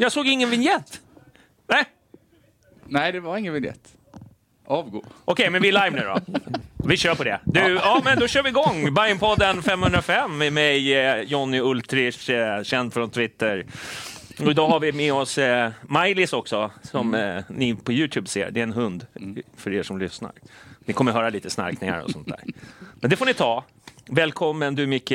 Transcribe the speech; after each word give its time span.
Jag 0.00 0.12
såg 0.12 0.26
ingen 0.26 0.50
vignett. 0.50 1.00
Nej, 1.68 1.84
Nej, 2.86 3.12
det 3.12 3.20
var 3.20 3.36
ingen 3.36 3.52
vignett. 3.54 3.94
Avgå. 4.66 5.04
okej, 5.24 5.50
men 5.50 5.62
vi 5.62 5.68
är 5.68 5.72
live 5.72 5.90
nu 5.90 6.02
då. 6.02 6.40
Vi 6.88 6.96
kör 6.96 7.14
på 7.14 7.24
det. 7.24 7.40
Du, 7.44 7.60
ja, 7.60 8.00
men 8.04 8.18
då 8.18 8.28
kör 8.28 8.42
vi 8.42 8.48
igång. 8.48 8.94
Bajenpodden 8.94 9.62
505 9.62 10.38
med 10.38 10.52
mig, 10.52 10.94
eh, 10.94 11.20
Jonny 11.22 11.60
Ultrich, 11.60 12.30
eh, 12.30 12.62
känd 12.62 12.92
från 12.94 13.10
Twitter. 13.10 13.66
Och 14.40 14.50
idag 14.50 14.68
har 14.68 14.80
vi 14.80 14.92
med 14.92 15.12
oss 15.12 15.38
eh, 15.38 15.70
Maj-Lis 15.82 16.32
också, 16.32 16.70
som 16.82 17.14
eh, 17.14 17.42
ni 17.48 17.74
på 17.74 17.92
Youtube 17.92 18.28
ser. 18.28 18.50
Det 18.50 18.60
är 18.60 18.62
en 18.62 18.72
hund, 18.72 19.06
för 19.56 19.72
er 19.74 19.82
som 19.82 19.98
lyssnar. 19.98 20.32
Ni 20.84 20.92
kommer 20.92 21.12
höra 21.12 21.30
lite 21.30 21.50
snarkningar 21.50 22.00
och 22.00 22.10
sånt 22.10 22.28
där. 22.28 22.40
Men 23.00 23.10
det 23.10 23.16
får 23.16 23.26
ni 23.26 23.34
ta. 23.34 23.64
Välkommen 24.10 24.74
du 24.74 24.86
Micke. 24.86 25.14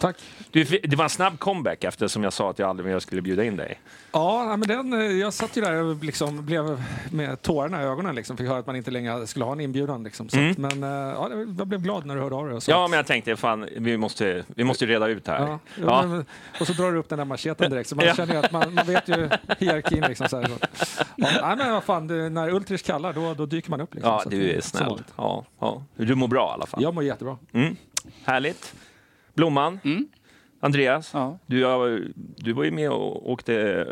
Tack. 0.00 0.16
Du, 0.50 0.64
det 0.64 0.96
var 0.96 1.04
en 1.04 1.10
snabb 1.10 1.38
comeback 1.38 1.84
eftersom 1.84 2.24
jag 2.24 2.32
sa 2.32 2.50
att 2.50 2.58
jag 2.58 2.68
aldrig 2.68 2.88
mer 2.92 2.98
skulle 2.98 3.22
bjuda 3.22 3.44
in 3.44 3.56
dig. 3.56 3.80
Ja, 4.12 4.56
men 4.56 4.68
den, 4.68 4.92
eh, 4.92 5.00
jag 5.00 5.32
satt 5.32 5.56
ju 5.56 5.60
där 5.60 5.82
och 5.82 6.04
liksom 6.04 6.46
blev 6.46 6.82
med 7.10 7.42
tårarna 7.42 7.82
i 7.82 7.84
ögonen. 7.84 8.14
Liksom. 8.14 8.36
Fick 8.36 8.48
höra 8.48 8.58
att 8.58 8.66
man 8.66 8.76
inte 8.76 8.90
längre 8.90 9.26
skulle 9.26 9.44
ha 9.44 9.52
en 9.52 9.60
inbjudan. 9.60 10.02
Liksom. 10.04 10.28
Så 10.28 10.38
att, 10.40 10.58
men 10.58 10.82
eh, 10.82 10.88
ja, 10.90 11.30
jag 11.58 11.66
blev 11.66 11.82
glad 11.82 12.06
när 12.06 12.14
du 12.14 12.20
hörde 12.20 12.36
av 12.36 12.48
dig. 12.48 12.58
Ja, 12.68 12.88
men 12.88 12.96
jag 12.96 13.06
tänkte 13.06 13.36
fan, 13.36 13.68
vi 13.76 13.96
måste, 13.96 14.44
vi 14.54 14.64
måste 14.64 14.86
reda 14.86 15.06
ut 15.08 15.26
här. 15.28 15.40
Ja, 15.40 15.58
Ja. 15.86 16.06
Men, 16.06 16.24
och 16.60 16.66
så 16.66 16.72
drar 16.72 16.92
du 16.92 16.98
upp 16.98 17.08
den 17.08 17.18
där 17.18 17.24
macheten 17.24 17.70
direkt, 17.70 17.88
så 17.88 17.96
man 17.96 18.14
känner 18.14 18.34
ju 18.34 18.40
att 18.40 18.52
man, 18.52 18.74
man 18.74 18.86
vet 18.86 19.08
ju 19.08 19.28
hierarkin. 19.58 20.04
Liksom, 20.08 20.28
så 20.28 20.40
här, 20.40 20.46
så. 20.46 20.52
Ja, 21.16 21.54
men 21.58 21.72
vad 21.72 21.84
fan, 21.84 22.06
det, 22.06 22.30
när 22.30 22.50
Ultrich 22.54 22.82
kallar 22.82 23.12
då, 23.12 23.34
då 23.34 23.46
dyker 23.46 23.70
man 23.70 23.80
upp. 23.80 23.94
Liksom, 23.94 24.12
Ja, 24.12 24.22
du 24.30 24.50
är 24.50 24.60
snäll. 24.60 25.02
Ja, 25.16 25.44
ja. 25.60 25.82
Du 25.96 26.14
mår 26.14 26.28
bra 26.28 26.50
i 26.50 26.54
alla 26.54 26.66
fall. 26.66 26.82
Jag 26.82 26.94
mår 26.94 27.04
jättebra. 27.04 27.38
Mm. 27.52 27.76
Härligt. 28.24 28.74
Blomman, 29.34 29.78
Andreas, 30.60 31.10
Ja. 31.14 31.38
du, 31.46 32.12
du 32.16 32.52
var 32.52 32.64
ju 32.64 32.70
med 32.70 32.90
och 32.90 33.30
åkte 33.30 33.86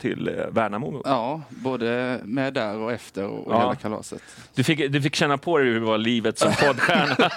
till 0.00 0.28
eh, 0.28 0.34
Värnamo. 0.50 1.02
Ja, 1.04 1.40
både 1.48 2.20
med 2.24 2.54
där 2.54 2.76
och 2.78 2.92
efter 2.92 3.24
och 3.26 3.52
Ja. 3.52 3.60
hela 3.60 3.74
kalaset. 3.74 4.22
Du 4.54 4.64
fick, 4.64 4.92
du 4.92 5.02
fick 5.02 5.14
känna 5.14 5.38
på 5.38 5.58
dig 5.58 5.66
hur 5.66 5.80
det 5.80 5.86
var 5.86 5.98
livet 5.98 6.38
som 6.38 6.52
poddstjärna. 6.52 7.16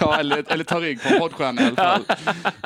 Ja, 0.00 0.18
eller, 0.18 0.52
eller 0.52 0.64
ta 0.64 0.80
rygg 0.80 1.02
på 1.02 1.08
en 1.14 1.18
poddstjärna 1.20 1.62
i 1.62 1.64
alla 1.66 1.76
fall. 1.76 2.04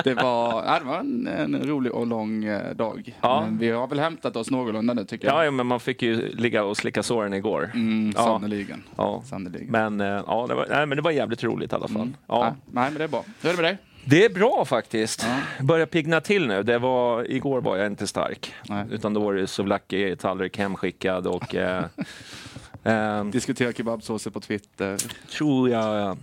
Det 0.05 0.15
var, 0.15 0.65
ja, 0.67 0.79
det 0.79 0.85
var 0.85 0.99
en, 0.99 1.27
en 1.27 1.63
rolig 1.69 1.93
och 1.93 2.07
lång 2.07 2.45
eh, 2.45 2.75
dag. 2.75 3.15
Ja. 3.21 3.41
Men 3.45 3.59
vi 3.59 3.71
har 3.71 3.87
väl 3.87 3.99
hämtat 4.01 4.37
oss 4.37 4.51
någorlunda 4.51 4.95
nu 4.95 5.05
tycker 5.05 5.29
jag. 5.29 5.47
ja, 5.47 5.51
men 5.51 5.67
man 5.67 5.81
fick 5.81 6.03
ju 6.03 6.29
ligga 6.37 6.65
och 6.65 6.77
slicka 6.77 7.03
såren 7.03 7.35
igår. 7.35 7.71
Mm, 7.75 8.13
Ja. 8.17 8.25
Sannerligen. 8.25 8.83
Ja. 8.97 9.23
Sannerligen. 9.25 9.71
Men, 9.71 10.01
eh, 10.01 10.23
ja, 10.27 10.47
det 10.49 10.55
var, 10.55 10.67
nej, 10.71 10.87
men 10.87 10.97
det 10.97 11.03
var 11.03 11.11
jävligt 11.11 11.45
roligt 11.45 11.73
i 11.73 11.75
alla 11.75 11.89
fall. 11.89 12.13
Ja. 12.27 12.35
Ja. 12.47 12.55
Nej, 12.73 12.91
men 12.91 12.95
det 12.95 13.05
är 13.05 13.09
bra. 13.09 13.25
Hur 13.43 13.51
är 13.51 13.57
det 13.57 13.63
med 13.63 13.71
dig? 13.71 13.79
Det 14.09 14.25
är 14.25 14.29
bra 14.29 14.65
faktiskt. 14.65 15.27
Börjar 15.61 15.87
pigna 15.87 16.21
till 16.21 16.47
nu. 16.47 16.63
Det 16.63 16.79
var, 16.79 17.31
igår 17.31 17.61
var 17.61 17.77
jag 17.77 17.87
inte 17.87 18.07
stark. 18.07 18.55
Nej. 18.69 18.85
Utan 18.91 19.15
då 19.15 19.21
var 19.21 19.35
det 19.35 19.47
souvlaki, 19.47 20.17
tallrik 20.17 20.59
hemskickad 20.59 21.27
och 21.27 21.55
eh, 21.55 21.85
eh, 22.85 23.25
Diskutera 23.25 23.73
kebabsåser 23.73 24.31
på 24.31 24.41
Twitter. 24.41 24.97
tror 25.31 25.71
jag 25.71 26.19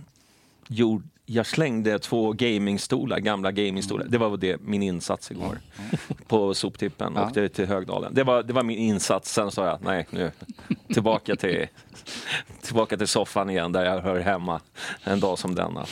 gjorde 0.68 1.04
jag 1.26 1.46
slängde 1.46 1.98
två 1.98 2.32
gamingstolar, 2.32 3.18
gamla 3.18 3.52
gamingstolar. 3.52 4.06
Det 4.08 4.18
var 4.18 4.36
det, 4.36 4.60
min 4.60 4.82
insats 4.82 5.30
igår. 5.30 5.58
På 6.26 6.54
soptippen. 6.54 7.12
Ja. 7.16 7.26
Åkte 7.26 7.48
till 7.48 7.66
Högdalen. 7.66 8.14
Det 8.14 8.24
var, 8.24 8.42
det 8.42 8.52
var 8.52 8.62
min 8.62 8.78
insats. 8.78 9.32
Sen 9.32 9.50
sa 9.50 9.66
jag, 9.66 9.78
nej 9.82 10.06
nu, 10.10 10.30
tillbaka 10.94 11.36
till, 11.36 11.66
tillbaka 12.62 12.96
till 12.96 13.08
soffan 13.08 13.50
igen 13.50 13.72
där 13.72 13.84
jag 13.84 14.00
hör 14.00 14.20
hemma 14.20 14.60
en 15.04 15.20
dag 15.20 15.38
som 15.38 15.54
denna. 15.54 15.86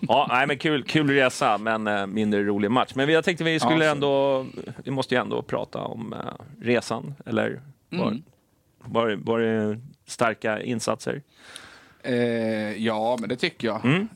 Ja, 0.00 0.26
nej, 0.28 0.46
men 0.46 0.58
kul, 0.58 0.82
kul 0.84 1.10
resa, 1.10 1.58
men 1.58 1.86
eh, 1.86 2.06
mindre 2.06 2.42
rolig 2.44 2.70
match. 2.70 2.92
Men 2.94 3.08
jag 3.08 3.24
tänkte 3.24 3.44
vi 3.44 3.60
skulle 3.60 3.84
Ja, 3.84 3.90
ändå, 3.92 4.46
vi 4.84 4.90
måste 4.90 5.14
ju 5.14 5.20
ändå 5.20 5.42
prata 5.42 5.78
om 5.78 6.12
eh, 6.12 6.18
resan, 6.60 7.14
eller 7.26 7.60
var, 7.90 8.06
Mm. 8.08 8.22
var, 8.78 9.10
var 9.22 9.40
det 9.40 9.78
starka 10.06 10.62
insatser? 10.62 11.22
Eh, 12.02 12.14
ja, 12.84 13.16
men 13.20 13.28
det 13.28 13.36
tycker 13.36 13.68
jag. 13.68 13.80
Mm. 13.84 14.08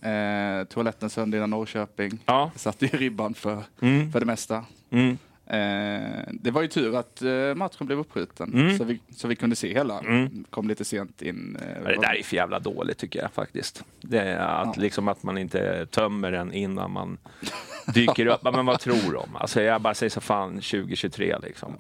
Eh, 0.61 0.65
toaletten 0.67 1.11
sönder 1.11 1.39
innan 1.39 1.51
Norrköping. 1.51 2.19
Ja. 2.27 2.51
Satte 2.57 2.87
ju 2.87 2.99
ribban 2.99 3.35
för, 3.35 3.59
Mm. 3.83 4.13
för 4.13 4.21
det 4.21 4.27
mesta. 4.27 4.65
Mm. 4.91 5.19
Eh, 5.53 6.25
det 6.33 6.51
var 6.51 6.63
ju 6.63 6.69
tur 6.69 6.97
att 6.97 7.23
eh, 7.23 7.55
matchen 7.55 7.87
blev 7.87 7.99
uppskjuten 7.99 8.53
Mm. 8.55 8.79
så, 8.79 8.85
vi, 8.85 9.01
så 9.17 9.29
vi 9.29 9.37
kunde 9.37 9.57
se 9.57 9.73
hela. 9.75 9.99
Mm. 9.99 10.45
Kom 10.51 10.69
lite 10.69 10.85
sent 10.85 11.23
in. 11.23 11.57
Eh, 11.63 11.69
Ja, 11.85 11.89
Det 11.89 12.01
där 12.01 12.15
är 12.19 12.23
för 12.23 12.37
jävla 12.37 12.59
dåligt 12.59 12.99
tycker 12.99 13.23
jag 13.23 13.33
faktiskt. 13.33 13.85
Det 14.01 14.19
är 14.19 14.37
att, 14.39 14.67
Ja. 14.77 14.83
liksom, 14.83 15.09
att 15.09 15.23
man 15.23 15.39
inte 15.39 15.87
tömmer 15.87 16.33
den 16.33 16.53
innan 16.53 16.91
man 16.91 17.19
dyker 17.95 18.27
upp. 18.27 18.43
Men 18.43 18.67
vad 18.67 18.81
tror 18.81 19.13
de? 19.13 19.37
Alltså, 19.37 19.63
jag 19.63 19.81
bara 19.81 19.95
säger 19.95 20.11
så 20.11 20.21
fan 20.21 20.53
2023 20.61 21.37
liksom. 21.43 21.77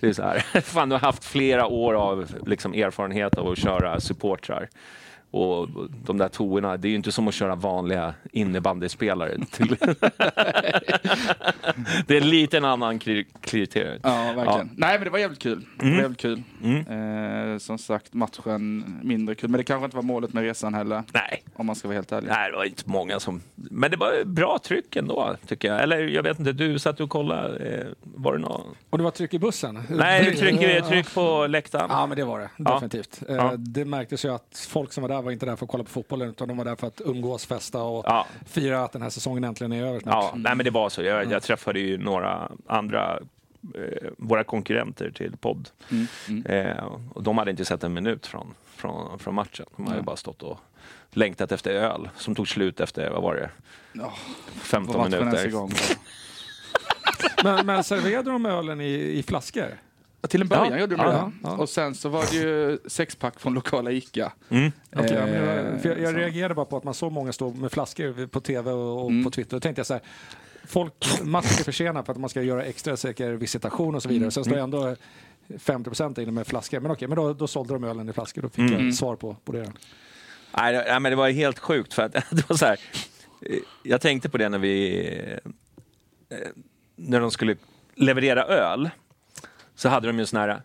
Det 0.00 0.08
är 0.08 0.12
så 0.12 0.22
här. 0.22 0.38
Fan, 0.60 0.88
du 0.88 0.94
har 0.94 1.00
haft 1.00 1.24
flera 1.24 1.66
år 1.66 1.94
av 1.94 2.26
liksom, 2.46 2.74
erfarenhet 2.74 3.34
av 3.38 3.48
att 3.48 3.58
köra 3.58 4.00
supportrar. 4.00 4.68
Och 5.36 5.68
de 6.04 6.18
där 6.18 6.28
toorna, 6.28 6.76
det 6.76 6.88
är 6.88 6.90
ju 6.90 6.96
inte 6.96 7.12
som 7.12 7.28
att 7.28 7.34
köra 7.34 7.54
vanliga 7.54 8.14
innebandyspelare. 8.32 9.38
Till. 9.50 9.76
det 12.06 12.16
är 12.16 12.20
en 12.22 12.28
liten 12.30 12.64
annan 12.64 12.98
kri- 12.98 13.26
kriterium. 13.40 14.00
Ja, 14.02 14.32
verkligen. 14.36 14.70
Nej, 14.76 14.98
men 14.98 15.04
det 15.04 15.10
var 15.10 15.18
jävligt 15.18 15.38
kul. 15.42 15.60
Det 15.78 15.84
var 15.84 15.90
Mm. 15.90 16.00
jävligt 16.00 16.20
kul. 16.20 16.42
Eh, 17.52 17.58
som 17.58 17.78
sagt, 17.78 18.14
matchen 18.14 18.84
mindre 19.02 19.34
kul. 19.34 19.50
Men 19.50 19.58
det 19.58 19.64
kanske 19.64 19.84
inte 19.84 19.96
var 19.96 20.02
målet 20.02 20.32
med 20.32 20.42
resan 20.42 20.74
heller. 20.74 21.02
Nej. 21.14 21.42
Om 21.54 21.66
man 21.66 21.76
ska 21.76 21.88
vara 21.88 21.96
helt 21.96 22.12
ärlig. 22.12 22.28
Nej, 22.28 22.50
det 22.50 22.56
var 22.56 22.64
inte 22.64 22.82
många 22.86 23.20
som... 23.20 23.40
Men 23.54 23.90
det 23.90 23.96
var 23.96 24.24
bra 24.24 24.58
tryck 24.64 24.96
ändå, 24.96 25.36
tycker 25.46 25.68
jag. 25.68 25.82
Eller 25.82 25.98
jag 25.98 26.22
vet 26.22 26.38
inte, 26.38 26.52
du 26.52 26.78
satt 26.78 27.00
och 27.00 27.10
kollade. 27.10 27.58
Eh, 27.68 27.86
var 28.02 28.32
det 28.32 28.38
någon... 28.38 28.62
Och 28.90 28.98
det 28.98 29.04
var 29.04 29.10
tryck 29.10 29.34
i 29.34 29.38
bussen? 29.38 29.82
Nej, 29.90 30.36
tryck, 30.36 30.84
tryck 30.88 31.14
på 31.14 31.46
läktaren. 31.46 31.86
Ja, 31.90 32.06
men 32.06 32.16
det 32.16 32.24
var 32.24 32.38
det. 32.40 32.50
Ja. 32.56 32.74
Definitivt. 32.74 33.22
Eh, 33.28 33.36
Ja. 33.36 33.52
Det 33.56 33.84
märktes 33.84 34.24
ju 34.24 34.34
att 34.34 34.66
folk 34.70 34.92
som 34.92 35.02
var 35.02 35.08
där 35.08 35.22
var 35.26 35.32
inte 35.32 35.46
där 35.46 35.56
för 35.56 35.64
att 35.66 35.70
kolla 35.70 35.84
på 35.84 35.90
fotboll 35.90 36.22
utan 36.22 36.48
de 36.48 36.56
var 36.56 36.64
där 36.64 36.76
för 36.76 36.86
att 36.86 37.00
umgås, 37.04 37.46
festa 37.46 37.82
och 37.82 38.04
Ja. 38.06 38.26
fira 38.46 38.84
att 38.84 38.92
den 38.92 39.02
här 39.02 39.10
säsongen 39.10 39.44
äntligen 39.44 39.72
är 39.72 39.84
över 39.86 40.00
snart. 40.00 40.14
Ja, 40.24 40.32
nej, 40.36 40.54
men 40.56 40.64
det 40.64 40.70
var 40.70 40.88
så. 40.88 41.02
Jag, 41.02 41.32
jag 41.32 41.42
träffade 41.42 41.80
ju 41.80 41.98
några 41.98 42.50
andra, 42.66 43.18
eh, 43.74 44.08
våra 44.18 44.44
konkurrenter 44.44 45.10
till 45.10 45.36
podd. 45.36 45.68
Eh, 46.44 46.84
och 47.14 47.22
de 47.22 47.38
hade 47.38 47.50
inte 47.50 47.64
sett 47.64 47.84
en 47.84 47.92
minut 47.94 48.26
från, 48.26 48.54
från, 48.76 49.18
från 49.18 49.34
matchen. 49.34 49.66
De 49.76 49.86
hade 49.86 50.02
bara 50.02 50.16
stått 50.16 50.42
och 50.42 50.58
längtat 51.10 51.52
efter 51.52 51.70
öl 51.70 52.08
som 52.16 52.34
tog 52.34 52.48
slut 52.48 52.80
efter, 52.80 53.10
vad 53.10 53.22
var 53.22 53.34
det, 53.34 53.50
Ja, 53.92 54.12
15 54.52 54.94
var 54.94 55.00
matchen 55.08 55.14
ens 55.28 55.54
minuter. 55.54 55.96
Men, 57.44 57.66
men 57.66 57.84
serverade 57.84 58.30
de 58.30 58.46
ölen 58.46 58.80
i, 58.80 58.92
i 58.94 59.22
flaskor? 59.22 59.78
Ja, 60.26 60.28
Till 60.30 60.40
en 60.40 60.48
början 60.48 60.72
Ja, 60.72 60.78
gjorde 60.78 60.96
de 60.96 61.02
ja, 61.02 61.10
det. 61.12 61.32
ja. 61.42 61.56
Och 61.56 61.68
sen 61.68 61.94
så 61.94 62.08
var 62.08 62.24
det 62.30 62.36
ju 62.36 62.78
sexpack 62.86 63.40
från 63.40 63.54
lokala 63.54 63.90
ICA. 63.90 64.32
Mm. 64.48 64.72
Var- 64.90 65.04
Eh, 65.04 65.12
jag, 65.82 65.98
jag 66.00 66.10
så. 66.10 66.16
reagerade 66.18 66.54
bara 66.54 66.66
på 66.66 66.76
att 66.76 66.84
man 66.84 66.94
såg 66.94 67.12
många 67.12 67.32
stå 67.32 67.50
med 67.50 67.72
flaskor 67.72 68.26
på 68.26 68.40
tv 68.40 68.70
och, 68.70 69.04
och 69.04 69.10
Mm. 69.10 69.24
på 69.24 69.30
Twitter. 69.30 69.56
Då 69.56 69.60
tänkte 69.60 69.80
jag 69.80 69.86
så 69.86 69.92
här, 69.94 70.02
folk, 70.64 70.92
matchen 71.22 71.58
är 71.60 71.64
försenad 71.64 72.06
för 72.06 72.12
att 72.12 72.18
man 72.20 72.30
ska 72.30 72.42
göra 72.42 72.64
extra 72.64 72.96
säker 72.96 73.32
visitation 73.32 73.94
och 73.94 74.02
så 74.02 74.08
vidare. 74.08 74.30
Sen 74.30 74.44
står 74.44 74.54
det 74.56 74.60
ändå 74.62 74.96
50 75.58 75.90
procent 75.90 76.18
inne 76.18 76.32
med 76.32 76.46
flaskor. 76.46 76.80
Men 76.80 76.90
okej, 76.90 77.08
men 77.08 77.16
då, 77.16 77.32
då 77.32 77.46
sålde 77.46 77.72
de 77.74 77.84
ölen 77.84 78.08
i 78.08 78.12
flaskor. 78.12 78.42
Då 78.42 78.48
fick 78.48 78.70
jag 78.70 78.94
svar 78.94 79.16
på, 79.16 79.36
på 79.44 79.52
det. 79.52 79.72
Nej, 80.58 80.72
det- 80.72 80.84
nej, 80.88 81.00
men 81.00 81.12
det 81.12 81.16
var 81.16 81.30
helt 81.30 81.58
sjukt 81.58 81.94
för 81.94 82.02
att 82.02 82.12
det 82.30 82.48
var 82.48 82.56
så 82.56 82.66
här. 82.66 82.78
eh, 83.42 83.56
Jag 83.82 84.00
tänkte 84.00 84.28
på 84.28 84.38
det 84.38 84.48
när 84.48 84.58
vi, 84.58 84.98
eh, 86.28 86.38
när 86.96 87.20
de 87.20 87.30
skulle 87.30 87.56
leverera 87.94 88.44
öl, 88.44 88.90
så 89.76 89.88
hade 89.88 90.06
de 90.06 90.18
ju 90.18 90.26
sån 90.26 90.40
här 90.40 90.60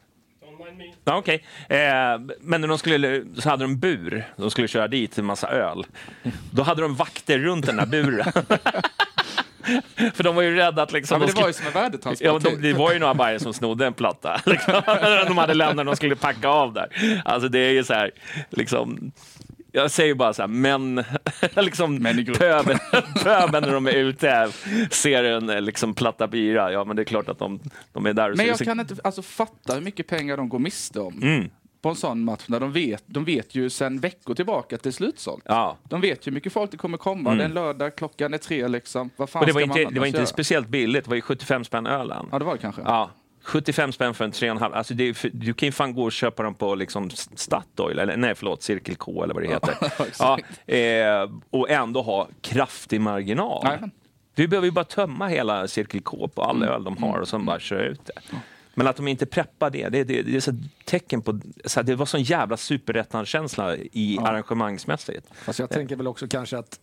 Ja, 1.06 1.18
okej. 1.18 1.44
Eh, 1.69 1.78
men 2.42 2.62
när 2.62 2.68
de 2.68 2.78
skulle, 2.78 3.24
så 3.38 3.50
hade 3.50 3.63
de 3.63 3.80
bur. 3.80 4.24
De 4.38 4.52
skulle 4.52 4.68
köra 4.68 4.88
dit 4.88 5.18
en 5.18 5.25
massa 5.25 5.48
öl. 5.50 5.86
Då 6.52 6.63
hade 6.63 6.81
de 6.81 6.96
vakter 6.96 7.40
runt 7.40 7.66
den 7.66 7.75
där 7.78 7.86
buren. 7.86 8.31
För 10.13 10.24
de 10.24 10.36
var 10.36 10.42
ju 10.42 10.56
rädda 10.56 10.84
att 10.84 10.92
liksom... 10.92 11.16
Ja, 11.16 11.19
men 11.19 11.28
de 11.28 11.34
det 11.34 11.42
var 11.42 11.48
ju 11.48 11.54
skulle- 11.54 11.72
som 11.72 11.78
en 11.78 11.84
Ja, 11.84 11.90
värdetransport. 11.90 12.44
de, 12.44 12.68
det 12.68 12.74
var 12.74 12.94
ju 12.94 13.00
några 13.00 13.13
bajare 13.13 13.40
som 13.40 13.54
snodde 13.54 13.86
en 13.86 13.94
platta. 13.94 14.42
Liksom. 14.46 14.81
de 15.28 15.38
hade 15.38 15.54
lämnat 15.54 15.75
när 15.75 15.84
de 15.84 15.96
skulle 15.96 16.16
packa 16.16 16.50
av 16.50 16.74
där. 16.74 17.22
Alltså 17.25 17.50
det 17.50 17.60
är 17.60 17.72
ju 17.72 17.84
så 17.84 17.94
här, 17.94 18.12
liksom... 18.50 19.12
Jag 19.72 19.92
säger 19.92 20.16
bara 20.16 20.34
så 20.34 20.42
här, 20.42 20.48
men 20.48 21.04
liksom 21.56 21.96
Män 21.96 22.26
grupp. 22.26 22.38
pöben, 22.40 22.78
pöben 23.24 23.64
när 23.64 23.74
de 23.74 23.88
är 23.88 23.92
ute 23.96 24.50
ser 24.92 25.24
en 25.24 25.66
liksom, 25.66 25.94
platta 25.94 26.28
bira, 26.28 26.72
ja 26.72 26.84
men 26.84 26.96
det 26.96 27.02
är 27.02 27.04
klart 27.04 27.30
att 27.30 27.40
de, 27.40 27.60
de 27.94 28.06
är 28.06 28.14
där 28.14 28.36
Men 28.36 28.46
jag 28.46 28.60
kan 28.60 28.80
inte 28.80 28.96
alltså, 29.04 29.22
fatta 29.22 29.74
hur 29.74 29.82
mycket 29.82 30.08
pengar 30.08 30.38
de 30.38 30.50
går 30.50 30.60
miste 30.60 31.00
om 31.00 31.20
Mm. 31.24 31.50
på 31.82 31.90
en 31.90 31.96
sån 31.96 32.24
match. 32.24 32.44
När 32.48 32.60
de, 32.60 32.72
vet, 32.72 33.04
de 33.06 33.26
vet 33.26 33.56
ju 33.56 33.70
sedan 33.70 34.00
veckor 34.00 34.36
tillbaka 34.36 34.76
att 34.76 34.84
det 34.84 34.90
är 34.90 34.92
slutsålt. 34.92 35.44
Ja. 35.48 35.78
De 35.84 36.02
vet 36.02 36.28
ju 36.28 36.32
hur 36.32 36.36
mycket 36.36 36.54
folk 36.54 36.72
det 36.72 36.78
kommer 36.78 36.98
komma. 36.98 37.36
Det 37.36 37.42
är 37.42 37.46
en 37.46 37.54
lördag, 37.54 37.96
klockan 37.96 38.34
är 38.34 38.38
tre 38.38 38.68
liksom. 38.68 39.10
Vad 39.16 39.30
fan 39.30 39.40
Och 39.40 39.46
det 39.48 39.54
var 39.54 39.62
ska 39.62 39.68
man 39.68 39.80
inte, 39.80 39.94
det 39.94 40.00
var 40.00 40.08
inte 40.08 40.18
göra? 40.20 40.26
speciellt 40.28 40.68
billigt, 40.68 41.04
det 41.04 41.10
var 41.10 41.16
ju 41.16 41.22
75 41.22 41.64
spänn 41.64 41.88
ölen. 41.88 42.26
Ja, 42.32 42.40
det 42.40 42.46
var 42.46 42.54
det 42.54 42.60
kanske. 42.60 42.82
Ja, 42.86 43.10
75 43.44 43.92
spänn 43.92 44.14
för 44.14 44.26
en 44.26 44.32
3,5. 44.32 44.74
Alltså 44.74 44.94
det 44.94 45.10
är, 45.10 45.14
för, 45.14 45.30
du 45.34 45.54
kan 45.54 45.68
ju 45.68 45.72
fan 45.72 45.94
gå 45.94 46.04
och 46.04 46.12
köpa 46.12 46.44
dem 46.44 46.56
på 46.56 46.76
liksom 46.76 47.10
Statoil, 47.36 48.00
eller 48.00 48.18
nej 48.18 48.36
förlåt, 48.36 48.64
Cirkel 48.64 48.96
K 48.96 49.24
eller 49.24 49.34
vad 49.34 49.44
det 49.44 49.50
heter. 49.50 49.76
ja, 50.20 50.40
eh, 50.76 51.30
och 51.50 51.70
ändå 51.70 52.02
ha 52.02 52.28
kraftig 52.42 53.02
marginal. 53.02 53.62
Jajamän. 53.66 53.92
Du 54.36 54.48
behöver 54.48 54.66
ju 54.66 54.72
bara 54.72 54.86
tömma 54.86 55.28
hela 55.28 55.68
Cirkel 55.68 56.02
K 56.02 56.28
på 56.28 56.44
all 56.44 56.64
öl 56.64 56.84
de 56.84 57.04
har 57.04 57.20
och 57.20 57.28
sen 57.28 57.46
bara 57.46 57.60
köra 57.60 57.84
ut 57.84 58.06
det. 58.06 58.38
Men 58.74 58.88
att 58.88 58.96
de 58.96 59.08
inte 59.08 59.26
preppar 59.26 59.70
det, 59.70 59.90
det, 59.90 60.04
det, 60.04 60.22
det 60.22 60.36
är 60.36 60.40
så 60.40 60.54
tecken 60.86 61.22
på... 61.22 61.40
Så 61.66 61.80
här, 61.80 61.84
det 61.84 61.96
var 61.96 62.06
sån 62.06 62.24
jävla 62.24 62.58
superettan-känsla 62.58 63.76
i 63.78 64.18
arrangemangsmässigt. 64.22 65.28
Fast 65.34 65.60
jag 65.60 65.70
tänker 65.70 65.96
väl 65.96 66.08
också 66.08 66.28
kanske 66.28 66.58
att 66.58 66.80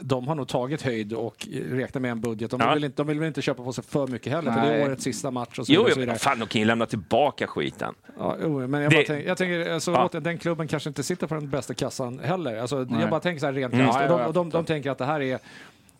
de 0.00 0.28
har 0.28 0.34
nog 0.34 0.48
tagit 0.48 0.82
höjd 0.82 1.12
och 1.12 1.48
räknar 1.70 2.00
med 2.00 2.10
en 2.10 2.20
budget. 2.20 2.50
De 2.50 2.60
Ja. 2.60 2.74
vill, 2.74 2.84
inte, 2.84 2.96
de 3.02 3.06
vill 3.06 3.18
väl 3.18 3.28
inte 3.28 3.42
köpa 3.42 3.62
på 3.64 3.72
sig 3.72 3.84
för 3.84 4.06
mycket 4.06 4.32
heller, 4.32 4.52
för 4.52 4.60
det 4.60 4.66
Nej. 4.66 4.80
är 4.82 4.86
årets 4.88 5.04
sista 5.04 5.30
match 5.30 5.58
och 5.58 5.66
så 5.66 5.72
Jo, 5.72 5.86
jo 5.96 6.14
fan, 6.18 6.38
de 6.38 6.48
kan 6.48 6.60
ju 6.60 6.66
lämna 6.66 6.86
tillbaka 6.86 7.46
skiten. 7.46 7.94
Ja, 8.18 8.36
jo, 8.42 8.66
men 8.66 8.82
jag, 8.82 8.90
Det- 8.92 8.96
tänker, 8.96 9.28
jag 9.28 9.38
tänker 9.38 9.72
alltså, 9.74 9.90
Ja. 9.90 10.04
återigen, 10.06 10.22
den 10.22 10.38
klubben 10.38 10.68
kanske 10.68 10.90
inte 10.90 11.02
sitter 11.02 11.26
på 11.26 11.34
den 11.34 11.50
bästa 11.50 11.74
kassan 11.74 12.18
heller. 12.18 12.56
Alltså, 12.60 12.76
Nej. 12.90 13.00
jag 13.00 13.10
bara 13.10 13.20
tänker 13.20 13.40
så 13.40 13.46
här 13.46 13.52
rent 13.52 13.72
Mm. 13.74 13.86
Ja, 13.86 14.08
de, 14.08 14.32
de, 14.32 14.50
de 14.50 14.64
tänker 14.64 14.90
att 14.90 14.98
det 14.98 15.04
här 15.04 15.20
är 15.22 15.38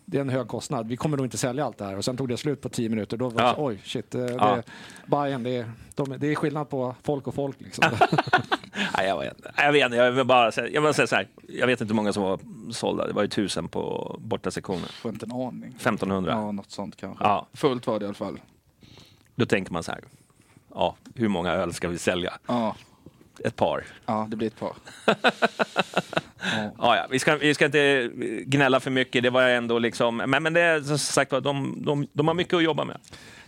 det 0.09 0.17
är 0.17 0.21
en 0.21 0.29
hög 0.29 0.49
kostnad. 0.49 0.89
Vi 0.89 0.97
kommer 0.97 1.17
nog 1.17 1.27
inte 1.27 1.39
sälja 1.39 1.65
allt 1.65 1.79
det 1.79 1.85
här. 1.85 1.97
Och 1.97 2.05
sen 2.05 2.17
tog 2.17 2.29
det 2.29 2.37
slut 2.37 2.61
på 2.61 2.69
tio 2.69 2.89
minuter. 2.89 3.17
Då 3.17 3.29
var 3.29 3.43
det 3.43 3.49
Ja. 3.49 3.55
oj, 3.59 3.81
shit. 3.85 4.15
eh, 4.15 4.21
Det, 4.25 4.33
Ja. 4.33 4.63
Bayern, 5.07 5.43
det, 5.43 5.57
är, 5.57 5.71
de, 5.95 6.15
det 6.19 6.27
är 6.27 6.35
skillnad 6.35 6.69
på 6.69 6.95
folk 7.03 7.27
och 7.27 7.35
folk. 7.35 7.57
Liksom. 7.61 7.85
Nej, 8.97 9.07
jag 9.09 9.19
vet 9.19 9.35
inte. 9.37 9.53
Jag 9.57 9.73
vet 9.73 9.85
inte. 9.85 9.97
Jag 9.97 10.13
vill 10.13 10.27
bara 10.27 10.53
säga, 10.53 10.69
jag 10.69 10.83
vill 10.83 10.95
säga 10.95 11.07
så 11.07 11.17
här. 11.17 11.29
Jag 11.49 11.67
vet 11.67 11.81
inte 11.81 11.93
hur 11.93 11.97
många 11.97 12.13
som 12.13 12.23
var 12.23 12.41
sålda. 12.73 13.07
Det 13.07 13.13
var 13.13 13.23
ju 13.23 13.29
tusen 13.29 13.69
på 13.69 14.17
bortasektionen. 14.21 14.89
Får 14.89 15.13
inte 15.13 15.27
en 15.27 15.33
aning. 15.33 15.75
1500. 15.77 16.33
Ja, 16.33 16.53
något 16.53 16.71
sånt 16.71 16.97
kanske. 16.97 17.25
Ja. 17.25 17.47
Fullt 17.53 17.87
var 17.87 17.99
det 17.99 18.03
i 18.03 18.07
alla 18.07 18.15
fall. 18.15 18.41
Då 19.35 19.47
tänker 19.47 19.73
man 19.73 19.83
så 19.83 19.93
här. 19.93 20.01
Ja, 20.75 20.97
hur 21.15 21.29
många 21.29 21.53
öl 21.53 21.73
ska 21.73 21.89
vi 21.89 21.99
sälja? 21.99 22.33
Ja, 22.47 22.77
Ett 23.45 23.57
par. 23.57 23.85
ja 24.07 24.27
det 24.31 24.37
blir 24.37 24.47
ett 24.49 24.59
par. 24.59 24.73
Ja, 26.79 26.97
ja. 26.97 27.07
Vi, 27.11 27.19
ska, 27.19 27.37
vi 27.37 27.55
ska 27.55 27.65
inte 27.65 28.11
gnälla 28.47 28.81
för 28.81 28.91
mycket. 28.91 29.23
Det 29.23 29.31
var 29.31 29.43
ändå 29.43 29.79
liksom... 29.79 30.17
Men, 30.17 30.43
men 30.43 30.53
det 30.53 30.61
är 30.61 30.81
som 30.81 30.99
sagt 30.99 31.31
de, 31.31 31.75
de, 31.85 32.07
de 32.13 32.29
har 32.29 32.35
mycket 32.35 32.55
att 32.55 32.63
jobba 32.63 32.85
med. 32.85 32.97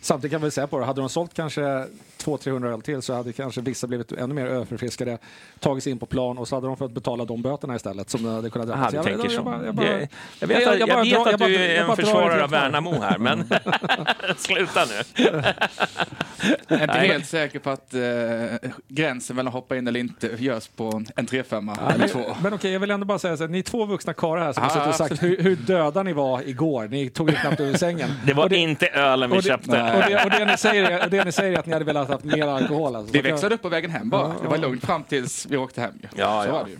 Samtidigt 0.00 0.32
kan 0.32 0.43
vi 0.43 0.50
säga 0.50 0.67
på 0.67 0.79
det, 0.79 0.85
hade 0.85 1.00
de 1.00 1.08
sålt 1.08 1.35
kanske 1.35 1.61
200-300 1.61 2.73
öl 2.73 2.82
till 2.82 3.02
så 3.02 3.14
hade 3.14 3.32
kanske 3.32 3.61
vissa 3.61 3.87
blivit 3.87 4.12
ännu 4.12 4.35
mer 4.35 4.46
överförfriskade, 4.46 5.19
tagit 5.61 5.85
sig 5.85 5.93
in 5.93 5.99
på 5.99 6.06
plan 6.06 6.38
och 6.38 6.49
så 6.49 6.55
hade 6.56 6.67
de 6.67 6.76
fått 6.76 6.93
betala 6.93 7.25
de 7.25 7.43
böterna 7.43 7.76
istället 7.76 8.11
som 8.11 8.23
de 8.23 8.35
hade 8.35 8.50
kunnat 8.50 8.69
så. 8.91 8.96
jag, 9.34 9.44
bara- 9.44 9.64
jag, 9.67 9.75
bara- 9.75 9.87
Det- 9.87 10.08
jag 10.41 10.49
vet, 10.49 10.62
jag- 10.62 10.73
att- 10.73 10.79
jag 10.79 10.88
jag 10.88 11.05
vet 11.05 11.34
att 11.34 11.41
jag 11.41 11.50
du 11.50 11.55
jag 11.55 11.62
är 11.64 11.84
en 11.91 11.96
försvarare 11.96 12.44
av 12.44 12.50
Värnamo 12.50 13.00
här, 13.00 13.19
men 13.19 13.44
sluta 14.37 14.84
nu. 14.84 15.25
Jag 16.69 16.79
är 16.81 16.82
inte 16.82 16.99
helt 16.99 17.26
säker 17.26 17.58
på 17.58 17.70
att 17.70 17.94
eh, 17.94 18.70
gränsen 18.88 19.37
mellan 19.37 19.52
hoppa 19.52 19.76
in 19.76 19.87
eller 19.88 20.00
inte 20.00 20.26
görs 20.38 20.69
på 20.69 20.84
en- 20.84 21.06
en 21.17 21.26
3-5 21.26 21.75
Ja, 21.81 21.88
eller 21.88 21.99
men, 21.99 22.08
två. 22.08 22.37
men 22.43 22.52
okej, 22.55 22.78
jag 22.79 22.81
vill 22.81 22.91
ändå 22.91 23.07
bara 23.07 23.19
säga 23.19 23.37
så 23.37 23.43
här, 23.43 23.49
ni 23.51 23.59
är 23.59 23.63
två 23.63 23.85
vuxna 23.87 24.15
karlar 24.15 24.45
här 24.45 24.53
som 24.53 24.63
har 24.63 24.71
Ja, 24.71 24.75
suttit 24.75 24.89
och 24.89 24.95
sagt 24.95 25.23
hur, 25.23 25.43
hur 25.43 25.57
döda 25.57 26.03
ni 26.03 26.13
var 26.13 26.49
igår. 26.49 26.89
Ni 26.89 27.11
tog 27.11 27.31
er 27.31 27.35
knappt 27.35 27.61
ur 27.61 27.77
sängen. 27.77 28.11
Det 28.27 28.33
var 28.35 28.49
det, 28.49 28.57
inte 28.57 28.87
ölen 28.89 29.31
vi 29.31 29.39
och 29.39 29.43
det, 29.43 29.49
köpte. 29.49 29.71
och, 29.71 30.11
det, 30.11 30.25
och, 30.25 30.31
det 30.31 30.45
ni 30.45 30.57
säger 30.57 31.05
och 31.05 31.11
det 31.11 31.25
ni 31.25 31.33
säger 31.33 31.53
är 31.53 31.59
att 31.59 31.67
ni 31.67 31.73
hade 31.73 31.85
velat 31.85 32.09
ha 32.09 32.19
mer 32.23 32.47
alkohol. 32.47 32.97
Alltså. 32.97 33.13
Vi 33.13 33.21
växlade 33.21 33.55
upp 33.55 33.63
på 33.63 33.69
vägen 33.69 33.91
hem 33.91 34.11
bara. 34.11 34.29
Det 34.43 34.49
var 34.49 34.59
lugnt 34.59 34.85
fram 34.85 35.03
tills 35.05 35.47
vi 35.47 35.57
åkte 35.57 35.81
hem. 35.81 35.93
ju. 36.03 36.09
Ja, 36.17 36.43
Så 36.43 36.49
ja. 36.49 36.53
var 36.53 36.65
det 36.65 36.71
ju. 36.71 36.77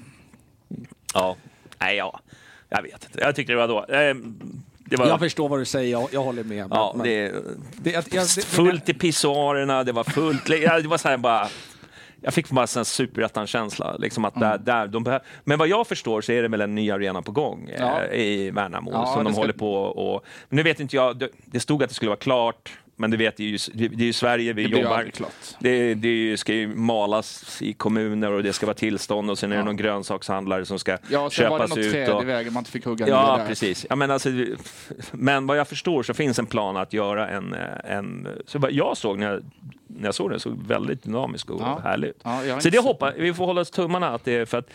Ja. 1.15 1.37
Nej, 1.79 1.97
ja. 1.97 2.21
Jag 2.69 2.83
vet 2.83 3.05
inte. 3.05 3.21
Jag 3.21 3.35
tyckte 3.37 3.53
det 3.53 3.57
var 3.57 3.69
då. 3.69 3.79
Eh, 3.95 4.15
Det 4.91 4.97
var, 4.97 5.07
Jag 5.07 5.19
förstår 5.19 5.49
vad 5.49 5.59
du 5.59 5.65
säger, 5.65 5.93
jag, 5.93 6.09
jag 6.13 6.23
håller 6.23 6.45
med. 6.45 6.67
ja, 6.71 6.93
men- 6.97 7.05
det, 7.07 7.33
det, 7.83 7.91
jag, 7.91 8.05
jag, 8.11 8.23
det, 8.37 8.45
fullt 8.45 8.89
i 8.89 8.95
pissoarerna, 8.95 9.85
det 9.85 9.93
var 9.93 10.05
fullt. 10.05 10.49
ja, 10.49 10.81
Det 10.81 10.89
var 10.89 10.99
så 10.99 11.09
här 11.09 11.17
bara... 11.17 11.49
Jag 12.21 12.35
fick 12.35 12.51
bara 12.51 12.67
en 12.79 12.85
superettan-känsla. 12.85 13.97
Liksom 13.99 14.25
att 14.25 14.37
Mm. 14.37 14.49
där, 14.49 14.59
där, 14.59 14.87
de 14.87 15.21
Men 15.45 15.59
vad 15.59 15.69
jag 15.69 15.87
förstår 15.87 16.21
så 16.21 16.33
är 16.33 16.43
det 16.43 16.49
väl 16.49 16.61
en 16.61 16.75
ny 16.75 16.91
arena 16.91 17.23
på 17.23 17.33
gång 17.33 17.69
eh, 17.69 17.81
Ja. 17.81 18.07
i 18.07 18.51
Värnamo 18.51 18.91
Ja, 18.93 19.07
som 19.07 19.25
de 19.25 19.33
ska- 19.33 19.41
håller 19.43 19.53
på 19.53 19.75
och... 19.75 20.25
Men 20.49 20.57
nu 20.57 20.63
vet 20.63 20.81
inte 20.81 20.97
jag, 20.97 21.17
det, 21.19 21.29
det 21.45 21.61
stod 21.61 21.83
att 21.83 21.89
det 21.89 21.95
skulle 21.95 22.09
vara 22.09 22.19
klart, 22.19 22.73
men 22.97 23.11
det 23.11 23.17
vet 23.17 23.37
det 23.37 23.43
är 23.43 23.47
ju, 23.47 23.59
det 23.73 23.85
är 24.03 24.07
ju 24.07 24.13
Sverige 24.13 24.53
vi 24.53 24.67
Det 24.67 24.79
jobbar. 24.81 25.07
Det, 25.59 25.95
det 25.95 26.09
ju- 26.09 26.37
ska 26.37 26.53
ju 26.55 26.67
malas 26.69 27.63
i 27.63 27.73
kommuner 27.73 28.33
och 28.33 28.43
det 28.43 28.53
ska 28.53 28.67
vara 28.67 28.75
tillstånd 28.77 29.31
och 29.31 29.39
sen 29.39 29.53
är 29.53 29.57
det 29.57 29.61
Ja. 29.61 29.65
någon 29.65 29.77
grönsakshandlare 29.77 30.65
som 30.65 30.79
ska 30.79 30.93
Ja, 30.93 30.99
sen 31.09 31.19
var 31.19 31.25
det 31.25 31.31
köpas 31.31 31.71
något 31.71 31.79
ut. 31.79 31.93
träd 31.93 32.23
i 32.23 32.25
vägen 32.25 32.53
man 32.53 32.61
inte 32.61 32.71
fick 32.71 32.85
hugga 32.85 33.05
ner 33.07 33.13
Ja, 33.13 33.37
där. 33.37 33.47
precis. 33.47 33.87
Ja, 33.91 33.97
men, 33.97 34.11
alltså, 34.11 34.29
men 35.13 35.47
vad 35.47 35.57
jag 35.59 35.69
förstår 35.69 36.03
så 36.03 36.15
finns 36.15 36.39
en 36.39 36.47
plan 36.47 36.77
att 36.77 36.93
göra 36.93 37.29
en... 37.29 37.55
eh, 37.55 37.97
en 37.97 38.29
så 38.47 38.69
jag 38.71 38.97
såg 38.97 39.19
när 39.19 39.33
jag, 39.33 39.43
när 39.89 40.05
jag 40.05 40.15
såg 40.15 40.31
den 40.31 40.41
såg 40.41 40.63
väldigt 40.67 41.03
dynamisk 41.03 41.51
och 41.51 41.61
Ja. 41.61 41.81
härlig 41.85 42.09
ut. 42.09 42.21
Ja, 42.25 42.61
Så 42.61 42.69
det 42.71 42.79
hoppas 42.79 43.15
vi 43.17 43.35
får 43.35 43.47
hålla 43.47 43.61
oss 43.61 43.71
tummarna 43.71 44.09
att 44.09 44.25
det 44.25 44.33
är 44.33 44.45
för 44.45 44.59
att 44.59 44.71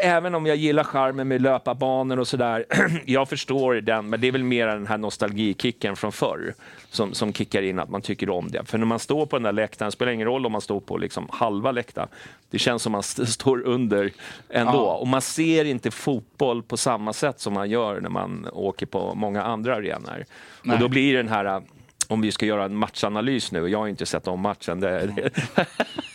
Även 0.00 0.34
om 0.34 0.46
jag 0.46 0.56
gillar 0.56 0.84
charmen 0.84 1.28
med 1.28 1.42
löparbanor 1.42 2.18
och 2.18 2.28
sådär, 2.28 2.64
jag 3.04 3.28
förstår 3.28 3.74
den, 3.74 4.08
men 4.08 4.20
det 4.20 4.26
är 4.28 4.32
väl 4.32 4.44
mer 4.44 4.66
den 4.66 4.86
här 4.86 4.98
nostalgikicken 4.98 5.96
från 5.96 6.12
förr 6.12 6.54
som, 6.90 7.14
som 7.14 7.32
kickar 7.32 7.62
in 7.62 7.78
att 7.78 7.90
man 7.90 8.02
tycker 8.02 8.30
om 8.30 8.50
det. 8.50 8.64
För 8.64 8.78
när 8.78 8.86
man 8.86 8.98
står 8.98 9.26
på 9.26 9.36
den 9.36 9.42
där 9.42 9.52
läktaren, 9.52 9.86
det 9.88 9.92
spelar 9.92 10.12
ingen 10.12 10.26
roll 10.26 10.46
om 10.46 10.52
man 10.52 10.60
står 10.60 10.80
på 10.80 10.96
liksom 10.98 11.28
halva 11.32 11.72
läktaren, 11.72 12.08
det 12.50 12.58
känns 12.58 12.82
som 12.82 12.92
man 12.92 13.00
st- 13.00 13.26
står 13.32 13.62
under 13.66 14.10
ändå. 14.50 14.72
Ja. 14.72 14.94
Och 14.94 15.08
man 15.08 15.20
ser 15.22 15.64
inte 15.64 15.90
fotboll 15.90 16.62
på 16.62 16.76
samma 16.76 17.12
sätt 17.12 17.40
som 17.40 17.54
man 17.54 17.70
gör 17.70 18.00
när 18.00 18.10
man 18.10 18.48
åker 18.52 18.86
på 18.86 19.14
många 19.14 19.42
andra 19.42 19.74
arenor. 19.76 20.24
Nej. 20.62 20.74
Och 20.74 20.80
då 20.80 20.88
blir 20.88 21.16
den 21.16 21.28
här 21.28 21.62
om 22.08 22.20
vi 22.20 22.32
ska 22.32 22.46
göra 22.46 22.64
en 22.64 22.76
matchanalys 22.76 23.52
nu, 23.52 23.68
jag 23.68 23.78
har 23.78 23.88
inte 23.88 24.06
sett 24.06 24.28
om 24.28 24.40
matchen. 24.40 24.80
Det, 24.80 25.06
det, 25.06 25.30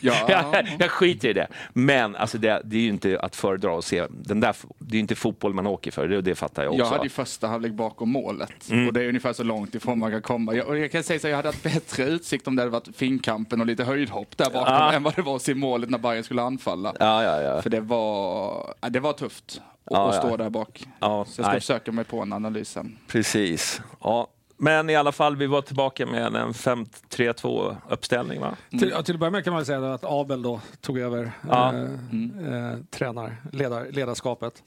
Ja. 0.01 0.13
jag, 0.29 0.67
jag 0.79 0.91
skiter 0.91 1.29
i 1.29 1.33
det. 1.33 1.47
Men 1.73 2.15
alltså 2.15 2.37
det, 2.37 2.61
det 2.65 2.77
är 2.77 2.81
ju 2.81 2.89
inte 2.89 3.19
att 3.19 3.35
föredra 3.35 3.77
att 3.77 3.85
se. 3.85 4.05
Den 4.09 4.39
där, 4.39 4.55
det 4.79 4.97
är 4.97 4.99
inte 4.99 5.15
fotboll 5.15 5.53
man 5.53 5.67
åker 5.67 5.91
för, 5.91 6.07
det, 6.07 6.21
det 6.21 6.35
fattar 6.35 6.63
jag 6.63 6.71
också. 6.73 6.83
Jag 6.85 6.89
hade 6.91 7.03
ju 7.03 7.09
första 7.09 7.47
halvlek 7.47 7.71
bakom 7.73 8.09
målet 8.09 8.69
Mm. 8.71 8.87
och 8.87 8.93
det 8.93 9.03
är 9.03 9.07
ungefär 9.07 9.33
så 9.33 9.43
långt 9.43 9.75
ifrån 9.75 9.99
man 9.99 10.11
kan 10.11 10.21
komma. 10.21 10.53
Jag, 10.53 10.77
jag 10.79 10.91
kan 10.91 11.03
säga 11.03 11.19
så 11.19 11.27
jag 11.27 11.35
hade 11.35 11.47
haft 11.47 11.63
bättre 11.63 12.03
utsikt 12.03 12.47
om 12.47 12.55
det 12.55 12.61
hade 12.61 12.71
varit 12.71 12.95
finkampen 12.97 13.61
och 13.61 13.67
lite 13.67 13.83
höjdhopp 13.83 14.37
där 14.37 14.45
bakom 14.45 14.73
Ja. 14.73 14.93
än 14.93 15.03
vad 15.03 15.15
det 15.15 15.21
var 15.21 15.35
att 15.35 15.41
se 15.41 15.55
målet 15.55 15.89
när 15.89 15.97
Bayern 15.97 16.23
skulle 16.23 16.41
anfalla. 16.41 16.93
Ja. 16.99 17.61
För 17.61 17.69
det 17.69 17.79
var, 17.79 18.73
det 18.89 18.99
var 18.99 19.13
tufft 19.13 19.43
att, 19.85 19.91
Ja, 19.93 20.09
att 20.09 20.15
ja. 20.15 20.21
stå 20.21 20.37
där 20.37 20.49
bak. 20.49 20.83
ja 20.99 21.25
Så 21.25 21.29
jag 21.29 21.45
ska 21.45 21.51
nej, 21.51 21.59
försöka 21.59 21.91
mig 21.91 22.05
på 22.05 22.21
en 22.21 22.33
analys 22.33 22.69
sen. 22.69 22.97
precis. 23.07 23.81
Ja. 24.01 24.27
Men 24.57 24.89
i 24.89 24.95
alla 24.95 25.11
fall, 25.11 25.35
vi 25.35 25.47
var 25.47 25.61
tillbaka 25.61 26.05
med 26.05 26.35
en 26.35 26.51
5-3-2 26.53 27.75
uppställning 27.89 28.41
va? 28.41 28.55
Till, 28.69 28.89
ja, 28.89 29.03
till 29.03 29.13
att 29.15 29.19
börja 29.19 29.31
med 29.31 29.43
kan 29.43 29.53
man 29.53 29.65
säga 29.65 29.93
att 29.93 30.03
Abel 30.03 30.41
då 30.41 30.61
tog 30.81 30.99
över 30.99 31.31
Ja. 31.49 31.73
eh, 31.73 31.81
eh, 31.83 32.77
tränar, 32.89 33.35
ledar, 33.51 33.87
ledarskapet. 33.91 34.63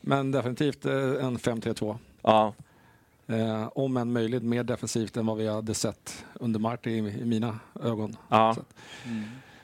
Men 0.00 0.30
definitivt 0.32 0.86
eh, 0.86 0.92
en 0.94 1.38
5-3-2. 1.38 1.96
Ja, 2.22 2.54
Eh, 3.28 3.68
om 3.74 3.96
än 3.96 4.12
möjligt 4.12 4.42
mer 4.42 4.64
defensivt 4.64 5.16
än 5.16 5.26
vad 5.26 5.36
vi 5.36 5.48
hade 5.48 5.74
sett 5.74 6.24
under 6.34 6.60
Marti 6.60 6.90
i, 6.90 6.96
i 6.98 7.24
mina 7.24 7.58
ögon. 7.84 8.16
ja. 8.28 8.50
Att- 8.50 8.56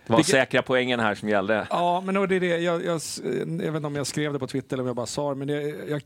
Det 0.06 0.12
var 0.12 0.16
Vilket- 0.16 0.30
säkra 0.30 0.62
poängen 0.62 1.00
här 1.00 1.14
som 1.14 1.28
gällde. 1.28 1.66
Ja, 1.70 2.00
men 2.06 2.14
det 2.14 2.36
är 2.36 2.40
det. 2.40 2.46
Jag, 2.58 2.84
jag, 2.84 3.00
jag 3.24 3.72
vet 3.72 3.74
inte 3.76 3.86
om 3.86 3.94
jag 3.96 4.06
skrev 4.06 4.32
det 4.32 4.38
på 4.38 4.46
Twitter 4.46 4.76
eller 4.76 4.82
om 4.82 4.86
jag 4.86 4.96
bara 4.96 5.06
sa 5.06 5.30
det, 5.30 5.36
men 5.36 5.48
det, 5.48 5.60
jag 5.88 6.02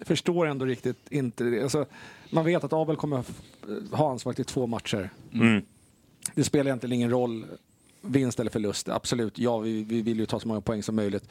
förstår 0.00 0.46
ändå 0.46 0.64
riktigt 0.64 0.96
inte 1.10 1.44
det. 1.44 1.62
Alltså, 1.62 1.86
man 2.30 2.44
vet 2.44 2.64
att 2.64 2.72
Abel 2.72 2.96
kommer 2.96 3.24
ha 3.92 4.10
ansvaret 4.10 4.40
i 4.40 4.44
två 4.44 4.66
matcher. 4.66 5.10
Mm. 5.32 5.62
Det 6.34 6.44
spelar 6.44 6.66
egentligen 6.66 6.92
ingen 6.92 7.10
roll, 7.10 7.46
vinst 8.00 8.40
eller 8.40 8.50
förlust. 8.50 8.88
Absolut, 8.88 9.38
ja, 9.38 9.58
vi, 9.58 9.82
vi 9.84 10.02
vill 10.02 10.18
ju 10.18 10.26
ta 10.26 10.40
så 10.40 10.48
många 10.48 10.60
poäng 10.60 10.82
som 10.82 10.96
möjligt. 10.96 11.28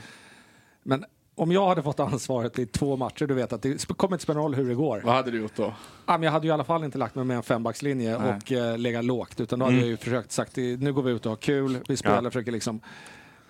Men 0.84 1.06
om 1.36 1.52
jag 1.52 1.68
hade 1.68 1.84
fått 1.84 2.00
ansvaret 2.14 2.60
i 2.60 2.66
två 2.66 2.96
matcher, 2.98 3.28
du 3.28 3.34
vet 3.34 3.54
att 3.54 3.62
det 3.62 3.88
kommer 3.88 4.16
inte 4.16 4.24
spela 4.24 4.40
roll 4.40 4.56
hur 4.56 4.70
det 4.70 4.76
går. 4.76 5.02
Vad 5.06 5.16
hade 5.16 5.32
du 5.32 5.42
gjort 5.42 5.56
då? 5.56 5.74
Ja, 6.06 6.24
jag 6.24 6.32
hade 6.32 6.48
ju 6.48 6.50
i 6.50 6.54
alla 6.54 6.64
fall 6.64 6.84
inte 6.84 6.98
lagt 6.98 7.16
mig 7.16 7.26
med 7.26 7.38
en 7.38 7.44
fembackslinje 7.44 8.20
Nej. 8.20 8.36
och 8.36 8.52
eh, 8.52 8.78
legat 8.78 9.06
lågt. 9.06 9.40
Utan 9.40 9.60
då 9.60 9.66
hade 9.66 9.78
jag 9.78 9.88
ju 9.88 9.98
försökt 9.98 10.32
sagt 10.32 10.58
nu 10.58 10.94
går 10.94 11.02
vi 11.04 11.12
ut 11.12 11.26
och 11.26 11.32
har 11.32 11.38
kul. 11.38 11.78
Vi 11.88 11.98
spelar, 11.98 12.24
Ja. 12.24 12.30
försöker 12.30 12.52
liksom, 12.52 12.80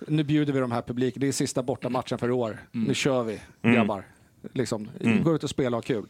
nu 0.08 0.24
bjuder 0.24 0.54
vi 0.54 0.60
de 0.60 0.72
här 0.72 0.82
publiken. 0.82 1.22
Det 1.22 1.28
är 1.28 1.32
sista 1.32 1.64
bortamatchen 1.64 2.18
för 2.18 2.30
i 2.30 2.32
år. 2.32 2.60
Nu 2.72 2.94
kör 2.94 3.24
vi 3.24 3.42
grabbar. 3.62 4.04
Liksom, 4.54 4.90
Gå 5.24 5.36
ut 5.36 5.44
och 5.44 5.50
spela 5.50 5.78
och 5.78 5.84
ha 5.84 5.96
kul. 5.96 6.06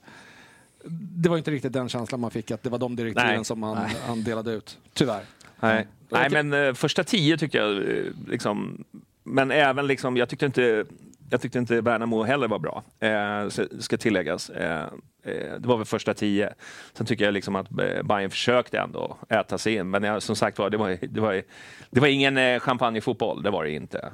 Det 0.89 1.29
var 1.29 1.37
inte 1.37 1.51
riktigt 1.51 1.73
den 1.73 1.89
känslan 1.89 2.21
man 2.21 2.31
fick 2.31 2.51
att 2.51 2.63
det 2.63 2.69
var 2.69 2.77
de 2.77 2.95
direktiven 2.95 3.35
Nej. 3.35 3.45
som 3.45 3.59
man, 3.59 3.77
han 4.07 4.23
delade 4.23 4.51
ut. 4.51 4.77
Tyvärr. 4.93 5.23
Nej, 5.59 5.87
Nej 6.09 6.29
men 6.29 6.53
eh, 6.53 6.73
första 6.73 7.03
tio 7.03 7.37
tyckte 7.37 7.57
jag, 7.57 7.77
eh, 7.77 8.03
liksom, 8.27 8.83
men 9.23 9.51
även 9.51 9.87
liksom, 9.87 10.17
jag 10.17 10.29
tyckte 10.29 10.45
inte 10.45 10.85
jag 11.29 11.41
tyckte 11.41 11.59
inte 11.59 11.81
Värnamo 11.81 12.23
heller 12.23 12.47
var 12.47 12.59
bra, 12.59 12.83
eh, 12.99 13.65
ska 13.79 13.97
tilläggas. 13.97 14.49
Eh, 14.49 14.83
eh, 15.23 15.53
det 15.59 15.67
var 15.67 15.77
väl 15.77 15.85
första 15.85 16.13
tio. 16.13 16.53
Sen 16.93 17.05
tycker 17.05 17.25
jag 17.25 17.33
liksom 17.33 17.55
att 17.55 17.71
eh, 17.71 18.03
Bayern 18.03 18.29
försökte 18.29 18.79
ändå 18.79 19.17
äta 19.29 19.57
sig 19.57 19.75
in, 19.75 19.89
men 19.89 20.03
jag, 20.03 20.23
som 20.23 20.35
sagt 20.35 20.59
var, 20.59 20.69
det 20.69 20.77
var, 20.77 20.97
det 21.01 21.21
var, 21.21 21.41
det 21.89 21.99
var 21.99 22.07
ingen 22.07 22.37
eh, 22.37 22.59
champagnefotboll, 22.59 23.43
det 23.43 23.49
var 23.49 23.63
det 23.63 23.71
inte. 23.71 24.09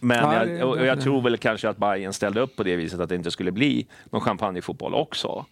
Men 0.00 0.46
det- 0.48 0.58
jag, 0.58 0.68
och 0.68 0.86
jag 0.86 1.00
tror 1.00 1.22
väl 1.22 1.36
kanske 1.38 1.68
att 1.68 1.76
Bayern 1.76 2.12
ställde 2.12 2.40
upp 2.40 2.56
på 2.56 2.62
det 2.62 2.76
viset 2.76 3.00
att 3.00 3.08
det 3.08 3.14
inte 3.14 3.30
skulle 3.30 3.52
bli 3.52 3.86
någon 4.10 4.20
champagnefotboll 4.20 4.94
också. 4.94 5.46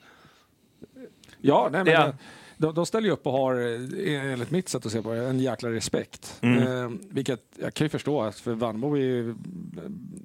Ja, 1.40 1.68
nej, 1.72 1.84
men 1.84 1.92
Ja. 1.92 2.12
De, 2.58 2.74
de 2.74 2.86
ställer 2.86 3.06
ju 3.08 3.12
upp 3.12 3.26
och 3.26 3.32
har, 3.32 3.54
eh, 4.08 4.32
enligt 4.32 4.50
mitt 4.50 4.68
sätt 4.68 4.86
att 4.86 4.92
se 4.92 5.02
på 5.02 5.12
det, 5.14 5.24
en 5.26 5.40
jäkla 5.40 5.70
respekt. 5.70 6.38
Eh, 6.42 6.90
vilket 7.10 7.40
jag 7.62 7.74
kan 7.74 7.84
ju 7.84 7.88
förstå, 7.88 8.32
för 8.32 8.54
Värnamo 8.54 8.94
är 8.96 9.00
ju 9.00 9.34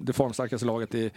det 0.00 0.12
formstarkaste 0.12 0.66
laget 0.66 0.94
i 0.94 1.10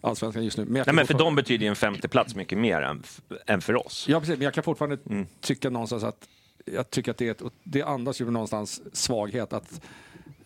Allsvenskan 0.00 0.44
just 0.44 0.58
nu. 0.58 0.64
Men, 0.64 0.82
Nej, 0.86 0.94
men 0.94 1.06
för 1.06 1.14
dem 1.14 1.34
betyder 1.34 1.64
ju 1.64 1.68
en 1.68 1.76
femte 1.76 2.08
plats 2.08 2.34
mycket 2.36 2.58
mer 2.58 2.82
än, 2.82 3.02
än 3.46 3.60
för 3.60 3.86
oss. 3.86 4.06
Ja, 4.08 4.20
precis. 4.20 4.36
Men 4.38 4.44
jag 4.44 4.54
kan 4.54 4.64
fortfarande 4.64 4.98
Mm. 5.10 5.26
tycka 5.40 5.70
någonstans 5.70 6.04
att 6.04 6.28
jag 6.64 6.90
tycker 6.90 7.10
att 7.10 7.18
det, 7.18 7.26
är 7.26 7.30
ett, 7.30 7.42
det 7.64 7.82
andas 7.82 8.20
ju 8.20 8.30
någonstans 8.30 8.82
svaghet 8.92 9.52
att 9.52 9.80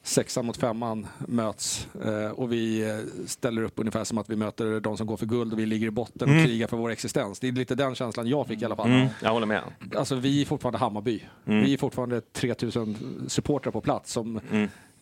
sexan 0.07 0.47
mot 0.47 0.57
femman 0.57 1.07
möts 1.19 1.89
eh, 2.05 2.31
och 2.31 2.53
vi 2.53 2.91
eh, 2.91 3.27
ställer 3.27 3.63
upp 3.63 3.73
ungefär 3.77 4.05
som 4.05 4.19
att 4.19 4.31
vi 4.31 4.37
möter 4.37 4.81
de 4.81 4.97
som 4.97 5.07
går 5.07 5.17
för 5.17 5.27
guld 5.27 5.53
och 5.53 5.59
vi 5.59 5.67
ligger 5.67 5.87
i 5.87 5.91
botten 5.91 6.39
och 6.39 6.45
krigar 6.45 6.67
för 6.67 6.77
vår 6.77 6.91
existens. 6.91 7.41
Det 7.41 7.49
är 7.49 7.53
lite 7.53 7.75
den 7.75 7.95
känslan 7.95 8.29
jag 8.29 8.47
fick 8.47 8.63
i 8.63 8.65
alla 8.65 8.77
fall. 8.77 8.91
Mm, 8.91 9.09
jag 9.23 9.31
håller 9.31 9.47
med. 9.47 9.63
Alltså 9.97 10.15
vi 10.15 10.43
är 10.43 10.47
fortfarande 10.47 10.79
Hammarby. 10.79 11.23
Vi 11.45 11.75
är 11.75 11.79
fortfarande 11.79 12.21
3000 12.21 12.97
supportrar 13.29 13.73
på 13.73 13.81
plats 13.81 14.13
som 14.13 14.41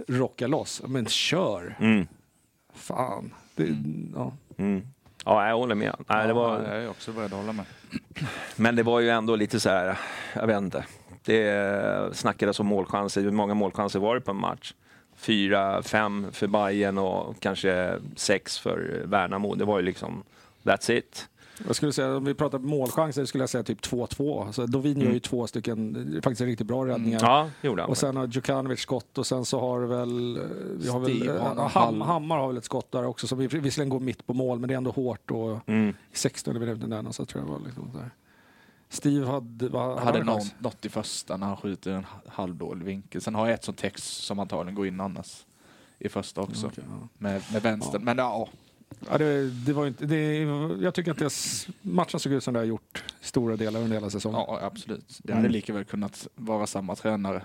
rockar 0.08 0.49
loss. 0.49 0.82
Men 0.87 1.06
kör! 1.06 1.76
Mm. 1.80 2.06
Fan. 2.75 3.34
Det, 3.54 3.76
ja. 4.14 4.32
Mm. 4.56 4.87
Ja, 5.25 5.49
jag 5.49 5.56
håller 5.56 5.75
med. 5.75 5.96
Nej, 6.08 6.26
det 6.26 6.32
var, 6.32 6.62
Ja, 6.62 6.75
jag 6.75 6.84
är 6.84 6.90
också 6.90 7.12
beredd 7.12 7.32
att 7.32 7.40
hålla 7.40 7.52
med. 7.52 7.64
Men 8.56 8.76
det 8.76 8.82
var 8.82 9.00
ju 9.00 9.11
ändå 9.11 9.37
lite 9.37 9.61
så 9.61 9.68
här, 9.68 9.99
jag 10.34 10.46
vet 10.46 10.58
inte. 10.58 10.84
Det 11.25 12.16
snackades 12.16 12.61
om 12.61 12.66
målchanser. 12.66 13.20
Hur 13.23 13.30
många 13.30 13.54
målchanser 13.54 13.99
var 13.99 14.14
det 14.14 14.20
på 14.20 14.30
en 14.30 14.37
match? 14.40 14.75
Fyra, 15.24 15.82
fem 15.82 16.26
för 16.32 16.46
Bayern 16.46 16.98
och 16.98 17.34
kanske 17.40 17.98
sex 18.16 18.58
för 18.58 19.02
Värnamo. 19.04 19.54
Det 19.54 19.64
var 19.64 19.78
ju 19.78 19.84
liksom, 19.84 20.22
that's 20.62 20.90
it. 20.92 21.28
Jag 21.66 21.76
skulle 21.76 21.92
säga, 21.92 22.16
om 22.16 22.24
vi 22.24 22.34
pratar 22.34 22.58
målchanser 22.58 23.24
skulle 23.24 23.42
jag 23.42 23.48
säga 23.50 23.62
typ 23.62 23.80
2-2. 23.80 24.46
Alltså, 24.46 24.66
Dovin 24.66 25.00
gör 25.00 25.10
ju 25.12 25.20
två 25.20 25.46
stycken, 25.46 26.20
faktiskt 26.24 26.40
riktigt 26.40 26.66
bra 26.66 26.86
räddningar. 26.86 27.20
Ja, 27.22 27.50
gjorde 27.62 27.82
han. 27.82 27.90
Och 27.90 27.96
sen 27.96 28.16
har 28.16 28.26
Djukanovic 28.26 28.80
skott 28.80 29.18
och 29.18 29.26
sen 29.26 29.44
så 29.44 29.60
har 29.60 29.80
väl, 29.80 30.40
vi 30.82 30.88
har 30.88 31.00
väl 31.00 31.24
någon 31.24 31.70
Ham, 31.70 32.00
Hammar 32.00 32.38
har 32.38 32.48
väl 32.48 32.56
ett 32.56 32.64
skott 32.64 32.92
där 32.92 33.04
också 33.06 33.26
som 33.26 33.38
vi- 33.38 33.46
visserligen 33.46 33.88
går 33.88 34.00
mitt 34.00 34.26
på 34.26 34.34
mål 34.34 34.58
men 34.58 34.68
det 34.68 34.74
är 34.74 34.76
ändå 34.76 34.90
hårt 34.90 35.30
och 35.30 35.68
Mm. 35.68 35.88
i 35.88 36.16
16 36.16 36.58
minuten 36.58 36.90
där 36.90 37.12
så 37.12 37.24
tror 37.24 37.42
jag 37.42 37.48
det 37.48 37.52
var 37.52 37.60
liksom 37.66 37.90
där. 37.94 38.10
Steve 38.94 39.26
hade, 39.26 39.68
vad, 39.68 39.98
hade 39.98 40.24
någon, 40.24 40.42
något 40.58 40.84
i 40.84 40.88
första 40.88 41.36
när 41.36 41.46
han 41.46 41.56
skjuter 41.56 41.90
en 41.90 42.06
halvdålig 42.28 42.84
vinkel. 42.84 43.20
Sen 43.20 43.34
har 43.34 43.46
jag 43.46 43.54
ett 43.54 43.64
som 43.64 43.74
text 43.74 44.24
som 44.24 44.38
antagligen 44.38 44.74
går 44.74 44.86
in 44.86 45.00
annars. 45.00 45.46
I 45.98 46.08
första 46.08 46.40
också. 46.40 46.66
Okej, 46.66 46.84
ja. 46.88 47.08
Med, 47.18 47.42
med 47.52 47.62
vänstern. 47.62 48.04
Men 48.04 48.18
ja, 48.18 48.48
Ja, 49.10 49.18
det, 49.18 49.50
det 49.50 49.72
var 49.72 49.86
inte, 49.86 50.06
det, 50.06 50.38
jag 50.82 50.94
tycker 50.94 51.10
att 51.10 51.18
det, 51.18 51.32
matchen 51.82 52.20
såg 52.20 52.32
ut 52.32 52.44
som 52.44 52.54
det 52.54 52.60
har 52.60 52.64
gjort 52.64 53.04
stora 53.20 53.56
delar 53.56 53.80
under 53.80 53.96
hela 53.96 54.10
säsongen. 54.10 54.40
ja, 54.48 54.58
absolut. 54.62 55.18
Det 55.22 55.34
hade 55.34 55.48
lika 55.48 55.72
väl 55.72 55.84
kunnat 55.84 56.28
vara 56.34 56.66
samma 56.66 56.94
tränare 56.96 57.42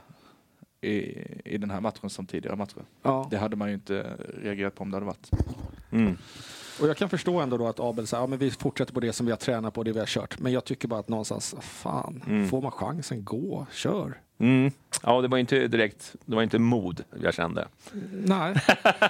i, 0.82 0.92
i 1.46 1.58
den 1.58 1.72
här 1.72 1.82
matchen 1.82 2.10
som 2.10 2.26
tidigare 2.26 2.56
matcher. 2.56 2.84
Ja. 3.02 3.28
Det 3.32 3.38
hade 3.38 3.56
man 3.56 3.68
ju 3.68 3.74
inte 3.74 4.18
reagerat 4.44 4.76
på 4.76 4.84
om 4.84 4.92
det 4.92 4.96
hade 4.96 5.06
varit. 5.06 5.30
Mm. 5.92 6.18
Och 6.82 6.88
jag 6.88 6.98
kan 6.98 7.10
förstå 7.10 7.40
ändå 7.40 7.58
då 7.58 7.68
att 7.68 7.80
Abel 7.80 8.08
säger 8.08 8.24
ja, 8.24 8.28
men 8.28 8.40
vi 8.40 8.52
fortsätter 8.52 8.94
på 8.94 9.00
det 9.00 9.14
som 9.14 9.26
vi 9.26 9.32
har 9.32 9.38
tränat 9.38 9.74
på, 9.74 9.84
det 9.84 9.92
vi 9.92 10.00
har 10.00 10.06
kört. 10.06 10.40
Men 10.40 10.52
jag 10.52 10.66
tycker 10.66 10.88
bara 10.88 11.00
att 11.00 11.10
någonstans, 11.10 11.56
fan, 11.62 12.48
får 12.50 12.62
man 12.62 12.72
chansen, 12.72 13.24
gå, 13.24 13.66
kör. 13.72 14.18
Mm. 14.40 14.72
Ja, 15.04 15.22
det 15.22 15.28
var 15.28 15.38
inte 15.38 15.68
direkt, 15.68 16.16
det 16.26 16.36
var 16.36 16.44
inte 16.44 16.60
mod 16.60 17.04
jag 17.24 17.34
kände. 17.34 17.68
Nej. 18.12 18.56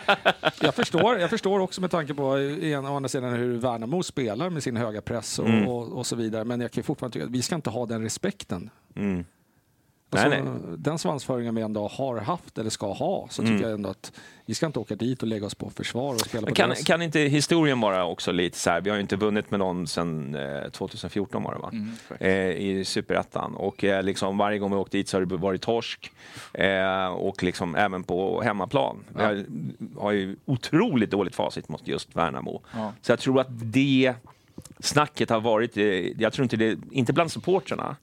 jag, 0.62 0.76
förstår, 0.76 1.18
jag 1.20 1.30
förstår 1.30 1.60
också 1.60 1.82
med 1.82 1.92
tanke 1.92 2.14
på 2.14 2.24
en, 2.24 2.86
å 2.86 2.96
andra 2.96 3.10
sidan 3.10 3.34
hur 3.34 3.58
Värnamo 3.58 4.04
spelar 4.04 4.50
med 4.50 4.64
sin 4.64 4.78
höga 4.78 5.02
press 5.02 5.40
och, 5.40 5.50
Mm. 5.50 5.68
och, 5.68 5.98
och 5.98 6.06
så 6.06 6.16
vidare. 6.16 6.46
Men 6.46 6.62
jag 6.62 6.72
kan 6.72 6.84
fortfarande 6.84 7.14
tycka 7.14 7.26
att 7.26 7.32
vi 7.32 7.42
ska 7.42 7.56
inte 7.56 7.70
ha 7.70 7.86
den 7.86 8.02
respekten. 8.04 8.70
Mm. 8.96 9.26
Alltså, 10.10 10.30
Nej, 10.30 10.42
nej. 10.42 10.54
Den 10.78 11.00
svansföringen 11.00 11.56
vi 11.56 11.62
ändå 11.62 11.88
har 11.88 12.18
haft 12.18 12.58
eller 12.58 12.70
ska 12.70 12.94
ha 12.94 13.28
så 13.30 13.42
tycker 13.42 13.62
jag 13.62 13.72
ändå 13.72 13.90
att 13.90 14.12
vi 14.46 14.56
ska 14.56 14.66
inte 14.66 14.80
åka 14.80 14.96
dit 14.96 15.22
och 15.22 15.28
lägga 15.28 15.46
oss 15.46 15.56
på 15.56 15.70
försvar 15.70 16.14
och 16.14 16.20
spela 16.20 16.40
Mm. 16.40 16.46
Men 16.46 16.54
på 16.54 16.56
kan, 16.56 16.70
deras... 16.70 16.84
kan 16.84 17.02
inte 17.02 17.20
historien 17.20 17.82
vara 17.82 18.06
också 18.06 18.32
lite 18.32 18.58
så 18.58 18.70
här, 18.70 18.82
vi 18.82 18.90
har 18.90 18.98
ju 18.98 19.02
inte 19.02 19.16
vunnit 19.16 19.52
med 19.52 19.60
någon 19.60 19.88
sedan 19.88 20.36
eh, 20.36 20.70
2014 20.70 21.44
var 21.44 21.54
det 21.54 21.60
va? 21.60 21.72
Eh, 22.20 22.52
I 22.52 22.86
superettan. 22.86 23.56
Och 23.56 23.84
eh, 23.84 24.04
liksom 24.04 24.38
varje 24.38 24.60
gång 24.60 24.72
vi 24.72 24.78
åkt 24.78 24.92
dit 24.92 25.08
så 25.08 25.18
har 25.18 25.26
det 25.26 25.38
varit 25.38 25.62
torsk. 25.62 26.12
Eh, 26.54 27.08
och 27.08 27.44
liksom 27.44 27.76
även 27.76 28.04
på 28.04 28.42
hemmaplan. 28.42 29.04
Vi 29.16 29.24
har, 29.24 29.46
har 30.00 30.12
ju 30.12 30.36
otroligt 30.46 31.12
dåligt 31.12 31.36
facit 31.36 31.70
mot 31.70 31.88
just 31.88 32.16
Värnamo. 32.16 32.62
Ja. 32.74 32.94
Så 33.02 33.12
jag 33.12 33.20
tror 33.20 33.40
att 33.40 33.48
det 33.50 34.14
snacket 34.80 35.30
har 35.30 35.42
varit, 35.42 35.78
eh, 35.78 35.84
jag 36.22 36.34
tror 36.34 36.44
inte 36.44 36.58
det, 36.58 36.78
inte 36.92 37.14
bland 37.14 37.32
supportrarna, 37.32 37.96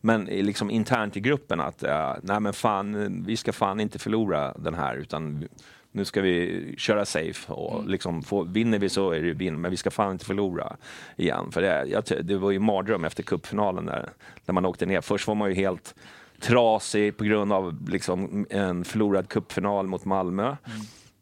men 0.00 0.24
liksom 0.24 0.70
internt 0.70 1.16
i 1.16 1.20
gruppen 1.20 1.60
att 1.60 1.82
eh, 1.82 2.14
nej 2.22 2.40
men 2.40 2.52
fan, 2.52 3.22
vi 3.26 3.36
ska 3.36 3.52
fan 3.52 3.80
inte 3.80 3.98
förlora 3.98 4.54
den 4.58 4.74
här 4.74 4.96
utan 4.96 5.48
nu 5.92 6.04
ska 6.04 6.20
vi 6.20 6.74
köra 6.78 7.04
safe 7.04 7.52
och 7.52 7.88
liksom 7.88 8.22
få, 8.22 8.44
vinner 8.44 8.78
vi 8.78 8.88
så 8.88 9.10
är 9.10 9.20
det 9.20 9.32
vinn, 9.32 9.60
men 9.60 9.70
vi 9.70 9.76
ska 9.76 9.90
fan 9.90 10.12
inte 10.12 10.24
förlora 10.24 10.76
igen. 11.16 11.52
För 11.52 11.62
det, 11.62 11.86
jag, 11.86 12.04
det 12.26 12.36
var 12.36 12.50
ju 12.50 12.58
mardröm 12.58 13.04
efter 13.04 13.22
cupfinalen 13.22 13.86
där, 13.86 14.10
när 14.46 14.52
man 14.52 14.66
åkte 14.66 14.86
ner. 14.86 15.00
Först 15.00 15.28
var 15.28 15.34
man 15.34 15.48
ju 15.48 15.54
helt 15.54 15.94
trasig 16.40 17.16
på 17.16 17.24
grund 17.24 17.52
av 17.52 17.88
liksom 17.88 18.46
en 18.50 18.84
förlorad 18.84 19.28
cupfinal 19.28 19.86
mot 19.86 20.04
Malmö. 20.04 20.56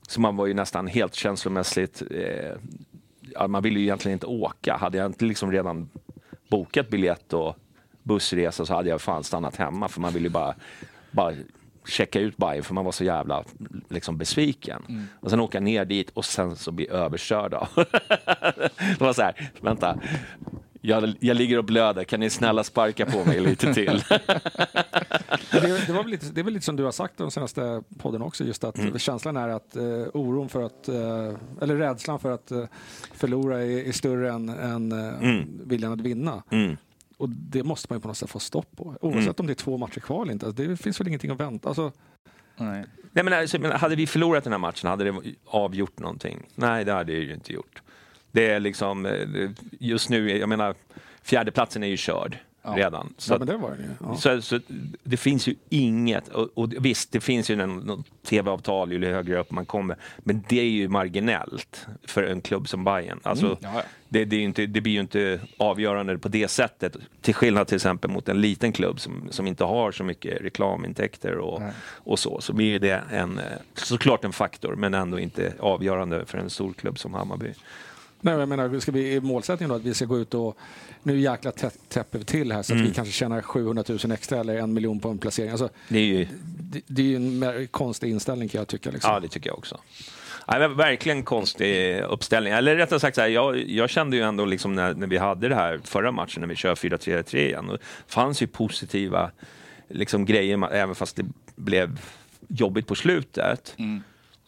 Så 0.08 0.20
man 0.20 0.36
var 0.36 0.46
ju 0.46 0.54
nästan 0.54 0.86
helt 0.86 1.14
känslomässigt 1.14 2.02
eh, 2.10 2.56
man 3.48 3.62
ville 3.62 3.78
ju 3.78 3.84
egentligen 3.84 4.12
inte 4.16 4.26
åka. 4.26 4.76
Hade 4.76 4.98
jag 4.98 5.06
inte 5.06 5.24
liksom 5.24 5.52
redan 5.52 5.88
bokat 6.50 6.88
biljett 6.88 7.32
och 7.32 7.56
bussresa 8.08 8.66
så 8.66 8.74
hade 8.74 8.88
jag 8.88 9.00
fan 9.00 9.24
stannat 9.24 9.56
hemma 9.56 9.88
för 9.88 10.00
man 10.00 10.12
ville 10.12 10.26
ju 10.26 10.32
bara, 10.32 10.54
bara 11.10 11.34
checka 11.86 12.20
ut 12.20 12.36
Bayern 12.36 12.62
för 12.64 12.74
man 12.74 12.84
var 12.84 12.92
så 12.92 13.04
jävla 13.04 13.44
liksom, 13.88 14.18
besviken. 14.18 14.82
Mm. 14.88 15.06
Och 15.20 15.30
sen 15.30 15.40
åka 15.40 15.60
ner 15.60 15.84
dit 15.84 16.10
och 16.10 16.24
sen 16.24 16.56
så 16.56 16.72
bli 16.72 16.88
överkörd 16.90 17.54
av. 17.54 17.68
det 18.98 19.00
var 19.00 19.12
så 19.12 19.22
här, 19.22 19.50
vänta. 19.60 19.98
Jag, 20.80 21.14
jag 21.20 21.36
ligger 21.36 21.58
och 21.58 21.64
blöder, 21.64 22.04
kan 22.04 22.20
ni 22.20 22.30
snälla 22.30 22.64
sparka 22.64 23.06
på 23.06 23.24
mig 23.24 23.40
lite 23.40 23.74
till? 23.74 24.02
Det, 25.50 25.86
det, 25.86 25.92
var 25.92 26.04
lite, 26.04 26.26
det 26.26 26.40
är 26.40 26.44
väl 26.44 26.54
lite 26.54 26.66
som 26.66 26.76
du 26.76 26.84
har 26.84 26.92
sagt 26.92 27.18
de 27.18 27.30
senaste 27.30 27.82
podden 27.98 28.22
också, 28.22 28.44
just 28.44 28.64
att 28.64 28.78
Mm. 28.78 28.98
känslan 28.98 29.36
är 29.36 29.48
att 29.48 29.76
eh, 29.76 29.82
oron 30.14 30.48
för 30.48 30.62
att, 30.62 30.88
eh, 30.88 31.34
eller 31.62 31.76
rädslan 31.76 32.18
för 32.18 32.30
att 32.30 32.50
eh, 32.50 32.64
förlora 33.14 33.62
är, 33.62 33.88
är 33.88 33.92
större 33.92 34.32
än, 34.32 34.48
än 34.48 34.92
eh, 34.92 35.44
viljan 35.66 35.92
att 35.92 36.00
vinna. 36.00 36.42
Mm. 36.50 36.76
Och 37.18 37.28
det 37.28 37.62
måste 37.62 37.86
man 37.90 37.96
ju 37.96 38.00
på 38.00 38.08
något 38.08 38.16
sätt 38.16 38.30
få 38.30 38.38
stopp 38.38 38.76
på. 38.76 38.96
Oavsett 39.00 39.40
om 39.40 39.46
det 39.46 39.52
är 39.52 39.54
två 39.54 39.76
matcher 39.76 40.00
kvar 40.00 40.22
eller 40.22 40.32
inte. 40.32 40.46
Alltså, 40.46 40.62
det 40.62 40.76
finns 40.76 41.00
väl 41.00 41.08
ingenting 41.08 41.30
att 41.30 41.40
vänta. 41.40 41.68
Alltså, 41.68 41.92
Nej. 42.56 42.84
Nej, 43.12 43.24
men 43.24 43.32
alltså, 43.32 43.58
men 43.58 43.72
hade 43.72 43.96
vi 43.96 44.06
förlorat 44.06 44.44
den 44.44 44.52
här 44.52 44.58
matchen, 44.58 44.90
hade 44.90 45.04
det 45.04 45.20
avgjort 45.46 45.98
någonting? 45.98 46.46
Nej, 46.54 46.84
det 46.84 46.92
hade 46.92 47.12
det 47.12 47.18
ju 47.18 47.34
inte 47.34 47.52
gjort. 47.52 47.82
Det 48.32 48.50
är 48.50 48.60
liksom, 48.60 49.06
eh, 49.06 49.50
just 49.80 50.10
nu, 50.10 50.38
jag 50.38 50.48
menar, 50.48 50.74
fjärdeplatsen 51.22 51.82
är 51.82 51.86
ju 51.86 51.96
körd 51.96 52.38
redan. 52.76 53.14
Så, 53.18 53.32
ja, 53.34 53.38
men 53.38 53.46
det 53.46 53.56
var 53.56 53.70
det. 53.70 53.90
Ja. 54.00 54.16
så, 54.16 54.42
så 54.42 54.60
det 55.02 55.16
finns 55.16 55.48
ju 55.48 55.54
inget, 55.68 56.28
och, 56.28 56.48
och 56.54 56.72
visst, 56.80 57.12
det 57.12 57.20
finns 57.20 57.50
ju 57.50 57.56
någon 57.56 58.04
tv-avtal 58.26 58.92
ju 58.92 59.04
högre 59.04 59.38
upp 59.38 59.50
man 59.50 59.66
kommer, 59.66 59.96
men 60.18 60.44
det 60.48 60.60
är 60.60 60.64
ju 60.64 60.88
marginellt 60.88 61.86
för 62.06 62.22
en 62.22 62.40
klubb 62.40 62.68
som 62.68 62.84
Bayern. 62.84 63.20
Alltså, 63.22 63.58
Ja, 63.60 63.70
ja. 63.74 63.82
det, 64.08 64.24
det, 64.24 64.36
inte, 64.36 64.66
det 64.66 64.80
blir 64.80 64.92
ju 64.92 65.00
inte 65.00 65.40
avgörande 65.56 66.18
på 66.18 66.28
det 66.28 66.48
sättet, 66.48 66.96
till 67.20 67.34
skillnad 67.34 67.66
till 67.66 67.76
exempel 67.76 68.10
mot 68.10 68.28
en 68.28 68.40
liten 68.40 68.72
klubb 68.72 69.00
som, 69.00 69.28
som 69.30 69.46
inte 69.46 69.64
har 69.64 69.92
så 69.92 70.04
mycket 70.04 70.42
reklamintäkter 70.42 71.38
och, 71.38 71.62
och 71.94 72.18
så, 72.18 72.40
så 72.40 72.52
blir 72.52 72.78
det 72.78 73.02
en, 73.10 73.38
eh, 73.38 73.44
såklart 73.74 74.24
en 74.24 74.32
faktor, 74.32 74.74
men 74.74 74.94
ändå 74.94 75.18
inte 75.18 75.52
avgörande 75.60 76.26
för 76.26 76.38
en 76.38 76.50
stor 76.50 76.72
klubb 76.72 76.98
som 76.98 77.14
Hammarby. 77.14 77.52
Nej, 78.20 78.34
jag 78.34 78.48
menar, 78.48 78.80
ska 78.80 78.92
vi, 78.92 79.20
målsättningen 79.20 79.68
då 79.68 79.74
att 79.76 79.82
vi 79.82 79.94
ska 79.94 80.04
gå 80.04 80.18
ut 80.18 80.34
och 80.34 80.56
nu 81.02 81.20
jäkla 81.20 81.50
tä- 81.50 81.76
täpper 81.88 82.18
vi 82.18 82.24
till 82.24 82.52
här 82.52 82.62
så 82.62 82.72
Mm. 82.72 82.84
att 82.84 82.90
vi 82.90 82.94
kanske 82.94 83.12
tjänar 83.12 83.42
700 83.42 83.84
000 83.88 84.12
extra 84.12 84.40
eller 84.40 84.56
en 84.58 84.72
miljon 84.72 85.00
på 85.00 85.08
en 85.08 85.18
placering. 85.18 85.50
Alltså, 85.50 85.68
Det 85.88 85.98
är 85.98 86.04
ju 86.04 86.26
det, 86.60 86.80
det 86.86 87.02
är 87.02 87.06
ju 87.06 87.16
en 87.16 87.38
mer 87.38 87.66
konstig 87.66 88.10
inställning 88.10 88.48
kan 88.48 88.58
jag 88.58 88.68
tycka. 88.68 88.90
Liksom. 88.90 89.12
Ja, 89.12 89.20
det 89.20 89.28
tycker 89.28 89.50
jag 89.50 89.58
också. 89.58 89.80
Nej, 90.48 90.60
men 90.60 90.76
verkligen 90.76 91.22
konstig 91.22 91.98
uppställning. 92.00 92.52
Eller 92.52 92.76
rättare 92.76 93.00
sagt, 93.00 93.14
så 93.14 93.20
här, 93.20 93.28
jag, 93.28 93.56
jag 93.68 93.90
kände 93.90 94.16
ju 94.16 94.22
ändå 94.22 94.44
liksom 94.44 94.74
när, 94.74 94.94
när 94.94 95.06
vi 95.06 95.16
hade 95.16 95.48
det 95.48 95.54
här 95.54 95.80
förra 95.84 96.12
matchen, 96.12 96.40
när 96.40 96.48
vi 96.48 96.56
kör 96.56 96.74
4-3-3 96.74 97.36
igen, 97.36 97.66
det 97.66 97.78
fanns 98.06 98.42
ju 98.42 98.46
positiva 98.46 99.30
liksom, 99.88 100.24
grejer, 100.24 100.72
även 100.72 100.94
fast 100.94 101.16
det 101.16 101.24
blev 101.56 102.00
jobbigt 102.48 102.86
på 102.86 102.94
slutet. 102.94 103.74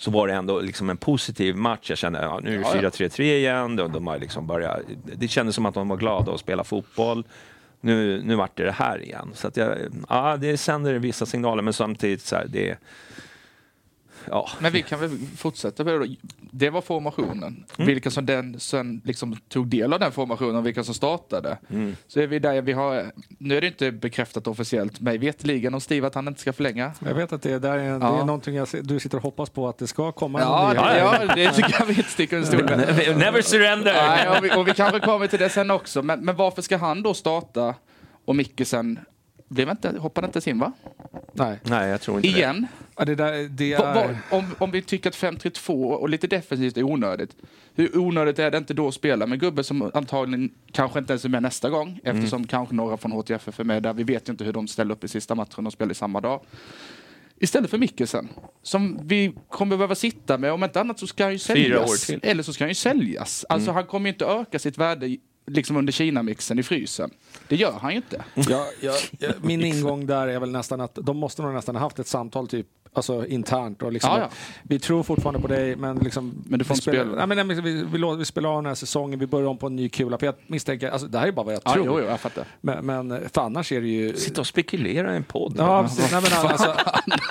Så 0.01 0.11
var 0.11 0.29
det 0.29 0.35
ändå 0.35 0.61
liksom 0.61 0.91
en 0.91 0.97
positiv 0.97 1.57
match. 1.57 1.91
Jag 1.91 1.99
kände 1.99 2.23
ja, 2.23 2.41
nu 2.43 2.55
är 2.55 2.83
det 2.83 2.89
4-3-3 2.89 3.21
igen. 3.21 3.77
De, 3.77 3.93
de 3.93 4.07
har 4.07 4.19
liksom 4.19 4.47
börjat, 4.47 4.81
det 5.17 5.29
kändes 5.29 5.55
som 5.55 5.67
att 5.67 5.75
de 5.75 5.89
var 5.89 5.97
glada 5.97 6.33
att 6.33 6.41
spela 6.41 6.65
fotboll. 6.65 7.25
Nu, 7.81 8.23
nu 8.23 8.35
vart 8.35 8.57
det 8.57 8.65
det 8.65 8.73
här 8.73 9.03
igen. 9.03 9.31
Så 9.35 9.49
att 9.49 9.57
jag, 9.57 9.79
ja, 10.09 10.37
det 10.37 10.57
sänder 10.57 10.95
vissa 10.95 11.27
signaler, 11.27 11.63
men 11.63 11.73
samtidigt 11.73 12.23
så 12.23 12.37
här, 12.37 12.47
det 12.49 12.77
Ja, 14.29 14.49
Men 14.59 14.73
vi 14.73 14.83
kan 14.83 15.01
väl 15.01 15.19
fortsätta 15.37 15.85
med 15.85 15.95
det 15.95 15.99
då. 16.07 16.15
Det 16.51 16.71
var 16.71 16.81
formationen. 16.81 17.65
Mm. 17.79 17.87
Vilka 17.87 18.11
som 18.11 18.27
den 18.27 18.61
sen 18.61 19.01
liksom 19.05 19.37
tog 19.49 19.67
del 19.67 19.93
av 19.93 20.01
den 20.01 20.13
formationen 20.13 20.57
och 20.57 20.67
vilka 20.67 20.85
som 20.85 20.95
startade. 20.95 21.59
Mm. 21.71 21.97
Så 22.09 22.21
är 22.21 22.27
vi 22.27 22.39
där 22.39 22.63
vi 22.63 22.73
har, 22.73 23.13
nu 23.39 23.57
är 23.57 23.61
det 23.61 23.67
inte 23.67 23.93
bekräftat 23.93 24.47
officiellt, 24.47 25.01
mig 25.01 25.19
vetligen 25.19 25.75
om 25.75 25.81
Steve 25.81 26.07
att 26.07 26.15
han 26.15 26.29
inte 26.29 26.41
ska 26.41 26.53
förlänga. 26.53 26.93
Jag 27.07 27.15
vet 27.15 27.33
att 27.33 27.43
det, 27.43 27.59
där 27.59 27.79
är, 27.79 27.99
det 27.99 28.07
Ja. 28.07 28.21
är 28.21 28.25
någonting 28.25 28.55
jag, 28.55 28.69
du 28.83 29.01
sitter 29.01 29.17
och 29.17 29.23
hoppas 29.23 29.51
på 29.51 29.69
att 29.69 29.79
det 29.79 29.87
ska 29.87 30.13
komma. 30.13 30.41
Ja, 30.41 30.73
det, 30.75 30.99
ja, 30.99 31.35
det 31.35 31.53
tycker 31.53 31.77
jag 31.79 31.87
vi 31.87 31.95
inte 31.95 32.11
sticker 32.11 32.37
under 32.37 32.49
stol 32.49 32.65
med. 32.65 33.19
Never 33.19 33.43
surrender! 33.43 33.93
Nej, 33.95 34.29
och, 34.29 34.45
vi, 34.45 34.51
och 34.57 34.69
vi 34.69 34.73
kanske 34.75 35.01
kommer 35.01 35.27
till 35.27 35.39
det 35.39 35.49
sen 35.49 35.71
också. 35.71 36.03
Men, 36.03 36.25
men 36.25 36.37
varför 36.37 36.63
ska 36.63 36.77
han 36.77 37.03
då 37.03 37.15
starta 37.15 37.75
och 38.25 38.37
Micke 38.37 38.67
sen 38.67 38.99
blev 39.51 39.69
inte, 39.71 39.99
hoppade 39.99 40.27
inte 40.27 40.37
ens 40.37 40.49
in 40.49 40.59
va? 40.59 40.73
Nej. 41.33 41.59
Nej, 41.65 41.89
jag 41.91 42.01
tror 42.01 42.17
inte 42.17 42.29
Igen? 42.29 42.67
Ja, 42.97 43.05
det 43.05 43.15
där, 43.15 43.49
det 43.49 43.77
Va- 43.79 43.95
va- 43.95 44.01
är... 44.03 44.19
om, 44.31 44.55
om 44.59 44.71
vi 44.71 44.83
tycker 44.83 45.09
att 45.11 45.17
5-3-2 45.17 45.91
och 45.93 46.09
lite 46.09 46.27
defensivt 46.27 46.77
är 46.77 46.83
onödigt. 46.83 47.37
Hur 47.75 47.99
onödigt 47.99 48.39
är 48.39 48.51
det 48.51 48.59
inte 48.59 48.75
då 48.75 48.89
att 48.89 48.95
spela 48.95 49.27
med 49.27 49.41
gubbe 49.41 49.65
som 49.65 49.91
antagligen 49.95 50.51
kanske 50.73 50.99
inte 50.99 51.13
ens 51.13 51.25
är 51.25 51.29
med 51.29 51.43
nästa 51.43 51.71
gång 51.71 52.01
eftersom 52.05 52.47
kanske 52.47 52.75
några 52.75 52.97
från 52.97 53.13
HTFF 53.13 53.61
är 53.61 53.65
med 53.65 53.83
där. 53.83 53.93
Vi 53.93 54.03
vet 54.03 54.29
ju 54.29 54.31
inte 54.31 54.45
hur 54.45 54.53
de 54.53 54.69
ställer 54.69 54.95
upp 54.95 55.05
i 55.05 55.09
sista 55.09 55.35
matchen 55.35 55.67
och 55.67 55.73
spelar 55.73 55.93
i 55.93 55.95
samma 55.95 56.21
dag. 56.21 56.41
Istället 57.43 57.71
för 57.71 57.79
Mikkelsen 57.79 58.29
som 58.63 58.99
vi 59.03 59.33
kommer 59.49 59.77
behöva 59.77 59.95
sitta 59.95 60.39
med. 60.39 60.53
Om 60.53 60.65
inte 60.65 60.81
annat 60.81 60.99
så 60.99 61.07
ska 61.07 61.25
han 61.25 61.33
ju 61.33 61.39
Fyra 61.39 61.81
år 61.83 61.87
säljas. 61.87 62.07
till. 62.07 62.21
Eller 62.23 62.43
så 62.43 62.53
ska 62.53 62.65
han 62.65 62.71
ju 62.71 62.75
säljas. 62.75 63.45
Alltså 63.49 63.71
han 63.73 63.87
kommer 63.87 64.07
ju 64.09 64.13
inte 64.13 64.25
öka 64.25 64.59
sitt 64.59 64.79
värde 64.79 65.17
liksom 65.55 65.77
under 65.77 65.93
Kina-mixen 65.93 66.59
i 66.59 66.63
frysen. 66.63 67.11
Det 67.49 67.57
gör 67.57 67.73
han 67.73 67.91
ju 67.91 67.97
inte. 67.97 68.25
Ja, 68.35 68.67
ja, 68.81 68.93
ja, 69.19 69.29
min 69.43 69.65
ingång 69.65 70.07
där 70.07 70.29
är 70.29 70.41
väl 70.41 70.51
nästan 70.51 70.81
att 70.81 70.99
de 71.03 71.17
måste 71.17 71.43
nog 71.43 71.55
nästan 71.55 71.75
ha 71.77 71.83
haft 71.83 71.99
ett 71.99 72.07
samtal 72.07 72.49
typ 72.49 72.67
Alltså 72.93 73.27
internt 73.27 73.83
och 73.83 73.93
liksom 73.93 74.11
Ja, 74.11 74.19
ja. 74.19 74.29
Vi 74.63 74.79
tror 74.79 75.03
fortfarande 75.03 75.41
på 75.41 75.47
dig 75.47 75.77
men 75.77 75.97
liksom 75.99 76.45
Men 76.47 76.59
du 76.59 76.65
får 76.65 76.75
vi 76.75 76.79
inte 76.79 76.83
spela. 76.83 77.17
Nej, 77.17 77.27
men, 77.27 77.37
nej, 77.37 77.45
men 77.45 77.65
vi, 77.65 77.85
vi, 77.85 78.17
vi 78.19 78.25
spelar 78.25 78.49
av 78.49 78.57
den 78.57 78.67
här 78.67 78.75
säsongen, 78.75 79.19
vi 79.19 79.27
börjar 79.27 79.47
om 79.49 79.59
på 79.59 79.67
en 79.67 79.77
ny 79.77 79.89
kula. 79.89 80.19
För 80.19 80.27
jag 80.27 80.35
misstänker, 80.47 80.91
alltså 80.91 81.07
det 81.09 81.19
här 81.19 81.29
är 81.29 81.33
bara 81.33 81.45
vad 81.47 81.55
jag 81.55 81.63
Ja, 81.65 81.73
tror. 81.73 81.87
jo, 81.87 81.99
jo, 82.01 82.05
jag 82.09 82.21
fattar. 82.21 82.45
Men, 82.61 82.87
men 82.87 83.29
för 83.29 83.41
annars 83.41 83.73
är 83.73 83.81
det 83.81 83.89
ju... 83.89 84.17
Sitta 84.17 84.41
och 84.41 84.47
spekulera 84.47 85.13
i 85.13 85.17
en 85.17 85.25
podd. 85.25 85.55
Ja, 85.59 85.83
precis. 85.83 86.13
Nej, 86.13 86.23
men 86.23 86.49
alltså, 86.51 86.77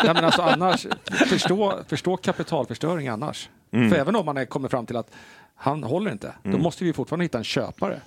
nej, 0.03 0.13
men 0.13 0.25
alltså 0.25 0.41
annars, 0.41 0.88
förstå, 1.29 1.79
förstå 1.88 2.17
kapitalförstöring 2.17 3.08
annars. 3.08 3.49
Mm. 3.71 3.89
För 3.89 3.97
även 3.97 4.15
om 4.15 4.25
man 4.25 4.38
är, 4.38 4.45
kommer 4.45 4.69
fram 4.69 4.86
till 4.86 4.97
att 4.97 5.12
han 5.60 5.84
håller 5.84 6.12
inte, 6.12 6.34
då 6.43 6.58
måste 6.58 6.84
vi 6.84 6.93
fortfarande 6.93 7.26
hitta 7.26 7.38
en 7.38 7.43
köpare. 7.43 8.02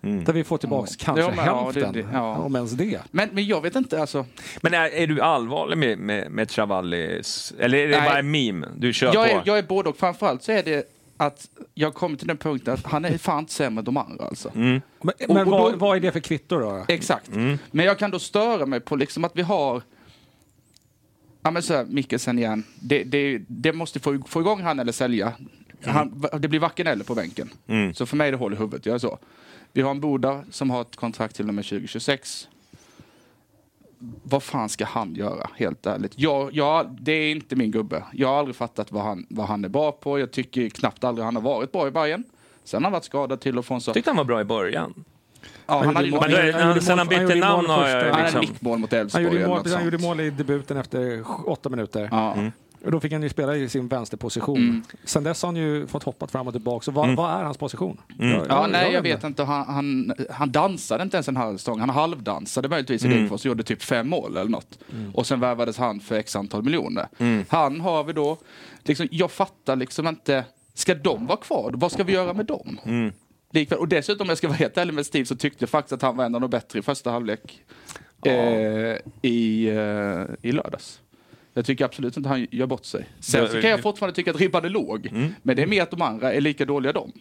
Där 0.00 0.32
vi 0.32 0.44
får 0.44 0.58
tillbaka 0.58 0.90
kanske 0.98 1.22
Ja, 1.24 1.32
men 1.36 1.46
ja, 1.46 1.64
hälften, 1.64 1.92
det- 1.92 2.02
det- 2.02 2.08
ja. 2.12 2.36
om 2.36 2.56
ens 2.56 2.72
det. 2.72 3.00
Men, 3.10 3.28
men 3.32 3.46
jag 3.46 3.60
vet 3.60 3.76
inte, 3.76 4.00
alltså. 4.00 4.26
Men 4.60 4.74
är, 4.74 4.94
är 4.94 5.06
du 5.06 5.20
allvarlig 5.20 5.78
med, 5.78 5.98
med, 5.98 6.30
med 6.30 6.48
Travallis? 6.48 7.52
Eller 7.58 7.78
är 7.78 7.88
det 7.88 7.98
Nej. 7.98 8.08
bara 8.08 8.18
en 8.18 8.30
meme 8.30 8.68
du 8.76 8.92
kör 8.92 9.14
Jag 9.14 9.30
på? 9.30 9.36
är, 9.36 9.42
jag 9.44 9.58
är 9.58 9.62
både 9.62 9.88
och. 9.88 9.96
Framförallt 9.96 10.42
så 10.42 10.52
är 10.52 10.62
det 10.62 10.84
att 11.16 11.48
jag 11.74 11.94
kommer 11.94 12.16
till 12.16 12.26
den 12.26 12.36
punkten 12.36 12.74
att 12.74 12.86
han 12.86 13.04
är 13.04 13.18
fan 13.18 13.38
inte 13.38 13.52
sämre 13.52 13.80
än 13.80 13.84
de 13.84 13.96
andra 13.96 14.24
alltså. 14.24 14.50
Men, 14.54 14.82
Och- 14.98 15.10
men 15.28 15.36
och 15.38 15.44
då- 15.44 15.50
vad, 15.50 15.74
vad 15.78 15.96
är 15.96 16.00
det 16.00 16.12
för 16.12 16.20
kvitto 16.20 16.58
då? 16.58 16.84
Exakt. 16.88 17.30
Men 17.70 17.86
jag 17.86 17.98
kan 17.98 18.10
då 18.10 18.18
störa 18.18 18.66
mig 18.66 18.80
på 18.80 18.96
liksom 18.96 19.24
att 19.24 19.32
vi 19.36 19.42
har 19.42 19.82
Ja 21.42 21.50
men 21.50 21.62
så 21.62 21.74
här, 21.74 21.84
Mikkelsen 21.84 22.38
igen. 22.38 22.64
Det, 22.80 23.04
det, 23.04 23.40
det 23.48 23.72
måste 23.72 24.00
få, 24.00 24.18
få 24.28 24.40
igång 24.40 24.62
han 24.62 24.78
eller 24.80 24.92
sälja. 24.92 25.32
Han, 25.84 26.24
det 26.38 26.48
blir 26.48 26.60
varken 26.60 26.86
eller 26.86 27.04
på 27.04 27.14
bänken. 27.14 27.50
Så 27.94 28.06
för 28.06 28.16
mig 28.16 28.28
är 28.28 28.32
det 28.32 28.38
hål 28.38 28.52
i 28.52 28.56
huvudet. 28.56 28.86
Jag 28.86 28.94
är 28.94 28.98
så. 28.98 29.18
Vi 29.72 29.82
har 29.82 29.90
en 29.90 30.00
Boda 30.00 30.44
som 30.50 30.70
har 30.70 30.80
ett 30.80 30.96
kontrakt 30.96 31.36
till 31.36 31.48
och 31.48 31.54
med 31.54 31.64
2026. 31.64 32.48
Vad 34.22 34.42
fan 34.42 34.68
ska 34.68 34.84
han 34.84 35.14
göra, 35.14 35.50
helt 35.56 35.86
ärligt? 35.86 36.12
Jag, 36.16 36.52
jag, 36.52 36.96
det 37.00 37.12
är 37.12 37.30
inte 37.30 37.56
min 37.56 37.70
gubbe. 37.70 38.04
Jag 38.12 38.28
har 38.28 38.38
aldrig 38.38 38.56
fattat 38.56 38.92
vad 38.92 39.02
han, 39.02 39.26
vad 39.28 39.46
han 39.46 39.64
är 39.64 39.68
bra 39.68 39.92
på. 39.92 40.18
Jag 40.18 40.30
tycker 40.30 40.68
knappt 40.68 41.04
aldrig 41.04 41.24
han 41.24 41.36
har 41.36 41.42
varit 41.42 41.72
bra 41.72 41.88
i 41.88 41.90
Bayern. 41.90 42.24
Sen 42.64 42.82
har 42.82 42.82
han 42.82 42.92
varit 42.92 43.04
skadad 43.04 43.40
till 43.40 43.58
och 43.58 43.66
från. 43.66 43.80
Så. 43.80 43.92
tyckte 43.92 44.10
han 44.10 44.16
var 44.16 44.24
bra 44.24 44.40
i 44.40 44.44
början. 44.44 45.04
Ja, 45.66 45.82
han 45.84 45.96
hade 45.96 46.10
Men 46.10 46.20
mål, 46.20 46.30
då 46.30 46.36
är, 46.36 46.52
han 46.52 46.68
gjorde 46.68 46.80
sen 46.80 46.98
han 46.98 47.06
bytte 47.06 47.22
han 47.22 47.38
namn 47.38 47.66
har 47.66 47.88
jag 47.88 48.04
han 48.04 48.12
hade 48.12 48.22
liksom... 48.22 48.40
nickmål 48.40 48.78
mot 48.78 48.92
Han 48.92 49.22
gjorde, 49.22 49.46
mål, 49.46 49.66
han 49.66 49.84
gjorde 49.84 49.98
mål 49.98 50.20
i 50.20 50.30
debuten 50.30 50.76
efter 50.76 51.24
åtta 51.48 51.68
minuter. 51.68 52.08
Ja. 52.10 52.30
Och 52.30 52.38
då 52.84 53.00
fick 53.00 53.12
han 53.12 53.22
ju 53.22 53.28
spela 53.28 53.56
i 53.56 53.68
sin 53.68 53.88
vänsterposition. 53.88 54.58
Mm. 54.58 54.82
Sen 55.04 55.24
dess 55.24 55.42
har 55.42 55.48
han 55.48 55.56
ju 55.56 55.86
fått 55.86 56.02
hoppat 56.02 56.30
fram 56.30 56.46
och 56.46 56.52
tillbaka. 56.54 56.84
Så 56.84 56.90
vad, 56.90 57.16
vad 57.16 57.30
är 57.30 57.44
hans 57.44 57.58
position? 57.58 58.00
Jag- 58.18 58.28
Ja, 58.30 58.44
jag- 58.48 58.70
nej, 58.70 58.92
jag 58.92 59.02
vet 59.02 59.24
inte. 59.24 59.44
Han, 59.44 59.66
han, 59.66 60.12
han 60.30 60.50
dansade 60.52 61.02
inte 61.02 61.16
ens 61.16 61.28
en 61.28 61.36
halv 61.36 61.56
säsong. 61.56 61.80
Han 61.80 61.90
halvdansade 61.90 62.68
möjligtvis 62.68 63.04
i 63.04 63.08
Degerfors 63.08 63.40
och 63.40 63.46
gjorde 63.46 63.62
typ 63.62 63.82
fem 63.82 64.08
mål 64.08 64.36
eller 64.36 64.50
något. 64.50 64.78
Och 65.14 65.26
sen 65.26 65.40
värvades 65.40 65.78
han 65.78 66.00
för 66.00 66.14
x 66.18 66.36
antal 66.36 66.62
miljoner. 66.62 67.08
Han 67.48 67.80
har 67.80 68.04
vi 68.04 68.12
då, 68.12 68.36
liksom, 68.82 69.08
jag 69.10 69.30
fattar 69.30 69.76
liksom 69.76 70.06
inte, 70.06 70.44
ska 70.74 70.94
de 70.94 71.26
vara 71.26 71.38
kvar? 71.38 71.72
Vad 71.74 71.92
ska 71.92 72.04
vi 72.04 72.12
göra 72.12 72.32
med 72.32 72.46
dem? 72.46 72.78
Likväl. 73.52 73.78
Och 73.78 73.88
dessutom, 73.88 74.24
om 74.24 74.28
jag 74.28 74.38
ska 74.38 74.48
vara 74.48 74.56
helt 74.56 74.76
ärlig 74.78 74.94
med 74.94 75.06
Steve, 75.06 75.24
så 75.26 75.36
tyckte 75.36 75.62
jag 75.62 75.70
faktiskt 75.70 75.92
att 75.92 76.02
han 76.02 76.16
var 76.16 76.24
en 76.24 76.34
av 76.34 76.40
de 76.40 76.50
bättre 76.50 76.78
i 76.78 76.82
första 76.82 77.10
halvlek 77.10 77.62
eh, 78.26 78.96
i, 79.22 79.68
eh, 79.68 80.48
i 80.50 80.52
lördags. 80.52 81.00
Jag 81.54 81.64
tycker 81.64 81.84
absolut 81.84 82.16
inte 82.16 82.28
han 82.28 82.46
gör 82.50 82.66
bort 82.66 82.84
sig. 82.84 83.08
Sen 83.20 83.48
så 83.48 83.60
kan 83.60 83.70
jag 83.70 83.82
fortfarande 83.82 84.16
tycka 84.16 84.30
att 84.30 84.36
ribban 84.36 84.64
är 84.64 84.68
låg. 84.68 85.08
Men 85.42 85.56
det 85.56 85.62
är 85.62 85.66
mer 85.66 85.82
att 85.82 85.90
de 85.90 86.02
andra 86.02 86.32
är 86.32 86.40
lika 86.40 86.64
dåliga 86.64 86.92
de. 86.92 87.12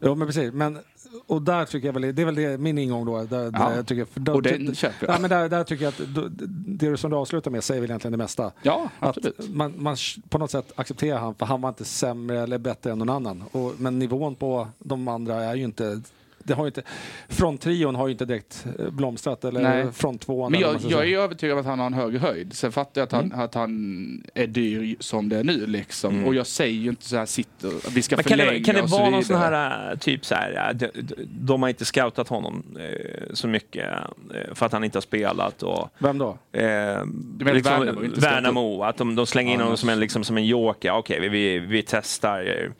Ja, 0.00 0.14
men 0.14 0.26
precis. 0.26 0.52
Men, 0.52 0.78
och 1.26 1.42
där 1.42 1.64
tycker 1.64 1.88
jag 1.88 1.92
väl, 1.92 2.14
det 2.14 2.22
är 2.22 2.26
väl 2.26 2.34
det, 2.34 2.58
min 2.58 2.78
ingång 2.78 3.06
då. 3.06 3.22
Där, 3.24 3.44
Ja. 3.44 3.50
där 3.50 3.76
jag 3.76 3.86
tycker, 3.86 4.04
för 4.04 4.20
då, 4.20 4.32
Och 4.32 4.42
den 4.42 4.74
köper 4.74 5.06
jag. 5.06 5.14
Ja, 5.16 5.20
men 5.20 5.30
där, 5.30 5.48
där 5.48 5.64
tycker 5.64 5.84
jag 5.84 5.90
att 5.90 6.14
då, 6.14 6.28
det 6.66 6.96
som 6.96 7.10
du 7.10 7.16
avslutar 7.16 7.50
med 7.50 7.64
säger 7.64 7.80
väl 7.80 7.90
egentligen 7.90 8.12
det 8.12 8.18
mesta. 8.18 8.52
Ja, 8.62 8.88
absolut. 8.98 9.40
Att 9.40 9.48
man, 9.48 9.74
man 9.76 9.96
på 10.28 10.38
något 10.38 10.50
sätt 10.50 10.72
accepterar 10.76 11.18
han, 11.18 11.34
för 11.34 11.46
han 11.46 11.60
var 11.60 11.68
inte 11.68 11.84
sämre 11.84 12.40
eller 12.40 12.58
bättre 12.58 12.92
än 12.92 12.98
någon 12.98 13.08
annan. 13.10 13.44
Och, 13.52 13.74
men 13.78 13.98
nivån 13.98 14.34
på 14.34 14.68
de 14.78 15.08
andra 15.08 15.44
är 15.44 15.54
ju 15.54 15.64
inte 15.64 16.00
det 16.48 16.54
har 16.54 16.64
ju 16.64 16.68
inte, 16.68 16.82
fronttrion 17.28 17.94
har 17.94 18.06
ju 18.06 18.12
inte 18.12 18.24
direkt 18.24 18.66
eh, 18.78 18.90
blomstrat, 18.90 19.44
eller 19.44 19.60
Nej. 19.60 19.92
fronttvåan. 19.92 20.52
Men 20.52 20.62
eller 20.62 20.72
jag, 20.72 20.82
jag 20.82 21.00
är 21.00 21.04
säga. 21.04 21.20
övertygad 21.20 21.54
om 21.54 21.60
att 21.60 21.66
han 21.66 21.78
har 21.78 21.86
en 21.86 21.94
högre 21.94 22.18
höjd. 22.18 22.52
Sen 22.52 22.72
fattar 22.72 23.00
jag 23.00 23.06
att 23.06 23.12
han, 23.12 23.32
att 23.32 23.54
han 23.54 24.22
är 24.34 24.46
dyr 24.46 24.96
som 25.00 25.28
det 25.28 25.38
är 25.38 25.44
nu 25.44 25.66
liksom. 25.66 26.24
Och 26.24 26.34
jag 26.34 26.46
säger 26.46 26.78
ju 26.78 26.88
inte 26.88 27.04
så 27.04 27.16
här, 27.16 27.26
sitter, 27.26 27.90
vi 27.94 28.02
ska 28.02 28.16
Men 28.16 28.24
kan 28.24 28.38
förlänga 28.38 28.52
det, 28.52 28.64
kan 28.64 28.74
det 28.74 28.82
och 28.82 28.90
så 28.90 28.98
vara 28.98 29.10
någon 29.10 29.24
sån 29.24 29.36
här, 29.36 29.92
äh, 29.92 29.98
typ 29.98 30.24
så 30.24 30.34
här, 30.34 30.68
äh, 30.70 30.76
de, 30.76 30.90
de, 30.94 31.14
de 31.28 31.62
har 31.62 31.68
inte 31.68 31.84
scoutat 31.84 32.28
honom 32.28 32.76
eh, 32.78 33.22
så 33.32 33.48
mycket 33.48 33.86
eh, 34.34 34.54
för 34.54 34.66
att 34.66 34.72
han 34.72 34.84
inte 34.84 34.96
har 34.96 35.02
spelat 35.02 35.62
och 35.62 35.90
Vem 35.98 36.18
då? 36.18 36.38
Eh, 36.52 36.62
menar 36.62 37.54
liksom, 37.54 37.80
Värnamo, 37.80 38.20
Värnamo, 38.20 38.82
att 38.82 38.96
de, 38.96 39.14
de 39.14 39.26
slänger 39.26 39.54
in 39.54 39.60
honom 39.60 39.76
som 39.76 39.88
en, 39.88 40.00
liksom, 40.00 40.24
som 40.24 40.36
en 40.36 40.46
joker. 40.46 40.92
Okej, 40.92 41.20
vi, 41.20 41.28
vi, 41.28 41.58
vi 41.58 41.82
testar 41.82 42.62
eh, 42.62 42.70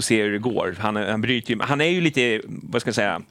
och 0.00 0.04
ser 0.04 0.24
hur 0.24 0.32
det 0.32 0.38
går. 0.38 0.76
Han, 0.80 0.96
han, 0.96 1.20
bryter 1.20 1.54
ju, 1.54 1.60
han 1.60 1.80
är 1.80 1.84
ju 1.88 2.00
lite, 2.00 2.40
vad 2.46 2.80
ska 2.80 2.88
jag 2.88 2.94
säga, 2.94 3.22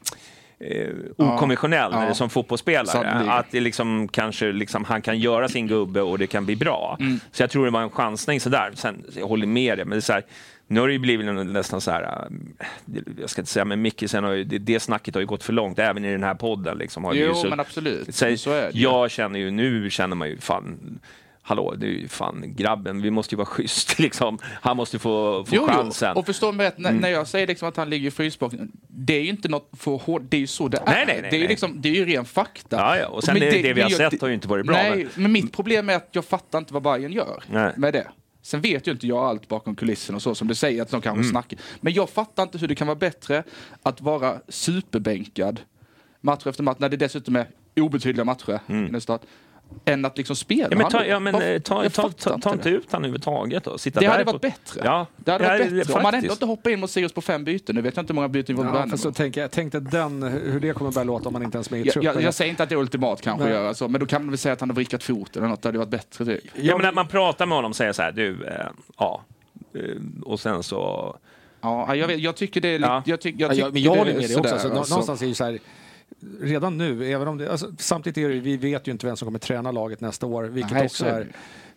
eh, 0.59 0.87
okonventionell 1.17 1.89
Ja. 1.93 2.01
är 2.03 2.13
som 2.13 2.29
fotbollsspelare. 2.29 2.85
Sannolikt. 2.87 3.31
Att 3.31 3.45
det 3.51 3.59
liksom, 3.59 4.07
kanske 4.07 4.51
liksom, 4.51 4.83
han 4.83 5.01
kan 5.01 5.19
göra 5.19 5.47
sin 5.49 5.67
gubbe 5.67 6.01
och 6.01 6.19
det 6.19 6.27
kan 6.27 6.45
bli 6.45 6.55
bra. 6.55 6.97
Mm. 6.99 7.19
Så 7.31 7.43
jag 7.43 7.49
tror 7.49 7.65
det 7.65 7.71
var 7.71 7.81
en 7.81 7.89
chansning 7.89 8.39
sådär. 8.39 8.71
Sen, 8.75 9.03
jag 9.15 9.27
håller 9.27 9.47
med 9.47 9.77
dig, 9.77 9.85
men 9.85 9.89
det 9.91 9.97
är 9.99 10.01
så 10.01 10.13
här, 10.13 10.23
nu 10.67 10.79
har 10.79 10.87
det 10.87 10.93
ju 10.93 10.99
blivit 10.99 11.25
nästan 11.45 11.81
så 11.81 11.91
här, 11.91 12.27
det- 12.85 13.03
jag 13.21 13.29
ska 13.29 13.41
inte 13.41 13.51
säga, 13.51 13.65
men 13.65 13.81
Mickisen 13.81 14.23
har 14.23 14.31
ju, 14.31 14.43
det, 14.43 14.57
det 14.57 14.79
snacket 14.79 15.13
har 15.15 15.21
ju 15.21 15.27
gått 15.27 15.43
för 15.43 15.53
långt, 15.53 15.79
även 15.79 16.05
i 16.05 16.11
den 16.11 16.23
här 16.23 16.35
podden. 16.35 16.77
Liksom, 16.77 17.03
har 17.03 17.13
det 17.13 17.19
ju 17.19 17.25
Jo, 17.25 17.33
så, 17.33 17.47
men 17.49 17.59
absolut. 17.59 18.15
så, 18.15 18.37
Så 18.37 18.69
jag 18.73 19.11
känner 19.11 19.39
ju, 19.39 19.51
nu 19.51 19.89
känner 19.89 20.15
man 20.15 20.29
ju 20.29 20.37
fan, 20.37 20.99
hallå, 21.49 21.75
det 21.77 21.85
är 21.85 21.89
ju 21.89 22.07
fan 22.07 22.43
grabben, 22.55 23.01
vi 23.01 23.11
måste 23.11 23.35
ju 23.35 23.37
vara 23.37 23.45
schysst 23.45 23.99
liksom. 24.05 24.37
Han 24.43 24.77
måste 24.77 24.99
få, 24.99 25.45
få 25.45 25.55
Jo, 25.55 25.65
jo. 25.67 25.73
chansen. 25.73 26.17
Och 26.17 26.25
förstå 26.25 26.51
mig 26.51 26.67
rätt, 26.67 26.77
när, 26.77 26.89
Mm. 26.89 27.01
när 27.01 27.09
jag 27.09 27.27
säger 27.27 27.47
liksom 27.47 27.69
att 27.69 27.77
han 27.77 27.89
ligger 27.89 28.07
i 28.07 28.11
frysboxen, 28.11 28.71
det 28.87 29.13
är 29.13 29.21
ju 29.21 29.29
inte 29.29 29.47
något 29.49 29.69
för 29.77 29.91
hårt, 29.97 30.21
det 30.29 30.37
är 30.37 30.41
ju 30.41 30.47
så 30.47 30.67
det 30.67 30.77
är. 30.77 30.85
Nej, 30.85 31.03
nej, 31.07 31.19
nej, 31.21 31.31
det, 31.31 31.37
är 31.37 31.41
ju 31.41 31.47
liksom, 31.47 31.81
det 31.81 31.89
är 31.89 31.93
ju 31.93 32.05
ren 32.05 32.25
fakta. 32.25 32.75
Ja, 32.77 32.97
ja, 32.97 33.07
och 33.07 33.23
sen 33.23 33.33
Men 33.33 33.41
det, 33.41 33.61
det, 33.61 33.73
vi 33.73 33.81
har 33.81 33.89
sett 33.89 34.21
har 34.21 34.27
ju 34.27 34.33
inte 34.33 34.47
varit 34.47 34.65
bra. 34.65 34.75
Nej, 34.75 34.95
men, 35.13 35.23
men... 35.23 35.31
mitt 35.31 35.51
problem 35.53 35.89
är 35.89 35.95
att 35.95 36.09
jag 36.11 36.25
fattar 36.25 36.59
inte 36.59 36.73
vad 36.73 36.83
Bayern 36.83 37.11
gör 37.11 37.43
Nej. 37.51 37.73
med 37.77 37.93
det. 37.93 38.07
Sen 38.41 38.61
vet 38.61 38.87
ju 38.87 38.91
inte 38.91 39.07
jag 39.07 39.17
allt 39.17 39.47
bakom 39.47 39.75
kulissen 39.75 40.15
och 40.15 40.21
så 40.21 40.35
som 40.35 40.47
du 40.47 40.55
säger 40.55 40.81
att 40.81 40.89
de 40.91 41.01
kanske 41.01 41.19
Mm. 41.19 41.31
snackar. 41.31 41.59
Men 41.81 41.93
jag 41.93 42.09
fattar 42.09 42.43
inte 42.43 42.57
hur 42.57 42.67
det 42.67 42.75
kan 42.75 42.87
vara 42.87 42.95
bättre 42.97 43.43
att 43.83 44.01
vara 44.01 44.39
superbänkad 44.47 45.59
match 46.21 46.47
efter 46.47 46.63
match 46.63 46.77
när 46.79 46.89
det 46.89 46.97
dessutom 46.97 47.35
är 47.35 47.47
obetydliga 47.75 48.25
matcher 48.25 48.59
i 48.67 48.73
den 48.73 49.01
start, 49.01 49.21
än 49.85 50.05
att 50.05 50.17
liksom 50.17 50.35
spela 50.35 50.67
ja, 50.71 50.77
men 50.77 50.89
ta, 50.89 51.05
ja, 51.05 51.19
men, 51.19 51.33
Vad- 51.33 51.53
eh, 51.53 51.59
ta, 51.59 51.83
jag 51.83 51.93
ta, 51.93 52.09
ta, 52.09 52.37
ta 52.39 52.49
det. 52.49 52.53
inte 52.55 52.69
ut 52.69 52.87
han 52.91 53.01
överhuvudtaget 53.01 53.63
då. 53.63 53.77
Sitta 53.77 53.99
Det 53.99 54.05
där 54.05 54.11
hade 54.11 54.25
på- 54.25 54.31
varit 54.31 54.41
bättre. 54.41 54.81
Ja, 54.83 55.05
Det 55.15 55.31
hade 55.31 55.43
ja, 55.43 55.49
varit 55.49 55.71
bättre. 55.71 55.93
Om 55.93 56.03
man 56.03 56.13
ändå 56.13 56.31
inte 56.31 56.45
hoppar 56.45 56.69
in 56.69 56.79
mot 56.79 56.89
Sirius 56.91 57.13
på 57.13 57.21
fem 57.21 57.43
byten. 57.43 57.75
Nu 57.75 57.81
vet 57.81 57.95
jag 57.95 58.03
inte 58.03 58.13
hur 58.13 58.15
många 58.15 58.27
byten 58.27 58.55
vi 58.55 58.61
på 58.63 58.85
Ja, 58.91 58.97
så 58.97 59.11
tänker 59.11 59.41
jag, 59.41 59.51
tänk 59.51 59.71
dig 59.71 59.81
den, 59.81 60.23
hur 60.23 60.59
det 60.59 60.73
kommer 60.73 60.91
börja 60.91 61.03
låta 61.03 61.27
om 61.29 61.33
man 61.33 61.43
inte 61.43 61.57
ens 61.57 61.67
är 61.67 61.71
med 61.71 61.81
i 61.81 61.83
jag, 61.85 61.93
truppen. 61.93 62.13
jag, 62.13 62.23
jag 62.23 62.33
säger 62.33 62.49
inte 62.51 62.63
att 62.63 62.69
det 62.69 62.75
är 62.75 62.79
ultimat 62.79 63.21
kanske 63.21 63.43
Nej. 63.45 63.53
att 63.57 63.61
göra 63.63 63.73
så, 63.73 63.87
men 63.87 63.99
då 63.99 64.05
kan 64.07 64.21
man 64.21 64.29
väl 64.29 64.37
säga 64.37 64.53
att 64.53 64.59
han 64.59 64.69
har 64.69 64.75
vrickat 64.75 65.03
foten 65.03 65.41
eller 65.43 65.49
något. 65.49 65.61
Det 65.61 65.67
hade 65.67 65.77
varit 65.77 65.89
bättre 65.89 66.25
typ. 66.25 66.43
Ja, 66.55 66.77
men 66.77 66.85
när 66.85 66.91
man 66.91 67.07
pratar 67.07 67.45
med 67.45 67.55
honom 67.57 67.71
och 67.71 67.75
säger 67.75 67.93
så 67.93 68.01
här, 68.01 68.11
du, 68.11 68.45
eh, 68.45 68.53
ja, 68.97 69.21
eh, 69.75 69.81
och 70.23 70.39
sen 70.39 70.63
så... 70.63 71.15
Ja, 71.61 71.95
jag, 71.95 72.07
vet, 72.07 72.19
jag 72.19 72.35
tycker 72.35 72.61
det 72.61 72.67
är 72.67 72.79
lite... 72.79 72.87
Ja. 72.91 73.03
Jag, 73.05 73.21
tyck, 73.21 73.35
jag 73.37 73.45
Ja, 73.45 73.49
tycker 73.53 73.63
jag, 73.65 73.73
men 73.73 73.81
jag 73.81 73.93
det 73.93 73.99
håller 73.99 74.13
med 74.13 74.29
dig 74.29 74.35
också. 74.37 74.53
Alltså, 74.53 74.67
nå- 74.69 74.77
alltså. 74.77 74.93
Någonstans 74.93 75.21
är 75.21 75.25
ju 75.27 75.33
så 75.33 75.43
här, 75.43 75.59
redan 76.41 76.77
nu, 76.77 77.05
även 77.11 77.27
om 77.27 77.37
det, 77.37 77.51
alltså, 77.51 77.71
samtidigt 77.79 78.17
är 78.17 78.29
det, 78.29 78.39
vi 78.39 78.57
vet 78.57 78.87
ju 78.87 78.91
inte 78.91 79.05
vem 79.05 79.15
som 79.17 79.25
kommer 79.25 79.39
träna 79.39 79.71
laget 79.71 80.01
nästa 80.01 80.25
år, 80.25 80.43
vilket 80.43 80.71
Nej, 80.73 80.85
också 80.85 81.03
så 81.03 81.09
är 81.09 81.13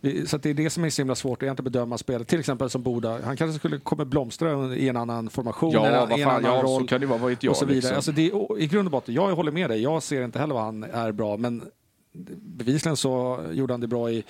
det 0.01 0.09
är... 0.09 0.12
vi- 0.12 0.27
Så 0.27 0.37
det 0.38 0.51
är 0.51 0.55
det 0.55 0.71
som 0.71 0.85
är 0.85 0.90
så 0.90 1.03
himla 1.03 1.14
svårt 1.14 1.38
att 1.38 1.42
egentligen 1.42 1.73
bedöma 1.73 1.99
spelet. 1.99 2.29
Till 2.29 2.40
exempel 2.40 2.71
som 2.71 2.83
Boda, 2.83 3.18
han 3.25 3.37
kanske 3.37 3.59
skulle 3.59 3.79
kommer 3.79 4.05
blomstra 4.05 4.75
i 4.77 4.88
en 4.88 4.97
annan 4.97 5.31
formation, 5.31 5.71
Ja, 5.73 5.87
en, 5.87 6.09
vad 6.09 6.18
i 6.18 6.23
en 6.23 6.29
annan 6.29 6.45
ja, 6.45 6.61
så 6.61 6.66
roll 6.66 6.88
kan 6.88 7.01
det 7.01 7.07
vara, 7.07 7.18
vad 7.18 7.31
vet 7.31 7.42
jag, 7.42 7.51
och 7.51 7.57
så 7.57 7.64
vidare. 7.64 7.77
liksom. 7.81 7.97
Alltså 7.97 8.12
det, 8.12 8.27
är- 8.31 8.59
I 8.61 8.66
grund 8.66 8.88
och 8.88 8.92
botten, 8.92 9.14
jag 9.14 9.35
håller 9.37 9.53
med 9.53 9.71
dig, 9.71 9.83
jag 9.83 10.03
ser 10.03 10.25
inte 10.25 10.38
heller 10.38 10.55
vad 10.55 10.64
han 10.64 10.83
är 10.85 11.12
bra, 11.12 11.37
men 11.37 11.62
bevisligen 12.42 12.97
så 12.97 13.40
gjorde 13.53 13.73
han 13.73 13.81
det 13.81 13.87
bra 13.87 14.11
i, 14.11 14.25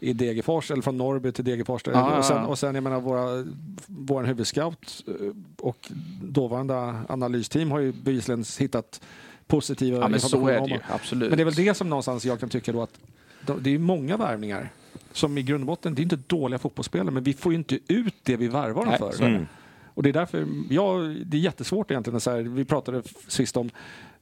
i 0.00 0.12
Degerfors, 0.12 0.70
eller 0.70 0.82
från 0.82 0.96
Norrby 0.98 1.32
till 1.32 1.44
Degerfors. 1.44 1.82
ja, 1.86 2.18
och, 2.18 2.24
sen, 2.24 2.44
och 2.44 2.58
sen, 2.58 2.74
jag 2.74 2.84
menar, 2.84 3.00
våra, 3.00 3.46
vår 3.86 4.22
huvudscout 4.24 5.04
eh, 5.06 5.14
och 5.60 5.90
dåvarande 6.22 6.94
analysteam 7.08 7.70
har 7.70 7.78
ju 7.80 7.92
bevisligen 7.92 8.44
hittat 8.58 9.00
positiva 9.48 9.98
Ja, 10.00 10.08
men 10.08 10.20
så 10.20 10.48
är 10.48 10.60
det 10.60 10.66
ju. 10.68 10.78
Absolut. 10.88 11.28
Men 11.28 11.36
det 11.36 11.42
är 11.42 11.44
väl 11.44 11.54
det 11.54 11.74
som 11.74 11.90
någonstans 11.90 12.24
jag 12.24 12.40
kan 12.40 12.48
tycka 12.48 12.72
då 12.72 12.82
att 12.82 12.98
de- 13.46 13.62
det 13.62 13.74
är 13.74 13.78
många 13.78 14.16
värvningar 14.16 14.70
som 15.12 15.38
i 15.38 15.42
grund 15.42 15.62
och 15.62 15.66
botten, 15.66 15.94
det 15.94 16.00
är 16.00 16.02
inte 16.02 16.18
dåliga 16.26 16.58
fotbollsspelare, 16.58 17.10
men 17.10 17.22
vi 17.22 17.34
får 17.34 17.52
ju 17.52 17.58
inte 17.58 17.78
ut 17.88 18.14
det 18.22 18.36
vi 18.36 18.48
värvar 18.48 18.84
dem 18.86 18.94
för. 18.98 19.28
det. 19.28 19.46
Och 19.94 20.02
det 20.02 20.08
är 20.08 20.12
därför, 20.12 20.46
ja, 20.70 20.92
det 21.26 21.36
är 21.36 21.40
jättesvårt 21.40 21.90
egentligen. 21.90 22.20
Så 22.20 22.30
här, 22.30 22.38
vi 22.38 22.64
pratade 22.64 23.02
sist 23.28 23.56
om 23.56 23.70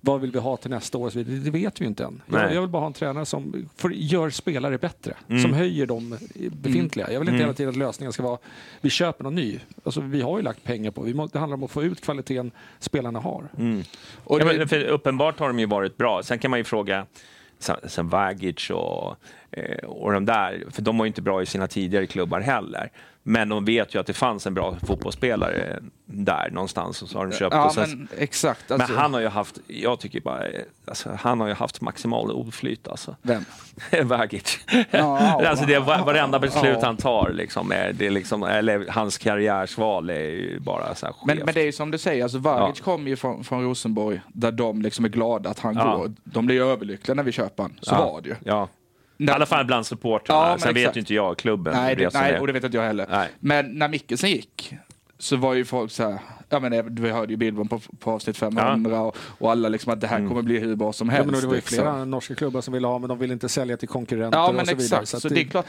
vad 0.06 0.20
vill 0.20 0.30
vi 0.32 0.38
ha 0.38 0.56
till 0.56 0.70
nästa 0.70 0.98
år 0.98 1.10
och. 1.10 1.24
Det 1.24 1.50
vet 1.50 1.80
vi 1.80 1.84
ju 1.84 1.88
inte 1.88 2.04
än. 2.04 2.22
Jag, 2.32 2.54
jag 2.54 2.60
vill 2.60 2.70
bara 2.70 2.80
ha 2.80 2.86
en 2.86 2.92
tränare 2.92 3.26
som 3.26 3.68
får, 3.76 3.92
gör 3.92 4.30
spelare 4.30 4.78
bättre, 4.78 5.14
Mm. 5.28 5.42
som 5.42 5.52
höjer 5.54 5.86
de 5.86 6.18
befintliga. 6.52 7.12
Jag 7.12 7.20
vill 7.20 7.28
inte 7.28 7.42
hela 7.42 7.52
tiden 7.54 7.70
att 7.70 7.76
lösningen 7.76 8.12
ska 8.12 8.22
vara 8.22 8.38
vi 8.80 8.90
köper 8.90 9.24
någon 9.24 9.34
ny. 9.34 9.60
Alltså, 9.84 10.00
vi 10.00 10.20
har 10.22 10.36
ju 10.38 10.42
lagt 10.44 10.64
pengar 10.64 10.90
på, 10.90 11.02
vi 11.02 11.14
må, 11.14 11.26
det 11.26 11.38
handlar 11.38 11.56
om 11.56 11.64
att 11.64 11.70
få 11.70 11.82
ut 11.82 12.00
kvaliteten 12.00 12.50
spelarna 12.78 13.20
har. 13.20 13.48
Och 14.24 14.40
Ja, 14.40 14.44
det- 14.52 14.68
för 14.68 14.84
uppenbart 14.84 15.38
har 15.38 15.46
de 15.46 15.58
ju 15.58 15.66
varit 15.66 15.96
bra. 15.96 16.22
Sen 16.22 16.38
kan 16.38 16.50
man 16.50 16.60
ju 16.60 16.64
fråga 16.64 17.06
sen 17.86 18.08
Vagic 18.08 18.70
och, 18.70 19.16
och 19.86 20.12
de 20.12 20.24
där, 20.24 20.64
för 20.70 20.82
de 20.82 20.98
var 20.98 21.04
ju 21.04 21.08
inte 21.08 21.22
bra 21.22 21.42
i 21.42 21.46
sina 21.46 21.66
tidigare 21.66 22.06
klubbar 22.06 22.40
heller. 22.40 22.90
Men 23.28 23.48
de 23.48 23.64
vet 23.64 23.94
ju 23.94 23.98
att 23.98 24.06
det 24.06 24.12
fanns 24.12 24.46
en 24.46 24.54
bra 24.54 24.76
fotbollsspelare 24.86 25.80
där 26.06 26.50
någonstans 26.52 27.02
och 27.02 27.08
så 27.08 27.18
har 27.18 27.26
de 27.26 27.32
köpt. 27.36 27.54
Ja, 27.54 27.72
men 27.76 28.08
exakt. 28.18 28.64
men 28.68 28.80
Alltså, 28.80 28.96
han 28.96 29.14
har 29.14 29.20
ju 29.20 29.28
haft, 29.28 29.58
jag 29.66 30.00
tycker 30.00 30.20
bara, 30.20 30.46
eh, 30.46 30.60
alltså, 30.86 31.18
han 31.20 31.40
har 31.40 31.48
ju 31.48 31.54
haft 31.54 31.80
maximal 31.80 32.30
oflyt 32.30 32.88
alltså. 32.88 33.16
Vem? 33.22 33.44
Vagic. 34.08 34.58
Ja, 34.90 35.18
alltså 35.46 35.64
det 35.66 35.78
varenda 35.78 36.38
beslut 36.38 36.82
han 36.82 36.96
tar, 36.96 37.30
liksom, 37.34 37.72
är, 37.72 37.92
det 37.92 38.06
är 38.06 38.10
liksom, 38.10 38.42
eller 38.42 38.86
hans 38.90 39.18
karriärsval 39.18 40.10
är 40.10 40.20
ju 40.20 40.60
bara 40.60 40.94
så 40.94 41.06
här. 41.06 41.14
Men, 41.26 41.38
men 41.38 41.54
det 41.54 41.60
är 41.60 41.64
ju 41.66 41.72
som 41.72 41.90
du 41.90 41.98
säger, 41.98 42.22
alltså 42.22 42.38
Vagic 42.38 42.78
Ja. 42.78 42.84
kommer 42.84 43.08
ju 43.08 43.16
från, 43.16 43.44
från 43.44 43.62
Rosenborg 43.64 44.20
där 44.28 44.52
de 44.52 44.82
liksom 44.82 45.04
är 45.04 45.08
glada 45.08 45.50
att 45.50 45.58
han 45.58 45.74
Ja. 45.74 45.96
går. 45.96 46.12
De 46.24 46.46
blir 46.46 46.56
ju 46.56 46.62
överlyckliga 46.70 47.14
när 47.14 47.22
vi 47.22 47.32
köper 47.32 47.62
han. 47.62 47.78
Så 47.82 47.94
var 47.94 48.20
det 48.20 48.28
ju. 48.28 48.34
Ja. 49.16 49.32
I 49.32 49.34
alla 49.34 49.46
fall 49.46 49.64
bland 49.64 49.86
supportrarna. 49.86 50.48
Ja, 50.50 50.58
Sen 50.58 50.74
vet 50.74 50.76
exakt. 50.82 50.96
ju 50.96 51.00
inte 51.00 51.14
jag 51.14 51.38
klubben. 51.38 51.74
Nej, 51.76 51.96
det, 51.96 52.14
nej 52.14 52.40
och 52.40 52.46
det 52.46 52.52
vet 52.52 52.64
inte 52.64 52.76
jag 52.76 52.84
heller. 52.84 53.06
Nej. 53.10 53.28
Men 53.40 53.78
när 53.78 53.88
Mickelsen 53.88 54.30
gick 54.30 54.74
så 55.18 55.36
var 55.36 55.54
ju 55.54 55.64
folk 55.64 55.90
så 55.92 56.02
här, 56.02 56.18
ja 56.48 56.60
men 56.60 56.94
vi 56.94 57.10
hörde 57.10 57.32
ju 57.32 57.36
Billborn 57.36 57.68
på, 57.68 57.80
på 57.98 58.10
avsnitt 58.10 58.36
500 58.36 59.00
och, 59.00 59.16
och 59.38 59.50
alla 59.50 59.68
liksom 59.68 59.92
att 59.92 60.00
det 60.00 60.06
här 60.06 60.28
kommer 60.28 60.42
bli 60.42 60.58
hur 60.58 60.76
bra 60.76 60.92
som 60.92 61.08
Ja, 61.08 61.14
helst. 61.14 61.30
men 61.30 61.40
det 61.40 61.46
var 61.46 61.54
ju 61.54 61.60
liksom. 61.60 61.76
flera 61.78 62.04
norska 62.04 62.34
klubbar 62.34 62.60
som 62.60 62.74
ville 62.74 62.86
ha, 62.86 62.98
men 62.98 63.08
de 63.08 63.18
ville 63.18 63.32
inte 63.32 63.48
sälja 63.48 63.76
till 63.76 63.88
konkurrenter 63.88 64.38
Ja 64.38 64.52
men 64.52 64.60
och 64.60 64.66
så 64.68 64.74
vidare. 64.76 65.00
exakt, 65.02 65.22
så, 65.22 65.28
att 65.28 65.34
det 65.34 65.40
är 65.40 65.44
klart. 65.44 65.66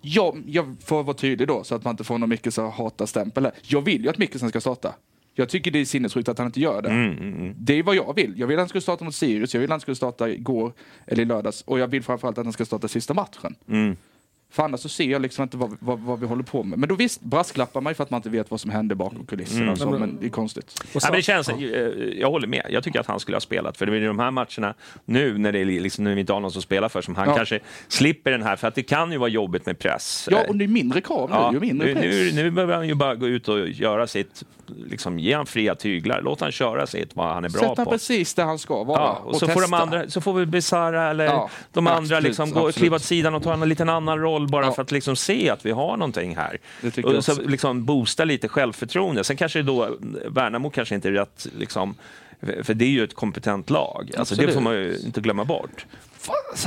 Jag, 0.00 0.42
jag 0.46 0.76
får 0.84 1.02
vara 1.02 1.16
tydlig 1.16 1.48
då 1.48 1.64
så 1.64 1.74
att 1.74 1.84
man 1.84 1.90
inte 1.92 2.04
får 2.04 2.18
någon 2.18 2.28
Mickelsen 2.28 2.70
hatarstämpel 2.70 3.44
här. 3.44 3.52
Jag 3.62 3.80
vill 3.82 4.02
ju 4.04 4.08
att 4.10 4.18
Mickelsen 4.18 4.48
ska 4.48 4.60
starta. 4.60 4.92
Jag 5.36 5.48
tycker 5.48 5.70
det 5.70 5.78
är 5.78 5.84
sinnessjukt 5.84 6.28
att 6.28 6.38
han 6.38 6.46
inte 6.46 6.60
gör 6.60 6.82
det. 6.82 6.88
Mm, 6.88 7.54
Det 7.58 7.78
är 7.78 7.82
vad 7.82 7.96
jag 7.96 8.14
vill. 8.14 8.34
Jag 8.36 8.46
vill 8.46 8.56
att 8.56 8.60
han 8.60 8.68
skulle 8.68 8.82
starta 8.82 9.04
mot 9.04 9.14
Sirius, 9.14 9.54
jag 9.54 9.60
vill 9.60 9.68
att 9.70 9.72
han 9.72 9.80
skulle 9.80 9.94
starta 9.94 10.28
igår 10.28 10.72
eller 11.06 11.22
i 11.22 11.26
lördags 11.26 11.62
och 11.62 11.78
jag 11.78 11.86
vill 11.88 12.02
framförallt 12.02 12.38
att 12.38 12.46
han 12.46 12.52
ska 12.52 12.64
starta 12.64 12.88
sista 12.88 13.14
matchen. 13.14 13.54
Mm. 14.54 14.56
För 14.56 14.62
annars 14.62 14.80
så 14.80 14.88
ser 14.88 15.04
jag 15.04 15.22
liksom 15.22 15.42
inte 15.42 15.56
vad, 15.56 15.76
vad, 15.80 15.98
vad 16.00 16.20
vi 16.20 16.26
håller 16.26 16.42
på 16.42 16.62
med. 16.62 16.78
Men 16.78 16.88
då 16.88 16.94
visst, 16.94 17.20
brasklappar 17.20 17.80
man 17.80 17.90
ju 17.90 17.94
för 17.94 18.02
att 18.04 18.10
man 18.10 18.18
inte 18.18 18.28
vet 18.30 18.50
vad 18.50 18.60
som 18.60 18.70
händer 18.70 18.94
bakom 18.94 19.26
kulisserna 19.26 19.72
och 19.72 19.78
så, 19.78 19.90
men 19.90 20.18
det 20.20 20.26
är 20.26 20.30
konstigt. 20.30 20.74
Och 20.78 20.86
Ja, 20.94 21.00
så- 21.00 21.06
men 21.06 21.16
det 21.16 21.22
känns, 21.22 21.48
eh, 21.48 21.56
jag 22.20 22.30
håller 22.30 22.46
med. 22.48 22.66
Jag 22.70 22.84
tycker 22.84 23.00
att 23.00 23.06
han 23.06 23.20
skulle 23.20 23.36
ha 23.36 23.40
spelat. 23.40 23.76
För 23.76 23.86
det 23.86 23.92
är 23.96 24.00
i 24.02 24.06
de 24.06 24.18
här 24.18 24.30
matcherna 24.30 24.74
nu 25.04 25.38
när, 25.38 25.52
det 25.52 25.58
är 25.58 25.64
liksom, 25.64 26.04
när 26.04 26.14
vi 26.14 26.20
inte 26.20 26.32
har 26.32 26.40
någon 26.40 26.52
som 26.52 26.62
spelar 26.62 26.88
för 26.88 27.02
som 27.02 27.14
han 27.16 27.28
Ja. 27.28 27.36
kanske 27.36 27.60
slipper 27.88 28.30
den 28.30 28.42
här. 28.42 28.56
För 28.56 28.68
att 28.68 28.74
det 28.74 28.82
kan 28.82 29.12
ju 29.12 29.18
vara 29.18 29.28
jobbigt 29.28 29.66
med 29.66 29.78
press. 29.78 30.28
Ja, 30.30 30.38
och 30.48 30.56
det 30.56 30.64
är 30.64 30.68
mindre 30.68 31.00
krav 31.00 31.30
nu, 31.30 31.36
Ja, 31.36 31.52
ju 31.52 31.60
mindre 31.60 31.86
nu, 31.86 31.94
press. 31.94 32.04
nu, 32.34 32.42
nu 32.42 32.50
behöver 32.50 32.74
han 32.74 32.88
ju 32.88 32.94
bara 32.94 33.14
gå 33.14 33.28
ut 33.28 33.48
och 33.48 33.68
göra 33.68 34.06
sitt, 34.06 34.42
liksom, 34.86 35.18
ge 35.18 35.32
han 35.34 35.46
fria 35.46 35.74
tyglar. 35.74 36.20
Låt 36.22 36.40
han 36.40 36.52
köra 36.52 36.86
sitt, 36.86 37.16
vad 37.16 37.34
han 37.34 37.44
är 37.44 37.48
bra 37.48 37.60
Sätt 37.60 37.84
på. 37.84 37.90
precis 37.90 38.34
där 38.34 38.44
han 38.44 38.58
ska 38.58 38.84
vara. 38.84 39.00
Ja, 39.00 39.20
och, 39.24 39.36
så, 39.36 39.46
får 39.48 39.54
de 39.54 39.60
testa. 39.60 39.76
andra, 39.76 40.08
så 40.10 40.20
får 40.20 40.32
vi 40.32 40.46
Besara 40.46 41.10
eller 41.10 41.24
Ja, 41.24 41.50
de 41.72 41.86
andra 41.86 41.98
absolut, 41.98 42.22
liksom 42.24 42.50
gå, 42.50 42.72
kliva 42.72 42.96
åt 42.96 43.02
sidan 43.02 43.34
och 43.34 43.42
ta 43.42 43.52
en 43.52 43.68
liten 43.68 43.88
annan 43.88 44.18
roll 44.18 44.43
bara 44.46 44.66
Ja. 44.66 44.72
för 44.72 44.82
att 44.82 44.92
liksom 44.92 45.16
se 45.16 45.50
att 45.50 45.66
vi 45.66 45.70
har 45.70 45.96
någonting 45.96 46.36
här. 46.36 46.58
Och 47.04 47.24
så 47.24 47.42
liksom 47.42 47.84
boosta 47.84 48.24
lite 48.24 48.48
självförtroende. 48.48 49.24
Sen 49.24 49.36
kanske 49.36 49.62
då 49.62 49.96
Värnamo 50.28 50.70
kanske 50.70 50.94
inte 50.94 51.08
är 51.08 51.12
rätt, 51.12 51.46
liksom, 51.58 51.94
för 52.62 52.74
det 52.74 52.84
är 52.84 52.88
ju 52.88 53.04
ett 53.04 53.14
kompetent 53.14 53.70
lag. 53.70 54.10
Alltså, 54.18 54.34
det 54.34 54.52
får 54.52 54.60
man 54.60 54.74
ju 54.74 54.98
inte 55.06 55.20
glömma 55.20 55.44
bort. 55.44 55.86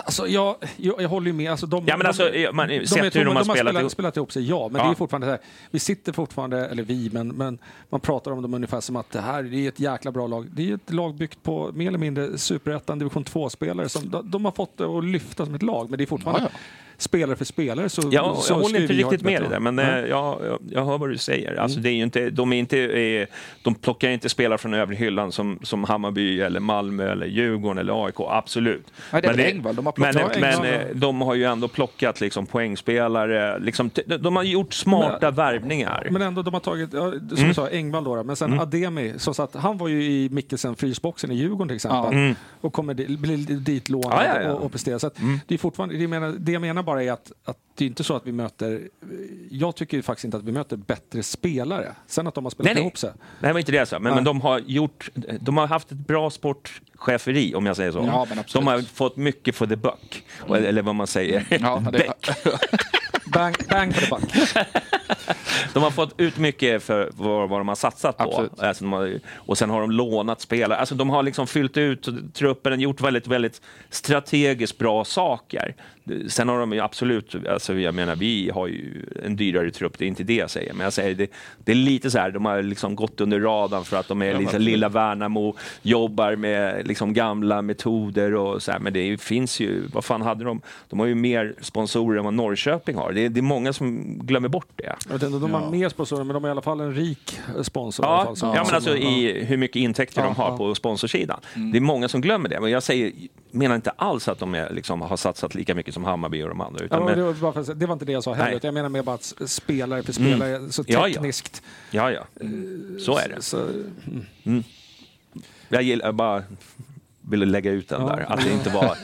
Alltså, 0.06 0.28
jag, 0.28 0.56
jag, 0.78 1.02
jag 1.02 1.10
håller 1.10 1.28
ju 1.28 1.34
med. 1.34 1.52
Alltså, 1.52 1.66
de, 1.66 1.84
Ja, 1.88 1.98
men 1.98 2.00
de, 2.04 2.08
alltså, 2.08 2.36
ja, 2.36 2.52
man- 2.52 2.68
de, 2.68 2.88
sett 2.88 3.16
hur 3.16 3.26
de 3.26 3.36
har 3.36 3.44
de 3.44 3.50
har 3.50 3.56
spelat 3.56 3.58
spelat, 3.58 3.82
ihop. 3.82 3.92
spelat 3.92 4.18
ihop 4.18 4.32
sig, 4.32 4.50
ja. 4.50 4.70
Men 4.72 4.80
Ja. 4.82 4.88
det 4.88 4.94
är 4.94 4.96
fortfarande 4.96 5.28
så 5.28 5.32
här, 5.32 5.40
vi 5.72 5.80
sitter 5.80 6.14
fortfarande, 6.14 6.66
eller 6.68 6.84
vi, 6.84 7.10
men, 7.14 7.28
men 7.28 7.58
man 7.90 8.00
pratar 8.00 8.32
om 8.32 8.42
dem 8.42 8.54
ungefär 8.54 8.82
som 8.82 8.96
att 8.96 9.12
det 9.12 9.22
här 9.22 9.44
det 9.44 9.58
är 9.66 9.68
ett 9.68 9.80
jäkla 9.80 10.12
bra 10.12 10.28
lag. 10.28 10.48
Det 10.52 10.70
är 10.70 10.76
ett 10.76 10.94
lag 10.94 11.16
byggt 11.16 11.44
på 11.44 11.72
mer 11.74 11.88
eller 11.88 11.98
mindre 11.98 12.38
superettan, 12.38 13.00
division 13.00 13.24
2-spelare. 13.24 13.90
Som, 13.90 14.10
de, 14.10 14.32
de 14.32 14.46
har 14.46 14.52
fått 14.52 14.78
det 14.78 14.86
att 14.86 15.06
lyfta 15.06 15.46
som 15.46 15.56
ett 15.56 15.64
lag, 15.64 15.90
men 15.90 15.98
det 15.98 16.04
är 16.04 16.06
fortfarande 16.06 16.42
Ja, 16.44 16.50
ja. 16.54 16.60
spelare 16.98 17.36
för 17.36 17.46
spelare. 17.46 17.90
Så, 17.90 18.02
Jag, 18.12 18.38
så 18.38 18.54
jag 18.54 18.60
håller 18.60 18.82
inte 18.82 18.94
riktigt 18.94 19.22
med 19.22 19.42
dig 19.42 19.50
där, 19.50 19.60
men 19.60 19.76
Nej. 19.76 20.04
eh, 20.04 20.10
jag, 20.10 20.58
jag, 20.70 20.86
hör 20.86 20.98
vad 20.98 21.10
du 21.10 21.18
säger. 21.18 21.56
Alltså, 21.56 21.80
det 21.80 21.90
är 21.90 21.94
inte, 21.94 22.30
de, 22.30 22.54
är 22.54 22.58
inte, 22.60 22.80
eh, 22.80 23.28
de 23.64 23.76
plockar 23.76 24.10
inte 24.10 24.30
spelare 24.30 24.58
från 24.58 24.74
övre 24.74 24.96
hyllan 24.96 25.32
som, 25.32 25.60
som 25.64 25.84
Hammarby, 25.84 26.42
eller 26.42 26.60
Malmö, 26.60 27.12
eller 27.12 27.26
Djurgården 27.26 27.78
eller 27.78 28.06
AIK. 28.06 28.16
Absolut. 28.20 28.86
Nej, 29.12 29.22
det 29.22 29.28
Men 29.28 29.38
väl 29.38 29.46
Engvall 29.52 29.76
de 29.76 29.86
har 29.86 29.94
men, 29.98 30.14
plockat. 30.14 30.40
men 30.40 30.54
Engvall, 30.54 30.66
eh, 30.74 30.96
de 30.96 31.22
har 31.22 31.36
ju 31.36 31.44
ändå 31.44 31.68
plockat 31.68 32.22
liksom, 32.22 32.46
poängspelare. 32.46 33.60
Liksom, 33.60 33.90
de 34.20 34.36
har 34.36 34.44
gjort 34.44 34.74
smarta 34.74 35.32
värvningar. 35.32 36.08
Men 36.12 36.22
ändå, 36.22 36.42
de 36.42 36.54
har 36.54 36.62
tagit, 36.62 36.94
ja, 36.94 37.12
som 37.12 37.20
Mm. 37.38 37.48
du 37.48 37.54
sa, 37.54 37.70
Engvall 37.70 38.04
då, 38.04 38.16
då. 38.16 38.24
men 38.24 38.36
sen 38.36 38.60
Ademi, 38.60 39.14
som 39.18 39.34
satt, 39.34 39.56
han 39.56 39.78
var 39.78 39.88
ju 39.88 40.04
i 40.04 40.30
Mikkelsen 40.32 40.76
frysboxen 40.76 41.32
i 41.32 41.36
Djurgården 41.36 41.68
till 41.68 41.76
exempel. 41.76 42.36
Och 42.62 42.74
kommer 42.74 42.94
dit 43.60 43.90
lånad 43.90 44.14
Mm. 44.14 44.26
Ja, 44.28 44.36
ja, 44.36 44.42
ja. 44.42 44.54
Och, 44.54 44.64
och 44.66 44.72
prestera. 44.72 45.00
Så 45.00 45.08
att 45.08 45.18
det, 45.48 45.54
är 45.54 45.58
fortfarande, 45.58 45.96
det, 45.96 46.02
jag 46.02 46.10
menar, 46.10 46.34
det 46.40 46.52
jag 46.52 46.62
menar 46.62 46.84
bara 46.84 47.04
är 47.04 47.12
att, 47.12 47.32
att 47.46 47.58
det 47.76 47.84
är 47.86 47.88
inte 47.88 48.04
så 48.04 48.16
att 48.16 48.28
vi 48.28 48.32
möter, 48.32 48.82
jag 49.50 49.76
tycker 49.76 50.02
faktiskt 50.02 50.26
inte 50.26 50.38
att 50.38 50.44
vi 50.44 50.52
möter 50.52 50.78
bättre 50.78 51.24
spelare. 51.24 51.92
Sen 52.08 52.28
att 52.28 52.36
de 52.36 52.46
har 52.46 52.52
spelat 52.52 52.74
Nej, 52.74 52.82
ihop 52.82 52.98
sig. 52.98 53.10
Nej, 53.40 53.50
det 53.50 53.54
var 53.54 53.60
inte 53.60 53.72
det 53.72 53.78
jag 53.78 53.88
sa. 53.88 54.00
Men, 54.00 54.16
men 54.16 54.24
de 54.24 54.42
har 54.42 54.60
gjort, 54.60 55.10
de 55.40 55.58
har 55.58 55.68
haft 55.68 55.92
ett 55.92 55.98
bra 55.98 56.30
sportcheferi, 56.98 57.56
om 57.56 57.66
jag 57.66 57.76
säger 57.76 57.92
så. 57.92 58.04
Ja, 58.08 58.28
de 58.54 58.68
har 58.68 58.82
fått 58.82 59.18
mycket 59.18 59.56
för 59.56 59.68
the 59.68 59.76
buck. 59.76 60.24
Och- 60.40 60.58
Eller 60.58 60.82
vad 60.82 60.96
man 60.96 61.08
säger. 61.08 61.46
Ja, 61.50 61.84
Beck. 61.92 62.30
Bang, 63.34 63.56
bang 63.70 63.96
for 63.96 64.02
the 64.02 64.10
buck. 64.16 64.66
De 65.74 65.84
har 65.84 65.92
fått 65.92 66.20
ut 66.22 66.38
mycket 66.38 66.84
för 66.84 67.10
vad, 67.14 67.50
vad 67.50 67.60
de 67.60 67.68
har 67.68 67.76
satsat 67.76 68.18
på. 68.18 68.48
Alltså, 68.58 68.86
har, 68.86 69.20
och 69.36 69.58
sen 69.58 69.70
har 69.70 69.82
de 69.82 69.92
lånat 69.92 70.42
spelare. 70.42 70.80
Alltså, 70.80 70.96
de 70.96 71.10
har 71.10 71.24
liksom 71.24 71.48
fyllt 71.48 71.78
ut 71.78 72.08
truppen, 72.34 72.80
gjort 72.80 73.02
väldigt, 73.02 73.28
väldigt 73.28 73.62
strategiskt 73.90 74.78
bra 74.78 75.04
saker. 75.06 75.76
Sen 76.28 76.50
har 76.50 76.60
de 76.60 76.74
ju 76.74 76.80
absolut, 76.80 77.36
alltså, 77.50 77.74
jag 77.80 77.96
menar 77.96 78.16
vi 78.16 78.50
har 78.54 78.68
ju 78.68 79.06
en 79.26 79.36
dyrare 79.36 79.72
trupp, 79.72 79.98
det 79.98 80.06
är 80.06 80.08
inte 80.08 80.24
det 80.24 80.36
jag 80.36 80.50
säger. 80.50 80.74
Men 80.74 80.84
jag 80.84 80.94
säger 80.94 81.16
det, 81.16 81.28
det 81.58 81.72
är 81.72 81.76
lite 81.76 82.12
så 82.12 82.20
här, 82.20 82.32
de 82.32 82.46
har 82.46 82.62
liksom 82.62 82.96
gått 82.96 83.22
under 83.22 83.40
radarn 83.40 83.84
för 83.84 83.98
att 83.98 84.08
de 84.08 84.22
är 84.22 84.40
liksom 84.40 84.62
lilla 84.62 84.90
Värnamo, 84.90 85.56
jobbar 85.82 86.36
med 86.36 86.88
liksom 86.88 87.14
gamla 87.14 87.62
metoder 87.62 88.34
och 88.36 88.64
så 88.64 88.72
här. 88.72 88.80
Men 88.80 88.94
det 88.94 89.22
finns 89.22 89.60
ju, 89.60 89.88
vad 89.94 90.06
fan 90.06 90.22
hade 90.22 90.44
de? 90.44 90.62
De 90.90 91.00
har 91.00 91.06
ju 91.06 91.16
mer 91.16 91.56
sponsorer 91.62 92.18
än 92.20 92.26
vad 92.26 92.34
Norrköping 92.34 92.96
har. 92.96 93.12
Det 93.12 93.26
är, 93.26 93.30
det 93.30 93.40
är 93.40 93.42
många 93.42 93.74
som 93.74 94.18
glömmer 94.20 94.48
bort 94.50 94.68
det. 94.76 94.96
Jag 95.08 95.14
vet 95.14 95.24
inte, 95.24 95.40
de 95.40 95.54
har 95.54 95.72
mer 95.72 95.90
sponsorer, 95.90 96.24
men 96.24 96.34
de 96.34 96.44
är 96.44 96.48
i 96.48 96.52
alla 96.52 96.62
fall 96.62 96.80
en 96.80 96.94
rik 96.96 97.40
sponsor. 97.62 98.06
i 98.06 98.08
alla 98.10 98.18
Ja, 98.18 98.26
fall, 98.26 98.36
som- 98.36 98.50
ja, 98.56 98.64
men 98.66 98.76
alltså 98.76 98.98
i 98.98 99.44
hur 99.46 99.58
mycket 99.58 99.76
intäkter 99.76 100.22
de 100.22 100.34
Ja, 100.38 100.44
har 100.44 100.52
ja. 100.52 100.58
på 100.58 100.76
sponsorsidan. 100.76 101.40
Det 101.72 101.78
är 101.78 101.82
många 101.82 102.08
som 102.08 102.22
glömmer 102.22 102.50
det. 102.50 102.60
Men 102.60 102.72
jag 102.72 102.84
säger, 102.84 103.12
menar 103.52 103.76
inte 103.76 103.90
alls 103.90 104.28
att 104.28 104.40
de 104.40 104.56
är, 104.56 104.70
liksom, 104.74 105.02
har 105.02 105.18
satsat 105.18 105.56
lika 105.56 105.76
mycket 105.76 105.94
som 105.98 106.04
Hammarby 106.06 106.44
och 106.44 106.50
de 106.50 106.62
andra. 106.62 106.80
Ja, 106.80 106.86
Utan, 106.86 107.06
men 107.06 107.18
det, 107.18 107.24
var 107.34 107.52
för, 107.52 107.74
det 107.74 107.86
var 107.86 107.94
inte 107.94 108.06
det 108.06 108.12
jag 108.12 108.24
sa 108.24 108.34
heller, 108.34 108.58
utan 108.58 108.68
jag 108.68 108.74
menar 108.74 108.90
mer 108.90 109.04
bara 109.04 109.16
att 109.16 109.34
spelare 109.46 110.04
för 110.04 110.14
spelare, 110.14 110.72
så 110.72 110.84
Ja, 110.88 111.08
ja. 111.08 111.14
tekniskt. 111.14 111.62
ja, 111.92 112.12
ja. 112.12 112.26
Så 113.00 113.18
är 113.18 113.30
det. 113.36 113.42
Så, 113.42 113.68
Jag, 115.70 115.84
gillar, 115.84 116.06
jag 116.06 116.16
bara 116.16 116.44
ville 117.30 117.46
lägga 117.46 117.72
ut 117.72 117.90
den 117.90 118.02
Ja. 118.02 118.08
där. 118.08 118.26
Att 118.34 118.44
det 118.44 118.52
inte 118.52 118.70
var... 118.70 118.98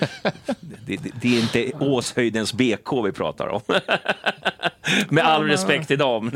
Det, 0.86 0.96
det, 0.98 1.12
det 1.22 1.38
är 1.38 1.42
inte 1.42 1.72
Åshöjdens 1.86 2.54
BK 2.54 3.06
vi 3.06 3.12
pratar 3.12 3.48
om. 3.48 3.62
Med 5.10 5.24
all 5.26 5.44
respekt 5.44 5.88
till 5.88 5.98
dem. 5.98 6.32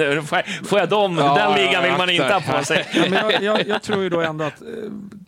Får 0.65 0.79
jag, 0.79 0.89
dem? 0.89 1.17
Ja, 1.17 1.35
Den 1.35 1.65
ligan 1.65 1.83
vill 1.83 1.91
man 1.97 2.09
inte 2.09 2.33
ha 2.33 2.57
på 2.57 2.63
sig. 2.65 2.85
Ja, 2.95 3.01
men 3.09 3.13
jag, 3.13 3.43
jag, 3.43 3.67
jag 3.67 3.81
tror 3.81 4.03
ju 4.03 4.09
då 4.09 4.21
ändå 4.21 4.43
att 4.45 4.61
eh, 4.61 4.67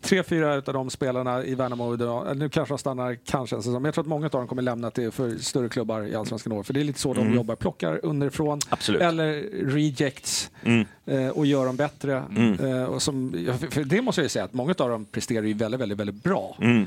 tre, 0.02 0.24
fyra 0.24 0.54
av 0.56 0.62
de 0.74 0.90
spelarna 0.90 1.44
i 1.44 1.56
Värnamo 1.56 1.94
idag, 1.94 2.38
nu 2.38 2.50
kanske 2.50 2.74
de 2.74 2.78
stannar, 2.78 3.18
kanske 3.26 3.56
en 3.56 3.62
säsong, 3.64 3.74
men 3.82 3.86
jag 3.86 3.94
tror 3.94 4.04
att 4.04 4.08
många 4.08 4.26
av 4.26 4.32
dem 4.32 4.48
kommer 4.48 4.62
lämna 4.62 4.92
till 4.92 5.12
för 5.12 5.38
större 5.38 5.70
klubbar 5.70 6.02
i 6.02 6.16
Allsvenskan 6.16 6.52
år. 6.54 6.64
För 6.64 6.74
det 6.74 6.80
är 6.80 6.84
lite 6.84 7.00
så 7.00 7.14
de 7.14 7.34
jobbar, 7.34 7.56
plockar 7.56 8.06
underifrån 8.06 8.50
Mm. 8.50 8.60
Absolut. 8.70 9.02
eller 9.02 9.34
rejects 9.74 10.52
Mm. 10.64 10.86
eh, 11.06 11.28
och 11.30 11.46
gör 11.46 11.66
dem 11.66 11.76
bättre. 11.76 12.24
Eh, 12.62 12.84
och 12.84 13.02
som, 13.02 13.32
för 13.72 13.84
det 13.84 14.02
måste 14.02 14.22
jag 14.22 14.26
ju 14.26 14.30
säga 14.30 14.46
att 14.46 14.54
många 14.54 14.74
av 14.78 14.90
dem 14.90 15.06
presterar 15.06 15.44
ju 15.44 15.54
väldigt, 15.54 15.82
väldigt, 15.82 15.98
väldigt 15.98 16.24
bra. 16.24 16.49
Mm. 16.62 16.82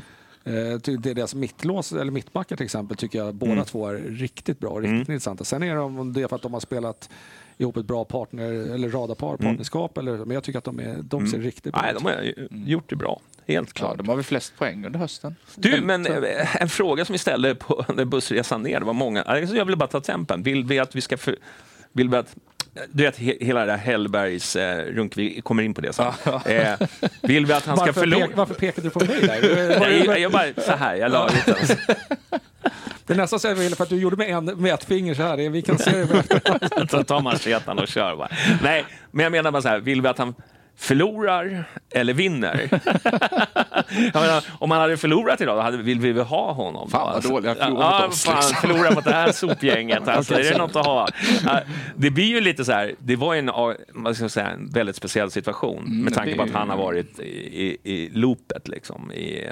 Eh, 0.44 0.52
det 0.52 0.88
är 0.88 1.14
deras 1.14 1.34
mittlås, 1.34 1.92
eller 1.92 2.12
mittbackar 2.12 2.56
till 2.56 2.64
exempel, 2.64 2.96
tycker 2.96 3.18
jag 3.18 3.34
båda 3.34 3.52
Mm. 3.52 3.64
två 3.64 3.86
är 3.88 3.94
riktigt 3.98 4.58
bra 4.58 4.70
och 4.70 4.80
riktigt 4.82 4.98
intressanta. 5.08 5.44
Sen 5.44 5.62
är 5.62 5.74
det 5.74 5.80
om 5.80 6.12
det 6.12 6.22
är 6.22 6.28
för 6.28 6.36
att 6.36 6.42
de 6.42 6.52
har 6.52 6.60
spelat 6.60 7.10
ihop 7.58 7.76
ett 7.76 7.86
bra 7.86 8.04
partner 8.04 8.52
eller 8.52 8.88
radarpar, 8.90 9.36
partnerskap, 9.36 9.98
eller, 9.98 10.16
men 10.16 10.30
jag 10.30 10.44
tycker 10.44 10.58
att 10.58 10.64
de, 10.64 10.80
är, 10.80 10.96
de 11.02 11.26
ser 11.26 11.38
riktigt 11.38 11.72
bra 11.72 11.82
Mm. 11.82 12.02
Nej, 12.04 12.28
ut. 12.28 12.36
de 12.50 12.56
har 12.60 12.68
gjort 12.68 12.90
det 12.90 12.96
bra. 12.96 13.20
Helt 13.46 13.68
ja, 13.68 13.72
klart. 13.72 13.98
de 13.98 14.08
har 14.08 14.16
väl 14.16 14.24
flest 14.24 14.56
poäng 14.58 14.86
under 14.86 14.98
hösten. 14.98 15.36
Du, 15.56 15.80
men 15.80 16.06
eh, 16.06 16.62
en 16.62 16.68
fråga 16.68 17.04
som 17.04 17.12
vi 17.12 17.18
ställde 17.18 17.54
på 17.54 17.84
den 17.96 18.10
bussresan 18.10 18.62
ner, 18.62 18.80
det 18.80 18.86
var 18.86 18.92
många. 18.92 19.24
Jag 19.54 19.64
vill 19.64 19.76
bara 19.76 19.86
ta 19.88 20.00
tempen. 20.00 20.42
Vill 20.42 20.64
vi 20.64 20.78
att 20.78 20.96
vi 20.96 21.00
ska... 21.00 21.16
För, 21.16 21.36
vill 21.92 22.08
vi 22.08 22.16
att, 22.16 22.36
du 22.92 23.04
vet, 23.04 23.16
he, 23.16 23.36
hela 23.40 23.66
det 23.66 23.72
här 23.72 23.78
Hellbergs 23.78 24.56
eh, 24.56 24.84
runk, 24.84 25.16
vi 25.16 25.40
kommer 25.40 25.62
in 25.62 25.74
på 25.74 25.80
det 25.80 25.92
sen. 25.92 26.12
Eh, 26.44 26.88
vill 27.22 27.46
vi 27.46 27.52
att 27.52 27.66
han 27.66 27.76
ska 27.76 27.86
Varför, 27.86 28.00
förlora? 28.00 28.26
pek, 28.26 28.36
varför 28.36 28.54
pekade 28.54 28.86
du 28.86 28.90
på 28.90 28.98
mig 28.98 29.20
där? 29.20 29.80
Nej, 29.80 30.04
jag, 30.06 30.20
jag 30.20 30.32
bara, 30.32 30.44
så 30.56 30.72
här, 30.72 30.94
jag 30.94 31.12
la 31.12 31.28
ut 31.28 31.46
den. 31.46 31.76
Det 33.06 33.12
är 33.12 33.16
nästan 33.16 33.40
så 33.40 33.48
jag 33.48 33.54
vill 33.54 33.74
för 33.74 33.82
att 33.82 33.90
du 33.90 33.96
gjorde 33.96 34.16
med, 34.16 34.30
en, 34.30 34.44
med 34.44 34.74
ett 34.74 34.84
finger 34.84 35.14
så 35.14 35.22
här. 35.22 35.50
Vi 35.50 35.62
kan 35.62 35.78
se 35.78 35.90
det. 35.90 36.24
Så 36.90 37.04
tar 37.04 37.20
man 37.20 37.78
och 37.78 37.88
kör 37.88 38.16
bara. 38.16 38.28
Nej, 38.62 38.84
men 39.10 39.22
jag 39.22 39.32
menar 39.32 39.50
bara 39.50 39.62
så 39.62 39.68
här, 39.68 39.80
vill 39.80 40.02
vi 40.02 40.08
att 40.08 40.18
han 40.18 40.34
förlorar 40.76 41.64
eller 41.90 42.14
vinner? 42.14 42.68
menar, 44.22 44.44
om 44.58 44.70
han 44.70 44.80
hade 44.80 44.96
förlorat 44.96 45.40
idag, 45.40 45.56
då 45.56 45.60
hade, 45.62 45.76
vill 45.76 46.00
vi 46.00 46.12
väl 46.12 46.24
ha 46.24 46.52
honom? 46.52 46.90
Fan, 46.90 47.00
vad 47.00 47.14
Alltså, 47.14 47.30
dålig 47.30 47.48
han 47.48 47.56
förlorar 47.56 48.00
mot 48.00 48.12
oss, 48.12 48.24
fan, 48.24 48.36
liksom. 48.36 48.56
förlorar 48.56 48.94
mot 48.94 49.04
det 49.04 49.12
här 49.12 49.32
sopgänget. 49.32 50.08
Alltså, 50.12 50.34
är 50.34 50.42
det 50.52 50.58
något 50.58 50.76
att 50.76 50.86
ha? 50.86 51.08
Det 51.96 52.10
blir 52.10 52.24
ju 52.24 52.40
lite 52.40 52.64
så 52.64 52.72
här, 52.72 52.94
det 52.98 53.16
var 53.16 53.34
en, 53.34 53.50
vad 53.94 54.16
ska 54.16 54.28
säga, 54.28 54.50
en 54.50 54.70
väldigt 54.70 54.96
speciell 54.96 55.30
situation 55.30 55.82
med 55.82 55.92
Mm, 55.92 56.04
det 56.04 56.14
tanke 56.14 56.36
på 56.36 56.42
att 56.42 56.50
han 56.50 56.70
har 56.70 56.76
varit 56.76 57.18
i, 57.18 57.78
i, 57.82 58.10
loopet, 58.12 58.68
liksom, 58.68 59.12
i, 59.12 59.48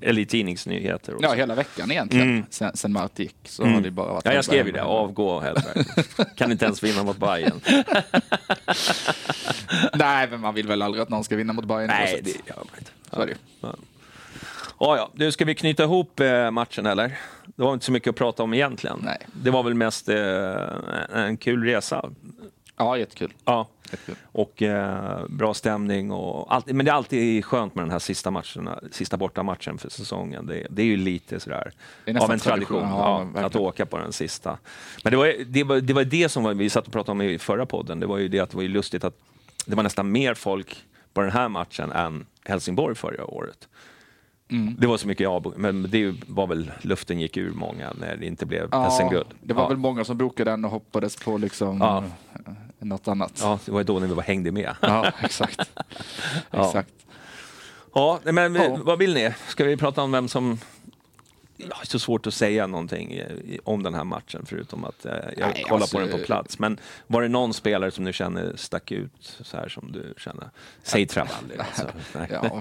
eller 0.00 0.22
i 0.22 0.26
tidningsnyheter. 0.26 1.14
Ja, 1.20 1.32
hela 1.32 1.54
veckan 1.54 1.90
egentligen. 1.90 2.30
Mm. 2.30 2.44
Sen, 2.50 2.76
sen 2.76 2.92
Mart 2.92 3.18
gick 3.18 3.36
så 3.44 3.64
har 3.64 3.80
det 3.80 3.90
bara 3.90 4.12
varit... 4.12 4.24
Ja, 4.24 4.32
jag 4.32 4.44
skrev 4.44 4.66
ju 4.66 4.72
det. 4.72 4.82
Avgå 4.82 5.40
Hellberg. 5.40 5.84
Kan 6.36 6.52
inte 6.52 6.64
ens 6.64 6.82
vinna 6.82 7.02
mot 7.02 7.16
Bayern. 7.16 7.60
Nej, 10.00 10.28
men 10.30 10.40
man 10.40 10.54
vill 10.54 10.66
väl 10.66 10.82
aldrig 10.82 11.02
att 11.02 11.08
någon 11.08 11.24
ska 11.24 11.36
vinna 11.36 11.52
mot 11.52 11.64
Bayern. 11.64 11.86
Nej, 11.86 12.20
det 12.24 12.30
gör 12.30 12.56
man 12.56 12.78
inte. 12.78 12.90
Så 13.12 13.22
är 13.22 13.26
det 13.26 13.32
ju. 13.32 13.38
Ja, 14.82 14.96
ja. 14.96 15.10
Du, 15.14 15.32
ska 15.32 15.44
vi 15.44 15.54
knyta 15.54 15.82
ihop 15.82 16.20
eh, 16.20 16.50
matchen 16.50 16.86
eller? 16.86 17.18
Det 17.56 17.62
var 17.62 17.72
inte 17.72 17.86
så 17.86 17.92
mycket 17.92 18.10
att 18.10 18.16
prata 18.16 18.42
om 18.42 18.54
egentligen. 18.54 19.00
Nej. 19.04 19.26
Det 19.32 19.50
var 19.50 19.62
väl 19.62 19.74
mest 19.74 20.08
eh, 20.08 20.16
en 21.14 21.36
kul 21.36 21.64
resa. 21.64 22.10
Ja, 22.76 22.98
jättekul. 22.98 23.32
Ja. 23.44 23.68
jättekul. 23.90 24.14
Och 24.32 24.62
eh, 24.62 25.26
bra 25.28 25.54
stämning 25.54 26.10
och 26.10 26.54
allt. 26.54 26.66
Men 26.66 26.86
det 26.86 26.90
är 26.90 26.94
alltid 26.94 27.44
skönt 27.44 27.74
med 27.74 27.84
den 27.84 27.90
här 27.90 27.98
sista 27.98 28.30
matchen, 28.30 28.68
sista 28.92 29.16
bortamatchen 29.16 29.78
för 29.78 29.90
säsongen. 29.90 30.46
Det, 30.46 30.66
det 30.70 30.82
är 30.82 30.86
ju 30.86 30.96
lite 30.96 31.40
sådär 31.40 31.72
av 32.20 32.32
en 32.32 32.38
tradition, 32.38 32.82
ja, 32.82 33.26
ja, 33.34 33.44
att 33.44 33.56
åka 33.56 33.86
på 33.86 33.98
den 33.98 34.12
sista. 34.12 34.58
Men 35.04 35.10
det 35.10 35.16
var 35.16 35.34
det, 35.46 35.64
var, 35.64 35.80
det, 35.80 35.92
var 35.92 36.04
det 36.04 36.28
som 36.28 36.42
var, 36.42 36.54
vi 36.54 36.70
satt 36.70 36.86
och 36.86 36.92
pratade 36.92 37.12
om 37.12 37.22
i 37.22 37.38
förra 37.38 37.66
podden. 37.66 38.00
Det 38.00 38.06
var 38.06 38.18
ju 38.18 38.28
det 38.28 38.40
att 38.40 38.50
det 38.50 38.56
var 38.56 38.62
ju 38.62 38.68
lustigt 38.68 39.04
att 39.04 39.14
det 39.66 39.76
var 39.76 39.82
nästan 39.82 40.12
mer 40.12 40.34
folk 40.34 40.84
på 41.14 41.20
den 41.20 41.30
här 41.30 41.48
matchen 41.48 41.92
än 41.92 42.26
Helsingborg 42.44 42.94
förra 42.94 43.24
året. 43.26 43.68
Mm. 44.50 44.76
Det 44.78 44.86
var 44.86 44.96
så 44.96 45.06
mycket 45.08 45.28
avbo- 45.28 45.54
men 45.56 45.82
det 45.90 46.14
var 46.26 46.46
väl 46.46 46.72
luften 46.80 47.20
gick 47.20 47.36
ur 47.36 47.50
många 47.52 47.92
när 48.00 48.16
det 48.16 48.26
inte 48.26 48.46
blev 48.46 48.68
Ja, 48.72 48.90
SM-guld. 48.90 49.26
det 49.42 49.54
var 49.54 49.62
ja. 49.62 49.68
väl 49.68 49.76
många 49.76 50.04
som 50.04 50.18
bokade 50.18 50.50
den 50.50 50.64
och 50.64 50.70
hoppades 50.70 51.16
på 51.16 51.38
liksom 51.38 51.78
Ja. 51.80 52.04
eh, 52.46 52.52
något 52.78 53.08
annat. 53.08 53.32
Ja, 53.42 53.58
det 53.64 53.72
var 53.72 53.84
då 53.84 53.98
när 54.00 54.06
vi 54.06 54.14
var 54.14 54.22
hängde 54.22 54.52
med. 54.52 54.74
Ja, 54.82 55.12
exakt. 55.22 55.70
Exakt. 56.50 56.92
Ja, 57.94 58.20
men 58.24 58.52
vi, 58.52 58.76
vad 58.82 58.98
vill 58.98 59.14
ni? 59.14 59.34
Ska 59.48 59.64
vi 59.64 59.76
prata 59.76 60.02
om 60.02 60.12
vem 60.12 60.28
som... 60.28 60.58
Ja, 61.60 61.66
det 61.80 61.82
är 61.82 61.86
så 61.86 61.98
svårt 61.98 62.26
att 62.26 62.34
säga 62.34 62.66
någonting 62.66 63.12
eh, 63.12 63.26
om 63.64 63.82
den 63.82 63.94
här 63.94 64.04
matchen 64.04 64.42
förutom 64.46 64.84
att 64.84 65.04
eh, 65.06 65.12
jag 65.36 65.48
Nej, 65.54 65.64
kollar 65.68 65.80
alltså- 65.80 65.96
på 65.96 66.00
den 66.06 66.10
på 66.10 66.18
plats. 66.18 66.58
Men 66.58 66.78
var 67.06 67.22
det 67.22 67.28
någon 67.28 67.54
spelare 67.54 67.90
som 67.90 68.04
du 68.04 68.12
känner 68.12 68.52
stack 68.56 68.92
ut 68.92 69.36
så 69.40 69.56
här 69.56 69.68
som 69.68 69.92
du 69.92 70.14
känner? 70.16 70.50
Säg 70.82 71.06
Travalli. 71.06 71.54
Alltså. 71.58 71.88
Ja, 72.30 72.60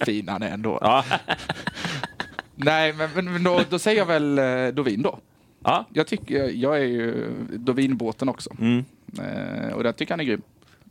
fin 0.06 0.28
han 0.28 0.42
är 0.42 0.50
ändå. 0.50 0.78
Ja. 0.80 1.04
Nej, 2.54 2.92
men, 2.92 3.10
men 3.32 3.44
då, 3.44 3.60
då 3.70 3.78
säger 3.78 3.98
jag 3.98 4.06
väl 4.06 4.38
eh, 4.38 4.66
Dovin 4.74 5.02
då. 5.02 5.18
ja. 5.64 5.86
Jag 5.92 6.06
tycker, 6.06 6.48
jag 6.48 6.76
är 6.76 6.84
ju 6.84 7.30
Dovin-båten 7.50 8.28
också. 8.28 8.50
Mm. 8.60 8.84
Och 9.74 9.84
jag 9.86 9.96
tycker 9.96 10.12
han 10.12 10.20
är 10.20 10.24
grym. 10.24 10.42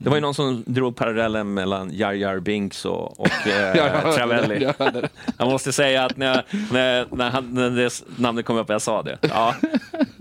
Det 0.03 0.09
var 0.09 0.17
ju 0.17 0.21
någon 0.21 0.33
som 0.33 0.63
drog 0.67 0.95
parallellen 0.95 1.53
mellan 1.53 1.89
Jar 1.93 2.11
Jar 2.13 2.39
Binks 2.39 2.85
och, 2.85 3.19
och 3.19 3.27
eh, 3.47 3.77
Jag 3.77 4.15
Travelli. 4.15 4.63
jag. 4.79 5.05
Jag 5.37 5.47
måste 5.49 5.71
säga 5.71 6.05
att 6.05 6.17
när, 6.17 6.45
när, 6.71 7.05
när, 7.15 7.29
han, 7.29 7.53
när 7.53 7.69
det 7.69 8.03
namnet 8.17 8.45
kom 8.45 8.57
upp, 8.57 8.69
jag 8.69 8.81
sa 8.81 9.01
det. 9.01 9.17
Ja, 9.21 9.55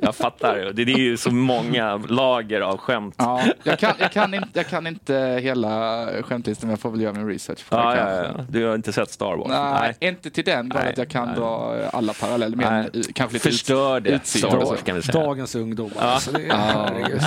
jag 0.03 0.17
fattar. 0.17 0.57
Det, 0.57 0.85
det 0.85 0.93
är 0.93 0.99
ju 0.99 1.17
så 1.17 1.31
många 1.31 1.97
lager 1.97 2.61
av 2.61 2.77
skämt. 2.79 3.15
Ja, 3.19 3.43
jag, 3.63 3.79
kan, 3.79 3.93
jag, 3.99 4.13
kan 4.13 4.35
inte, 4.35 4.49
jag 4.53 4.67
kan 4.67 4.87
inte 4.87 5.39
hela 5.43 6.07
skämtlistan, 6.23 6.67
men 6.67 6.73
jag 6.73 6.81
får 6.81 6.91
väl 6.91 7.01
göra 7.01 7.13
min 7.13 7.29
research. 7.29 7.59
För 7.59 7.77
Ja, 7.77 7.91
det 7.95 7.99
ja, 8.01 8.25
ja. 8.39 8.45
Du 8.49 8.67
har 8.67 8.75
inte 8.75 8.93
sett 8.93 9.11
Star 9.11 9.37
Wars? 9.37 9.49
Nej, 9.49 9.97
inte 10.01 10.31
till 10.31 10.45
den 10.45 10.69
grad 10.69 10.83
Nej, 10.83 10.93
att 10.93 10.99
jag 10.99 11.09
kan 11.09 11.27
nej. 11.27 11.37
dra 11.37 11.77
alla 11.93 12.13
paralleller. 12.13 12.57
Men 12.57 12.89
Nej. 12.93 13.03
kanske 13.15 13.35
lite 13.35 13.49
Förstör 13.51 14.07
ut- 14.09 14.27
Star. 14.27 14.57
Wars 14.57 14.83
kan 14.83 14.97
vi 14.97 15.03
säga. 15.03 15.25
Dagens 15.25 15.55
ungdom. 15.55 15.91
Alltså, 15.99 16.33
det 16.33 16.47
är. 16.47 17.21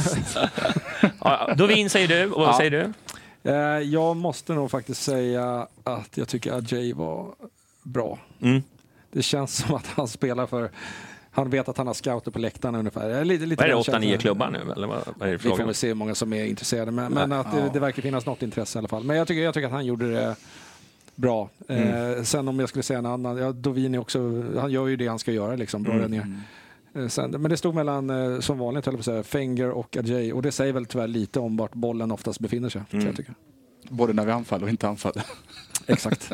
Ja, 1.19 1.53
Dovin 1.57 1.89
säger 1.89 2.07
du, 2.07 2.31
och 2.31 2.39
vad 2.41 2.49
Ja. 2.49 2.57
säger 2.57 2.71
du? 2.71 2.93
Eh, 3.51 3.55
Jag 3.79 4.15
måste 4.15 4.53
nog 4.53 4.71
faktiskt 4.71 5.03
säga 5.03 5.67
att 5.83 6.17
jag 6.17 6.27
tycker 6.27 6.53
att 6.53 6.71
Jay 6.71 6.93
var 6.93 7.25
bra. 7.83 8.17
Mm. 8.41 8.63
Det 9.11 9.21
känns 9.21 9.55
som 9.57 9.75
att 9.75 9.87
han 9.87 10.07
spelar 10.07 10.45
för... 10.45 10.69
Han 11.35 11.49
vet 11.49 11.69
att 11.69 11.77
han 11.77 11.87
har 11.87 11.93
scouter 11.93 12.31
på 12.31 12.39
läktarna 12.39 12.79
ungefär. 12.79 13.09
Jag 13.09 13.19
är 13.19 13.25
Lite, 13.25 13.45
lite 13.45 13.63
Vad 13.63 13.69
är 13.69 13.75
det, 13.75 13.79
8-9 13.79 13.83
känslan. 13.83 14.17
klubbar 14.17 14.49
nu? 14.49 14.71
Eller 14.71 14.87
vad, 14.87 14.99
vad 15.17 15.27
är 15.27 15.31
det 15.31 15.37
Vi 15.43 15.49
får 15.49 15.57
väl 15.57 15.73
se 15.73 15.87
hur 15.87 15.93
många 15.95 16.15
som 16.15 16.33
är 16.33 16.45
intresserade. 16.45 16.91
Men, 16.91 17.13
men 17.13 17.31
att 17.31 17.51
det, 17.51 17.69
det 17.73 17.79
verkar 17.79 18.01
finnas 18.01 18.25
något 18.25 18.41
intresse 18.41 18.77
i 18.77 18.79
alla 18.79 18.87
fall. 18.87 19.03
Men 19.03 19.17
jag 19.17 19.27
tycker, 19.27 19.41
jag 19.41 19.53
tycker 19.53 19.67
att 19.67 19.73
han 19.73 19.85
gjorde 19.85 20.11
det 20.11 20.35
bra. 21.15 21.49
Mm. 21.67 22.13
Eh, 22.17 22.23
sen 22.23 22.47
om 22.47 22.59
jag 22.59 22.69
skulle 22.69 22.83
säga 22.83 22.99
en 22.99 23.05
annan, 23.05 23.37
ja, 23.37 23.51
Dovin 23.51 23.95
är 23.95 23.99
också, 23.99 24.43
han 24.59 24.71
gör 24.71 24.87
ju 24.87 24.95
det 24.95 25.07
han 25.07 25.19
ska 25.19 25.31
göra 25.31 25.55
liksom, 25.55 25.85
Mm. 25.85 25.97
bra 25.97 26.07
ner. 26.07 26.41
Eh, 26.95 27.07
Sen, 27.07 27.31
men 27.31 27.43
det 27.51 27.57
stod 27.57 27.75
mellan, 27.75 28.09
eh, 28.33 28.39
som 28.39 28.57
vanligt 28.57 28.85
höll 28.85 28.93
jag 28.93 28.97
på 28.97 29.01
att 29.01 29.05
säga, 29.05 29.23
Fenger 29.23 29.69
och 29.69 29.97
Ajay. 29.97 30.33
Och 30.33 30.41
det 30.41 30.51
säger 30.51 30.73
väl 30.73 30.85
tyvärr 30.85 31.07
lite 31.07 31.39
om 31.39 31.57
vart 31.57 31.73
bollen 31.73 32.11
oftast 32.11 32.39
befinner 32.39 32.69
sig. 32.69 32.81
Mm. 32.91 33.05
Jag 33.05 33.15
tycker. 33.15 33.33
Både 33.89 34.13
när 34.13 34.25
vi 34.25 34.31
anfaller 34.31 34.63
och 34.63 34.69
inte 34.69 34.87
anfaller. 34.87 35.23
Exakt. 35.87 36.31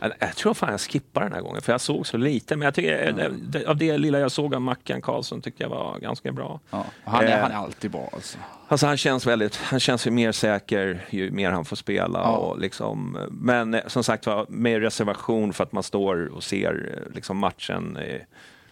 Jag, 0.18 0.36
tror 0.36 0.54
fan 0.54 0.70
jag 0.70 0.80
skippar 0.80 1.22
den 1.22 1.32
här 1.32 1.40
gången, 1.40 1.62
för 1.62 1.72
jag 1.72 1.80
såg 1.80 2.06
så 2.06 2.16
lite. 2.16 2.56
Men 2.56 2.64
jag 2.64 2.74
tycker, 2.74 3.30
det, 3.42 3.66
av 3.66 3.76
det 3.76 3.98
lilla 3.98 4.18
jag 4.18 4.32
såg 4.32 4.54
av 4.54 4.60
Mackan 4.62 5.02
Karlsson 5.02 5.40
tyckte 5.42 5.62
jag 5.62 5.70
var 5.70 5.98
ganska 5.98 6.32
bra. 6.32 6.60
Ja, 6.70 6.84
han, 7.04 7.24
är, 7.24 7.28
Eh. 7.36 7.42
han 7.42 7.50
är 7.50 7.56
alltid 7.56 7.90
bra 7.90 8.10
alltså. 8.12 8.38
Alltså 8.68 8.86
han 8.86 8.96
känns 8.96 9.26
väldigt, 9.26 9.56
han 9.56 9.80
känns 9.80 10.06
ju 10.06 10.10
mer 10.10 10.32
säker 10.32 11.06
ju 11.10 11.30
mer 11.30 11.50
han 11.50 11.64
får 11.64 11.76
spela. 11.76 12.18
Ja. 12.18 12.36
Och 12.36 12.58
liksom, 12.60 13.18
men 13.30 13.74
eh, 13.74 13.80
som 13.86 14.04
sagt 14.04 14.26
var, 14.26 14.46
med 14.48 14.80
reservation 14.82 15.52
för 15.52 15.64
att 15.64 15.72
man 15.72 15.82
står 15.82 16.26
och 16.26 16.44
ser 16.44 17.02
eh, 17.06 17.14
liksom 17.14 17.38
matchen 17.38 17.96
eh, 17.96 18.20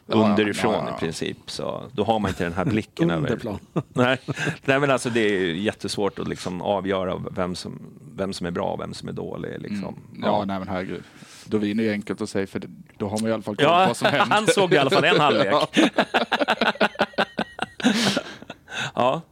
underifrån 0.07 0.73
ja, 0.75 0.87
ja. 0.89 0.97
i 0.97 1.01
princip. 1.01 1.39
Så 1.47 1.83
då 1.93 2.05
har 2.05 2.19
man 2.19 2.29
inte 2.29 2.45
den 2.45 2.53
här 2.53 2.65
blicken 2.65 3.11
över... 3.11 3.23
Underplan. 3.31 3.59
Nej, 3.89 4.19
Nej 4.65 4.81
men 4.81 4.91
alltså 4.91 5.11
det 5.11 5.21
är 5.21 5.55
jättesvårt 5.55 6.19
att 6.19 6.29
liksom 6.29 6.63
avgöra 6.63 7.23
vem 7.31 7.55
som, 7.55 7.81
vem 8.17 8.33
som 8.33 8.47
är 8.47 8.51
bra 8.51 8.73
och 8.73 8.81
vem 8.81 8.95
som 8.95 9.09
är 9.09 9.13
dålig. 9.13 9.61
Liksom. 9.61 9.99
Ja, 10.23 10.45
nej 10.45 10.59
men 10.59 10.69
herregud. 10.69 11.03
Dovin 11.45 11.81
är 11.81 11.85
ju 11.85 11.93
enkelt 11.93 12.21
att 12.21 12.31
säga 12.31 12.47
för 12.47 12.63
då 12.99 13.09
har 13.09 13.19
man 13.19 13.31
i 13.31 13.33
alla 13.33 13.43
fall 13.43 13.57
koll 13.57 13.67
på 13.67 13.73
vad 13.73 13.97
som 13.97 14.07
händer. 14.07 14.27
han 14.35 14.47
såg 14.47 14.73
i 14.73 14.79
alla 14.79 14.91
fall 14.91 15.05
en 15.05 15.21
halvlek. 15.21 15.55
Ja. 18.95 18.95
Ja, 18.95 19.23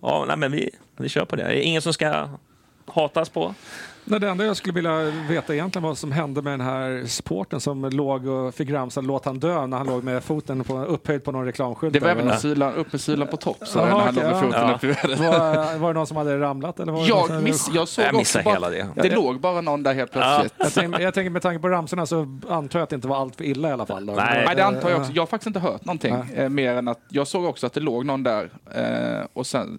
ja 0.00 0.24
nej, 0.28 0.36
men 0.36 0.52
vi, 0.52 0.70
vi 0.96 1.08
kör 1.08 1.24
på 1.24 1.36
det. 1.36 1.42
Det 1.42 1.58
är 1.58 1.62
ingen 1.62 1.82
som 1.82 1.92
ska 1.92 2.28
hatas 2.86 3.28
på. 3.28 3.54
Nej, 4.10 4.20
det 4.20 4.28
enda 4.28 4.44
jag 4.44 4.56
skulle 4.56 4.74
vilja 4.74 5.12
veta 5.28 5.54
egentligen 5.54 5.82
vad 5.82 5.98
som 5.98 6.12
hände 6.12 6.42
med 6.42 6.52
den 6.52 6.60
här 6.60 7.06
supporten 7.06 7.60
som 7.60 7.84
låg 7.84 8.26
och 8.26 8.54
fick 8.54 8.70
ramsa 8.70 9.00
låt 9.00 9.24
han 9.24 9.38
dö 9.38 9.66
när 9.66 9.76
han 9.76 9.86
låg 9.86 10.04
med 10.04 10.24
foten 10.24 10.64
på, 10.64 10.78
upphöjd 10.78 11.24
på 11.24 11.32
någon 11.32 11.44
reklamskylt. 11.44 11.92
Det 11.92 12.00
var 12.00 12.08
även 12.08 12.28
en 12.28 12.38
sylan, 12.38 12.74
upp 12.74 12.92
med 12.92 13.00
sylan 13.00 13.28
på 13.28 13.36
topp 13.36 13.56
så 13.62 13.78
Jaha, 13.78 13.88
när 13.88 14.04
han 14.04 14.14
låg 14.14 14.24
med 14.24 14.40
foten 14.40 14.68
ja. 14.68 14.74
upp 14.74 14.84
i 14.84 14.86
vädret. 14.86 15.18
var, 15.20 15.78
var 15.78 15.88
det 15.88 15.94
någon 15.94 16.06
som 16.06 16.16
hade 16.16 16.40
ramlat? 16.40 16.80
Eller 16.80 16.92
var 16.92 17.00
det 17.00 17.08
Jag, 17.08 17.42
miss, 17.42 17.70
jag 17.74 17.88
såg 17.88 18.04
Jag 18.04 18.14
missade 18.14 18.44
också 18.44 18.50
hela 18.50 18.84
bara, 18.94 19.02
det. 19.02 19.08
det 19.08 19.14
låg 19.14 19.40
bara 19.40 19.60
någon 19.60 19.82
där 19.82 19.94
helt 19.94 20.12
plötsligt. 20.12 20.54
Jag 20.58 20.72
tänker, 20.72 21.00
jag 21.00 21.14
tänker 21.14 21.30
med 21.30 21.42
tanke 21.42 21.62
på 21.62 21.68
ramsorna 21.68 22.06
så 22.06 22.38
antar 22.48 22.78
jag 22.78 22.84
att 22.84 22.90
det 22.90 22.96
inte 22.96 23.08
var 23.08 23.16
allt 23.16 23.36
för 23.36 23.44
illa 23.44 23.68
i 23.68 23.72
alla 23.72 23.86
fall. 23.86 24.06
Då. 24.06 24.12
Nej. 24.12 24.42
Nej, 24.46 24.56
det 24.56 24.64
antar 24.64 24.90
jag 24.90 25.00
också. 25.00 25.12
Jag 25.12 25.22
har 25.22 25.26
faktiskt 25.26 25.46
inte 25.46 25.60
hört 25.60 25.84
någonting. 25.84 26.14
Eh, 26.34 26.48
mer 26.48 26.74
än 26.74 26.88
att 26.88 27.00
jag 27.08 27.26
såg 27.26 27.44
också 27.44 27.66
att 27.66 27.72
det 27.72 27.80
låg 27.80 28.06
någon 28.06 28.22
där. 28.22 28.50
Eh, 28.74 29.26
och 29.32 29.46
sen 29.46 29.78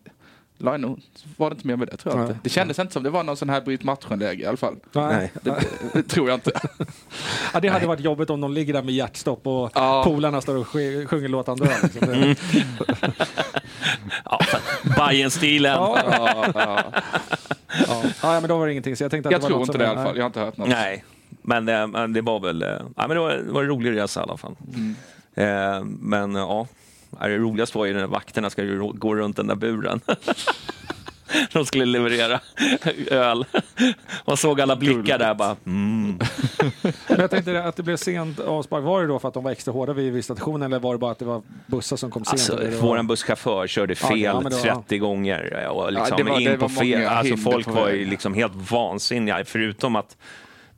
la 0.62 0.72
jag 0.72 0.82
nog, 0.82 1.02
var 1.38 1.50
det 1.50 1.54
inte 1.54 1.68
mer 1.68 1.76
med 1.76 1.88
det 1.88 1.98
tror 1.98 2.14
jag 2.16 2.20
Nej. 2.22 2.30
inte. 2.30 2.40
Det 2.44 2.50
kändes 2.50 2.80
inte 2.80 2.94
som 2.94 3.04
det 3.04 3.10
var 3.10 3.24
någon 3.24 3.38
sån 3.38 3.50
här 3.50 3.62
bryt 3.62 3.84
matchen-läge 3.84 4.44
i 4.44 4.46
alla 4.46 4.58
fall. 4.58 4.76
Nej. 4.92 5.32
Det, 5.42 5.56
det 5.94 6.04
tror 6.04 6.30
jag 6.30 6.38
inte. 6.38 6.52
Ja, 7.54 7.60
det 7.60 7.68
hade 7.68 7.88
varit 7.88 8.00
jobbigt 8.00 8.30
om 8.30 8.42
de 8.42 8.54
ligger 8.54 8.74
där 8.74 8.82
med 8.84 8.94
hjärtstopp 8.94 9.48
och 9.48 9.72
Ja. 9.76 10.04
polarna 10.06 10.42
står 10.42 10.56
och 10.58 10.68
sjunger 10.68 11.28
låt 11.28 11.48
han 11.48 11.58
dö. 11.58 11.68
Liksom. 11.84 12.08
Det- 12.08 12.36
Ja, 14.26 14.40
Bajen-stilen. 14.98 15.72
Ja, 15.74 16.46
Ja, 16.54 16.84
ja. 18.22 18.40
men 18.40 18.48
då 18.48 18.58
var 18.58 18.66
det 18.66 18.72
ingenting. 18.72 18.96
Så 18.96 19.04
jag 19.04 19.12
tänkte 19.12 19.28
att 19.30 19.32
Jag 19.32 19.42
det 19.42 19.44
var 19.44 19.50
tror 19.50 19.60
något 19.60 19.68
inte 19.68 19.78
det 19.78 19.84
i 19.84 19.88
alla 19.88 19.96
nej. 20.00 20.06
fall. 20.06 20.18
Jag 20.18 20.24
har 20.24 20.28
inte 20.28 20.40
hört 20.40 20.58
något. 20.58 20.68
Nej, 20.70 21.04
men, 21.42 21.70
eh, 21.70 21.88
men 21.88 22.14
det 22.14 22.22
var 22.22 22.40
väl... 22.40 22.64
eh, 22.64 22.68
Ja, 22.70 22.84
men 22.96 23.10
det, 23.10 23.20
var, 23.20 23.32
det 23.34 23.52
var 23.52 23.62
en 23.62 23.68
rolig 23.70 23.96
resa 23.96 24.20
i 24.20 24.24
alla 24.24 24.38
fall. 24.38 24.56
Eh, 25.36 25.84
men 25.84 26.36
ja, 26.36 26.68
Ja, 27.20 27.28
det 27.28 27.38
roligaste 27.38 27.78
var 27.78 27.86
ju 27.86 27.94
när 27.94 28.08
vakterna 28.08 28.50
ska 28.50 28.64
gå 28.94 29.16
runt 29.16 29.36
den 29.38 29.48
där 29.48 29.56
buren. 29.56 30.02
De 31.54 31.66
skulle 31.66 31.86
leverera 31.86 32.40
öl. 33.12 33.46
Man 34.28 34.38
såg 34.38 34.62
alla 34.62 34.76
blickar 34.76 35.18
där 35.18 35.34
bara. 35.34 35.56
Mm. 35.66 36.20
Men 37.08 37.20
jag 37.20 37.30
tänkte 37.32 37.64
att 37.64 37.76
det 37.76 37.84
blev 37.84 37.98
sent 37.98 38.40
avspark. 38.40 38.84
Var 38.84 39.02
det 39.02 39.08
då 39.08 39.20
för 39.20 39.28
att 39.28 39.34
de 39.34 39.44
var 39.44 39.52
extra 39.52 39.72
hårda 39.72 39.94
vid 39.94 40.14
visitationen 40.14 40.62
eller 40.74 40.80
var 40.80 40.94
det 40.94 40.98
bara 40.98 41.12
att 41.12 41.20
det 41.20 41.26
var 41.26 41.42
bussar 41.66 41.98
som 41.98 42.12
kom 42.12 42.26
sent? 42.26 42.62
Alltså, 42.62 42.82
våran 42.86 43.08
busschaufför 43.08 43.68
körde 43.68 43.96
Ja, 44.02 44.08
fel 44.08 44.20
ja, 44.20 44.34
det 44.44 44.56
var- 44.56 44.76
30 44.82 44.98
gånger. 44.98 45.68
Och 45.70 45.94
liksom 45.94 46.18
det 46.18 46.24
var- 46.24 46.40
det 46.40 46.54
in 46.54 46.60
på 46.60 46.70
fel. 46.70 47.08
Alltså, 47.08 47.38
folk 47.38 47.66
på 47.66 47.72
var 47.72 47.90
ju 47.90 48.06
liksom 48.06 48.34
helt 48.34 48.72
vansinniga. 48.72 49.46
Förutom 49.46 49.96
att 49.96 50.18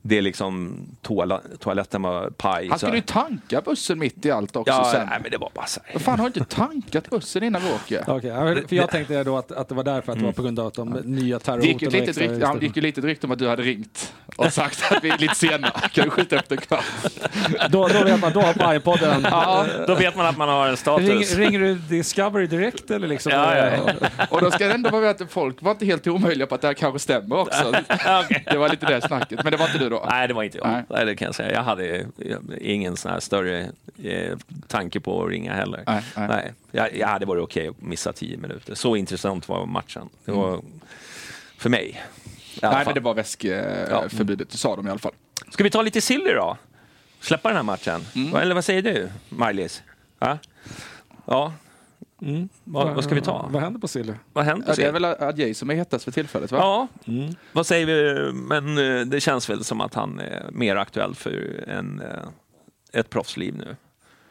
det 0.04 0.20
liksom 0.20 0.84
toala, 1.02 1.40
toaletten 1.58 2.02
var 2.02 2.30
paj. 2.30 2.68
Han 2.68 2.78
skulle 2.78 2.96
ju 2.96 3.02
tanka 3.02 3.60
bussen 3.60 3.98
mitt 3.98 4.26
i 4.26 4.30
allt 4.30 4.56
också 4.56 4.72
Ja, 4.72 4.90
sen. 4.92 5.06
nej, 5.10 5.18
men 5.22 5.30
det 5.30 5.38
var 5.38 5.50
bara 5.54 5.66
så 5.66 5.80
här. 5.84 5.98
Fan 5.98 6.18
har 6.20 6.26
inte 6.26 6.44
tankat 6.44 7.10
bussen 7.10 7.42
innan 7.42 7.62
vi 7.62 7.72
åker? 7.72 8.04
Ja, 8.06 8.20
för 8.68 8.74
jag 8.76 8.90
tänkte 8.90 9.24
då 9.24 9.38
att, 9.38 9.52
att 9.52 9.68
det 9.68 9.74
var 9.74 9.84
därför 9.84 10.12
att 10.12 10.18
det 10.18 10.24
var 10.24 10.32
på 10.32 10.42
grund 10.42 10.58
av 10.60 10.66
att 10.66 10.74
de 10.74 10.90
nya 10.90 11.22
gick 11.22 11.32
ju 11.32 11.38
terrorhoten 11.38 12.58
det 12.58 12.66
gick 12.66 12.76
ju 12.76 12.82
lite 12.82 13.00
rykte 13.00 13.26
om 13.26 13.32
att 13.32 13.38
du 13.38 13.48
hade 13.48 13.62
ringt 13.62 14.14
och 14.36 14.52
sagt 14.52 14.92
att 14.92 15.04
vi 15.04 15.10
är 15.10 15.18
lite 15.18 15.34
sena. 15.34 15.70
Kan 15.70 16.04
du 16.04 16.10
skjuta 16.10 16.36
upp 16.36 16.48
det 16.48 16.56
kvart? 16.56 16.84
då, 17.70 17.88
då 17.88 18.04
vet 18.04 18.20
man, 18.20 18.32
då 18.32 18.40
har 18.40 18.52
Pajpodden... 18.52 19.26
Ja, 19.30 19.66
då 19.86 19.94
vet 19.94 20.16
man 20.16 20.26
att 20.26 20.36
man 20.36 20.48
har 20.48 20.68
en 20.68 20.76
status. 20.76 21.34
Ring, 21.36 21.44
ringer 21.44 21.60
du 21.60 21.74
Discovery 21.74 22.46
direkt 22.46 22.90
eller 22.90 23.08
liksom? 23.08 23.32
Ja, 23.32 23.56
ja, 23.56 23.70
ja. 23.76 24.26
Och 24.30 24.40
då 24.40 24.50
ska 24.50 24.66
det 24.66 24.74
ändå 24.74 24.90
vara 24.90 25.02
med 25.02 25.10
att 25.10 25.32
folk 25.32 25.62
var 25.62 25.70
inte 25.70 25.86
helt 25.86 26.06
omöjliga 26.06 26.46
på 26.46 26.54
att 26.54 26.60
det 26.60 26.66
här 26.66 26.74
kanske 26.74 26.98
stämmer 26.98 27.38
också. 27.38 27.68
Okej. 28.24 28.44
Det 28.50 28.58
var 28.58 28.68
lite 28.68 28.86
det 28.86 29.00
snacket, 29.00 29.42
men 29.42 29.50
det 29.52 29.56
var 29.56 29.66
inte 29.66 29.78
du 29.78 29.88
då? 29.92 30.06
Nej, 30.10 30.28
det 30.28 30.34
var 30.34 30.42
inte 30.42 30.58
jag. 30.58 30.68
Nej. 30.68 30.82
Nej. 30.88 31.06
det 31.06 31.16
kan 31.16 31.26
jag 31.26 31.34
säga. 31.34 31.52
Jag 31.52 31.62
hade 31.62 31.96
eh, 31.98 32.38
ingen 32.60 32.96
sån 32.96 33.12
här 33.12 33.20
större 33.20 33.70
eh, 34.02 34.38
tanke 34.66 35.00
på 35.00 35.24
att 35.24 35.30
ringa 35.30 35.54
heller. 35.54 35.82
Nej, 35.86 36.02
nej. 36.16 36.52
Jag, 36.70 36.96
jag 36.96 37.08
hade 37.08 37.26
varit 37.26 37.42
okej 37.42 37.68
att 37.68 37.82
missa 37.82 38.12
tio 38.12 38.36
minuter. 38.36 38.74
Så 38.74 38.96
intressant 38.96 39.48
var 39.48 39.66
matchen. 39.66 40.08
Det 40.24 40.32
var 40.32 40.60
för 41.58 41.70
mig. 41.70 42.02
Nej, 42.62 42.84
men 42.84 42.94
det 42.94 43.00
var 43.00 43.14
väskförbudet, 43.14 44.50
det 44.50 44.58
sa 44.58 44.76
de 44.76 44.86
i 44.86 44.90
alla 44.90 44.98
fall. 44.98 45.12
Ska 45.50 45.64
vi 45.64 45.70
ta 45.70 45.82
lite 45.82 46.00
silly 46.00 46.32
då? 46.32 46.56
Släppa 47.20 47.48
den 47.48 47.56
här 47.56 47.62
matchen? 47.62 48.06
Mm. 48.14 48.36
Eller 48.36 48.54
vad 48.54 48.64
säger 48.64 48.82
du, 48.82 49.08
Maj-Lis? 49.28 49.82
Ja. 50.18 50.38
ja. 51.26 51.52
Vad, 52.64 52.94
vad 52.94 53.04
ska 53.04 53.14
vi 53.14 53.20
ta? 53.20 53.48
Vad 53.50 53.62
händer 53.62 53.80
på 53.80 53.88
Silly? 53.88 54.12
Vad 54.32 54.44
händer? 54.44 54.68
Ja, 54.68 54.74
det 54.76 54.84
är 54.84 54.92
väl 54.92 55.04
Adjei 55.04 55.54
som 55.54 55.70
är 55.70 55.74
hetast 55.74 56.04
för 56.04 56.10
tillfället, 56.10 56.52
va? 56.52 56.58
Ja, 56.58 56.88
vad 57.52 57.66
säger 57.66 57.86
vi? 57.86 58.32
Men 58.32 58.78
eh, 58.78 59.06
det 59.06 59.20
känns 59.20 59.50
väl 59.50 59.64
som 59.64 59.80
att 59.80 59.94
han 59.94 60.20
är 60.20 60.50
mer 60.50 60.76
aktuell 60.76 61.14
för 61.14 61.64
en, 61.68 62.00
eh, 62.00 62.98
ett 63.00 63.10
proffsliv 63.10 63.56
nu. 63.56 63.76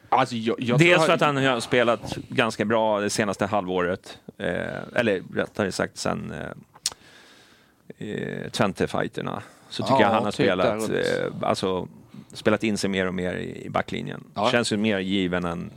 Alltså, 0.10 0.36
jag, 0.36 0.56
jag 0.60 0.80
Dels 0.80 1.06
för 1.06 1.14
att 1.14 1.22
han 1.22 1.38
har 1.38 1.60
spelat 1.60 2.18
ganska 2.30 2.66
bra 2.66 3.00
det 3.00 3.10
senaste 3.10 3.46
halvåret, 3.46 4.20
eh, 4.38 4.48
eller 4.96 5.24
rättare 5.36 5.72
sagt 5.72 5.98
sen 5.98 6.32
eh, 6.32 8.08
eh, 8.08 8.50
Twente-fighterna. 8.52 9.42
Så 9.70 9.84
tycker 9.84 9.96
Ja, 9.96 10.02
jag 10.02 10.10
han 10.10 10.24
har 10.24 10.32
spelat, 10.32 10.90
eh, 10.90 10.98
alltså, 11.42 11.88
spelat 12.34 12.64
in 12.64 12.78
sig 12.78 12.90
mer 12.90 13.08
och 13.08 13.14
mer 13.14 13.34
i, 13.34 13.66
i 13.66 13.70
backlinjen. 13.70 14.24
Ja. 14.34 14.52
Känns 14.52 14.74
ju 14.74 14.78
mer 14.78 15.00
given 15.00 15.46
än 15.46 15.72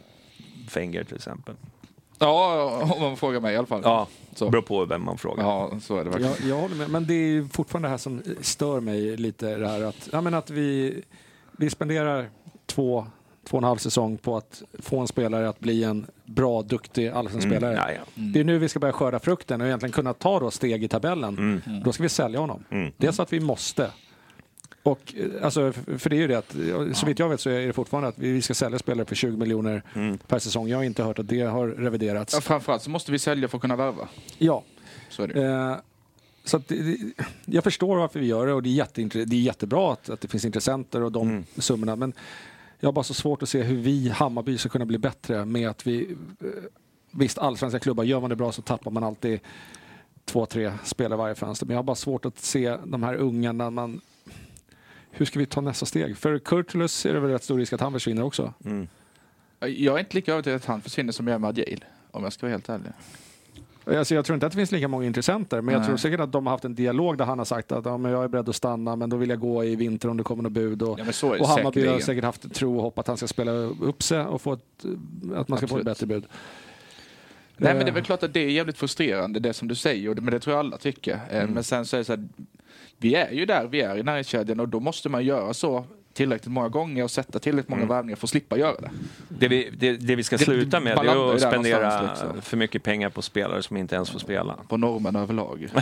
Fenger 0.69 1.05
till 1.05 1.17
exempel. 1.17 1.55
Ja, 2.19 2.81
om 2.97 3.03
man 3.03 3.17
frågar 3.17 3.41
mig 3.41 3.55
i 3.55 3.57
alla 3.57 3.67
fall. 3.67 3.81
Ja, 3.85 4.07
Så. 4.35 4.51
beror 4.51 4.63
på 4.63 4.85
vem 4.85 5.05
man 5.05 5.19
frågar. 5.19 5.45
Ja, 5.45 5.71
så 5.81 5.97
är 5.97 6.05
det 6.05 6.11
verkligen. 6.11 6.33
Jag, 6.41 6.49
jag 6.49 6.57
håller 6.63 6.77
med, 6.77 6.91
men 6.91 7.07
det 7.07 7.15
är 7.15 7.45
fortfarande 7.53 7.87
det 7.89 7.91
här 7.91 7.99
som 7.99 8.23
stör 8.41 8.81
mig 8.81 9.17
lite. 9.17 9.57
Det 9.57 9.69
här 9.69 9.83
att, 9.83 10.09
ja, 10.13 10.21
men 10.21 10.35
att 10.35 10.51
vi, 10.51 11.03
vi 11.59 11.71
spenderar 11.71 12.31
två, 12.67 13.07
två 13.49 13.57
och 13.57 13.63
en 13.63 13.69
halv 13.69 13.79
säsong 13.79 14.17
på 14.19 14.37
att 14.37 14.63
få 14.83 14.99
en 15.01 15.09
spelare 15.09 15.49
att 15.49 15.61
bli 15.61 15.85
en 15.85 16.07
bra, 16.25 16.63
duktig 16.63 17.09
allsvensk 17.09 17.47
spelare. 17.49 17.73
Mm, 17.73 17.85
ja, 17.89 17.93
ja. 17.95 18.23
Det 18.33 18.41
är 18.41 18.45
nu 18.45 18.59
vi 18.59 18.69
ska 18.69 18.79
börja 18.79 18.93
skörda 18.93 19.19
frukten 19.19 19.61
och 19.61 19.67
egentligen 19.67 19.93
kunna 19.93 20.15
ta 20.15 20.41
då 20.41 20.51
steg 20.51 20.85
i 20.85 20.89
tabellen. 20.89 21.63
Då 21.85 21.93
ska 21.93 22.03
vi 22.03 22.09
sälja 22.09 22.41
honom. 22.41 22.65
Mm. 22.71 22.93
Dels 22.97 23.21
att 23.21 23.33
vi 23.33 23.41
måste. 23.41 23.91
Och, 24.85 25.15
eh, 25.17 25.45
alltså, 25.45 25.73
för 25.73 26.11
det 26.11 26.17
är 26.17 26.21
ju 26.21 26.27
det 26.27 26.39
att, 26.39 26.57
så 26.97 27.07
vitt 27.07 27.19
jag 27.19 27.29
vet 27.29 27.41
så 27.41 27.51
är 27.51 27.67
det 27.67 27.73
fortfarande 27.73 28.09
att 28.09 28.19
vi 28.19 28.43
ska 28.43 28.55
sälja 28.55 28.79
spelare 28.79 29.07
för 29.07 29.15
20 29.15 29.37
miljoner 29.37 29.83
Mm. 29.95 30.19
per 30.19 30.39
säsong. 30.39 30.69
Jag 30.69 30.79
har 30.79 30.85
inte 30.85 31.03
hört 31.03 31.19
att 31.19 31.29
det 31.29 31.41
har 31.41 31.69
reviderats. 31.69 32.35
Ja, 32.35 32.41
framförallt 32.41 32.83
så 32.83 32.91
måste 32.91 33.13
vi 33.13 33.19
sälja 33.19 33.49
för 33.49 33.59
att 33.59 33.63
kunna 33.63 33.77
värva. 33.77 34.09
Ja, 34.39 34.65
Så 35.11 35.23
är 35.23 35.27
det. 35.29 35.43
Eh, 35.45 35.77
så 36.45 36.57
att 36.57 36.73
jag 37.45 37.65
förstår 37.65 37.97
varför 37.97 38.21
vi 38.21 38.27
gör 38.27 38.47
det 38.47 38.53
och 38.53 38.63
det 38.63 38.69
är, 38.69 38.85
jätteintre- 38.85 39.25
det 39.25 39.37
är 39.37 39.41
jättebra 39.41 39.93
att, 39.93 40.11
att 40.11 40.21
det 40.21 40.29
finns 40.29 40.45
intressenter 40.45 41.03
och 41.03 41.13
de 41.13 41.29
Mm. 41.29 41.45
summorna. 41.59 41.97
Men 41.97 42.13
jag 42.81 42.89
har 42.89 42.93
bara 42.93 43.03
så 43.05 43.15
svårt 43.15 43.43
att 43.43 43.49
se 43.49 43.63
hur 43.63 43.77
vi, 43.77 44.09
Hammarby, 44.09 44.59
ska 44.59 44.69
kunna 44.69 44.87
bli 44.87 44.99
bättre 44.99 45.45
med 45.45 45.69
att 45.69 45.87
vi... 45.87 46.17
eh, 46.41 46.47
Visst, 47.17 47.39
allsvenska 47.39 47.79
klubbar, 47.81 48.05
gör 48.05 48.21
man 48.21 48.31
det 48.31 48.37
bra 48.37 48.53
så 48.53 48.63
tappar 48.63 48.91
man 48.91 49.05
alltid 49.05 49.41
två, 50.25 50.47
tre 50.47 50.73
spelare 50.85 51.19
varje 51.19 51.35
fönster. 51.35 51.67
Men 51.67 51.75
jag 51.75 51.79
har 51.79 51.85
bara 51.85 51.97
svårt 51.97 52.25
att 52.25 52.39
se 52.39 52.77
de 52.85 53.03
här 53.03 53.15
unga 53.15 53.53
när 53.53 53.71
man... 53.71 54.01
Hur 55.17 55.27
ska 55.27 55.39
vi 55.39 55.47
ta 55.47 55.61
nästa 55.61 55.87
steg? 55.87 56.17
För 56.17 56.39
Kurtulus 56.39 57.07
är 57.07 57.15
det 57.15 57.21
väl 57.21 57.31
rätt 57.31 57.45
stor 57.45 57.59
risk 57.59 57.73
att 57.73 57.81
han 57.81 57.93
försvinner 57.93 58.23
också. 58.23 58.53
Mm. 58.65 58.89
Jag 59.61 59.95
är 59.95 59.99
inte 59.99 60.17
lika 60.17 60.33
övertygad 60.33 60.57
att 60.57 60.65
han 60.65 60.81
försvinner 60.81 61.13
som 61.13 61.27
jag 61.27 61.35
är 61.35 61.39
med 61.39 61.49
Adjil. 61.49 61.85
Om 62.11 62.25
jag 62.25 62.33
ska 62.33 62.47
vara 62.47 62.53
helt 62.53 62.69
ärlig. 62.69 62.91
Alltså 63.87 64.15
jag 64.15 64.25
tror 64.25 64.35
inte 64.35 64.47
att 64.47 64.53
det 64.53 64.57
finns 64.57 64.73
lika 64.73 64.89
många 64.89 65.07
intressenter, 65.07 65.61
men 65.61 65.73
jag 65.73 65.81
Nej. 65.81 65.89
tror 65.89 65.97
säkert 65.97 66.21
att 66.21 66.33
de 66.33 66.47
har 66.47 66.51
haft 66.51 66.65
en 66.65 66.75
dialog 66.75 67.19
där 67.19 67.25
han 67.25 67.39
har 67.39 67.45
sagt 67.45 67.73
att 67.73 67.85
ja, 67.85 67.97
men 67.97 68.13
jag 68.13 68.25
är 68.25 68.29
beredd 68.29 68.49
att 68.49 68.57
stanna, 68.57 68.97
men 68.97 69.11
då 69.11 69.17
vill 69.17 69.31
jag 69.31 69.41
gå 69.41 69.65
i 69.65 69.77
vinter 69.77 70.09
om 70.09 70.17
det 70.17 70.23
kommer 70.23 70.43
något 70.43 70.53
bud. 70.53 70.83
Och, 70.83 71.01
Ja, 71.01 71.37
och 71.41 71.49
Hammarby 71.49 71.87
har 71.87 71.99
säkert 71.99 72.25
haft 72.25 72.55
tro 72.55 72.77
och 72.77 72.83
hopp 72.83 72.99
att 72.99 73.07
han 73.07 73.17
ska 73.17 73.27
spela 73.27 73.51
upp 73.53 74.03
sig 74.03 74.21
och 74.21 74.41
få 74.43 74.53
ett, 74.53 74.85
att 75.35 75.49
man 75.49 75.59
ska 75.59 75.67
få 75.67 75.79
ett 75.79 75.81
Absolut. 75.81 75.85
bättre 75.85 76.07
bud. 76.07 76.25
Nej 77.57 77.75
men 77.75 77.79
det 77.85 77.85
är 77.85 77.89
Eh, 77.89 77.95
väl 77.95 78.05
klart 78.05 78.23
att 78.23 78.35
det 78.35 78.41
är 78.41 78.49
jävligt 78.51 78.79
frustrerande 78.79 79.41
det 79.41 79.53
som 79.53 79.69
du 79.69 79.75
säger, 79.75 80.09
och 80.09 80.15
det- 80.15 80.23
men 80.23 80.33
det 80.35 80.41
tror 80.41 80.57
jag 80.57 80.61
alla 80.67 80.77
tycker. 80.79 81.21
Eh, 81.31 81.49
Men 81.49 81.65
sen 81.65 81.87
så 81.87 81.97
är 81.97 81.99
det 81.99 82.05
så 82.05 82.13
här, 82.13 82.29
vi 82.99 83.15
är 83.15 83.31
ju 83.33 83.47
där 83.47 83.67
vi 83.67 83.81
är 83.81 83.97
i 83.97 84.03
närhetskedjan 84.03 84.61
och 84.61 84.69
då 84.69 84.81
måste 84.81 85.09
man 85.09 85.25
göra 85.25 85.55
så 85.55 85.85
tillräckligt 86.15 86.53
många 86.53 86.69
gånger 86.69 87.05
och 87.05 87.11
sätta 87.11 87.39
tillräckligt 87.39 87.71
många 87.71 87.87
värvningar 87.87 88.17
för 88.17 88.27
att 88.27 88.31
slippa 88.31 88.59
göra 88.59 88.81
det. 88.81 88.91
Det, 89.29 89.49
vi, 89.49 89.71
det, 89.79 89.97
det 89.97 90.17
vi 90.17 90.23
ska 90.23 90.37
Det- 90.37 90.45
sluta 90.45 90.81
med 90.81 90.97
det 90.97 91.09
är 91.11 91.35
att 91.35 91.41
spendera 91.41 92.03
liksom. 92.03 92.43
för 92.43 92.57
mycket 92.57 92.83
pengar 92.83 93.09
på 93.11 93.23
spelare 93.23 93.63
som 93.63 93.77
inte 93.77 93.95
ens 93.95 94.11
får 94.11 94.19
spela. 94.19 94.57
På 94.69 94.77
normen 94.77 95.17
överlag. 95.17 95.69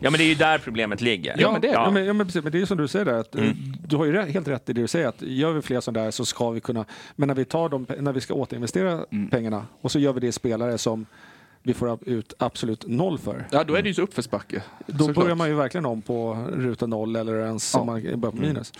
Ja, 0.00 0.10
men 0.10 0.12
det 0.18 0.24
är 0.24 0.28
ju 0.28 0.34
där 0.34 0.58
problemet 0.58 1.00
ligger. 1.00 1.34
Ja, 1.38 1.52
men 1.52 1.60
det 1.60 1.68
är 1.68 1.72
ja, 1.72 1.84
ja. 1.84 1.90
men, 1.90 2.04
ja, 2.04 2.12
men, 2.12 2.26
precis, 2.26 2.42
men 2.42 2.52
det 2.52 2.60
är 2.60 2.66
som 2.66 2.78
du 2.78 2.88
säger 2.88 3.04
där, 3.04 3.14
att, 3.14 3.34
Mm. 3.34 3.48
eh, 3.48 3.54
du 3.86 3.96
har 3.96 4.04
ju 4.04 4.22
helt 4.22 4.48
rätt 4.48 4.68
i 4.68 4.72
det 4.72 4.80
du 4.80 4.88
säger, 4.88 5.08
att 5.08 5.22
gör 5.22 5.52
vi 5.52 5.62
fler 5.62 5.80
sådana 5.80 6.04
där 6.04 6.10
så 6.10 6.24
ska 6.24 6.50
vi 6.50 6.60
kunna, 6.60 6.84
men 7.16 7.26
när 7.26 7.34
vi 7.34 7.44
tar 7.44 7.68
dem, 7.68 7.86
när 7.98 8.12
vi 8.12 8.20
ska 8.20 8.34
återinvestera 8.34 9.04
Mm. 9.12 9.30
pengarna 9.30 9.66
och 9.80 9.92
så 9.92 9.98
gör 9.98 10.12
vi 10.12 10.20
det 10.20 10.26
i 10.26 10.32
spelare 10.32 10.78
som 10.78 11.06
vi 11.66 11.74
får 11.74 11.98
ut 12.08 12.34
absolut 12.38 12.86
noll 12.86 13.18
för. 13.18 13.46
Ja, 13.50 13.64
då 13.64 13.74
är 13.74 13.82
det 13.82 13.88
ju 13.88 13.94
så 13.94 14.02
uppförsbacke. 14.02 14.62
Då 14.86 15.12
börjar 15.12 15.34
man 15.34 15.48
ju 15.48 15.54
verkligen 15.54 15.86
om 15.86 16.02
på 16.02 16.46
ruta 16.52 16.86
noll 16.86 17.16
eller 17.16 17.38
ens 17.40 17.74
Ja. 17.74 17.80
om 17.80 17.86
man 17.86 18.02
börjar 18.02 18.32
på 18.32 18.36
minus. 18.36 18.72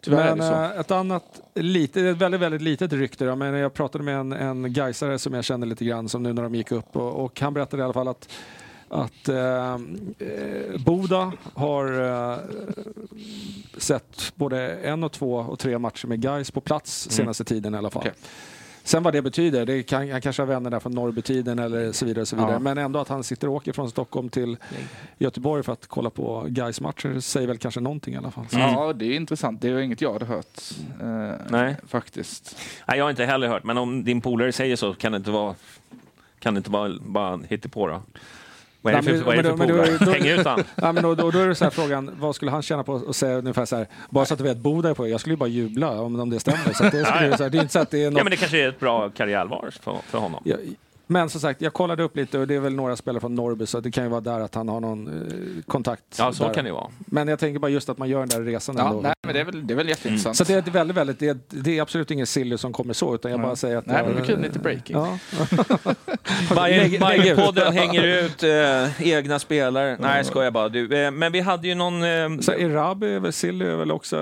Tyvärr 0.00 0.28
är 0.32 0.36
Men 0.36 0.52
eh, 0.70 0.80
ett 0.80 0.90
annat, 0.90 1.40
lite, 1.54 2.00
ett 2.02 2.16
väldigt, 2.16 2.40
väldigt 2.40 2.62
litet 2.62 2.92
rykte. 2.92 3.24
då, 3.24 3.36
Men 3.36 3.54
jag 3.54 3.74
pratade 3.74 4.04
med 4.04 4.16
en, 4.16 4.32
en 4.32 4.72
Gaisare 4.72 5.18
som 5.18 5.34
jag 5.34 5.44
kände 5.44 5.66
lite 5.66 5.84
grann, 5.84 6.08
som 6.08 6.22
nu 6.22 6.32
när 6.32 6.42
de 6.42 6.54
gick 6.54 6.72
upp. 6.72 6.96
Och, 6.96 7.24
och 7.24 7.40
han 7.40 7.54
berättade 7.54 7.80
i 7.80 7.84
alla 7.84 7.92
fall 7.92 8.08
att, 8.08 8.28
att 8.88 9.28
eh, 9.28 9.78
Boda 10.84 11.32
har 11.54 12.02
eh, 12.32 12.38
sett 13.78 14.32
både 14.34 14.70
en 14.70 15.04
och 15.04 15.12
två 15.12 15.34
och 15.34 15.58
tre 15.58 15.78
matcher 15.78 16.06
med 16.06 16.20
Gais 16.20 16.50
på 16.50 16.60
plats 16.60 17.08
senaste 17.10 17.44
tiden 17.44 17.74
i 17.74 17.78
alla 17.78 17.90
fall. 17.90 18.02
Okej. 18.02 18.12
Sen 18.88 19.02
vad 19.02 19.12
det 19.12 19.22
betyder, 19.22 19.66
det 19.66 19.82
kan, 19.82 20.10
han 20.10 20.20
kanske 20.20 20.42
har 20.42 20.46
vänner 20.46 20.70
där 20.70 20.80
från 20.80 20.92
Norrbytiden 20.92 21.58
eller 21.58 21.92
så 21.92 22.04
vidare. 22.04 22.26
Så 22.26 22.36
vidare. 22.36 22.52
Ja. 22.52 22.58
Men 22.58 22.78
ändå 22.78 22.98
att 22.98 23.08
han 23.08 23.24
sitter 23.24 23.48
och 23.48 23.54
åker 23.54 23.72
från 23.72 23.90
Stockholm 23.90 24.28
till 24.28 24.56
Göteborg 25.18 25.62
för 25.62 25.72
att 25.72 25.86
kolla 25.86 26.10
på 26.10 26.46
Gais 26.48 26.80
matcher 26.80 27.20
säger 27.20 27.46
väl 27.46 27.58
kanske 27.58 27.80
någonting 27.80 28.14
i 28.14 28.16
alla 28.16 28.30
fall. 28.30 28.44
Ja, 28.50 28.92
det 28.92 29.04
är 29.04 29.16
intressant. 29.16 29.60
Det 29.60 29.68
är 29.68 29.78
inget 29.78 30.00
jag 30.00 30.12
hade 30.12 30.24
hört. 30.24 30.60
Eh, 31.00 31.32
Nej. 31.48 31.76
Faktiskt. 31.86 32.56
Nej, 32.86 32.98
jag 32.98 33.04
har 33.04 33.10
inte 33.10 33.24
heller 33.24 33.48
hört, 33.48 33.64
men 33.64 33.78
om 33.78 34.04
din 34.04 34.20
polare 34.20 34.52
säger 34.52 34.76
så 34.76 34.94
kan 34.94 35.12
det 35.12 35.16
inte 35.16 35.30
vara, 35.30 35.54
kan 36.38 36.54
det 36.54 36.58
inte 36.58 36.70
vara 36.70 36.92
bara 37.00 37.40
hittepå 37.48 37.86
då? 37.86 38.02
Vad 38.82 38.92
är 38.94 38.96
det 38.96 39.02
för, 39.02 39.12
men- 39.12 39.24
vad 39.24 39.34
är 39.38 39.42
det 39.42 39.48
för 39.48 39.56
polare? 39.56 40.12
Häng 40.12 40.26
ut 40.26 40.46
han. 40.46 40.64
Ja, 40.74 40.92
men 40.92 41.02
då, 41.02 41.14
då, 41.14 41.30
då 41.30 41.38
är 41.38 41.48
det 41.48 41.54
så 41.54 41.64
här 41.64 41.70
frågan, 41.70 42.10
vad 42.20 42.34
skulle 42.34 42.50
han 42.50 42.62
tjäna 42.62 42.82
på 42.84 43.02
att 43.08 43.16
säga 43.16 43.38
ungefär 43.38 43.64
så 43.64 43.76
här, 43.76 43.86
bara 44.10 44.24
så 44.24 44.34
att 44.34 44.38
du 44.38 44.44
vet, 44.44 44.58
Boda 44.58 44.90
är 44.90 44.94
på, 44.94 45.08
jag 45.08 45.20
skulle 45.20 45.32
ju 45.32 45.36
bara 45.38 45.48
jubla 45.48 46.00
om, 46.00 46.20
om 46.20 46.30
det 46.30 46.40
stämmer. 46.40 46.72
Så 46.74 46.82
det, 46.84 46.88
skulle, 46.90 47.36
så 47.36 47.42
här, 47.42 47.50
det 47.50 47.58
är 47.58 47.62
inte 47.62 47.72
så 47.72 47.78
att 47.78 47.90
det 47.90 48.04
är 48.04 48.10
något... 48.10 48.18
Ja, 48.18 48.24
men 48.24 48.30
det 48.30 48.36
kanske 48.36 48.58
är 48.64 48.68
ett 48.68 48.80
bra 48.80 49.10
karriärval 49.10 49.70
för, 49.80 49.96
för 50.06 50.18
honom. 50.18 50.42
Ja, 50.44 50.56
men 51.10 51.30
som 51.30 51.40
sagt, 51.40 51.62
jag 51.62 51.72
kollade 51.72 52.02
upp 52.02 52.16
lite 52.16 52.38
och 52.38 52.46
det 52.46 52.54
är 52.54 52.60
väl 52.60 52.74
några 52.74 52.96
spelare 52.96 53.20
från 53.20 53.34
Norrby 53.34 53.66
så 53.66 53.80
det 53.80 53.90
kan 53.90 54.04
ju 54.04 54.10
vara 54.10 54.20
där 54.20 54.40
att 54.40 54.54
han 54.54 54.68
har 54.68 54.80
någon 54.80 55.06
eh, 55.08 55.62
kontakt. 55.66 56.02
Ja, 56.18 56.32
så 56.32 56.44
där. 56.46 56.54
kan 56.54 56.64
det 56.64 56.72
vara. 56.72 56.86
Men 56.98 57.28
jag 57.28 57.38
tänker 57.38 57.58
bara 57.60 57.68
just 57.70 57.88
att 57.88 57.98
man 57.98 58.08
gör 58.08 58.18
den 58.20 58.28
där 58.28 58.42
resan 58.42 58.74
Ja, 58.78 58.88
ändå. 58.88 59.00
nej, 59.00 59.14
men 59.22 59.34
det 59.34 59.40
är 59.40 59.44
väl, 59.44 59.66
det 59.66 59.74
är 59.74 59.76
väl 59.76 59.88
jätteintressant. 59.88 60.36
Så 60.36 60.44
det 60.44 60.66
är 60.68 60.70
väldigt, 60.70 60.96
väldigt, 60.96 61.18
det 61.18 61.28
är, 61.28 61.38
det 61.48 61.78
är 61.78 61.82
absolut 61.82 62.10
ingen 62.10 62.26
silly 62.26 62.58
som 62.58 62.72
kommer 62.72 62.94
så, 62.94 63.14
utan 63.14 63.30
jag 63.30 63.40
bara 63.40 63.56
säger 63.56 63.76
att... 63.76 63.86
Nej, 63.86 63.96
jag, 63.96 64.06
men 64.06 64.14
det 64.16 64.22
är 64.22 64.26
kul, 64.26 64.40
lite 64.42 64.58
breaking. 64.58 64.96
Ja. 64.96 65.18
Bayern-podden 66.54 67.72
hänger 67.72 68.02
ut 68.24 68.42
eh, 68.42 69.02
egna 69.08 69.38
spelare. 69.38 69.96
Nej, 70.00 70.24
ska 70.24 70.44
jag 70.44 70.52
bara. 70.52 70.68
Du, 70.68 71.04
eh, 71.04 71.10
men 71.10 71.32
vi 71.32 71.40
hade 71.40 71.68
ju 71.68 71.74
någon... 71.74 72.02
Eh, 72.02 72.38
Så 72.40 72.52
Erabi 72.52 73.14
är 73.14 73.20
väl 73.20 73.32
silly 73.32 73.64
är 73.64 73.76
väl 73.76 73.92
också, 73.92 74.16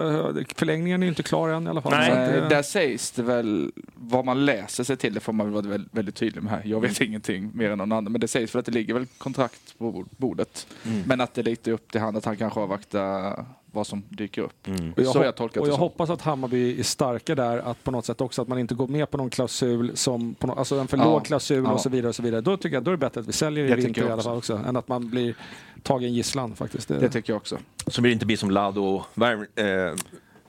förlängningen 0.57 1.03
är 1.03 1.07
ju 1.07 1.09
inte 1.09 1.23
klar 1.23 1.49
än 1.49 1.67
i 1.67 1.71
alla 1.71 1.81
fall. 1.81 1.93
Nej. 1.93 2.07
Så 2.11 2.13
att 2.13 2.27
Eh, 2.29 2.43
det- 2.43 2.49
Där 2.49 2.63
sägs 2.63 3.11
det 3.11 3.23
väl, 3.23 3.71
vad 3.95 4.25
man 4.25 4.45
läser 4.45 4.85
sig 4.85 4.97
till, 4.97 5.15
det 5.15 5.21
får 5.21 5.33
man 5.33 5.47
väl 5.47 5.55
vara 5.63 5.73
väldigt, 5.73 5.95
väldigt 5.95 6.15
tydlig 6.15 6.43
med 6.43 6.53
här. 6.53 6.63
Jag 6.83 6.89
vet 6.89 7.01
ingenting 7.01 7.51
mer 7.55 7.71
än 7.71 7.79
någon 7.79 7.93
annan, 7.93 8.13
men 8.13 8.21
det 8.21 8.29
sägs 8.29 8.55
väl 8.55 8.61
att 8.61 8.67
det 8.67 8.73
ligger 8.73 8.95
väl 8.95 9.07
kontrakt 9.19 9.79
på 9.79 10.05
bordet. 10.17 10.67
Men 11.07 11.21
att 11.21 11.35
det 11.35 11.41
är 11.41 11.45
lite 11.45 11.71
upp 11.73 11.93
till 11.93 12.01
han 12.01 12.17
att 12.17 12.25
han 12.25 12.37
kanske 12.37 12.61
avvaktar 12.61 13.45
vad 13.73 13.87
som 13.87 14.03
dyker 14.09 14.43
upp. 14.43 14.69
Och 14.97 15.03
jag, 15.03 15.07
Så 15.13 15.23
jag 15.23 15.37
tolkat 15.37 15.57
och 15.61 15.67
det 15.67 15.71
jag 15.71 15.75
som. 15.75 15.81
hoppas 15.81 16.11
att 16.11 16.23
Hammarby 16.23 16.81
är 16.81 16.83
starka 16.83 17.35
där, 17.35 17.59
att 17.59 17.85
på 17.85 17.91
något 17.91 18.05
sätt 18.07 18.21
också 18.21 18.43
att 18.43 18.49
man 18.49 18.59
inte 18.59 18.75
går 18.75 18.89
med 18.89 19.11
på 19.11 19.17
någon 19.19 19.31
klausul 19.31 19.97
som, 19.97 20.35
på 20.35 20.47
no- 20.47 20.59
alltså 20.59 20.79
en 20.79 20.89
för 20.89 20.97
Ja. 20.97 21.05
låg 21.05 21.25
klausul 21.25 21.65
Ja. 21.65 21.73
och 21.73 21.81
så 21.81 21.89
vidare. 21.89 22.09
och 22.09 22.15
så 22.15 22.23
vidare. 22.23 22.41
Då 22.41 22.57
tycker 22.57 22.77
jag 22.77 22.83
då 22.85 22.91
är 22.91 22.93
det 22.93 22.99
bättre 22.99 23.21
att 23.21 23.29
vi 23.29 23.33
säljer 23.33 23.65
i 23.65 23.69
Det 23.69 23.75
vinter 23.77 23.95
tycker 23.95 24.09
i 24.09 24.13
alla 24.13 24.23
fall 24.23 24.37
också, 24.37 24.61
än 24.69 24.77
att 24.77 24.89
man 24.89 25.11
blir 25.11 25.35
tagen 25.83 26.15
gisslan 26.15 26.55
faktiskt. 26.57 26.89
Det, 26.89 26.99
Det 26.99 27.09
tycker 27.09 27.33
jag 27.33 27.37
också. 27.37 27.59
så 27.87 28.01
blir 28.01 28.11
det 28.11 28.13
inte 28.13 28.27
bli 28.27 28.37
som 28.37 28.51
Lado 28.51 28.81
och 28.81 29.05
Värm, 29.15 29.41
eh, 29.41 29.95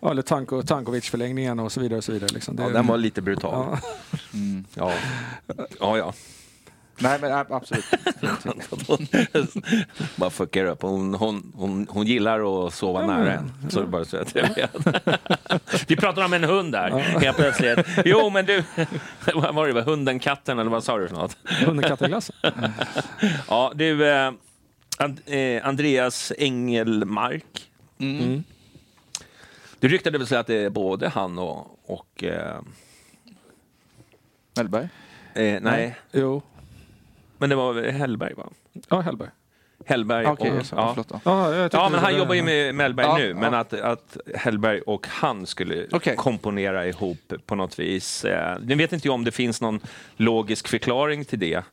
ja, 0.02 0.12
eller 0.12 0.22
Tanko, 0.22 0.64
Tankovic-förlängningen 0.64 1.60
och 1.60 1.72
så 1.72 1.80
vidare. 1.80 1.98
Och 1.98 2.04
så 2.04 2.12
vidare 2.12 2.30
liksom. 2.34 2.56
det, 2.56 2.64
ja, 2.64 2.70
Den 2.70 2.88
var 2.88 2.98
lite 2.98 3.22
brutal. 3.22 3.78
ja. 4.74 4.92
Ja, 4.92 4.94
ja. 5.80 5.98
ja. 5.98 6.14
Nej, 7.00 7.20
men 7.22 7.46
absolut. 7.50 7.86
bara 10.16 10.30
fuckar 10.30 10.66
upp. 10.66 10.82
Hon, 10.82 11.14
hon, 11.14 11.52
hon, 11.56 11.88
hon 11.90 12.06
gillar 12.06 12.68
att 12.68 12.74
sova 12.74 13.08
nära 13.08 13.34
en. 13.34 13.52
Så 13.70 13.80
det 13.80 13.86
är 13.86 13.90
bara 13.90 14.06
så 14.06 14.18
att 14.18 14.36
jag 14.36 14.56
vet. 14.56 14.76
Vi 15.88 15.96
pratar 15.96 16.26
om 16.26 16.34
en 16.34 16.44
hund 16.44 16.72
där, 16.72 16.90
helt 16.90 17.38
plötsligt. 17.38 17.80
Jo, 18.06 18.30
men 18.30 18.46
du, 18.46 18.64
vad 19.34 19.56
var 19.56 19.68
det? 19.68 19.82
Hunden, 19.82 20.20
katten 20.20 20.60
eller 20.60 20.72
vad 20.72 20.84
sa 20.84 20.98
du 20.98 21.08
för 21.08 21.16
något? 21.16 21.38
Hundkatteglassen. 21.66 22.36
Ja, 23.50 23.72
du, 23.76 24.08
eh, 24.10 24.32
And, 25.00 25.20
eh, 25.26 25.68
Andreas 25.68 26.34
Engelmark. 26.38 27.70
Mm. 28.00 28.44
Det 29.80 29.88
ryktade 29.88 30.18
väl 30.18 30.28
sig 30.28 30.38
att 30.38 30.48
det 30.48 30.56
är 30.56 30.70
både 30.70 31.10
han 31.10 31.40
och, 31.40 31.80
och 31.86 32.24
eh, 32.24 32.62
Mellberg? 34.58 34.88
eh, 35.34 35.62
nej, 35.62 35.96
Jo. 36.12 36.42
men 37.38 37.50
det 37.50 37.56
var 37.56 37.82
Hellberg 37.92 38.34
va? 38.34 38.50
Ja, 38.90 39.00
Hellberg. 39.02 39.30
Hellberg 39.86 40.26
Okej, 40.26 40.52
och... 40.52 40.58
jag 40.58 40.66
sa- 40.66 40.76
ja. 40.76 40.92
förlåt. 40.94 41.22
Ja, 41.26 41.64
tyckte 41.64 41.78
Ja, 41.78 41.90
men 41.90 42.00
han 42.00 42.18
jobbar 42.18 42.34
ju 42.36 42.44
med 42.44 42.76
Mellberg 42.76 43.06
Ja, 43.06 43.18
nu, 43.18 43.34
men 43.34 43.54
ja. 43.54 43.60
att, 43.60 43.74
att 43.74 44.18
Hellberg 44.36 44.82
och 44.82 45.08
han 45.10 45.46
skulle 45.46 45.88
Okej. 45.92 46.16
komponera 46.16 46.88
ihop 46.88 47.34
på 47.46 47.56
något 47.56 47.80
vis. 47.80 48.26
Eh, 48.26 48.58
Nu 48.62 48.76
vet 48.76 48.94
inte 48.94 49.08
jag 49.08 49.14
om 49.16 49.24
det 49.24 49.32
finns 49.32 49.62
någon 49.62 49.80
logisk 50.16 50.68
förklaring 50.68 51.26
till 51.26 51.40
det. 51.40 51.64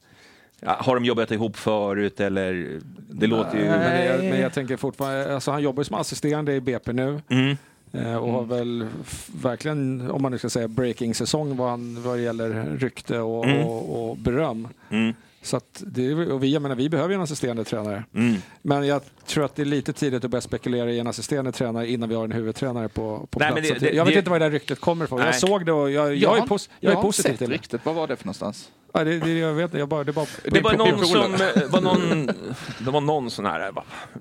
Ja, 0.61 0.77
Har 0.81 0.95
de 0.95 1.05
jobbat 1.05 1.31
ihop 1.31 1.57
förut 1.57 2.21
eller? 2.21 2.81
Det 3.11 3.27
låter 3.27 3.59
ju... 3.59 3.65
Men 3.65 4.07
jag, 4.07 4.19
men 4.25 4.41
jag 4.41 4.53
tänker 4.53 4.77
fortfarande, 4.77 5.35
alltså 5.35 5.51
han 5.51 5.63
jobbar 5.63 5.81
ju 5.81 5.85
som 5.85 5.97
assisterande 5.97 6.55
i 6.55 6.61
BP 6.61 6.93
nu. 6.93 7.21
Mm. 7.29 7.57
Eh, 7.95 8.16
och 8.16 8.32
har 8.32 8.42
väl 8.45 8.86
f- 9.03 9.28
verkligen, 9.42 10.11
om 10.11 10.22
man 10.22 10.32
nu 10.32 10.38
ska 10.38 10.51
säga 10.51 10.68
breaking-säsong 10.68 11.57
vad, 11.57 11.70
han, 11.70 12.03
vad 12.03 12.16
det 12.18 12.22
gäller 12.22 12.76
rykte 12.78 13.18
och, 13.20 13.45
Mm. 13.45 13.66
och, 13.66 14.11
och 14.11 14.16
beröm. 14.16 14.68
Mm. 14.90 15.14
Så 15.42 15.57
att 15.57 15.82
det, 15.86 16.07
är- 16.07 16.32
och 16.32 16.42
vi, 16.42 16.53
jag 16.53 16.62
menar, 16.62 16.74
vi 16.76 16.88
behöver 16.88 17.09
ju 17.11 17.14
en 17.14 17.20
assisterande 17.20 17.64
tränare. 17.64 18.05
Mm. 18.14 18.36
Men 18.62 18.86
jag 18.86 19.03
tror 19.26 19.45
att 19.45 19.55
det 19.57 19.62
är 19.62 19.66
lite 19.66 19.92
tidigt 19.92 20.24
att 20.24 20.30
börja 20.30 20.40
spekulera 20.42 20.90
i 20.92 20.99
en 20.99 21.07
assisterande 21.07 21.53
tränare 21.53 21.90
innan 21.90 22.09
vi 22.09 22.14
har 22.14 22.24
en 22.24 22.32
huvudtränare 22.32 22.88
på, 22.88 23.26
på 23.30 23.38
Nej, 23.38 23.53
plats. 23.53 23.70
men 23.70 23.78
det- 23.80 23.86
det- 23.90 23.97
jag 23.97 24.05
vet 24.05 24.14
det- 24.14 24.18
inte 24.18 24.30
var 24.30 24.38
det 24.38 24.45
där 24.45 24.51
ryktet 24.51 24.80
kommer 24.80 25.05
ifrån. 25.05 25.20
Jag 25.20 25.34
såg 25.34 25.66
det 25.66 25.72
och 25.72 25.90
jag, 25.90 26.14
jag, 26.16 26.38
är, 26.38 26.42
pos, 26.42 26.70
jag 26.80 26.90
är 26.90 26.97
har 26.97 27.03
positiv 27.03 27.36
till 27.36 27.49
det. 27.49 27.55
ryktet. 27.55 27.80
Vad 27.84 27.95
var 27.95 28.07
det 28.07 28.16
för 28.16 28.24
någonstans? 28.26 28.70
Ja, 28.97 29.05
det, 29.05 29.18
det. 29.18 29.38
Jag 29.38 29.55
vet 29.55 29.74
jag 29.74 29.88
bara, 29.88 30.05
det 30.05 30.12
bara... 30.12 30.26
Det 30.45 30.61
var 30.61 30.72
någon 30.72 31.07
som, 31.07 31.34
eh, 31.34 31.70
var 31.70 31.80
någon, 31.80 32.26
det 32.78 32.90
var 32.90 33.01
någon 33.01 33.30
sån 33.30 33.47
här, 33.47 33.72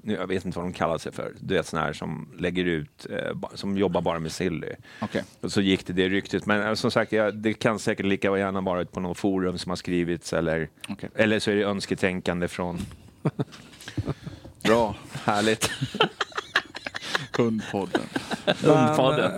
nu, 0.02 0.14
jag 0.14 0.28
vet 0.28 0.46
inte 0.46 0.60
vad 0.60 0.66
de 0.66 0.74
kallar 0.74 0.98
sig 0.98 1.12
för, 1.12 1.34
du 1.40 1.56
vet 1.56 1.68
sån 1.68 1.80
här 1.80 1.94
som 1.94 2.30
lägger 2.40 2.66
ut, 2.66 3.08
eh, 3.10 3.38
som 3.54 3.78
jobbar 3.78 4.02
bara 4.02 4.20
med 4.20 4.32
silly. 4.32 4.74
Okej. 5.02 5.24
Och 5.42 5.52
så 5.52 5.62
gick 5.62 5.88
det 5.88 5.94
det 5.94 6.10
ryktet, 6.10 6.46
men 6.46 6.68
eh, 6.68 6.74
som 6.74 6.92
sagt, 6.92 7.14
det 7.34 7.54
kan 7.54 7.80
säkert 7.80 8.06
lika 8.06 8.38
gärna 8.38 8.62
varit 8.62 8.92
på 8.92 9.00
något 9.00 9.18
forum 9.18 9.58
som 9.58 9.70
har 9.70 9.76
skrivits 9.76 10.34
eller, 10.34 10.70
Okej. 10.90 11.10
eller 11.16 11.40
så 11.40 11.52
är 11.52 11.56
det 11.56 11.64
önsketänkande 11.64 12.48
från... 12.48 12.80
Bra, 14.64 14.96
härligt. 15.24 15.72
Kundpodden. 17.32 18.02
Hundpodden. 18.46 19.32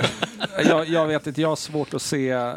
jag, 0.65 0.87
jag 0.87 1.07
vet 1.07 1.27
inte, 1.27 1.41
jag 1.41 1.49
har 1.49 1.55
svårt 1.55 1.93
att 1.93 2.01
se... 2.01 2.53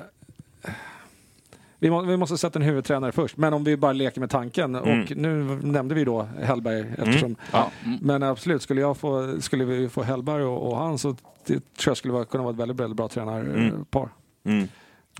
Vi, 1.78 1.90
må, 1.90 2.02
vi 2.02 2.16
måste 2.16 2.38
sätta 2.38 2.58
en 2.58 2.64
huvudtränare 2.64 3.12
först, 3.12 3.36
men 3.36 3.52
om 3.52 3.64
vi 3.64 3.76
bara 3.76 3.92
leker 3.92 4.20
med 4.20 4.30
tanken. 4.30 4.74
Mm. 4.74 5.02
Och 5.02 5.16
nu 5.16 5.58
nämnde 5.62 5.94
vi 5.94 6.04
då 6.04 6.22
Hellberg 6.22 6.86
eftersom... 6.98 7.36
Ja. 7.52 7.70
Mm. 7.84 7.98
Men 8.02 8.22
absolut, 8.22 8.62
skulle, 8.62 8.80
jag 8.80 8.96
få, 8.96 9.40
skulle 9.40 9.64
vi 9.64 9.88
få 9.88 10.02
Hellberg 10.02 10.42
och, 10.42 10.70
och 10.70 10.76
han 10.78 10.98
så 10.98 11.16
det 11.46 11.54
tror 11.54 11.90
jag 11.90 11.96
skulle 11.96 12.14
vara, 12.14 12.24
kunna 12.24 12.42
vara 12.42 12.52
ett 12.52 12.60
väldigt, 12.60 12.80
väldigt 12.80 12.96
bra 12.96 13.08
tränarpar. 13.08 14.08
Mm. 14.44 14.68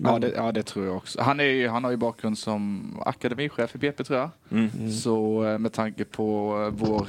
Ja, 0.01 0.19
det, 0.19 0.33
ja, 0.35 0.51
det 0.51 0.63
tror 0.63 0.85
jag 0.85 0.97
också. 0.97 1.21
Han, 1.21 1.39
är 1.39 1.43
ju, 1.43 1.67
han 1.67 1.83
har 1.83 1.91
ju 1.91 1.97
bakgrund 1.97 2.37
som 2.37 2.83
akademichef 3.05 3.75
i 3.75 3.77
BP 3.77 4.03
tror 4.03 4.19
jag. 4.19 4.29
Mm. 4.51 4.91
Så 4.91 5.45
eh, 5.45 5.57
med 5.57 5.73
tanke 5.73 6.05
på 6.05 6.57
eh, 6.65 6.87
vår, 6.87 7.07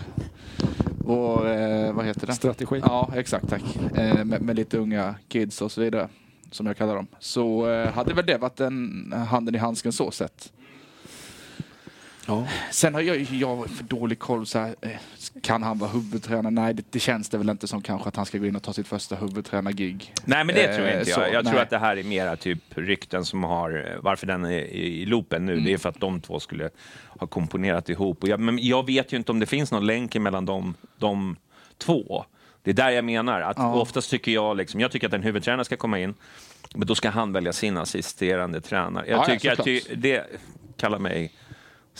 vår 0.98 1.50
eh, 1.50 1.92
vad 1.92 2.06
heter 2.06 2.26
det? 2.26 2.32
Strategi. 2.32 2.80
Ja, 2.84 3.10
exakt 3.14 3.48
tack. 3.48 3.78
Eh, 3.94 4.24
med, 4.24 4.42
med 4.42 4.56
lite 4.56 4.78
unga 4.78 5.14
kids 5.28 5.62
och 5.62 5.72
så 5.72 5.80
vidare, 5.80 6.08
som 6.50 6.66
jag 6.66 6.76
kallar 6.76 6.94
dem. 6.94 7.06
Så 7.18 7.70
eh, 7.70 7.92
hade 7.92 8.14
väl 8.14 8.26
det 8.26 8.38
varit 8.38 8.60
en 8.60 9.12
handen 9.30 9.54
i 9.54 9.58
handsken 9.58 9.92
så 9.92 10.10
sett. 10.10 10.52
Ja. 12.26 12.46
Sen 12.70 12.94
har 12.94 13.00
jag, 13.00 13.20
jag 13.20 13.70
för 13.70 13.84
dålig 13.84 14.18
koll 14.18 14.46
så 14.46 14.58
här, 14.58 14.74
eh, 14.80 14.90
kan 15.42 15.62
han 15.62 15.78
vara 15.78 15.90
huvudtränare? 15.90 16.50
Nej, 16.50 16.74
det, 16.74 16.84
det 16.90 16.98
känns 16.98 17.28
det 17.28 17.38
väl 17.38 17.50
inte 17.50 17.66
som 17.66 17.82
kanske 17.82 18.08
att 18.08 18.16
han 18.16 18.26
ska 18.26 18.38
gå 18.38 18.46
in 18.46 18.56
och 18.56 18.62
ta 18.62 18.72
sitt 18.72 18.88
första 18.88 19.16
huvudtränargig. 19.16 20.14
Nej, 20.24 20.44
men 20.44 20.54
det 20.54 20.64
Eh, 20.64 20.76
tror 20.76 20.88
jag 20.88 20.98
inte 20.98 21.10
så, 21.10 21.20
jag. 21.20 21.32
Jag 21.32 21.46
tror 21.46 21.60
att 21.60 21.70
det 21.70 21.78
här 21.78 21.96
är 21.96 22.02
mera 22.02 22.36
typ 22.36 22.62
rykten 22.74 23.24
som 23.24 23.44
har... 23.44 23.98
Varför 24.02 24.26
den 24.26 24.44
är 24.44 24.60
i 24.60 25.06
loopen 25.06 25.46
nu, 25.46 25.60
det 25.60 25.72
är 25.72 25.78
för 25.78 25.88
att 25.88 26.00
de 26.00 26.20
två 26.20 26.40
skulle 26.40 26.70
ha 27.08 27.26
komponerat 27.26 27.88
ihop. 27.88 28.22
Och 28.22 28.28
jag, 28.28 28.40
men 28.40 28.58
jag 28.58 28.86
vet 28.86 29.12
ju 29.12 29.16
inte 29.16 29.32
om 29.32 29.40
det 29.40 29.46
finns 29.46 29.72
någon 29.72 29.86
länk 29.86 30.16
mellan 30.16 30.46
de, 30.46 30.74
de 30.98 31.36
två. 31.78 32.24
Det 32.62 32.70
är 32.70 32.74
där 32.74 32.90
jag 32.90 33.04
menar. 33.04 33.40
Att 33.40 33.56
Ja. 33.58 33.74
Oftast 33.74 34.10
tycker 34.10 34.32
jag, 34.32 34.56
liksom, 34.56 34.80
jag 34.80 34.90
tycker 34.90 35.06
att 35.06 35.12
en 35.14 35.22
huvudtränare 35.22 35.64
ska 35.64 35.76
komma 35.76 35.98
in, 35.98 36.14
men 36.74 36.86
då 36.86 36.94
ska 36.94 37.10
han 37.10 37.32
välja 37.32 37.52
sin 37.52 37.76
assisterande 37.76 38.60
tränare. 38.60 39.04
Jag 39.08 39.16
Ja, 39.18 39.24
ja, 39.28 39.34
tycker 39.34 39.50
att 39.52 39.56
såklart. 39.56 39.82
det, 39.88 39.94
det 39.94 40.26
kallar 40.76 40.98
mig 40.98 41.32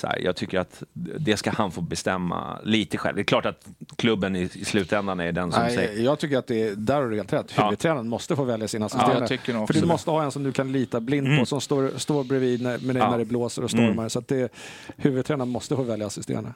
så 0.01 0.07
här, 0.07 0.19
jag 0.19 0.37
tycker 0.37 0.59
att 0.59 0.83
det 0.93 1.37
ska 1.37 1.51
han 1.51 1.71
få 1.71 1.81
bestämma 1.81 2.59
lite 2.65 2.99
själv. 2.99 3.17
Det 3.17 3.23
är 3.23 3.25
klart 3.25 3.47
att 3.47 3.69
klubben 3.97 4.37
i, 4.37 4.41
i 4.55 4.65
slutändan 4.65 5.21
är 5.21 5.33
den 5.33 5.53
som 5.53 5.63
säger... 5.65 5.95
Nej, 5.95 6.05
jag 6.05 6.19
tycker 6.19 6.39
att 6.39 6.47
det 6.47 6.63
är, 6.69 6.75
där 6.77 6.95
har 7.03 7.09
du 7.09 7.17
helt 7.17 7.33
rätt. 7.33 7.53
Ja. 7.57 7.65
Huvudtränaren 7.65 8.09
måste 8.09 8.37
få 8.37 8.45
välja 8.45 8.69
sin 8.69 8.81
Ja, 8.81 8.87
assisterande. 8.87 9.39
nog 9.59 9.67
För 9.67 9.75
du 9.75 9.81
det. 9.81 9.87
måste 9.87 10.11
ha 10.11 10.23
en 10.23 10.31
som 10.31 10.43
du 10.43 10.53
kan 10.53 10.73
lita 10.73 11.01
blind 11.01 11.39
på, 11.39 11.47
som 11.47 11.61
står, 11.61 11.99
står 11.99 12.25
bredvid 12.25 12.63
när, 12.63 12.71
Mm. 12.75 12.97
Ja. 12.97 13.03
Mm. 13.03 13.11
när 13.11 13.19
det 13.19 13.25
blåser 13.25 13.65
och 13.65 13.71
stormar. 13.71 14.09
Så 14.09 14.19
att 14.19 14.29
det, 14.29 14.53
huvudtränaren 14.97 15.49
måste 15.49 15.77
få 15.77 15.83
välja 15.83 16.07
assisterande. 16.07 16.53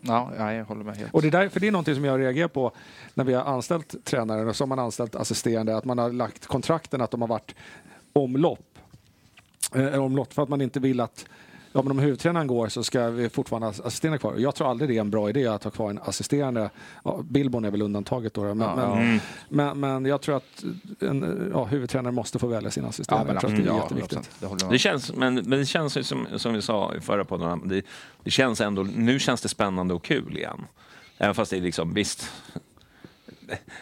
Ja, 0.00 0.32
ja, 0.38 0.52
jag 0.52 0.64
håller 0.64 0.84
med 0.84 0.96
helt. 0.96 1.14
Och 1.14 1.22
det, 1.22 1.30
där, 1.30 1.48
för 1.48 1.60
det 1.60 1.68
är 1.68 1.72
någonting 1.72 1.94
som 1.94 2.04
jag 2.04 2.20
reagerar 2.20 2.48
på 2.48 2.72
när 3.14 3.24
vi 3.24 3.34
har 3.34 3.44
anställt 3.44 4.04
tränare 4.04 4.44
och 4.48 4.56
så 4.56 4.64
har 4.64 4.68
man 4.68 4.78
anställt 4.78 5.14
assisterande, 5.14 5.76
att 5.76 5.84
man 5.84 5.98
har 5.98 6.12
lagt 6.12 6.46
kontrakten 6.46 7.00
att 7.00 7.10
de 7.10 7.20
har 7.20 7.28
varit 7.28 7.54
omlopp. 8.12 8.78
Eh, 9.74 10.02
omlopp 10.04 10.32
för 10.32 10.42
att 10.42 10.48
man 10.48 10.60
inte 10.60 10.80
vill 10.80 11.00
att 11.00 11.24
Ja, 11.76 11.82
men 11.82 11.90
om 11.90 11.98
huvudtränaren 11.98 12.46
går 12.46 12.68
så 12.68 12.84
ska 12.84 13.10
vi 13.10 13.28
fortfarande 13.28 13.66
ha 13.66 13.74
assisterande 13.84 14.18
kvar. 14.18 14.34
Jag 14.38 14.54
tror 14.54 14.70
aldrig 14.70 14.90
det 14.90 14.96
är 14.96 15.00
en 15.00 15.10
bra 15.10 15.28
idé 15.28 15.46
att 15.46 15.64
ha 15.64 15.70
kvar 15.70 15.90
en 15.90 15.98
assisterande. 15.98 16.70
Ja, 17.04 17.20
Billborn 17.24 17.64
är 17.64 17.70
väl 17.70 17.82
undantaget 17.82 18.34
då. 18.34 18.54
Men, 18.54 18.58
men, 18.58 19.20
men, 19.48 19.80
men 19.80 20.04
jag 20.04 20.20
tror 20.20 20.36
att 20.36 20.64
en, 21.00 21.50
ja, 21.52 21.64
huvudtränaren 21.64 22.14
måste 22.14 22.38
få 22.38 22.46
välja 22.46 22.70
sin 22.70 22.82
ja, 22.82 22.88
assisterande. 22.88 23.26
men 23.26 23.34
jag 23.34 23.40
tror 23.40 23.50
att 23.50 23.56
det 23.56 23.62
är 23.62 23.66
ja, 23.66 23.82
jätteviktigt. 23.82 24.30
100%. 24.40 24.58
Det 24.60 24.70
Det 24.70 24.78
känns, 24.78 25.12
men, 25.12 25.34
men 25.34 25.58
det 25.58 25.66
känns 25.66 25.96
ju 25.96 26.02
som, 26.02 26.26
som 26.36 26.54
vi 26.54 26.62
sa 26.62 26.94
i 26.94 27.00
förra 27.00 27.24
podden, 27.24 27.68
det, 27.68 27.82
det 28.24 28.30
känns 28.30 28.60
ändå, 28.60 28.82
nu 28.82 29.18
känns 29.18 29.40
det 29.40 29.48
spännande 29.48 29.94
och 29.94 30.04
kul 30.04 30.36
igen. 30.36 30.66
Även 31.18 31.34
fast 31.34 31.50
det 31.50 31.56
är 31.56 31.60
liksom, 31.60 31.94
visst. 31.94 32.32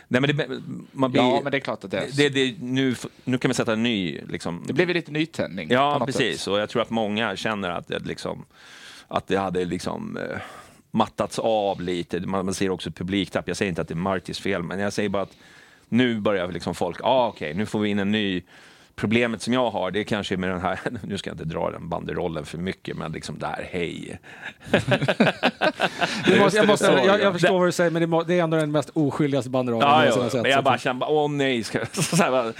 Nej 0.08 0.20
men 0.20 0.36
det, 0.36 0.48
man 0.92 1.12
blir, 1.12 1.22
Ja, 1.22 1.40
men 1.42 1.52
det 1.52 1.58
är 1.58 1.60
klart 1.60 1.84
att 1.84 1.90
det 1.90 1.98
är. 1.98 2.06
det, 2.16 2.28
det, 2.28 2.54
nu, 2.60 2.94
nu 3.24 3.38
kan 3.38 3.48
vi 3.48 3.54
sätta 3.54 3.72
en 3.72 3.82
ny, 3.82 4.20
liksom. 4.28 4.62
Det 4.66 4.72
blev 4.72 4.88
ju 4.88 4.94
lite 4.94 5.12
nytändning. 5.12 5.70
Ja, 5.70 6.02
precis. 6.06 6.40
sätt. 6.40 6.48
Och 6.52 6.58
jag 6.60 6.68
tror 6.68 6.82
att 6.82 6.90
många 6.90 7.36
känner 7.36 7.70
att 7.70 7.88
det, 7.88 7.98
liksom, 7.98 8.44
att 9.08 9.26
det 9.26 9.36
hade 9.36 9.64
liksom 9.64 10.16
eh, 10.16 10.40
mattats 10.90 11.38
av 11.38 11.80
lite. 11.80 12.20
Man, 12.20 12.44
man 12.44 12.54
ser 12.54 12.70
också 12.70 12.90
publiktapp. 12.90 13.48
Jag 13.48 13.56
säger 13.56 13.68
inte 13.68 13.82
att 13.82 13.88
det 13.88 13.94
är 13.94 13.96
Martys 13.96 14.40
fel, 14.40 14.62
men 14.62 14.78
jag 14.78 14.92
säger 14.92 15.08
bara 15.08 15.22
att 15.22 15.36
nu 15.88 16.20
börjar 16.20 16.52
liksom 16.52 16.74
folk, 16.74 17.00
ah, 17.02 17.28
okej, 17.28 17.54
nu 17.54 17.66
får 17.66 17.80
vi 17.80 17.88
in 17.88 17.98
en 17.98 18.12
ny. 18.12 18.42
Problemet 19.02 19.42
som 19.42 19.52
jag 19.52 19.70
har, 19.70 19.90
det 19.90 20.00
är 20.00 20.04
kanske 20.04 20.36
med 20.36 20.50
den 20.50 20.60
här, 20.60 20.78
nu 21.02 21.18
ska 21.18 21.30
jag 21.30 21.34
inte 21.34 21.44
dra 21.44 21.70
den 21.70 21.88
banderollen 21.88 22.44
för 22.44 22.58
mycket, 22.58 22.96
men 22.96 23.12
liksom 23.12 23.38
där, 23.38 23.68
hej. 23.72 24.18
Det 26.26 26.38
måste, 26.40 26.56
jag, 26.58 26.66
måste, 26.66 26.86
jag, 26.86 27.06
ja. 27.06 27.18
jag 27.18 27.32
förstår 27.32 27.58
vad 27.58 27.68
du 27.68 27.72
säger, 27.72 27.90
men 27.90 28.02
det, 28.02 28.06
må, 28.06 28.22
det 28.22 28.38
är 28.38 28.42
ändå 28.42 28.56
den 28.56 28.72
mest 28.72 28.90
oskyldigaste 28.94 29.50
banderollen 29.50 29.88
Ja, 29.88 29.96
någonsin 29.96 30.20
ja, 30.20 30.24
har 30.24 30.30
sett. 30.30 30.50
jag 30.50 30.64
bara 30.64 30.78
känner, 30.78 31.10
åh 31.10 31.30
nej, 31.30 31.64
ska, 31.64 31.86
så 31.92 32.16
här, 32.16 32.52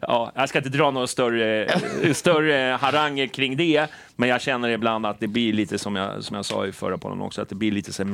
ja, 0.00 0.32
jag 0.34 0.48
ska 0.48 0.58
inte 0.58 0.70
dra 0.70 0.90
några 0.90 1.06
större, 1.06 1.68
större 2.14 2.76
haranger 2.80 3.26
kring 3.26 3.56
det, 3.56 3.86
men 4.16 4.28
jag 4.28 4.40
känner 4.40 4.68
ibland 4.68 5.06
att 5.06 5.20
det 5.20 5.26
blir 5.26 5.52
lite 5.52 5.78
som 5.78 5.96
jag, 5.96 6.24
som 6.24 6.36
jag 6.36 6.44
sa 6.44 6.66
i 6.66 6.72
förra 6.72 6.98
podden 6.98 7.20
också, 7.20 7.42
att 7.42 7.48
det 7.48 7.54
blir 7.54 7.72
lite 7.72 7.92
så 7.92 8.04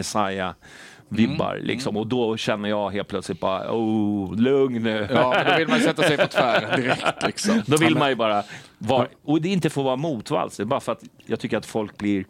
här 1.10 1.16
Messiah-vibbar, 1.16 1.60
liksom, 1.62 1.96
och 1.96 2.06
då 2.06 2.36
känner 2.36 2.68
jag 2.68 2.90
helt 2.90 3.08
plötsligt 3.08 3.40
bara, 3.40 3.72
oh, 3.72 4.36
lugn 4.36 4.82
nu. 4.82 5.08
Ja, 5.10 5.30
men 5.36 5.46
då 5.52 5.58
vill 5.58 5.68
man 5.68 5.80
sätta 5.80 6.02
sig 6.02 6.16
på 6.16 6.26
tvären 6.26 6.80
direkt 6.80 7.22
liksom. 7.26 7.62
Då 7.66 7.76
vill 7.76 7.96
man 7.96 8.08
ju 8.08 8.14
bara 8.14 8.42
vara, 8.78 9.06
och 9.24 9.40
det 9.42 9.48
är 9.48 9.52
inte 9.52 9.70
för 9.70 9.80
att 9.80 9.84
vara 9.84 9.96
motvalls, 9.96 10.56
det 10.56 10.62
är 10.62 10.64
bara 10.64 10.80
för 10.80 10.92
att 10.92 11.02
jag 11.26 11.40
tycker 11.40 11.56
att 11.56 11.66
folk 11.66 11.98
blir 11.98 12.24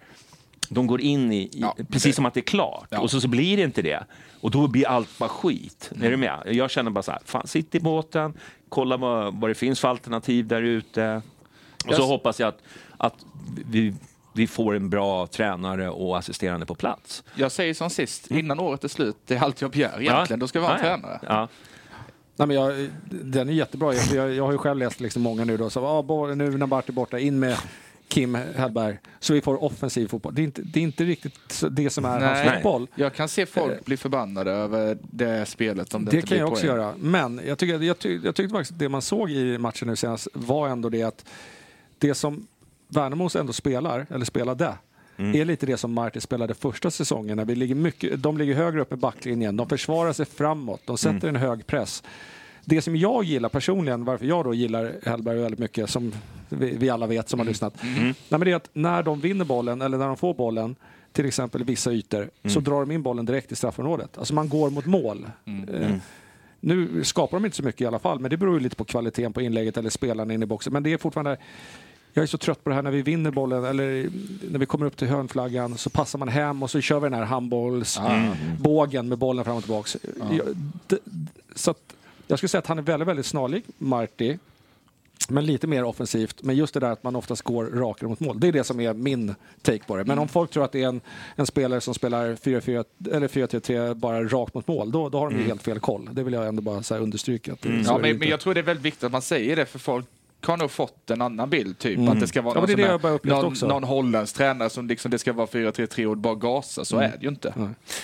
de 0.68 0.87
går 0.87 1.01
in 1.01 1.33
i, 1.33 1.51
Ja, 1.53 1.77
precis 1.89 2.03
det- 2.03 2.12
som 2.12 2.27
att 2.27 2.35
det 2.35 2.41
är 2.41 2.43
klart, 2.43 2.87
Ja. 2.91 3.01
och 3.01 3.11
så, 3.11 3.20
så 3.20 3.29
blir 3.29 3.57
det 3.57 3.62
inte 3.62 3.83
det. 3.83 4.05
Och 4.41 4.51
då 4.51 4.66
blir 4.68 4.89
allt 4.89 5.18
bara 5.18 5.29
skit. 5.29 5.91
Är 6.03 6.11
du 6.11 6.16
med? 6.16 6.39
Jag 6.47 6.70
känner 6.70 6.91
bara 6.91 7.03
så 7.03 7.11
här, 7.12 7.20
fan, 7.25 7.47
sitt 7.47 7.75
i 7.75 7.81
båten, 7.81 8.35
kolla 8.68 8.97
vad, 8.97 9.35
vad 9.41 9.51
det 9.51 9.55
finns 9.55 9.81
för 9.81 9.89
alternativ 9.89 10.47
där 10.47 10.62
ute. 10.62 11.22
Och 11.77 11.81
så 11.83 11.89
Jag 11.91 12.01
s- 12.01 12.07
hoppas 12.09 12.41
jag 12.41 12.49
att, 12.49 12.59
att 12.97 13.14
vi, 13.70 13.95
vi 14.35 14.47
får 14.47 14.74
en 14.76 14.91
bra 14.91 15.26
tränare 15.26 15.91
och 15.91 16.18
assisterande 16.18 16.66
på 16.66 16.74
plats. 16.74 17.24
Jag 17.35 17.53
säger 17.53 17.74
som 17.74 17.91
sist, 17.91 18.30
innan 18.30 18.61
året 18.61 18.85
är 18.85 18.89
slut, 18.89 19.16
det 19.26 19.35
är 19.35 19.41
allt 19.43 19.61
jag 19.61 19.70
begär 19.70 20.01
egentligen. 20.03 20.41
Då 20.41 20.49
ska 20.49 20.61
vi 20.61 20.66
ha 20.66 20.74
en 20.74 20.80
Ja, 20.85 20.91
ja. 20.91 20.97
tränare. 20.97 21.20
Ja. 21.28 21.49
Nej, 22.37 22.49
men 22.49 22.57
jag, 22.57 22.89
den 23.11 23.49
är 23.49 23.53
jättebra. 23.53 23.95
Jag, 23.95 24.05
jag, 24.14 24.35
jag 24.35 24.45
har 24.45 24.53
ju 24.53 24.59
själv 24.59 24.78
läst 24.78 25.01
liksom 25.01 25.22
många 25.22 25.45
nu 25.45 25.57
då. 25.57 25.70
Så, 25.70 25.87
ah, 25.87 26.03
bo- 26.03 26.35
nu 26.35 26.51
när 26.59 26.66
Bart 26.66 26.89
är 26.89 26.93
borta, 26.93 27.18
in 27.18 27.39
med 27.39 27.57
Kim 28.09 28.35
Hellberg 28.35 28.99
så 29.20 29.32
vi 29.35 29.41
får 29.41 29.64
offensiv 29.64 30.09
fotboll. 30.09 30.35
Det 30.35 30.43
är 30.43 30.45
inte, 30.45 30.62
det 30.62 30.78
är 30.80 30.82
inte 30.82 31.05
riktigt 31.05 31.62
det 31.70 31.91
som 31.91 32.05
är 32.05 32.20
Nej. 32.20 32.28
hans 32.45 32.55
fotboll. 32.55 32.87
Jag 32.95 33.14
kan 33.14 33.28
se 33.28 33.47
folk 33.47 33.85
bli 33.85 33.97
förbannade 33.97 34.51
över 34.51 34.99
det 35.03 35.47
spelet 35.47 35.95
om 35.95 36.05
det, 36.05 36.11
Det 36.11 36.16
inte 36.16 36.28
kan 36.28 36.35
blir 36.35 36.39
jag 36.41 36.53
också 36.53 36.66
poäng. 36.66 36.76
göra. 36.76 36.95
Men 36.99 37.41
jag, 37.47 37.59
tycker, 37.59 37.82
jag, 37.82 37.99
ty, 37.99 38.20
jag 38.24 38.35
tyckte 38.35 38.53
faktiskt 38.53 38.72
att 38.72 38.78
det 38.78 38.89
man 38.89 39.03
såg 39.03 39.30
i 39.30 39.59
matchen 39.59 39.89
nu 39.89 39.97
senast 39.97 40.28
var 40.32 40.68
ändå 40.68 40.89
det 40.89 41.03
att 41.03 41.24
det 41.99 42.14
som 42.14 42.47
Värnamos 42.95 43.36
ändå 43.36 43.53
spelar, 43.53 44.07
eller 44.11 44.24
spelade, 44.24 44.74
Mm. 45.16 45.40
är 45.40 45.45
lite 45.45 45.66
det 45.66 45.76
som 45.76 45.92
Marti 45.92 46.20
spelade 46.22 46.55
första 46.55 46.90
säsongen. 46.90 47.36
När 47.36 47.45
vi 47.45 47.55
ligger 47.55 47.74
mycket, 47.74 48.22
de 48.22 48.38
ligger 48.38 48.55
högre 48.55 48.80
upp 48.80 48.92
i 48.92 48.97
backlinjen, 48.97 49.57
de 49.57 49.68
försvarar 49.68 50.12
sig 50.12 50.26
framåt, 50.26 50.80
de 50.84 50.99
sätter 50.99 51.28
Mm. 51.28 51.36
en 51.36 51.42
hög 51.42 51.66
press. 51.66 52.03
Det 52.64 52.82
som 52.82 52.97
jag 52.97 53.24
gillar 53.24 53.49
personligen, 53.49 54.05
varför 54.05 54.26
jag 54.26 54.45
då 54.45 54.55
gillar 54.55 54.92
Hellberg 55.07 55.38
väldigt 55.38 55.59
mycket, 55.61 55.90
som 55.90 56.12
vi, 56.49 56.76
vi 56.76 56.90
alla 56.90 57.07
vet 57.07 57.28
som 57.28 57.36
Mm. 57.40 57.47
har 57.47 57.51
lyssnat, 57.51 57.74
Nej, 57.82 58.14
men 58.28 58.40
det 58.40 58.51
är 58.51 58.57
att 58.57 58.70
när 58.72 59.03
de 59.03 59.20
vinner 59.20 59.45
bollen, 59.45 59.82
eller 59.82 59.99
när 59.99 60.07
de 60.07 60.16
får 60.16 60.34
bollen, 60.34 60.76
till 61.12 61.26
exempel 61.26 61.61
i 61.61 61.64
vissa 61.64 61.92
ytor, 61.92 62.30
så 62.49 62.61
drar 62.61 62.80
de 62.80 62.90
in 62.90 63.03
bollen 63.03 63.26
direkt 63.26 63.53
i 63.53 63.57
straffområdet. 63.57 64.18
Alltså 64.18 64.34
man 64.34 64.49
går 64.49 64.70
mot 64.70 64.86
mål. 64.86 65.26
Eh, 65.72 65.97
nu 66.61 67.05
skapar 67.05 67.36
de 67.36 67.45
inte 67.45 67.57
så 67.57 67.62
mycket 67.62 67.80
i 67.80 67.86
alla 67.86 67.99
fall, 67.99 68.20
men 68.20 68.30
det 68.30 68.36
beror 68.36 68.55
ju 68.55 68.61
lite 68.61 68.76
på 68.76 68.84
kvaliteten 68.84 69.32
på 69.32 69.40
inlägget 69.42 69.76
eller 69.76 69.90
spelarna 69.90 70.34
inne 70.34 70.42
i 70.45 70.47
boxen. 70.47 70.72
Men 70.72 70.82
det 70.82 70.92
är 70.92 70.99
fortfarande... 70.99 71.36
Jag 72.17 72.23
är 72.23 72.27
så 72.27 72.39
trött 72.39 72.65
på 72.65 72.71
det 72.71 72.77
här 72.77 72.83
när 72.83 72.91
vi 72.91 73.03
vinner 73.03 73.31
bollen 73.31 73.65
eller 73.65 74.11
när 74.51 74.59
vi 74.59 74.67
kommer 74.67 74.87
upp 74.87 74.97
till 74.97 75.09
hörnflaggan 75.09 75.79
så 75.79 75.91
passar 75.91 76.19
man 76.19 76.29
hem 76.29 76.62
och 76.62 76.71
så 76.71 76.81
kör 76.81 77.01
vi 77.01 77.07
den 77.09 77.19
här 77.19 77.25
handbollsbågen 77.25 79.09
med 79.09 79.19
bollen 79.19 79.45
fram 79.45 79.57
och 79.57 79.62
tillbaks. 79.62 79.97
Jag, 80.31 80.47
d- 80.89 80.97
så 81.55 81.71
att, 81.71 81.79
jag 82.27 82.39
skulle 82.39 82.49
säga 82.49 82.59
att 82.59 82.67
han 82.67 82.79
är 82.79 82.83
väldigt, 82.83 83.09
väldigt 83.09 83.27
snarlik 83.27 83.65
Marti. 83.79 84.39
Men 85.29 85.47
lite 85.47 85.67
mer 85.67 85.85
offensivt. 85.85 86.43
Men 86.43 86.57
just 86.57 86.75
det 86.75 86.81
där 86.81 86.91
att 86.91 87.03
man 87.03 87.17
oftast 87.17 87.43
går 87.43 87.65
rakare 87.67 88.09
mot 88.09 88.21
mål. 88.21 88.41
Det 88.41 88.49
är 88.49 88.53
det 88.53 88.65
som 88.65 88.81
är 88.81 88.95
min 88.95 89.35
take 89.62 89.85
på 89.87 89.97
det. 89.97 90.05
Men 90.05 90.19
om 90.19 90.29
folk 90.29 90.51
tror 90.51 90.65
att 90.65 90.73
det 90.73 90.83
är 90.83 90.89
en, 90.89 91.01
en 91.37 91.47
spelare 91.47 91.81
som 91.81 91.95
spelar 91.95 92.35
4-4 92.35 92.85
eller 93.12 93.29
4-3-3 93.29 93.95
bara 93.95 94.25
rakt 94.25 94.55
mot 94.55 94.69
mål, 94.69 94.93
då, 94.93 95.09
då 95.09 95.19
har 95.19 95.31
de 95.31 95.37
ju 95.39 95.45
helt 95.45 95.62
fel 95.62 95.81
koll. 95.81 96.09
Det 96.12 96.23
vill 96.23 96.35
jag 96.35 96.47
ändå 96.49 96.62
bara 96.62 96.83
så 96.83 96.95
här 96.95 97.01
understryka. 97.01 97.57
Så 97.62 97.69
Ja, 97.85 97.99
men, 97.99 98.17
men 98.19 98.29
jag 98.29 98.41
tror 98.41 98.55
det 98.55 98.61
är 98.61 98.65
väldigt 98.65 98.85
viktigt 98.85 99.05
att 99.05 99.12
man 99.12 99.23
säger 99.23 99.57
det 99.57 99.67
för 99.67 99.79
folk 99.79 100.07
har 100.47 100.57
nog 100.57 100.70
fått 100.70 101.11
en 101.11 101.22
annan 101.22 101.51
bild, 101.51 101.78
typ. 101.78 102.09
Att 102.09 102.20
det 102.20 102.26
ska 102.26 102.42
vara 102.42 102.55
Ja, 102.55 102.61
någon, 102.61 102.66
det 102.68 102.74
det 102.76 102.82
här- 102.88 103.26
någon, 103.26 103.45
också. 103.45 103.66
någon 103.66 103.84
holländsk 103.84 104.36
tränare 104.36 104.70
som 104.70 104.86
liksom, 104.88 105.11
det 105.11 105.18
ska 105.18 105.32
vara 105.32 105.47
4-3-3 105.47 106.07
och 106.07 106.16
bara 106.16 106.34
gasa. 106.34 106.84
Så 106.84 106.99
är 106.99 107.09
det 107.09 107.18
ju 107.22 107.28
inte. 107.28 107.55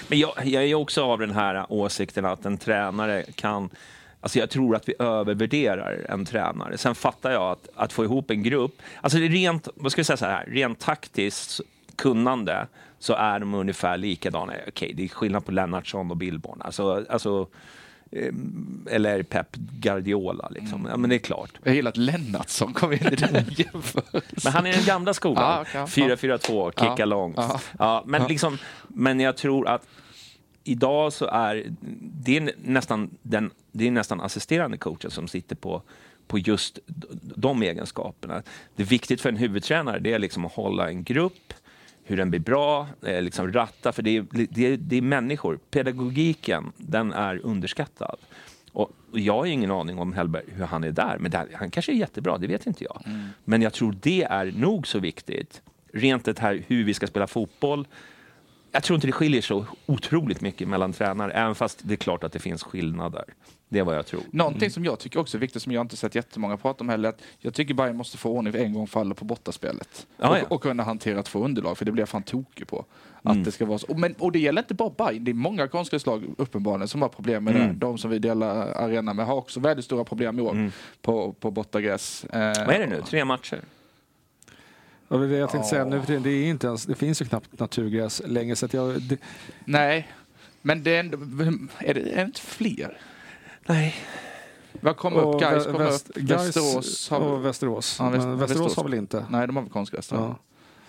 Men 0.08 0.18
jag, 0.18 0.32
jag 0.44 0.64
är 0.64 0.74
också 0.74 1.04
av 1.04 1.18
den 1.18 1.30
här 1.30 1.66
åsikten 1.68 2.24
att 2.24 2.44
en 2.46 2.58
tränare 2.58 3.24
kan... 3.34 3.70
Alltså 4.20 4.38
jag 4.38 4.50
tror 4.50 4.76
att 4.76 4.88
vi 4.88 4.94
övervärderar 4.98 6.06
en 6.08 6.24
tränare. 6.26 6.78
Sen 6.78 6.94
fattar 6.94 7.30
jag 7.30 7.42
att, 7.50 7.68
att 7.74 7.92
få 7.92 8.04
ihop 8.04 8.30
en 8.30 8.42
grupp... 8.42 8.82
Alltså 9.00 9.18
rent, 9.18 9.68
vad 9.74 9.92
ska 9.92 9.98
jag 9.98 10.06
säga 10.06 10.16
så 10.16 10.24
här, 10.26 10.44
rent 10.46 10.78
taktiskt 10.78 11.60
kunnande 11.96 12.66
så 12.98 13.14
är 13.14 13.38
de 13.40 13.54
ungefär 13.54 13.96
likadana. 13.96 14.52
Okej, 14.68 14.92
det 14.96 15.04
är 15.04 15.08
skillnad 15.08 15.44
på 15.46 15.52
Lennartsson 15.52 16.10
och 16.10 16.16
Billborn. 16.16 16.62
Alltså, 16.62 17.04
alltså, 17.10 17.46
eller 18.90 19.22
Pep 19.22 19.56
Guardiola. 19.56 20.48
Liksom. 20.48 20.86
Ja, 20.90 20.96
men 20.96 21.10
det 21.10 21.16
är 21.16 21.18
klart. 21.18 21.50
Jag 21.64 21.74
gillar 21.74 21.88
att 21.88 21.96
Lennartsson 21.96 22.72
kom 22.72 22.92
in 22.92 22.98
i 23.12 23.16
den 23.16 23.34
jämförelsen. 23.48 24.22
Men 24.44 24.52
han 24.52 24.66
är 24.66 24.72
den 24.72 24.84
gamla 24.84 25.14
skolan. 25.14 25.60
Okej, 25.60 25.80
ja. 25.80 25.86
4-4-2, 25.86 26.70
kicka 26.70 26.94
Ja, 26.98 27.04
långt. 27.04 27.36
ja. 27.36 27.60
Ja, 27.78 28.02
men, 28.06 28.24
liksom, 28.28 28.58
men 28.88 29.20
jag 29.20 29.36
tror 29.36 29.68
att 29.68 29.86
idag 30.64 31.12
så 31.12 31.26
är 31.26 31.64
det 32.24 32.36
är 32.36 32.52
nästan, 32.64 33.10
den, 33.22 33.50
det 33.72 33.86
är 33.86 33.90
nästan 33.90 34.20
assisterande 34.20 34.76
coachen 34.76 35.10
som 35.10 35.28
sitter 35.28 35.56
på, 35.56 35.82
på 36.26 36.38
just 36.38 36.78
de 37.36 37.62
egenskaperna. 37.62 38.42
Det 38.76 38.82
är 38.82 38.86
viktigt 38.86 39.20
för 39.20 39.28
en 39.28 39.36
huvudtränare 39.36 39.98
det 39.98 40.12
är 40.12 40.18
liksom 40.18 40.44
att 40.46 40.52
hålla 40.52 40.88
en 40.88 41.04
grupp, 41.04 41.54
hur 42.04 42.16
den 42.16 42.30
blir 42.30 42.40
bra, 42.40 42.86
eh, 43.02 43.22
liksom 43.22 43.52
ratta, 43.52 43.92
för 43.92 44.02
det 44.02 44.16
är, 44.16 44.26
det, 44.30 44.66
är, 44.66 44.76
det 44.76 44.96
är 44.96 45.02
människor. 45.02 45.58
Pedagogiken, 45.70 46.72
den 46.76 47.12
är 47.12 47.40
underskattad. 47.46 48.16
Och 48.72 48.90
jag 49.12 49.34
har 49.34 49.46
ingen 49.46 49.70
aning 49.70 49.98
om 49.98 50.12
Hellberg, 50.12 50.44
hur 50.54 50.64
han 50.64 50.84
är 50.84 50.90
där, 50.90 51.16
men 51.18 51.30
där, 51.30 51.48
han 51.54 51.70
kanske 51.70 51.92
är 51.92 51.96
jättebra, 51.96 52.38
det 52.38 52.46
vet 52.46 52.66
inte 52.66 52.84
jag. 52.84 53.02
Men 53.44 53.62
jag 53.62 53.72
tror 53.72 53.96
det 54.00 54.22
är 54.22 54.52
nog 54.56 54.86
så 54.86 54.98
viktigt. 54.98 55.62
Rent 55.92 56.24
det 56.24 56.38
här 56.38 56.62
hur 56.66 56.84
vi 56.84 56.94
ska 56.94 57.06
spela 57.06 57.26
fotboll. 57.26 57.86
Jag 58.72 58.82
tror 58.82 58.94
inte 58.94 59.06
det 59.06 59.12
skiljer 59.12 59.42
så 59.42 59.66
otroligt 59.86 60.40
mycket 60.40 60.68
mellan 60.68 60.92
tränare, 60.92 61.32
även 61.32 61.54
fast 61.54 61.80
det 61.82 61.94
är 61.94 61.96
klart 61.96 62.24
att 62.24 62.32
det 62.32 62.38
finns 62.38 62.62
skillnader. 62.62 63.24
Det 63.68 63.78
är 63.78 63.84
vad 63.84 63.96
jag 63.96 64.06
tror. 64.06 64.22
Någonting 64.30 64.70
som 64.70 64.84
jag 64.84 64.98
tycker 64.98 65.20
också 65.20 65.36
är 65.36 65.40
viktigt, 65.40 65.62
som 65.62 65.72
jag 65.72 65.80
inte 65.80 65.96
sett 65.96 66.14
jättemånga 66.14 66.56
prata 66.56 66.84
om 66.84 66.88
heller, 66.88 67.08
att 67.08 67.22
jag 67.38 67.54
tycker 67.54 67.74
Bayern 67.74 67.96
måste 67.96 68.18
få 68.18 68.30
ordning 68.30 68.54
en 68.56 68.72
gång 68.72 68.86
för 68.86 69.00
alla 69.00 69.14
på 69.14 69.24
bortaspelet. 69.24 70.06
Ja, 70.16 70.30
och, 70.30 70.36
ja. 70.36 70.42
och 70.48 70.62
kunna 70.62 70.82
hantera 70.82 71.22
två 71.22 71.44
underlag, 71.44 71.78
för 71.78 71.84
det 71.84 71.92
blir 71.92 72.02
jag 72.02 72.08
fan 72.08 72.22
tokig 72.22 72.68
på. 72.68 72.84
Att 73.22 73.44
det 73.44 73.52
ska 73.52 73.66
vara 73.66 73.78
så. 73.78 73.86
Och, 73.86 73.98
men, 73.98 74.14
och 74.18 74.32
det 74.32 74.38
gäller 74.38 74.62
inte 74.62 74.74
bara 74.74 74.90
Bayern, 74.90 75.24
det 75.24 75.30
är 75.30 75.34
många 75.34 75.68
konstgräslag 75.68 76.24
uppenbarligen 76.38 76.88
som 76.88 77.02
har 77.02 77.08
problem 77.08 77.44
med 77.44 77.54
det. 77.54 77.72
De 77.72 77.98
som 77.98 78.10
vi 78.10 78.18
delar 78.18 78.66
arena 78.66 79.14
med 79.14 79.26
har 79.26 79.34
också 79.34 79.60
väldigt 79.60 79.84
stora 79.84 80.04
problem 80.04 80.38
i 80.38 80.42
år 80.42 80.70
på, 81.02 81.32
på 81.32 81.50
bortagräs. 81.50 82.24
Eh, 82.24 82.40
Vad 82.40 82.74
är 82.74 82.78
det 82.78 82.86
nu? 82.86 83.02
Tre 83.06 83.24
matcher? 83.24 83.60
Ja, 85.12 85.16
det 85.16 85.36
jag 85.36 85.50
tänkte 85.50 85.68
säga 85.68 85.84
nu 85.84 86.00
för 86.00 86.06
tiden, 86.06 86.22
det, 86.22 86.30
är 86.30 86.46
inte 86.50 86.66
ens, 86.66 86.84
det 86.86 86.94
finns 86.94 87.20
ju 87.22 87.24
knappt 87.26 87.58
naturgräs 87.58 88.22
längre. 88.26 88.56
Så 88.56 88.66
att 88.66 88.74
jag, 88.74 89.02
det, 89.02 89.18
Nej, 89.64 90.08
men 90.62 90.82
det 90.82 90.96
är, 90.96 91.00
ändå, 91.00 91.18
är, 91.78 91.94
det, 91.94 92.00
är 92.00 92.16
det 92.16 92.22
inte 92.22 92.40
fler? 92.40 92.98
Nej. 93.66 93.94
Vad 94.80 94.96
kom 94.96 95.14
upp? 95.16 95.40
Gais 95.40 95.64
kom 95.66 95.74
Väst- 95.74 96.10
upp. 96.10 96.16
Västerås 96.30 97.10
har 97.10 97.20
och 97.20 97.44
Västerås. 97.44 97.96
Ja, 97.98 98.04
Väst- 98.10 98.14
Västerås 98.26 98.40
Västerås. 98.50 98.76
har 98.76 98.84
väl 98.84 98.94
inte? 98.94 99.26
Nej, 99.30 99.46
de 99.46 99.56
har 99.56 99.62
väl 99.62 99.72
konstgräs 99.72 100.08
då. 100.08 100.16
Ja. 100.16 100.36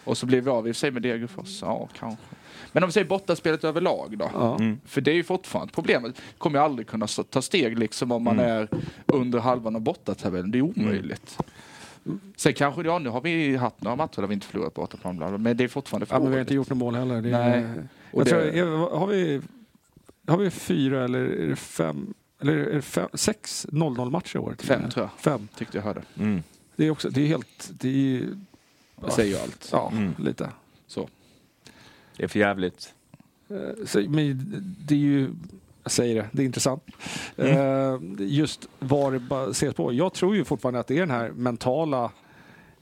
Och 0.03 0.17
så 0.17 0.25
blir 0.25 0.41
vi 0.41 0.49
av 0.49 0.67
i 0.67 0.71
och 0.71 0.75
för 0.75 0.79
sig 0.79 0.91
med 0.91 1.01
Degerfors. 1.01 1.61
Ja, 1.61 1.89
kanske. 1.99 2.23
Men 2.71 2.83
om 2.83 2.87
vi 2.89 2.93
säger 2.93 3.07
bortaspelet 3.07 3.63
överlag 3.63 4.17
då? 4.17 4.29
Ja. 4.33 4.59
För 4.85 5.01
det 5.01 5.11
är 5.11 5.15
ju 5.15 5.23
fortfarande 5.23 5.73
problemet. 5.73 6.21
kommer 6.37 6.59
ju 6.59 6.65
aldrig 6.65 6.87
kunna 6.87 7.07
ta 7.07 7.41
steg 7.41 7.79
liksom 7.79 8.11
om 8.11 8.23
man 8.23 8.39
är 8.39 8.67
under 9.05 9.39
halvan 9.39 9.75
av 9.75 9.81
bortatabellen. 9.81 10.51
Det 10.51 10.57
är 10.57 10.61
omöjligt. 10.61 11.37
Sen 12.35 12.53
kanske, 12.53 12.81
ja 12.81 12.99
nu 12.99 13.09
har 13.09 13.21
vi 13.21 13.55
haft 13.55 13.81
några 13.81 13.95
matcher 13.95 14.21
där 14.21 14.27
vi 14.27 14.33
inte 14.33 14.47
förlorat 14.47 14.73
på 14.73 14.81
bortaplan, 14.81 15.17
bla, 15.17 15.29
bla, 15.29 15.37
men 15.37 15.57
det 15.57 15.63
är 15.63 15.67
fortfarande 15.67 16.05
för 16.05 16.15
Ja, 16.15 16.19
men 16.19 16.29
vi 16.29 16.35
har 16.35 16.41
inte 16.41 16.53
gjort 16.53 16.69
något 16.69 16.77
mål 16.77 16.95
heller. 16.95 17.21
Det 17.21 17.29
är, 17.29 17.61
Nej. 17.61 17.83
Och 18.11 18.21
Jag 18.21 18.27
tror, 18.27 18.39
det- 18.39 18.59
är- 18.59 18.97
har, 18.99 19.07
vi, 19.07 19.41
har 20.27 20.37
vi 20.37 20.49
fyra 20.49 21.03
eller 21.03 21.19
är 21.19 21.47
det 21.47 21.55
fem, 21.55 22.13
eller 22.41 22.53
är 22.57 22.73
det 22.75 22.81
fem, 22.81 23.09
sex 23.13 23.67
0-0 23.71 24.09
matcher 24.11 24.35
i 24.35 24.39
år? 24.39 24.55
Fem 24.59 24.89
tror 24.89 25.03
jag. 25.05 25.19
Fem. 25.19 25.47
Tyckte 25.57 25.77
jag 25.77 25.83
hörde. 25.83 26.01
Mm. 26.19 26.43
Det 26.75 26.85
är 26.85 26.91
också, 26.91 27.09
det 27.09 27.21
är 27.21 27.27
helt, 27.27 27.71
det 27.79 27.89
är 28.17 28.27
Det 29.05 29.11
säger 29.11 29.35
ju 29.35 29.41
allt. 29.43 29.69
ja, 29.71 29.91
Mm. 29.91 30.13
lite. 30.17 30.49
Så. 30.87 31.09
Det 32.17 32.23
är 32.23 32.27
för 32.27 32.39
jävligt. 32.39 32.93
Eh, 33.49 33.85
Så, 33.85 33.99
men 34.09 34.53
det 34.87 34.93
är 34.95 34.99
ju, 34.99 35.29
jag 35.83 35.91
säger 35.91 36.15
det, 36.15 36.29
det 36.31 36.41
är 36.41 36.45
intressant. 36.45 36.83
Mm. 37.37 37.57
Eh, 37.57 38.27
Just 38.27 38.67
vad 38.79 39.13
det 39.13 39.19
baseras 39.19 39.75
på. 39.75 39.93
Jag 39.93 40.13
tror 40.13 40.35
ju 40.35 40.45
fortfarande 40.45 40.79
att 40.79 40.87
det 40.87 40.95
är 40.95 40.99
den 40.99 41.11
här 41.11 41.31
mentala 41.31 42.11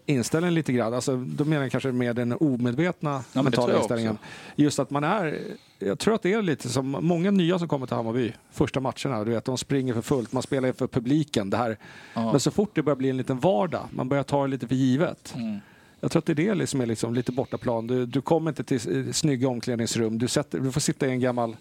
inställningen 0.06 0.54
lite 0.54 0.74
grann. 0.74 0.94
Alltså, 0.94 1.16
då 1.18 1.46
menar 1.46 1.64
jag 1.64 1.72
kanske 1.72 1.92
mer 1.92 2.14
den 2.14 2.34
omedvetna 2.40 3.24
tror 3.34 3.44
mentala 3.44 3.78
inställningen. 3.78 4.18
Just 4.56 4.80
att 4.80 4.90
man 4.90 5.04
är, 5.04 5.40
jag 5.80 6.00
tror 6.00 6.16
att 6.16 6.22
det 6.22 6.34
är 6.34 6.42
lite 6.42 6.70
som 6.70 6.98
många 7.02 7.32
nya 7.32 7.60
som 7.60 7.68
kommer 7.68 7.88
till 7.88 7.96
Hammarby, 7.96 8.34
första 8.52 8.80
matcherna, 8.80 9.24
du 9.24 9.32
vet, 9.32 9.46
de 9.46 9.58
springer 9.58 9.94
för 9.94 10.02
fullt, 10.02 10.32
man 10.32 10.44
spelar 10.44 10.72
för 10.72 10.88
publiken. 10.88 11.50
Det 11.50 11.58
här. 11.58 11.78
Ja. 12.14 12.32
Men 12.32 12.40
så 12.40 12.52
fort 12.52 12.72
det 12.74 12.84
börjar 12.84 12.96
bli 12.96 13.10
en 13.10 13.18
liten 13.18 13.40
vardag, 13.40 13.88
man 13.92 14.10
börjar 14.10 14.24
ta 14.24 14.42
det 14.42 14.48
lite 14.48 14.68
för 14.68 14.76
givet. 14.76 15.34
Mm. 15.36 15.60
Jag 16.00 16.12
tror 16.12 16.20
att 16.20 16.26
det 16.26 16.48
är 16.48 16.56
det 16.56 16.68
som 16.68 16.82
är 16.82 16.86
liksom 16.86 17.14
lite 17.14 17.32
bortaplan. 17.32 17.88
Du, 17.88 18.06
du 18.06 18.22
kommer 18.22 18.52
inte 18.52 18.64
till 18.64 19.14
snygga 19.14 19.48
omklädningsrum. 19.48 20.20
Du, 20.20 20.28
sätter, 20.28 20.60
du 20.60 20.72
får 20.72 20.82
sitta 20.82 21.08
i 21.08 21.10
en 21.12 21.20
gammal 21.20 21.56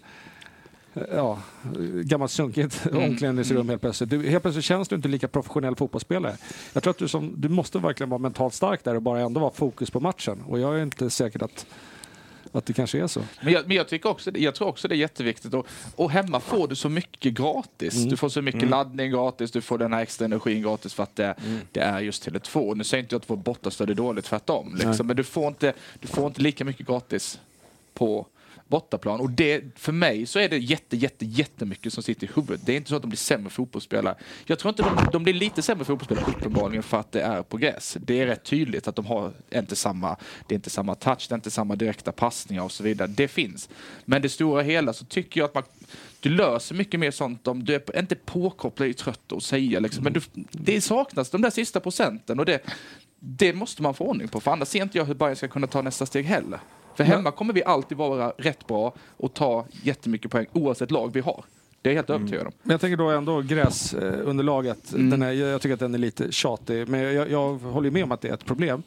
Ja, 1.11 1.39
gammalt 2.03 2.31
sunkigt 2.31 2.85
Mm. 2.85 3.03
omklädningsrum 3.11 3.69
helt 3.69 3.81
plötsligt. 3.81 4.09
Du, 4.09 4.29
helt 4.29 4.43
plötsligt 4.43 4.65
känns 4.65 4.87
du 4.87 4.95
inte 4.95 5.07
lika 5.07 5.27
professionell 5.27 5.75
fotbollsspelare. 5.75 6.37
Jag 6.73 6.83
tror 6.83 6.91
att 6.91 6.97
du, 6.97 7.07
som, 7.07 7.33
du 7.37 7.49
måste 7.49 7.79
verkligen 7.79 8.09
vara 8.09 8.17
mentalt 8.19 8.53
stark 8.53 8.83
där 8.83 8.95
och 8.95 9.01
bara 9.01 9.19
ändå 9.19 9.39
vara 9.39 9.51
fokus 9.51 9.91
på 9.91 9.99
matchen. 9.99 10.43
Och 10.47 10.59
jag 10.59 10.79
är 10.79 10.83
inte 10.83 11.09
säker 11.09 11.43
att, 11.43 11.65
att 12.51 12.65
det 12.65 12.73
kanske 12.73 12.99
är 13.03 13.07
så. 13.07 13.21
Men 13.41 13.53
jag, 13.53 13.67
men 13.67 13.77
jag, 13.77 13.87
tycker 13.87 14.09
också, 14.09 14.31
jag 14.37 14.55
tror 14.55 14.67
också 14.67 14.87
det 14.87 14.95
är 14.95 14.97
jätteviktigt. 14.97 15.53
Och, 15.53 15.67
och 15.95 16.11
hemma 16.11 16.39
får 16.39 16.67
du 16.67 16.75
så 16.75 16.89
mycket 16.89 17.33
gratis. 17.33 18.03
Du 18.03 18.17
får 18.17 18.29
så 18.29 18.41
mycket 18.41 18.69
laddning 18.69 19.11
gratis, 19.11 19.51
du 19.51 19.61
får 19.61 19.77
den 19.77 19.93
här 19.93 20.01
extra 20.01 20.25
energin 20.25 20.61
gratis 20.61 20.93
för 20.93 21.03
att 21.03 21.15
det, 21.15 21.35
det 21.71 21.79
är 21.79 21.99
just 21.99 22.27
Tele2. 22.27 22.75
Nu 22.75 22.83
säger 22.83 23.03
inte 23.03 23.15
jag 23.15 23.19
att 23.21 23.29
vårt 23.29 23.43
bortastöd 23.43 23.89
är 23.89 23.93
dåligt, 23.95 24.25
tvärtom. 24.25 24.75
Liksom. 24.75 25.07
Men 25.07 25.15
du 25.15 25.23
får, 25.23 25.47
inte, 25.47 25.73
du 25.99 26.07
får 26.07 26.27
inte 26.27 26.41
lika 26.41 26.65
mycket 26.65 26.87
gratis 26.87 27.39
på 27.93 28.25
bortaplan. 28.69 29.19
Och 29.19 29.29
det, 29.29 29.63
för 29.75 29.91
mig 29.91 30.25
så 30.25 30.39
är 30.39 30.49
det 30.49 30.57
jätte, 30.57 30.97
jätte, 30.97 31.25
jättemycket 31.25 31.93
som 31.93 32.03
sitter 32.03 32.27
i 32.27 32.29
huvudet. 32.35 32.65
Det 32.65 32.73
är 32.73 32.77
inte 32.77 32.89
så 32.89 32.95
att 32.95 33.01
de 33.01 33.07
blir 33.07 33.17
sämre 33.17 33.49
fotbollsspelare. 33.49 34.15
Jag 34.45 34.59
tror 34.59 34.69
inte 34.69 34.83
de, 34.83 35.09
de 35.11 35.23
blir 35.23 35.33
lite 35.33 35.61
sämre 35.61 35.85
fotbollsspelare 35.85 36.25
uppenbarligen 36.37 36.83
för 36.83 36.99
att 36.99 37.11
det 37.11 37.21
är 37.21 37.43
på 37.43 37.57
gräs. 37.57 37.97
Det 38.01 38.21
är 38.21 38.25
rätt 38.25 38.43
tydligt 38.43 38.87
att 38.87 38.95
de 38.95 39.05
har 39.05 39.31
inte 39.55 39.75
samma, 39.75 40.17
det 40.47 40.53
är 40.53 40.55
inte 40.55 40.69
samma 40.69 40.95
touch, 40.95 41.25
det 41.29 41.33
är 41.33 41.37
inte 41.37 41.51
samma 41.51 41.75
direkta 41.75 42.11
passningar 42.11 42.63
och 42.63 42.71
så 42.71 42.83
vidare. 42.83 43.07
Det 43.07 43.27
finns. 43.27 43.69
Men 44.05 44.21
det 44.21 44.29
stora 44.29 44.61
hela 44.61 44.93
så 44.93 45.05
tycker 45.05 45.39
jag 45.39 45.45
att 45.45 45.53
man 45.53 45.63
du 46.21 46.29
löser 46.29 46.75
mycket 46.75 46.99
mer 46.99 47.11
sånt 47.11 47.47
om 47.47 47.63
du 47.63 47.75
är 47.75 47.99
inte 47.99 48.15
påkopplad 48.15 48.89
i 48.89 48.93
trött 48.93 49.31
och 49.31 49.43
säga 49.43 49.79
liksom. 49.79 50.03
Men 50.03 50.13
du, 50.13 50.21
det 50.51 50.81
saknas 50.81 51.29
de 51.29 51.41
där 51.41 51.49
sista 51.49 51.79
procenten 51.79 52.39
och 52.39 52.45
det, 52.45 52.63
det 53.19 53.53
måste 53.53 53.81
man 53.81 53.93
få 53.93 54.05
ordning 54.05 54.27
på. 54.27 54.39
För 54.39 54.51
annars 54.51 54.67
ser 54.67 54.83
inte 54.83 54.97
jag 54.97 55.05
hur 55.05 55.13
Bayern 55.13 55.35
ska 55.35 55.47
kunna 55.47 55.67
ta 55.67 55.81
nästa 55.81 56.05
steg 56.05 56.25
heller. 56.25 56.59
För 56.99 57.03
hemma 57.03 57.31
kommer 57.31 57.53
vi 57.53 57.63
alltid 57.63 57.97
vara 57.97 58.33
rätt 58.37 58.67
bra 58.67 58.93
och 59.17 59.33
ta 59.33 59.65
jättemycket 59.83 60.31
poäng 60.31 60.45
oavsett 60.53 60.91
lag 60.91 61.13
vi 61.13 61.19
har. 61.19 61.43
Det 61.81 61.89
är 61.89 61.93
jag 61.93 61.97
helt 61.97 62.09
övertygad 62.09 62.47
om. 62.47 62.53
Men 62.63 62.71
jag 62.71 62.81
tänker 62.81 62.97
då 62.97 63.09
ändå 63.09 63.41
gräsunderlaget. 63.41 64.93
Mm. 64.93 65.09
Den 65.09 65.21
är, 65.21 65.31
jag 65.31 65.61
tycker 65.61 65.73
att 65.73 65.79
den 65.79 65.93
är 65.93 65.97
lite 65.97 66.31
tjatig. 66.31 66.87
Men 66.87 66.99
jag, 66.99 67.31
jag 67.31 67.53
håller 67.53 67.91
med 67.91 68.03
om 68.03 68.11
att 68.11 68.21
det 68.21 68.27
är 68.27 68.33
ett 68.33 68.45
problem. 68.45 68.83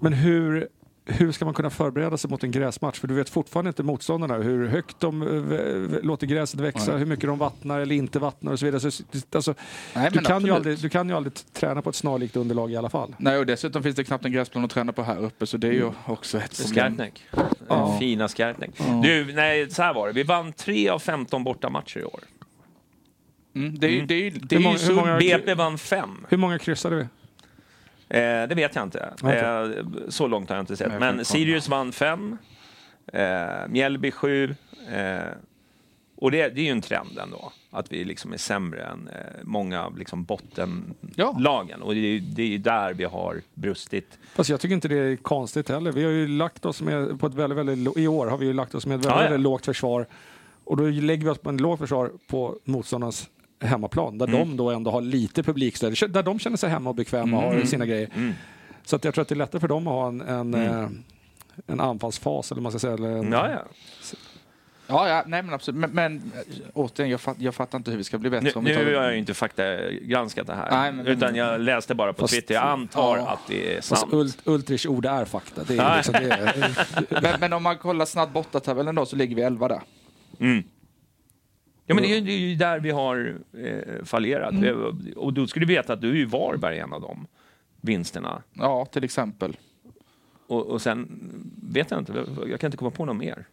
Men 0.00 0.12
hur, 0.12 0.68
hur 1.08 1.32
ska 1.32 1.44
man 1.44 1.54
kunna 1.54 1.70
förbereda 1.70 2.16
sig 2.16 2.30
mot 2.30 2.44
en 2.44 2.50
gräsmatch? 2.50 2.98
För 3.00 3.08
du 3.08 3.14
vet 3.14 3.28
fortfarande 3.28 3.68
inte 3.68 3.82
motståndarna 3.82 4.34
hur 4.34 4.66
högt 4.68 5.00
de 5.00 5.22
eh, 5.22 6.02
låter 6.04 6.26
gräset 6.26 6.60
växa, 6.60 6.90
Nej. 6.90 6.98
hur 6.98 7.06
mycket 7.06 7.26
de 7.26 7.38
vattnar 7.38 7.80
eller 7.80 7.94
inte 7.94 8.18
vattnar 8.18 8.52
och 8.52 8.58
så 8.58 8.64
vidare. 8.64 8.90
Så, 8.90 9.02
alltså, 9.32 9.54
Nej, 9.94 10.10
du, 10.12 10.18
kan 10.18 10.44
ju 10.44 10.50
aldrig, 10.54 10.78
du 10.78 10.88
kan 10.88 11.08
ju 11.08 11.14
aldrig 11.16 11.34
träna 11.52 11.82
på 11.82 11.90
ett 11.90 11.96
snarlikt 11.96 12.36
underlag 12.36 12.72
i 12.72 12.76
alla 12.76 12.90
fall. 12.90 13.14
Nej, 13.18 13.38
och 13.38 13.46
dessutom 13.46 13.82
finns 13.82 13.96
det 13.96 14.04
knappt 14.04 14.24
en 14.24 14.32
gräsplan 14.32 14.64
att 14.64 14.70
träna 14.70 14.92
på 14.92 15.02
här 15.02 15.24
uppe 15.24 15.46
så 15.46 15.56
det 15.56 15.68
är 15.68 15.72
ju 15.72 15.90
också 16.06 16.38
ett 16.38 16.56
problem. 16.56 16.68
Skarpnäck. 16.74 17.22
Ja. 17.68 17.96
Fina 18.00 18.28
Skarpnäck. 18.28 18.70
Du, 19.02 19.32
nej, 19.34 19.70
så 19.70 19.82
här 19.82 19.94
var 19.94 20.06
det. 20.06 20.12
Vi 20.12 20.22
vann 20.22 20.52
3 20.52 20.88
av 20.88 20.98
15 20.98 21.44
bortamatcher 21.44 21.98
i 22.00 22.04
år. 22.04 22.20
Mm, 23.54 23.78
det 23.78 23.86
är 23.86 24.02
det 24.06 24.14
är 24.14 24.18
ju, 24.18 24.30
det 24.30 24.56
är 24.56 24.58
Hur 24.58 24.64
ju 24.64 24.94
många- 24.94 25.14
så... 25.14 25.18
BP 25.18 25.54
vann 25.54 25.78
5. 25.78 26.26
Hur 26.28 26.36
många 26.36 26.58
kryssade 26.58 26.96
vi? 26.96 27.06
Eh, 28.08 28.18
det 28.48 28.54
vet 28.54 28.74
jag 28.74 28.82
inte. 28.82 29.12
Okej. 29.22 29.38
Eh, 29.38 29.84
så 30.08 30.26
långt 30.26 30.48
har 30.48 30.56
jag 30.56 30.62
inte 30.62 30.76
sett. 30.76 30.88
Nej, 30.88 30.98
Men. 31.00 31.24
Sirius 31.24 31.68
vann 31.68 31.92
5. 31.92 32.38
Eh, 33.12 33.68
Mjällby 33.68 34.10
7. 34.10 34.54
Eh, 34.92 35.18
och 36.18 36.30
det, 36.30 36.48
det 36.48 36.60
är 36.60 36.64
ju 36.64 36.70
en 36.70 36.80
trend 36.80 37.18
ändå. 37.22 37.52
Att 37.70 37.92
vi 37.92 38.04
liksom 38.04 38.32
är 38.32 38.36
sämre 38.36 38.84
än 38.84 39.08
eh, 39.08 39.16
många 39.42 39.88
liksom 39.88 40.24
bottenlagen. 40.24 41.82
Och 41.82 41.94
det 41.94 42.00
är, 42.00 42.20
det 42.20 42.42
är 42.42 42.46
ju 42.46 42.58
där 42.58 42.94
vi 42.94 43.04
har 43.04 43.40
brustit. 43.54 44.18
Fast 44.34 44.50
jag 44.50 44.60
tycker 44.60 44.74
inte 44.74 44.88
det 44.88 44.96
är 44.98 45.16
konstigt 45.16 45.68
heller. 45.68 45.92
Vi 45.92 46.04
har 46.04 46.10
ju 46.10 46.28
lagt 46.28 46.64
oss 46.64 46.82
med, 46.82 47.20
på 47.20 47.26
ett 47.26 47.34
väldigt, 47.34 47.58
väldigt, 47.58 47.96
i 47.96 48.08
år 48.08 48.26
har 48.26 48.38
vi 48.38 48.46
ju 48.46 48.52
lagt 48.52 48.74
oss 48.74 48.86
med 48.86 48.94
ett 49.00 49.04
väldigt, 49.04 49.16
Ja, 49.16 49.24
ja. 49.24 49.30
väldigt 49.30 49.44
lågt 49.44 49.64
försvar. 49.64 50.06
Och 50.64 50.76
då 50.76 50.82
lägger 50.86 51.24
vi 51.24 51.30
oss 51.30 51.38
på 51.38 51.48
en 51.48 51.56
lågt 51.56 51.78
försvar 51.80 52.10
på 52.26 52.58
motståndarnas 52.64 53.30
hemmaplan, 53.60 54.18
där 54.18 54.26
Mm. 54.28 54.38
de 54.40 54.56
då 54.56 54.70
ändå 54.70 54.90
har 54.90 55.00
lite 55.00 55.42
publikstöd, 55.42 55.94
där 56.10 56.22
de 56.22 56.38
känner 56.38 56.56
sig 56.56 56.70
hemma 56.70 56.90
och 56.90 56.96
bekväma 56.96 57.36
och 57.36 57.42
har 57.42 57.54
Mm. 57.54 57.66
sina 57.66 57.86
grejer. 57.86 58.34
Så 58.84 58.96
att 58.96 59.04
jag 59.04 59.14
tror 59.14 59.22
att 59.22 59.28
det 59.28 59.34
är 59.34 59.36
lättare 59.36 59.60
för 59.60 59.68
dem 59.68 59.86
att 59.86 59.92
ha 59.92 60.08
en, 60.08 60.20
en, 60.20 60.54
eh, 60.54 60.88
en 61.66 61.80
anfallsfas, 61.80 62.52
eller 62.52 62.62
man 62.62 62.72
ska 62.72 62.78
säga. 62.78 62.94
Eller 62.94 63.08
en, 63.08 63.32
Ja, 63.32 63.50
ja. 63.50 63.58
Ja, 64.88 65.08
ja, 65.08 65.24
nej 65.26 65.42
men 65.42 65.54
absolut. 65.54 65.80
Men, 65.80 65.90
men 65.90 66.16
äh, 66.34 66.52
återigen, 66.74 67.10
jag, 67.10 67.20
fatt, 67.20 67.36
jag 67.40 67.54
fattar 67.54 67.78
inte 67.78 67.90
hur 67.90 67.98
vi 67.98 68.04
ska 68.04 68.18
bli 68.18 68.30
bättre. 68.30 68.44
Nu, 68.44 68.52
om 68.54 68.64
vi 68.64 68.70
nu 68.70 68.76
tar- 68.76 68.84
har 68.84 68.90
jag 68.90 69.12
ju 69.12 69.18
inte 69.18 69.34
faktagranskat 69.34 70.46
det 70.46 70.54
här. 70.54 70.70
Nej, 70.70 70.92
men- 70.92 71.06
utan 71.06 71.34
jag 71.34 71.60
läste 71.60 71.94
bara 71.94 72.12
på 72.12 72.20
Fast- 72.20 72.34
Twitter. 72.34 72.54
Jag 72.54 72.64
antar 72.64 73.16
Ja. 73.16 73.28
att 73.28 73.38
det 73.48 73.76
är 73.76 73.80
sant. 73.80 74.12
Ult, 74.12 74.38
Ultrich 74.44 74.86
ord 74.86 75.06
är 75.06 75.24
fakta. 75.24 75.64
Det 75.64 75.78
är 75.78 75.96
liksom, 75.96 76.12
det 76.12 76.30
är, 76.30 77.20
men, 77.22 77.40
men 77.40 77.52
om 77.52 77.62
man 77.62 77.76
kollar 77.78 78.04
snabbt 78.04 78.32
bortatabellen 78.32 78.94
då 78.94 79.06
så 79.06 79.16
ligger 79.16 79.36
vi 79.36 79.42
11 79.42 79.68
där. 79.68 79.80
Mm. 80.40 80.64
Ja, 81.86 81.94
men 81.94 82.02
det 82.04 82.12
är, 82.12 82.14
ju, 82.14 82.20
det 82.20 82.32
är 82.32 82.38
ju 82.38 82.54
där 82.54 82.80
vi 82.80 82.90
har 82.90 83.38
eh, 83.52 84.04
fallerat. 84.04 84.52
Mm. 84.52 84.94
Och 85.16 85.32
då 85.32 85.46
ska 85.46 85.60
du 85.60 85.66
veta 85.66 85.92
att 85.92 86.00
du 86.00 86.10
är 86.10 86.14
ju 86.14 86.24
Varberg 86.24 86.78
en 86.78 86.92
av 86.92 87.00
de 87.00 87.26
vinsterna. 87.80 88.42
Ja, 88.52 88.84
till 88.86 89.04
exempel. 89.04 89.56
Och, 90.46 90.66
och 90.66 90.82
sen 90.82 91.08
vet 91.62 91.90
jag 91.90 92.00
inte, 92.00 92.24
jag 92.46 92.60
kan 92.60 92.68
inte 92.68 92.76
komma 92.76 92.90
på 92.90 93.04
något 93.04 93.16
mer. 93.16 93.44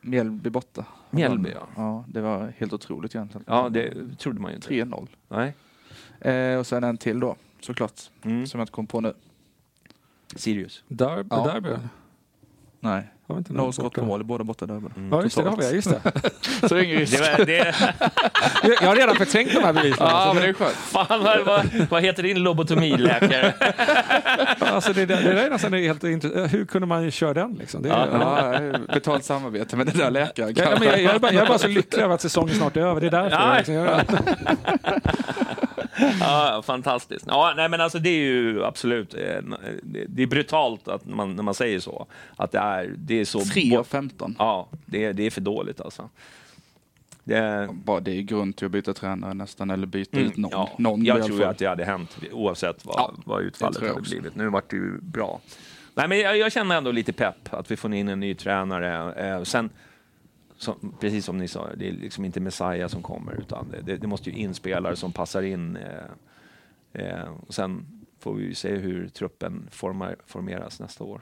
Mjällby 0.00 0.50
borta. 0.50 0.84
Mjällby, 1.10 1.50
ja. 1.54 1.68
Ja, 1.76 2.04
det 2.08 2.20
var 2.20 2.52
helt 2.58 2.72
otroligt 2.72 3.14
egentligen. 3.14 3.44
Ja, 3.48 3.68
det 3.68 3.94
trodde 4.18 4.40
man 4.40 4.50
ju 4.50 4.54
inte. 4.56 4.68
3-0. 4.68 5.08
Nej. 5.28 5.54
Eh, 6.20 6.58
och 6.58 6.66
sen 6.66 6.84
en 6.84 6.96
till 6.98 7.20
då, 7.20 7.36
såklart. 7.60 8.00
Mm. 8.22 8.46
Som 8.46 8.60
jag 8.60 8.62
inte 8.64 8.72
kom 8.72 8.86
på 8.86 9.00
nu. 9.00 9.14
Sirius. 10.36 10.84
Derby, 10.88 11.28
Ja. 11.30 11.52
derby. 11.52 11.68
Nej. 12.84 13.02
Har 13.28 13.34
vi 13.34 13.38
inte 13.38 13.52
något 13.52 13.74
skott 13.74 13.84
borta? 13.84 14.00
på 14.00 14.06
mål 14.06 14.20
i 14.20 14.24
båda 14.24 14.44
borta 14.44 14.66
derbyn. 14.66 15.08
Ja, 15.10 15.22
just 15.22 15.36
det, 15.36 15.42
det 15.42 15.48
har 15.50 15.56
vi. 15.56 15.70
Just 15.70 15.90
det. 15.90 16.00
Så 16.68 16.74
det 16.74 16.80
är 16.80 16.84
ingen 16.84 16.98
risk. 16.98 17.18
Det, 17.18 17.38
var, 17.38 17.44
det, 17.46 17.74
Jag 18.82 18.88
har 18.88 18.96
redan 18.96 19.16
förträngt 19.16 19.52
de 19.54 19.64
här 19.64 19.72
bevisen. 19.72 20.06
Ja, 20.06 20.30
men 20.34 20.42
det 20.42 20.48
är 20.48 20.52
skönt. 20.52 20.72
fan, 20.72 21.22
vad, 21.24 21.40
vad, 21.44 21.66
vad 21.90 22.02
heter 22.02 22.22
din 22.22 22.42
lobotomiläkare? 22.42 23.54
Alltså 24.58 24.92
det, 24.92 25.06
det, 25.06 25.14
det 25.16 25.22
där 25.32 25.46
är 25.46 25.50
nästan 25.50 25.72
helt 25.72 26.04
intressant. 26.04 26.52
Hur 26.54 26.64
kunde 26.64 26.86
man 26.86 27.10
köra 27.10 27.34
den 27.34 27.54
liksom? 27.54 27.82
Det 27.82 27.88
är, 27.88 28.72
Ja, 28.72 28.94
betalt 28.94 29.24
samarbete 29.24 29.76
med 29.76 29.86
den 29.86 29.98
där 29.98 30.10
läkaren. 30.10 30.54
Ja, 30.56 30.76
men 30.78 30.88
jag, 30.88 31.02
jag, 31.02 31.14
är 31.14 31.18
bara, 31.18 31.32
jag 31.32 31.44
är 31.44 31.48
bara 31.48 31.58
så 31.58 31.68
lycklig 31.68 32.02
över 32.02 32.14
att 32.14 32.20
säsongen 32.20 32.54
snart 32.54 32.76
är 32.76 32.80
över. 32.80 33.00
Det 33.00 33.06
är 33.06 33.10
därför. 33.10 33.36
Ja. 36.20 36.62
fantastiskt. 36.66 37.24
Ja, 37.28 37.52
nej, 37.56 37.68
men 37.68 37.80
alltså, 37.80 37.98
det 37.98 38.08
är 38.08 38.24
ju 38.24 38.64
absolut... 38.64 39.14
eh, 39.14 39.20
Det 39.82 40.04
det 40.08 40.22
är 40.22 40.26
brutalt 40.26 40.88
att 40.88 41.04
man, 41.06 41.36
när 41.36 41.42
man 41.42 41.54
säger 41.54 41.80
så. 41.80 42.06
Att 42.36 42.52
det 42.52 42.58
är, 42.58 42.94
det 42.98 43.20
är 43.20 43.24
så... 43.24 43.40
3 43.40 43.76
av 43.76 43.84
15. 43.84 44.36
Ja, 44.38 44.68
det 44.86 45.04
är, 45.04 45.12
det 45.12 45.22
är 45.22 45.30
för 45.30 45.40
dåligt 45.40 45.80
alltså. 45.80 46.08
Det 47.24 47.34
är, 47.36 47.66
Bara 47.72 48.00
det 48.00 48.10
är 48.18 48.22
grund 48.22 48.56
till 48.56 48.66
att 48.66 48.72
byta 48.72 48.94
tränare 48.94 49.34
nästan, 49.34 49.70
eller 49.70 49.86
byta 49.86 50.16
Mm, 50.16 50.30
ut 50.30 50.36
någon. 50.36 50.50
ja, 50.52 50.70
någon 50.78 51.04
jag 51.04 51.24
tror 51.26 51.42
att 51.44 51.58
det 51.58 51.66
hade 51.66 51.84
hänt 51.84 52.16
oavsett 52.32 52.84
vad, 52.84 52.94
Ja, 52.98 53.12
vad 53.24 53.42
utfallet 53.42 53.80
hade 53.80 53.92
också. 53.92 54.02
blivit. 54.10 54.34
Nu 54.34 54.48
vart 54.48 54.70
det 54.70 54.76
ju 54.76 55.00
bra. 55.00 55.40
Nej, 55.94 56.08
men 56.08 56.18
jag, 56.18 56.38
jag 56.38 56.52
känner 56.52 56.76
ändå 56.76 56.92
lite 56.92 57.12
pepp 57.12 57.54
att 57.54 57.70
vi 57.70 57.76
får 57.76 57.94
in 57.94 58.08
en 58.08 58.20
ny 58.20 58.34
tränare. 58.34 59.12
Eh, 59.28 59.42
sen, 59.42 59.70
som, 60.62 60.94
precis 61.00 61.24
som 61.24 61.38
ni 61.38 61.48
sa, 61.48 61.68
det 61.76 61.88
är 61.88 61.92
liksom 61.92 62.24
inte 62.24 62.40
Messiah 62.40 62.88
som 62.88 63.02
kommer 63.02 63.40
utan 63.40 63.70
det, 63.70 63.80
det, 63.80 63.96
det 63.96 64.06
måste 64.06 64.30
ju 64.30 64.36
in 64.36 64.54
spelare 64.54 64.96
som 64.96 65.12
passar 65.12 65.42
in. 65.42 65.76
Eh, 65.76 67.02
eh, 67.02 67.28
och 67.46 67.54
sen 67.54 67.86
får 68.18 68.34
vi 68.34 68.44
ju 68.44 68.54
se 68.54 68.74
hur 68.74 69.08
truppen 69.08 69.68
formar, 69.70 70.16
formeras 70.26 70.80
nästa 70.80 71.04
år. 71.04 71.20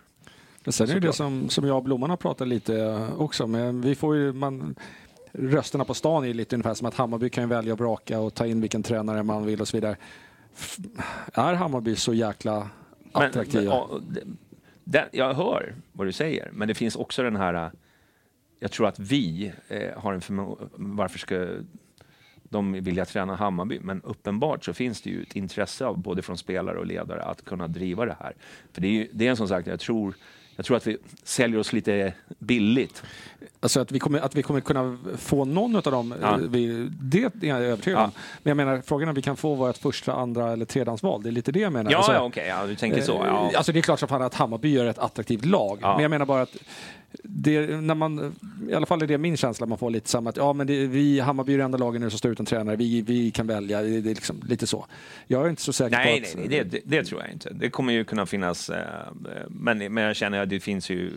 Men 0.64 0.72
sen 0.72 0.91
är 0.91 0.95
det 0.95 1.01
det 1.01 1.12
som, 1.12 1.49
som 1.49 1.66
jag 1.66 1.76
och 1.76 1.82
Blomman 1.82 2.11
har 2.11 2.16
pratat 2.16 2.49
lite 2.49 2.80
eh, 2.80 3.20
också 3.20 3.47
men 3.47 3.80
Vi 3.80 3.95
får 3.95 4.16
ju, 4.16 4.32
man, 4.32 4.74
rösterna 5.32 5.84
på 5.84 5.95
stan 5.95 6.22
är 6.22 6.28
ju 6.28 6.34
lite 6.34 6.57
ungefär 6.57 6.74
som 6.74 6.86
att 6.86 6.95
Hammarby 6.95 7.30
kan 7.30 7.49
välja 7.49 7.72
och 7.72 7.78
braka 7.78 8.20
och 8.20 8.34
ta 8.34 8.47
in 8.47 8.61
vilken 8.61 8.82
tränare 8.82 9.22
man 9.22 9.47
vill 9.47 9.61
och 9.61 9.68
så 9.68 9.76
vidare. 9.76 9.97
Är 11.32 11.55
Hammarby 11.55 11.97
så 11.97 12.14
jäkla 12.14 12.68
Men- 13.12 13.22
attraktiva? 13.22 13.62
Men, 13.62 13.70
ja, 13.70 14.01
det, 14.09 14.20
det, 14.84 15.09
jag 15.12 15.34
hör 15.34 15.74
vad 15.93 16.07
du 16.07 16.12
säger, 16.12 16.51
men 16.53 16.68
det 16.68 16.74
finns 16.74 16.97
också 16.97 17.22
den 17.22 17.36
här... 17.36 17.70
Jag 18.62 18.70
tror 18.70 18.88
att 18.88 18.98
vi 18.98 19.52
eh, 19.68 19.98
har 19.98 20.12
en 20.12 20.20
förmåga, 20.20 20.68
Varför 20.72 21.18
ska 21.18 21.46
de 22.42 22.72
vilja 22.72 23.04
träna 23.04 23.36
Hammarby? 23.36 23.80
Men 23.80 24.02
uppenbart 24.02 24.64
så 24.64 24.72
finns 24.72 25.02
det 25.02 25.11
ju 25.11 25.22
ett 25.22 25.36
intresse 25.36 25.86
av 25.86 25.98
både 25.98 26.22
från 26.22 26.38
spelare 26.38 26.78
och 26.78 26.86
ledare 26.86 27.22
att 27.22 27.44
kunna 27.44 27.68
driva 27.68 28.04
det 28.04 28.16
här. 28.20 28.34
För 28.72 28.80
det 28.80 28.88
är, 28.88 28.92
ju, 28.92 29.08
det 29.12 29.26
är 29.26 29.30
en 29.30 29.36
som 29.36 29.48
sagt, 29.48 29.66
jag 29.66 29.80
tror, 29.80 30.14
jag 30.56 30.64
tror 30.66 30.76
att 30.76 30.86
vi 30.86 30.98
säljer 31.22 31.58
oss 31.58 31.72
lite 31.72 32.14
billigt. 32.38 33.02
Alltså 33.62 33.80
att 33.80 33.93
vi 33.93 33.99
kommer, 33.99 34.18
att 34.20 34.34
vi 34.36 34.43
kommer 34.43 34.61
kunna 34.61 34.99
få 35.18 35.45
någon 35.45 35.76
av 35.76 35.82
dem, 35.82 36.14
Ja. 36.22 36.30
eh, 36.34 36.36
vi, 36.38 36.88
det 37.01 37.22
är 37.24 37.30
jag 37.49 37.61
övertygad 37.62 38.01
om. 38.05 38.11
Men 38.43 38.51
jag 38.51 38.57
menar, 38.57 38.82
frågan 38.86 39.09
är 39.09 39.11
om 39.11 39.14
vi 39.14 39.22
kan 39.22 39.36
få 39.36 39.55
vårt 39.55 39.76
första, 39.76 40.12
andra 40.12 40.53
eller 40.53 40.64
tredjehandsval. 40.64 41.22
Det 41.22 41.28
är 41.28 41.32
lite 41.32 41.53
det 41.53 41.61
jag 41.61 41.72
menar. 41.72 41.91
Ja, 41.91 41.97
Alltså, 41.97 42.12
ja 42.12 42.20
okej, 42.22 42.47
ja, 42.49 42.66
du 42.66 42.76
tänker 42.76 43.01
så. 43.03 43.12
eh, 43.12 43.26
Ja. 43.26 43.51
Alltså 43.57 43.72
det 43.72 43.78
är 43.78 43.82
klart 43.82 43.99
som 44.01 44.09
fan 44.09 44.22
att 44.22 44.34
Hammarby 44.34 44.68
gör 44.72 44.86
ett 44.86 44.99
attraktivt 44.99 45.45
lag. 45.45 45.78
Ja. 45.82 45.93
Men 45.95 46.03
jag 46.03 46.11
menar 46.11 46.26
bara 46.26 46.43
att 46.43 46.57
det, 47.22 47.80
när 47.80 47.95
man, 47.95 48.36
i 48.70 48.74
alla 48.74 48.86
fall 48.86 49.03
är 49.03 49.07
det 49.07 49.18
min 49.18 49.36
känsla, 49.36 49.66
man 49.66 49.78
får 49.78 49.91
lite 49.91 50.09
samma 50.09 50.30
att 50.30 50.36
ja 50.36 50.53
men 50.53 50.66
det, 50.66 50.86
vi, 50.86 51.20
Hammarby 51.20 51.55
är 51.55 51.59
det 51.59 51.64
enda 51.64 51.78
laget 51.78 52.01
nu 52.01 52.11
som 52.11 52.18
står 52.18 52.32
utan 52.32 52.47
tränare, 52.47 52.76
vi, 52.76 53.03
vi 53.03 53.30
kan 53.30 53.47
välja, 53.47 53.82
det, 53.82 54.01
det 54.01 54.11
är 54.11 54.14
liksom 54.14 54.43
lite 54.49 54.66
så. 54.66 54.86
Jag 55.26 55.45
är 55.47 55.51
inte 55.51 55.62
så 55.62 55.72
säker 55.72 55.97
Nej, 55.97 56.20
på 56.20 56.26
att... 56.26 56.34
nej, 56.36 56.47
nej 56.49 56.64
det, 56.64 56.70
det, 56.78 56.97
det 56.97 57.05
tror 57.05 57.20
jag 57.22 57.32
inte. 57.32 57.51
Det 57.53 57.70
kommer 57.70 57.93
ju 57.93 58.05
kunna 58.05 58.26
finnas, 58.26 58.70
eh, 58.70 58.84
men, 59.49 59.95
men 59.95 60.05
jag 60.05 60.16
känner 60.16 60.43
att 60.43 60.49
det 60.51 60.61
finns 60.61 60.91
ju 60.91 61.11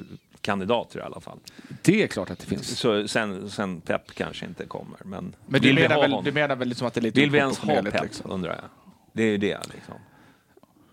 kandidater 0.43 0.99
i 0.99 1.01
alla 1.01 1.19
fall. 1.19 1.39
Det 1.81 2.03
är 2.03 2.07
klart 2.07 2.29
att 2.29 2.39
det 2.39 2.45
finns. 2.45 2.79
Så 2.79 3.07
sen, 3.07 3.49
sen 3.49 3.81
Pep 3.81 4.11
kanske 4.15 4.45
inte 4.45 4.65
kommer. 4.65 4.97
Men, 5.05 5.35
Men 5.45 5.61
du 5.61 5.73
menar, 5.73 5.89
väl, 5.89 5.99
honom? 6.11 6.23
du 6.23 6.31
menar 6.31 6.55
väl 6.55 6.67
liksom 6.67 6.87
att 6.87 6.93
det 6.93 6.99
är 6.99 7.01
lite 7.01 7.19
Vill 7.19 7.29
vi 7.31 7.37
ens 7.37 7.57
ha 7.57 7.63
oproportionerligt, 7.63 7.95
Pep, 7.95 8.03
liksom? 8.03 8.31
undrar 8.31 8.51
jag. 8.55 8.63
Det 9.13 9.23
är 9.23 9.27
ju 9.31 9.37
det. 9.37 9.59
Liksom. 9.73 9.93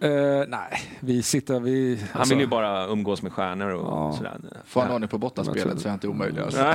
Eh, 0.02 0.44
nej, 0.48 0.82
vi 1.00 1.22
sitter... 1.22 1.60
Vi, 1.60 2.00
Han 2.12 2.20
alltså- 2.20 2.34
vill 2.34 2.40
ju 2.44 2.46
bara 2.46 2.86
umgås 2.86 3.22
med 3.22 3.32
stjärnor 3.32 3.70
och 3.70 3.86
Ja. 3.92 4.12
sådär. 4.16 4.38
Får 4.66 4.80
han 4.80 4.90
ordning 4.90 5.08
på 5.08 5.18
bortaspelet 5.18 5.80
så 5.80 5.86
är 5.88 5.90
han 5.90 5.96
inte 5.96 6.08
omöjlig. 6.08 6.40
Alltså. 6.42 6.58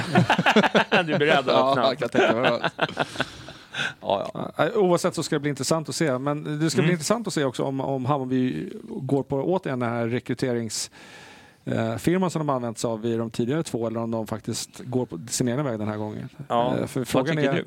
du 0.92 1.14
är 1.14 1.20
beredd 1.20 1.38
att 1.40 1.46
Ja, 1.48 1.70
öppna? 1.72 1.84
jag 1.84 1.98
kan 1.98 2.10
tänka 2.10 2.36
mig 2.36 2.52
det. 2.52 2.70
Ja, 4.02 4.32
ja. 4.34 4.52
Ja, 4.58 4.70
Oavsett 4.76 5.16
så 5.16 5.24
ska 5.24 5.36
det 5.36 5.40
bli 5.40 5.50
intressant 5.50 5.90
att 5.90 5.96
se. 5.96 6.18
Men 6.18 6.60
det 6.60 6.70
ska 6.70 6.80
Mm. 6.80 6.86
bli 6.88 6.92
intressant 6.94 7.28
att 7.28 7.34
se 7.34 7.44
också 7.44 7.64
om, 7.64 7.82
om 7.82 8.06
Hammarby 8.06 8.70
går 8.84 9.24
på 9.24 9.36
återigen 9.44 9.80
den 9.80 9.90
här 9.92 10.08
rekryteringsfirman 11.66 12.30
som 12.32 12.40
de 12.40 12.50
använt 12.50 12.78
sig 12.78 12.88
av 12.88 13.06
i 13.06 13.16
de 13.18 13.30
tidigare 13.30 13.64
två 13.64 13.88
eller 13.88 14.00
om 14.00 14.12
de 14.12 14.28
faktiskt 14.28 14.80
går 14.80 15.06
på 15.06 15.20
sin 15.30 15.48
egen 15.48 15.66
väg 15.66 15.80
den 15.80 15.88
här 15.88 15.98
gången. 15.98 16.30
ja. 16.48 16.78
Eh, 16.78 16.86
För 16.86 17.00
Vad 17.00 17.08
frågan 17.08 17.36
tycker 17.36 17.50
är, 17.50 17.56
du? 17.56 17.66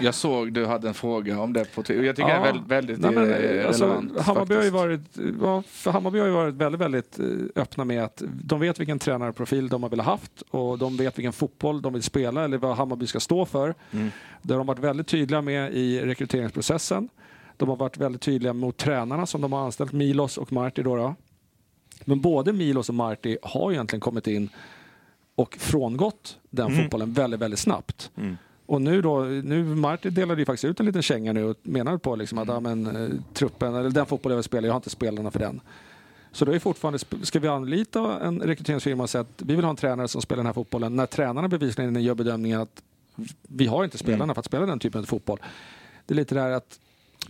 Jag 0.00 0.14
såg 0.14 0.52
du 0.52 0.66
hade 0.66 0.88
en 0.88 0.94
fråga 0.94 1.40
om 1.40 1.52
det 1.52 1.74
på 1.74 1.82
Twitter. 1.82 2.02
Jag 2.02 2.16
tycker 2.16 2.28
det 2.28 2.34
är 2.34 2.42
väldigt, 2.42 2.66
väldigt 2.66 3.00
Nej, 3.00 3.10
men, 3.14 3.32
eh, 3.32 3.66
alltså, 3.66 3.84
relevant. 3.84 4.20
Hammarby 4.20 4.54
har 4.54 4.62
ju 4.62 4.70
varit, 4.70 5.00
ja, 5.40 5.62
för 5.66 5.90
Hammarby 5.90 6.18
har 6.18 6.26
ju 6.26 6.32
varit 6.32 6.54
väldigt, 6.54 6.80
väldigt 6.80 7.18
eh, 7.18 7.26
öppna 7.56 7.84
med 7.84 8.04
att 8.04 8.22
de 8.26 8.60
vet 8.60 8.80
vilken 8.80 8.98
tränarprofil 8.98 9.68
de 9.68 9.82
har 9.82 9.90
velat 9.90 10.06
haft 10.06 10.42
och 10.50 10.78
de 10.78 10.96
vet 10.96 11.18
vilken 11.18 11.32
fotboll 11.32 11.82
de 11.82 11.92
vill 11.92 12.02
spela 12.02 12.44
eller 12.44 12.58
vad 12.58 12.76
Hammarby 12.76 13.06
ska 13.06 13.20
stå 13.20 13.46
för. 13.46 13.74
Mm. 13.90 14.10
Det 14.42 14.52
har 14.54 14.58
de 14.58 14.66
varit 14.66 14.78
väldigt 14.78 15.06
tydliga 15.06 15.42
med 15.42 15.72
i 15.72 16.00
rekryteringsprocessen. 16.00 17.08
De 17.56 17.68
har 17.68 17.76
varit 17.76 17.96
väldigt 17.98 18.22
tydliga 18.22 18.52
mot 18.52 18.76
tränarna 18.76 19.26
som 19.26 19.40
de 19.40 19.52
har 19.52 19.60
anställt, 19.64 19.92
Milos 19.92 20.38
och 20.38 20.52
Marti. 20.52 20.82
Då 20.82 20.96
då. 20.96 21.14
Men 22.04 22.20
både 22.20 22.52
Milos 22.52 22.88
och 22.88 22.94
Marti 22.94 23.36
har 23.42 23.72
egentligen 23.72 24.00
kommit 24.00 24.26
in 24.26 24.48
och 25.34 25.56
frångått 25.56 26.38
den 26.50 26.66
Mm. 26.66 26.82
fotbollen 26.82 27.12
väldigt, 27.12 27.40
väldigt 27.40 27.60
snabbt. 27.60 28.10
Mm. 28.16 28.36
Och 28.66 28.82
nu 28.82 29.02
då, 29.02 29.20
nu 29.24 29.64
Martin 29.64 30.14
delade 30.14 30.40
ju 30.40 30.46
faktiskt 30.46 30.64
ut 30.64 30.80
en 30.80 30.86
liten 30.86 31.02
känga 31.02 31.32
nu 31.32 31.44
och 31.44 31.56
menade 31.62 31.98
på 31.98 32.16
liksom 32.16 32.38
att 32.38 32.48
ja, 32.48 32.60
men, 32.60 32.96
eh, 32.96 33.08
truppen, 33.34 33.74
eller 33.74 33.90
den 33.90 34.06
fotboll 34.06 34.32
jag 34.32 34.36
vill 34.36 34.44
spela, 34.44 34.66
jag 34.66 34.74
har 34.74 34.78
inte 34.78 34.90
spelarna 34.90 35.30
för 35.30 35.38
den. 35.38 35.60
Så 36.32 36.44
då 36.44 36.52
är 36.52 36.58
fortfarande, 36.58 36.98
ska 37.22 37.38
vi 37.38 37.48
anlita 37.48 38.20
en 38.20 38.40
rekryteringsfirma 38.40 39.02
och 39.02 39.10
säga 39.10 39.20
att 39.22 39.42
vi 39.42 39.56
vill 39.56 39.64
ha 39.64 39.70
en 39.70 39.76
tränare 39.76 40.08
som 40.08 40.22
spelar 40.22 40.36
den 40.36 40.46
här 40.46 40.52
fotbollen 40.52 40.96
när 40.96 41.06
tränarna 41.06 41.48
bevisligen 41.48 42.02
gör 42.02 42.14
bedömningen 42.14 42.60
att 42.60 42.82
vi 43.42 43.66
har 43.66 43.84
inte 43.84 43.98
spelarna 43.98 44.24
Mm. 44.24 44.34
för 44.34 44.40
att 44.40 44.46
spela 44.46 44.66
den 44.66 44.78
typen 44.78 45.00
av 45.00 45.04
fotboll. 45.04 45.38
Det 46.06 46.14
är 46.14 46.16
lite 46.16 46.34
det 46.34 46.40
här 46.40 46.50
att, 46.50 46.80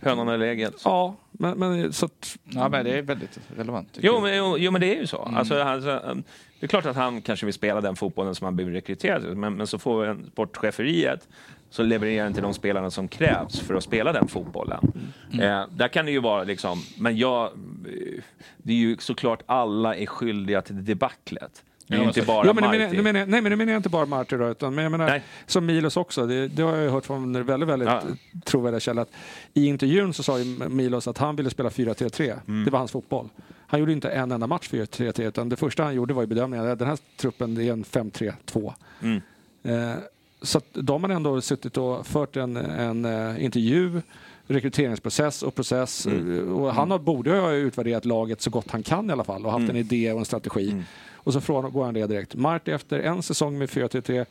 Hönan 0.01 0.27
eller 0.27 0.45
ägget? 0.45 0.73
ja, 0.83 1.15
men, 1.31 1.59
men 1.59 1.93
så 1.93 2.05
att, 2.05 2.37
Ja, 2.43 2.69
men 2.69 2.85
det 2.85 2.97
är 2.97 3.01
väldigt 3.01 3.39
relevant. 3.55 3.97
Jo 4.01 4.19
men, 4.21 4.37
jo, 4.37 4.57
jo, 4.57 4.71
men 4.71 4.81
det 4.81 4.95
är 4.95 4.99
ju 4.99 5.07
så. 5.07 5.23
Mm. 5.23 5.37
Alltså, 5.37 5.61
alltså, 5.61 6.21
det 6.59 6.65
är 6.65 6.67
klart 6.67 6.85
att 6.85 6.95
han 6.95 7.21
kanske 7.21 7.45
vill 7.45 7.53
spela 7.53 7.81
den 7.81 7.95
fotbollen 7.95 8.35
som 8.35 8.45
han 8.45 8.55
blir 8.55 8.65
rekryterad 8.65 9.21
till, 9.21 9.35
men, 9.35 9.53
men 9.53 9.67
så 9.67 9.79
får 9.79 10.05
en 10.05 10.29
sportcheferiet 10.31 11.27
så 11.69 11.83
levererar 11.83 12.27
inte 12.27 12.41
de 12.41 12.53
spelarna 12.53 12.91
som 12.91 13.07
krävs 13.07 13.59
för 13.59 13.75
att 13.75 13.83
spela 13.83 14.13
den 14.13 14.27
fotbollen. 14.27 14.91
Mm. 15.33 15.61
Eh, 15.61 15.67
där 15.69 15.87
kan 15.87 16.05
det 16.05 16.11
ju 16.11 16.19
vara 16.19 16.43
liksom, 16.43 16.83
men 16.97 17.17
jag, 17.17 17.43
eh, 17.43 18.23
det 18.57 18.73
är 18.73 18.77
ju 18.77 18.97
såklart 18.97 19.43
alla 19.45 19.95
är 19.95 20.05
skyldiga 20.05 20.61
till 20.61 20.85
debaclet. 20.85 21.63
Det 21.91 21.97
är 21.97 22.01
Ja, 22.01 22.07
inte 22.07 22.21
bara 22.21 22.47
ja, 22.47 22.53
men 22.53 22.63
Marti. 22.63 22.89
nu 22.97 23.01
menar, 23.01 23.19
jag- 23.19 23.29
nej 23.29 23.41
men 23.41 23.49
nu 23.49 23.55
menar 23.55 23.71
jag 23.71 23.79
inte 23.79 23.89
bara 23.89 24.05
Martin 24.05 24.39
då, 24.39 24.47
utan 24.49 24.75
men 24.75 24.83
jag 24.83 24.91
menar, 24.91 25.05
Nej. 25.07 25.23
som 25.45 25.65
Milos 25.65 25.97
också, 25.97 26.25
det, 26.25 26.47
det 26.47 26.61
har 26.63 26.75
jag 26.75 26.83
ju 26.83 26.89
hört 26.89 27.05
från 27.05 27.45
väldigt, 27.45 27.69
väldigt 27.69 27.89
Ja. 27.89 28.01
trovärdiga 28.45 28.79
källor. 28.79 29.01
Att 29.01 29.09
I 29.53 29.65
intervjun 29.65 30.13
så 30.13 30.23
sa 30.23 30.39
ju 30.39 30.69
Milos 30.69 31.07
att 31.07 31.17
han 31.17 31.35
ville 31.35 31.49
spela 31.49 31.69
4-3-3. 31.69 32.33
Mm. 32.47 32.65
Det 32.65 32.71
var 32.71 32.79
hans 32.79 32.91
fotboll. 32.91 33.29
Han 33.67 33.79
gjorde 33.79 33.91
inte 33.91 34.09
en 34.09 34.31
enda 34.31 34.47
match 34.47 34.69
4-3-3 34.71 35.27
utan 35.27 35.49
det 35.49 35.55
första 35.55 35.83
han 35.83 35.95
gjorde 35.95 36.13
var 36.13 36.21
ju 36.23 36.27
bedömningen 36.27 36.67
att 36.67 36.79
den 36.79 36.87
här 36.87 36.97
truppen 37.17 37.55
det 37.55 37.63
är 37.63 37.71
en 37.73 37.83
5-3-2. 37.83 38.73
Mm. 39.01 39.21
Eh, 39.63 39.95
så 40.41 40.61
de 40.73 41.03
har 41.03 41.09
ändå 41.09 41.41
suttit 41.41 41.77
och 41.77 42.07
fört 42.07 42.35
en, 42.37 42.55
en 42.57 43.05
eh, 43.05 43.43
intervju, 43.43 44.01
rekryteringsprocess 44.47 45.43
och 45.43 45.55
process. 45.55 46.05
Mm. 46.05 46.53
Och 46.55 46.73
han 46.73 46.91
har, 46.91 46.99
borde 46.99 47.31
ha 47.39 47.51
utvärderat 47.51 48.05
laget 48.05 48.41
så 48.41 48.49
gott 48.49 48.71
han 48.71 48.83
kan 48.83 49.09
i 49.09 49.13
alla 49.13 49.23
fall 49.23 49.45
och 49.45 49.51
haft 49.51 49.59
Mm. 49.63 49.69
en 49.75 49.77
idé 49.81 50.11
och 50.13 50.19
en 50.19 50.25
strategi. 50.25 50.71
Mm. 50.71 50.83
Och 51.23 51.33
så 51.33 51.41
frågar 51.41 51.85
han 51.85 51.93
det 51.93 52.07
direkt. 52.07 52.35
Marti 52.35 52.71
efter 52.71 52.99
en 52.99 53.23
säsong 53.23 53.57
med 53.57 53.69
4-3-3 53.69 54.25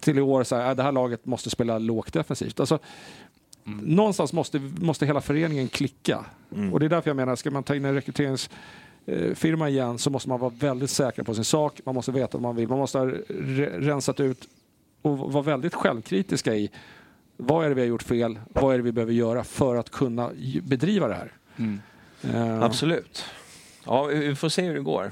till 0.00 0.18
i 0.18 0.20
år 0.20 0.44
så 0.44 0.56
här, 0.56 0.68
"Äh, 0.70 0.76
det 0.76 0.82
här 0.82 0.92
laget 0.92 1.26
måste 1.26 1.50
spela 1.50 1.78
lågt 1.78 2.12
defensivt. 2.12 2.60
Alltså, 2.60 2.78
Någonstans 3.82 4.32
måste, 4.32 4.58
måste 4.58 5.06
hela 5.06 5.20
föreningen 5.20 5.68
klicka. 5.68 6.24
Mm. 6.54 6.72
Och 6.72 6.80
det 6.80 6.86
är 6.86 6.90
därför 6.90 7.10
jag 7.10 7.16
menar, 7.16 7.36
ska 7.36 7.50
man 7.50 7.62
ta 7.62 7.74
in 7.74 7.84
en 7.84 7.94
rekryteringsfirma 7.94 9.68
igen 9.68 9.98
så 9.98 10.10
måste 10.10 10.28
man 10.28 10.40
vara 10.40 10.52
väldigt 10.58 10.90
säker 10.90 11.22
på 11.22 11.34
sin 11.34 11.44
sak. 11.44 11.80
Man 11.84 11.94
måste 11.94 12.12
veta 12.12 12.28
vad 12.38 12.42
man 12.42 12.56
vill. 12.56 12.68
Man 12.68 12.78
måste 12.78 12.98
ha 12.98 13.04
re- 13.06 13.80
rensat 13.80 14.20
ut 14.20 14.48
och 15.02 15.18
vara 15.18 15.42
väldigt 15.42 15.74
självkritiska 15.74 16.54
i 16.54 16.70
vad 17.36 17.64
är 17.64 17.68
det 17.68 17.74
vi 17.74 17.80
har 17.80 17.88
gjort 17.88 18.02
fel, 18.02 18.38
vad 18.48 18.74
är 18.74 18.78
det 18.78 18.84
vi 18.84 18.92
behöver 18.92 19.12
göra 19.12 19.44
för 19.44 19.76
att 19.76 19.90
kunna 19.90 20.30
bedriva 20.62 21.08
det 21.08 21.14
här. 21.14 21.32
Eh, 22.34 22.62
Absolut. 22.62 23.24
Ja, 23.86 24.04
vi 24.04 24.34
får 24.34 24.48
se 24.48 24.62
hur 24.62 24.74
det 24.74 24.80
går. 24.80 25.10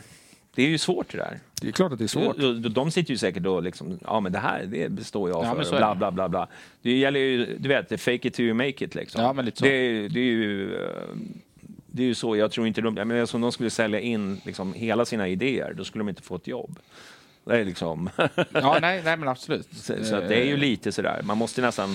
Det 0.57 0.63
är 0.63 0.69
ju 0.69 0.79
svårt 0.79 1.13
det 1.13 1.19
där. 1.19 1.39
Det 1.61 1.69
är 1.69 1.73
klart 1.73 1.93
att 1.93 1.99
det 1.99 2.05
är 2.05 2.09
svårt. 2.09 2.37
De, 2.37 2.63
de 2.73 2.91
sitter 2.91 3.11
ju 3.11 3.19
säkert 3.19 3.47
och 3.47 3.63
liksom, 3.63 3.99
ja 4.05 4.21
men 4.21 4.33
det 4.33 4.39
här 4.39 4.65
det 4.67 4.89
består 4.93 5.31
jag 5.31 5.45
Ja, 5.45 5.65
för, 5.65 5.77
bla 5.79 5.89
det. 5.95 5.97
bla 5.99 6.11
bla 6.11 6.29
bla. 6.29 6.49
Det 6.83 6.97
gäller 6.99 7.21
ju, 7.21 7.57
du 7.59 7.69
vet, 7.69 8.01
fake 8.01 8.29
it 8.29 8.35
till 8.35 8.45
you 8.45 8.55
make 8.55 8.85
it 8.85 8.95
liksom. 8.95 9.23
Ja, 9.23 9.33
men 9.33 9.45
lite 9.45 9.59
så. 9.59 9.65
Det, 9.65 9.71
är- 9.71 10.09
det 10.09 10.21
är 10.21 10.25
ju... 10.25 10.75
eh, 10.75 10.91
Det 11.87 12.03
är 12.03 12.07
ju 12.07 12.15
så, 12.15 12.37
jag 12.37 12.51
tror 12.51 12.67
inte 12.67 12.81
de, 12.81 12.97
jag 12.97 13.07
menar, 13.07 13.35
om 13.35 13.41
de 13.41 13.53
skulle 13.53 13.71
sälja 13.71 14.01
in 14.01 14.41
liksom 14.45 14.75
hela 14.75 15.05
sina 15.05 15.29
idéer, 15.29 15.75
då 15.77 15.85
skulle 15.85 16.01
de 16.01 16.09
inte 16.09 16.23
få 16.23 16.37
ett 16.37 16.47
jobb. 16.47 16.79
Det 17.45 17.57
är 17.61 17.65
liksom, 17.65 18.11
Ja, 18.53 18.79
nej, 18.81 19.03
nej 19.05 19.17
men 19.17 19.29
absolut. 19.29 19.69
så, 19.77 20.05
så 20.05 20.21
det 20.21 20.35
är 20.41 20.45
ju 20.45 20.57
lite 20.57 20.93
sådär, 20.93 21.21
man 21.25 21.39
måste 21.39 21.63
nästan... 21.63 21.91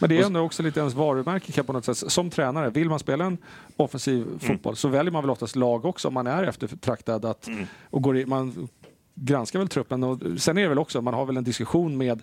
Men 0.00 0.08
det 0.08 0.18
är 0.18 0.26
ändå 0.26 0.40
också 0.40 0.62
lite 0.62 0.80
ens 0.80 0.94
varumärke 0.94 1.52
kan 1.52 1.64
på 1.64 1.72
något 1.72 1.84
sätt. 1.84 2.12
Som 2.12 2.30
tränare, 2.30 2.70
vill 2.70 2.88
man 2.88 2.98
spela 2.98 3.24
en 3.24 3.38
offensiv 3.76 4.26
fotboll 4.38 4.76
så 4.76 4.88
väljer 4.88 5.12
man 5.12 5.22
väl 5.22 5.30
oftast 5.30 5.56
lag 5.56 5.84
också 5.84 6.08
om 6.08 6.14
man 6.14 6.26
är 6.26 6.42
eftertraktad. 6.42 7.24
Att, 7.24 7.48
och 7.90 8.02
går 8.02 8.16
i, 8.16 8.26
man 8.26 8.68
granskar 9.14 9.58
väl 9.58 9.68
truppen. 9.68 10.04
Och 10.04 10.18
sen 10.38 10.58
är 10.58 10.62
det 10.62 10.68
väl 10.68 10.78
också, 10.78 11.02
man 11.02 11.14
har 11.14 11.26
väl 11.26 11.36
en 11.36 11.44
diskussion 11.44 11.98
med 11.98 12.22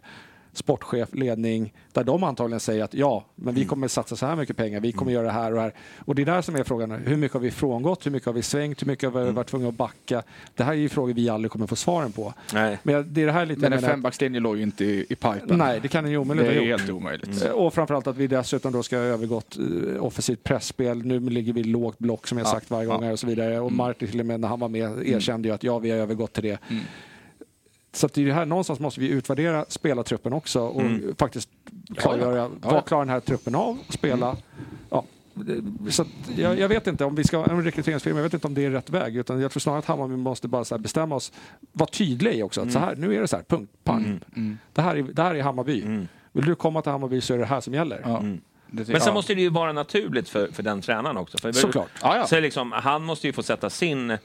sportchef, 0.58 1.10
ledning, 1.14 1.74
där 1.94 2.04
de 2.04 2.24
antagligen 2.24 2.60
säger 2.60 2.84
att 2.84 2.94
ja, 2.94 3.26
men 3.36 3.54
vi 3.56 3.66
kommer 3.66 3.88
satsa 3.88 4.16
så 4.16 4.26
här 4.26 4.36
mycket 4.36 4.58
pengar, 4.58 4.80
vi 4.80 4.92
kommer 4.92 5.12
göra 5.12 5.26
det 5.26 5.32
här 5.32 5.50
och 5.52 5.56
det 5.56 5.62
här. 5.62 5.74
Och 6.06 6.16
det 6.16 6.22
är 6.22 6.26
där 6.26 6.42
som 6.42 6.56
är 6.56 6.64
frågan, 6.64 6.92
hur 6.92 7.16
mycket 7.18 7.34
har 7.34 7.42
vi 7.42 7.52
frångått, 7.52 8.06
hur 8.06 8.12
mycket 8.12 8.26
har 8.26 8.34
vi 8.34 8.42
svängt, 8.42 8.82
hur 8.82 8.88
mycket 8.88 9.14
har 9.14 9.22
vi 9.22 9.32
varit 9.32 9.48
tvungna 9.48 9.68
att 9.70 9.74
backa? 9.76 10.24
Det 10.56 10.64
här 10.64 10.72
är 10.72 10.78
ju 10.78 10.90
frågor 10.90 11.14
vi 11.14 11.30
aldrig 11.30 11.52
kommer 11.52 11.68
få 11.68 11.76
svaren 11.76 12.12
på. 12.12 12.34
Nej. 12.54 12.78
Men 12.84 13.14
det 13.14 13.22
är 13.22 13.26
det 13.26 13.32
här 13.32 13.46
lite 13.46 13.62
Men 13.62 13.74
en 13.74 13.80
menar- 13.82 13.90
fembackslinje 13.94 14.40
låg 14.40 14.58
ju 14.58 14.64
inte 14.64 14.86
i, 14.86 15.06
i 15.10 15.16
pipen. 15.16 15.42
Nej, 15.58 15.80
det 15.82 15.88
kan 15.88 16.04
den 16.04 16.12
ju 16.12 16.18
omöjligt 16.18 16.46
det 16.48 16.56
är 16.58 16.66
helt 16.66 16.90
omöjligt. 16.90 17.46
Eh, 17.46 17.52
Och 17.52 17.74
framförallt 17.74 18.08
att 18.08 18.18
vi 18.18 18.28
dessutom 18.28 18.72
då 18.74 18.84
ska 18.84 18.96
ha 18.98 19.04
övergått 19.04 19.58
eh, 19.58 20.04
offensivt 20.06 20.44
pressspel. 20.44 21.06
Nu 21.06 21.20
ligger 21.20 21.54
vi 21.54 21.64
lågt 21.64 22.00
block 22.00 22.28
som 22.28 22.38
jag 22.38 22.48
Ja, 22.48 22.52
sagt 22.52 22.70
varje 22.72 22.86
gång 22.88 23.00
ja. 23.02 23.06
här 23.06 23.12
och 23.12 23.20
så 23.20 23.28
vidare. 23.28 23.60
Och 23.60 23.72
Martin 23.72 24.08
till 24.08 24.20
och 24.20 24.26
med 24.26 24.40
när 24.40 24.48
han 24.48 24.60
var 24.60 24.70
med 24.70 25.08
erkände 25.08 25.48
ju 25.48 25.54
att 25.56 25.64
ja, 25.64 25.80
vi 25.80 25.90
har 25.92 25.98
övergått 25.98 26.34
till 26.34 26.44
det. 26.44 26.58
Så 27.92 28.06
att 28.06 28.14
det 28.14 28.22
är 28.22 28.26
det 28.26 28.34
här, 28.34 28.46
någonstans 28.46 28.80
måste 28.80 29.00
vi 29.00 29.08
utvärdera 29.10 29.66
spelartruppen 29.70 30.34
också 30.34 30.60
och 30.62 30.82
faktiskt 31.18 31.50
klargöra 31.98 32.36
Ja, 32.38 32.50
vad 32.62 32.74
ja. 32.76 32.82
klarar 32.82 33.06
den 33.06 33.14
här 33.14 33.20
truppen 33.20 33.56
av 33.56 33.78
att 33.88 33.94
spela. 33.94 34.36
Ja. 34.90 35.04
det- 35.34 35.92
Så 35.92 36.02
att 36.02 36.08
jag, 36.36 36.60
jag 36.60 36.70
vet 36.70 36.88
inte 36.88 37.06
om 37.06 37.16
vi 37.16 37.24
ska 37.24 37.38
ha 37.38 37.46
en 37.46 37.64
rekryteringsfirma, 37.64 38.18
jag 38.20 38.24
vet 38.24 38.34
inte 38.34 38.48
om 38.48 38.54
det 38.54 38.66
är 38.66 38.70
rätt 38.72 38.90
väg. 38.90 39.18
Utan 39.18 39.42
jag 39.42 39.52
tror 39.52 39.60
snarare 39.60 39.80
att 39.80 39.86
Hammarby 39.86 40.16
måste 40.16 40.48
bara 40.48 40.66
så 40.66 40.76
här 40.76 40.80
bestämma 40.80 41.16
oss, 41.16 41.32
vara 41.72 41.90
tydliga 41.90 42.34
i 42.34 42.44
också. 42.44 42.62
Att 42.62 42.72
så 42.72 42.80
här, 42.80 42.96
nu 42.96 43.16
är 43.16 43.22
det 43.22 43.28
så 43.28 43.36
här, 43.36 43.44
punkt, 43.44 43.72
pang. 43.84 44.20
Det, 44.74 44.82
här 44.82 44.96
är, 44.96 45.04
det 45.04 45.22
här 45.24 45.36
är 45.36 45.44
Hammarby. 45.44 45.86
Vill 46.32 46.46
du 46.46 46.56
komma 46.56 46.82
till 46.82 46.92
Hammarby 46.92 47.22
så 47.22 47.34
är 47.34 47.38
det 47.38 47.46
här 47.46 47.62
som 47.62 47.74
gäller. 47.74 48.02
Ja. 48.06 48.24
Men 48.70 49.02
sen 49.02 49.14
måste 49.14 49.36
det 49.36 49.42
ju 49.42 49.50
vara 49.50 49.72
naturligt 49.74 50.30
för, 50.30 50.48
för 50.52 50.64
den 50.64 50.82
tränaren 50.82 51.18
också. 51.18 51.38
För 51.38 51.52
Såklart. 51.52 51.90
Ja, 52.02 52.18
ja. 52.18 52.28
Så 52.28 52.40
liksom, 52.40 52.72
han 52.72 53.04
måste 53.04 53.28
ju 53.28 53.34
få 53.34 53.44
sätta 53.44 53.70
sin... 53.70 54.18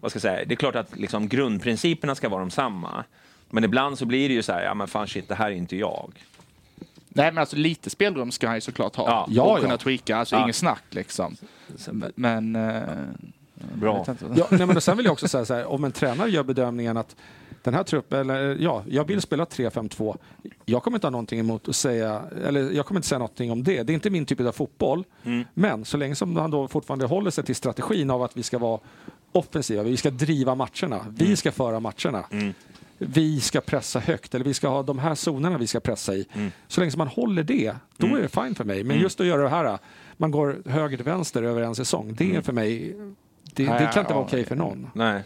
Vad 0.00 0.10
ska 0.10 0.16
jag 0.16 0.22
säga? 0.22 0.44
Det 0.44 0.54
är 0.54 0.56
klart 0.56 0.74
att 0.76 0.96
liksom, 0.96 1.28
grundprinciperna 1.28 2.14
ska 2.14 2.28
vara 2.28 2.40
de 2.40 2.50
samma. 2.50 3.04
Men 3.50 3.64
ibland 3.64 3.98
så 3.98 4.06
blir 4.06 4.28
det 4.28 4.34
ju 4.34 4.42
så 4.42 4.52
här, 4.52 4.62
ja 4.62 4.74
men 4.74 4.88
fan 4.88 5.06
shit, 5.06 5.28
det 5.28 5.34
här 5.34 5.46
är 5.50 5.54
inte 5.54 5.76
jag. 5.76 6.12
Nej 7.08 7.32
men 7.32 7.38
alltså 7.38 7.56
lite 7.56 7.90
spelrum 7.90 8.30
ska 8.30 8.46
han 8.46 8.56
ju 8.56 8.60
såklart 8.60 8.96
ha. 8.96 9.08
Ja. 9.08 9.26
Ja, 9.30 9.42
och 9.42 9.58
ja. 9.58 9.62
kunna 9.62 9.76
tweaka, 9.76 10.16
alltså 10.16 10.36
Ja. 10.36 10.42
inget 10.42 10.56
snack 10.56 10.84
liksom. 10.90 11.36
Men... 12.14 12.56
Eh, 12.56 12.82
Bra. 13.74 14.04
Ja, 14.36 14.46
nej, 14.50 14.66
men 14.66 14.80
sen 14.80 14.96
vill 14.96 15.06
jag 15.06 15.12
också 15.12 15.28
säga 15.28 15.44
så 15.44 15.54
här, 15.54 15.66
om 15.66 15.84
en 15.84 15.92
tränare 15.92 16.30
gör 16.30 16.42
bedömningen 16.42 16.96
att 16.96 17.16
den 17.62 17.74
här 17.74 17.82
truppen, 17.82 18.20
eller 18.20 18.56
ja, 18.60 18.82
jag 18.88 19.04
vill 19.04 19.20
spela 19.20 19.44
3-5-2. 19.44 20.16
Jag 20.64 20.82
kommer 20.82 20.96
inte 20.96 21.06
ha 21.06 21.10
någonting 21.10 21.40
emot 21.40 21.68
att 21.68 21.76
säga, 21.76 22.22
eller 22.44 22.70
jag 22.70 22.86
kommer 22.86 22.98
inte 22.98 23.08
säga 23.08 23.18
någonting 23.18 23.50
om 23.52 23.64
det. 23.64 23.82
Det 23.82 23.92
är 23.92 23.94
inte 23.94 24.10
min 24.10 24.26
typ 24.26 24.40
av 24.40 24.52
fotboll. 24.52 25.04
Men 25.54 25.84
så 25.84 25.96
länge 25.96 26.14
som 26.14 26.36
han 26.36 26.50
då 26.50 26.68
fortfarande 26.68 27.06
håller 27.06 27.30
sig 27.30 27.44
till 27.44 27.56
strategin 27.56 28.10
av 28.10 28.22
att 28.22 28.36
vi 28.36 28.42
ska 28.42 28.58
vara 28.58 28.80
offensiva, 29.32 29.82
vi 29.82 29.96
ska 29.96 30.10
driva 30.10 30.54
matcherna, 30.54 31.06
vi 31.10 31.36
ska 31.36 31.52
föra 31.52 31.80
matcherna. 31.80 32.24
Vi 33.02 33.40
ska 33.40 33.60
pressa 33.60 34.00
högt, 34.00 34.34
eller 34.34 34.44
vi 34.44 34.54
ska 34.54 34.68
ha 34.68 34.82
de 34.82 34.98
här 34.98 35.14
zonerna 35.14 35.58
vi 35.58 35.66
ska 35.66 35.80
pressa 35.80 36.14
i. 36.14 36.26
Så 36.68 36.80
länge 36.80 36.90
som 36.90 36.98
man 36.98 37.08
håller 37.08 37.42
det, 37.42 37.74
då 37.96 38.06
är 38.06 38.22
det 38.22 38.28
fine 38.28 38.54
för 38.54 38.64
mig. 38.64 38.84
Men 38.84 38.98
just 38.98 39.20
att 39.20 39.26
göra 39.26 39.42
det 39.42 39.48
här, 39.48 39.78
man 40.16 40.30
går 40.30 40.62
höger 40.66 40.96
till 40.96 41.06
vänster 41.06 41.42
över 41.42 41.62
en 41.62 41.74
säsong, 41.74 42.14
det 42.14 42.36
är 42.36 42.40
för 42.40 42.52
mig, 42.52 42.96
det, 43.54 43.64
det 43.64 43.90
kan 43.92 44.02
inte 44.02 44.14
vara 44.14 44.24
okej 44.24 44.44
för 44.44 44.56
någon. 44.56 44.90
Nej. 44.94 45.22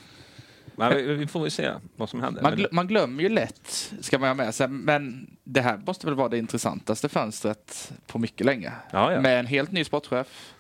Men 0.76 0.96
vi, 0.96 1.14
vi 1.14 1.26
får 1.26 1.40
väl 1.40 1.50
se 1.50 1.70
vad 1.96 2.08
som 2.08 2.22
händer. 2.22 2.42
Man, 2.42 2.52
glö- 2.52 2.68
man 2.72 2.86
glömmer 2.86 3.22
ju 3.22 3.28
lätt, 3.28 3.92
ska 4.00 4.18
man 4.18 4.28
ha 4.28 4.34
med 4.34 4.54
sig. 4.54 4.68
Men 4.68 5.30
det 5.44 5.60
här 5.60 5.80
måste 5.86 6.06
väl 6.06 6.14
vara 6.14 6.28
det 6.28 6.38
intressantaste 6.38 7.08
fönstret 7.08 7.92
på 8.06 8.18
mycket 8.18 8.46
länge. 8.46 8.72
Ja, 8.90 9.12
ja. 9.12 9.20
Med 9.20 9.38
en 9.40 9.46
helt 9.46 9.72
ny 9.72 9.84
sportchef. 9.84 10.54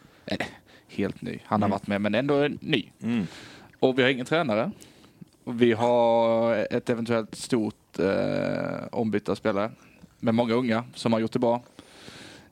Helt 0.94 1.22
ny. 1.22 1.38
Han 1.44 1.62
har 1.62 1.68
varit 1.68 1.86
med, 1.86 2.00
men 2.00 2.14
ändå 2.14 2.48
ny. 2.60 2.88
Mm. 3.02 3.26
Och 3.80 3.98
vi 3.98 4.02
har 4.02 4.10
ingen 4.10 4.26
tränare. 4.26 4.70
Och 5.44 5.62
vi 5.62 5.72
har 5.72 6.54
ett 6.70 6.90
eventuellt 6.90 7.34
stort 7.34 7.98
eh, 7.98 8.84
ombyte 8.92 9.30
av 9.30 9.34
spelare. 9.36 9.70
Med 10.20 10.34
många 10.34 10.54
unga 10.54 10.84
som 10.94 11.12
har 11.12 11.20
gjort 11.20 11.32
det 11.32 11.38
bra. 11.38 11.62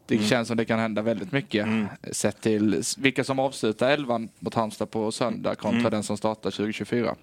Det 0.07 0.15
Mm. 0.15 0.27
känns 0.29 0.49
som 0.49 0.57
det 0.57 0.65
kan 0.65 0.79
hända 0.79 1.03
väldigt 1.03 1.33
mycket. 1.33 1.67
Sett 2.13 2.41
till 2.41 2.83
vilka 2.99 3.25
som 3.25 3.39
avslutar 3.39 3.91
elvan 3.91 4.29
mot 4.39 4.55
Halmstad 4.55 4.91
på 4.91 5.13
söndag 5.13 5.55
kontra 5.55 5.79
Mm. 5.81 5.91
den 5.91 6.03
som 6.03 6.17
startar 6.17 6.51
2024. 6.51 7.15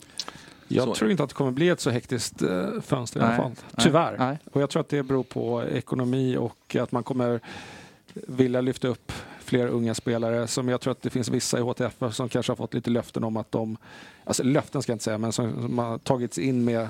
Jag 0.67 0.83
Så- 0.83 0.95
tror 0.95 1.11
inte 1.11 1.23
att 1.23 1.29
det 1.29 1.35
kommer 1.35 1.51
bli 1.51 1.69
ett 1.69 1.79
så 1.79 1.89
hektiskt 1.89 2.41
eh, 2.41 2.67
fönster 2.81 3.19
i 3.19 3.23
alla 3.23 3.29
Nej, 3.31 3.37
fall. 3.41 3.51
nej, 3.51 3.85
Tyvärr. 3.85 4.15
nej. 4.17 4.37
Och 4.51 4.61
jag 4.61 4.69
tror 4.69 4.79
att 4.81 4.89
det 4.89 5.03
beror 5.03 5.23
på 5.23 5.63
ekonomi 5.63 6.37
och 6.37 6.75
att 6.75 6.91
man 6.91 7.03
kommer 7.03 7.39
vilja 8.13 8.61
lyfta 8.61 8.87
upp 8.87 9.11
fler 9.49 9.67
unga 9.67 9.95
spelare. 9.95 10.47
Som 10.47 10.69
jag 10.69 10.81
tror 10.81 10.91
att 10.91 11.01
det 11.01 11.09
finns 11.09 11.29
vissa 11.29 11.57
i 11.59 11.61
HTF 11.61 11.93
som 12.11 12.29
kanske 12.29 12.51
har 12.51 12.57
fått 12.57 12.73
lite 12.73 12.89
löften 12.89 13.23
om 13.23 13.37
att 13.37 13.51
de, 13.51 13.77
alltså 14.23 14.43
löften 14.43 14.81
ska 14.81 14.91
jag 14.91 14.95
inte 14.95 15.03
säga, 15.03 15.17
men 15.17 15.31
som, 15.31 15.61
som 15.61 15.77
har 15.77 15.97
tagits 15.97 16.37
in 16.37 16.65
med 16.65 16.81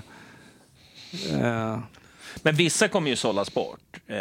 eh, 1.31 1.79
Men 2.43 2.55
vissa 2.55 2.87
kommer 2.87 3.09
ju 3.09 3.15
sållas 3.15 3.53
bort. 3.53 3.99
Eh, 4.07 4.17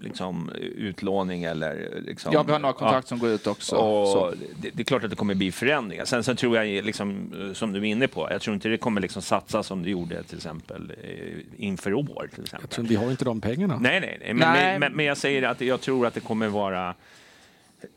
liksom 0.00 0.50
utlåning 0.76 1.44
eller... 1.44 2.00
Liksom, 2.06 2.32
Ja, 2.32 2.42
vi 2.42 2.52
har 2.52 2.58
några 2.58 2.72
kontrakt 2.72 3.08
som 3.08 3.18
går 3.18 3.30
ut 3.30 3.46
också. 3.46 3.76
Och 3.76 4.08
Så. 4.08 4.34
det, 4.56 4.70
det 4.70 4.82
är 4.82 4.84
klart 4.84 5.04
att 5.04 5.10
det 5.10 5.16
kommer 5.16 5.34
bli 5.34 5.52
förändringar. 5.52 6.04
Sen, 6.04 6.24
sen 6.24 6.36
tror 6.36 6.56
jag, 6.56 6.84
liksom, 6.84 7.32
eh, 7.48 7.52
som 7.54 7.72
du 7.72 7.78
är 7.78 7.84
inne 7.84 8.08
på, 8.08 8.28
jag 8.30 8.40
tror 8.40 8.54
inte 8.54 8.68
det 8.68 8.78
kommer 8.78 9.00
liksom 9.00 9.22
satsa 9.22 9.62
som 9.62 9.82
det 9.82 9.90
gjorde 9.90 10.22
till 10.22 10.36
exempel 10.36 10.92
eh, 11.02 11.64
inför 11.66 11.94
år. 11.94 12.28
Till 12.34 12.42
exempel. 12.42 12.60
jag 12.62 12.70
tror, 12.70 12.84
vi 12.84 12.96
har 12.96 13.10
inte 13.10 13.24
de 13.24 13.40
pengarna. 13.40 13.78
Nej, 13.80 14.00
nej, 14.00 14.18
nej. 14.20 14.34
Men, 14.34 14.52
Nej. 14.52 14.78
Men, 14.78 14.92
men 14.92 15.04
jag 15.06 15.16
säger 15.16 15.42
att 15.42 15.60
jag 15.60 15.80
tror 15.80 16.06
att 16.06 16.14
det 16.14 16.20
kommer 16.20 16.48
vara 16.48 16.94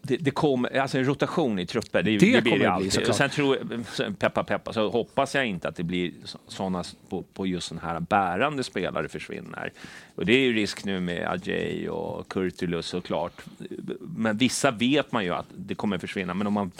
det, 0.01 0.17
det 0.17 0.31
kommer, 0.31 0.77
alltså 0.77 0.97
en 0.97 1.05
rotation 1.05 1.59
i 1.59 1.65
trupper, 1.65 2.03
det, 2.03 2.11
det, 2.11 2.31
Det 2.31 2.41
blir 2.41 2.51
det 2.51 2.57
bli, 2.57 2.65
alltid. 2.65 2.93
såklart. 2.93 3.15
Sen 3.15 3.29
tror 3.29 3.57
peppa 4.13 4.43
peppa, 4.43 4.73
så 4.73 4.89
hoppas 4.89 5.35
jag 5.35 5.45
inte 5.45 5.67
att 5.67 5.75
det 5.75 5.83
blir 5.83 6.11
sådana 6.47 6.83
på, 7.09 7.21
på 7.21 7.47
just 7.47 7.67
sådana 7.67 7.87
här 7.87 7.99
bärande 7.99 8.63
spelare 8.63 9.07
försvinner. 9.07 9.71
Och 10.15 10.25
det 10.25 10.33
är 10.33 10.39
ju 10.39 10.53
risk 10.53 10.85
nu 10.85 10.99
med 10.99 11.27
Ajay 11.29 11.89
och 11.89 12.27
Kurtulus 12.29 12.85
såklart. 12.85 13.41
Men 13.99 14.37
vissa 14.37 14.71
vet 14.71 15.11
man 15.11 15.23
ju 15.23 15.33
att 15.33 15.47
det 15.55 15.75
kommer 15.75 15.97
försvinna, 15.97 16.33
men 16.33 16.47
om 16.47 16.53
man 16.53 16.71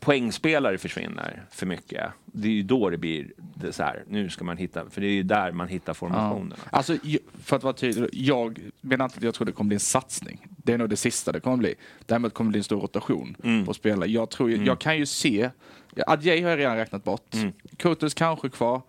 poängspelare 0.00 0.78
försvinner 0.78 1.42
för 1.50 1.66
mycket, 1.66 2.10
det 2.38 2.48
är 2.48 2.52
ju 2.52 2.62
då 2.62 2.90
det 2.90 2.98
blir 2.98 3.32
det 3.54 3.72
så 3.72 3.82
här, 3.82 4.04
nu 4.08 4.30
ska 4.30 4.44
man 4.44 4.56
hitta, 4.56 4.90
för 4.90 5.00
det 5.00 5.06
är 5.06 5.12
ju 5.12 5.22
där 5.22 5.52
man 5.52 5.68
hittar 5.68 5.94
formationerna. 5.94 6.56
Alltså, 6.70 6.96
ju- 7.02 7.18
för 7.42 7.56
att 7.56 7.62
vara 7.62 7.74
tydlig, 7.74 8.08
jag 8.12 8.58
menar 8.80 9.04
inte 9.04 9.16
att 9.16 9.22
jag 9.22 9.34
tror 9.34 9.46
det 9.46 9.52
kommer 9.52 9.68
bli 9.68 9.74
en 9.76 9.80
satsning. 9.80 10.46
Det 10.56 10.72
är 10.72 10.78
nog 10.78 10.90
det 10.90 10.96
sista 10.96 11.32
det 11.32 11.40
kommer 11.40 11.56
bli. 11.56 11.74
Däremot 12.06 12.34
kommer 12.34 12.48
det 12.48 12.52
bli 12.52 12.58
en 12.60 12.64
stor 12.64 12.80
rotation 12.80 13.36
Mm. 13.44 13.66
på 13.66 13.74
spelare. 13.74 14.10
Jag, 14.10 14.30
tror, 14.30 14.50
ju- 14.50 14.64
jag 14.64 14.78
kan 14.78 14.98
ju 14.98 15.06
se, 15.06 15.50
Adjei 16.06 16.42
har 16.42 16.50
jag 16.50 16.58
redan 16.58 16.76
räknat 16.76 17.04
bort. 17.04 17.34
Mm. 17.34 17.52
Kurtus 17.76 18.14
kanske 18.14 18.48
kvar. 18.48 18.82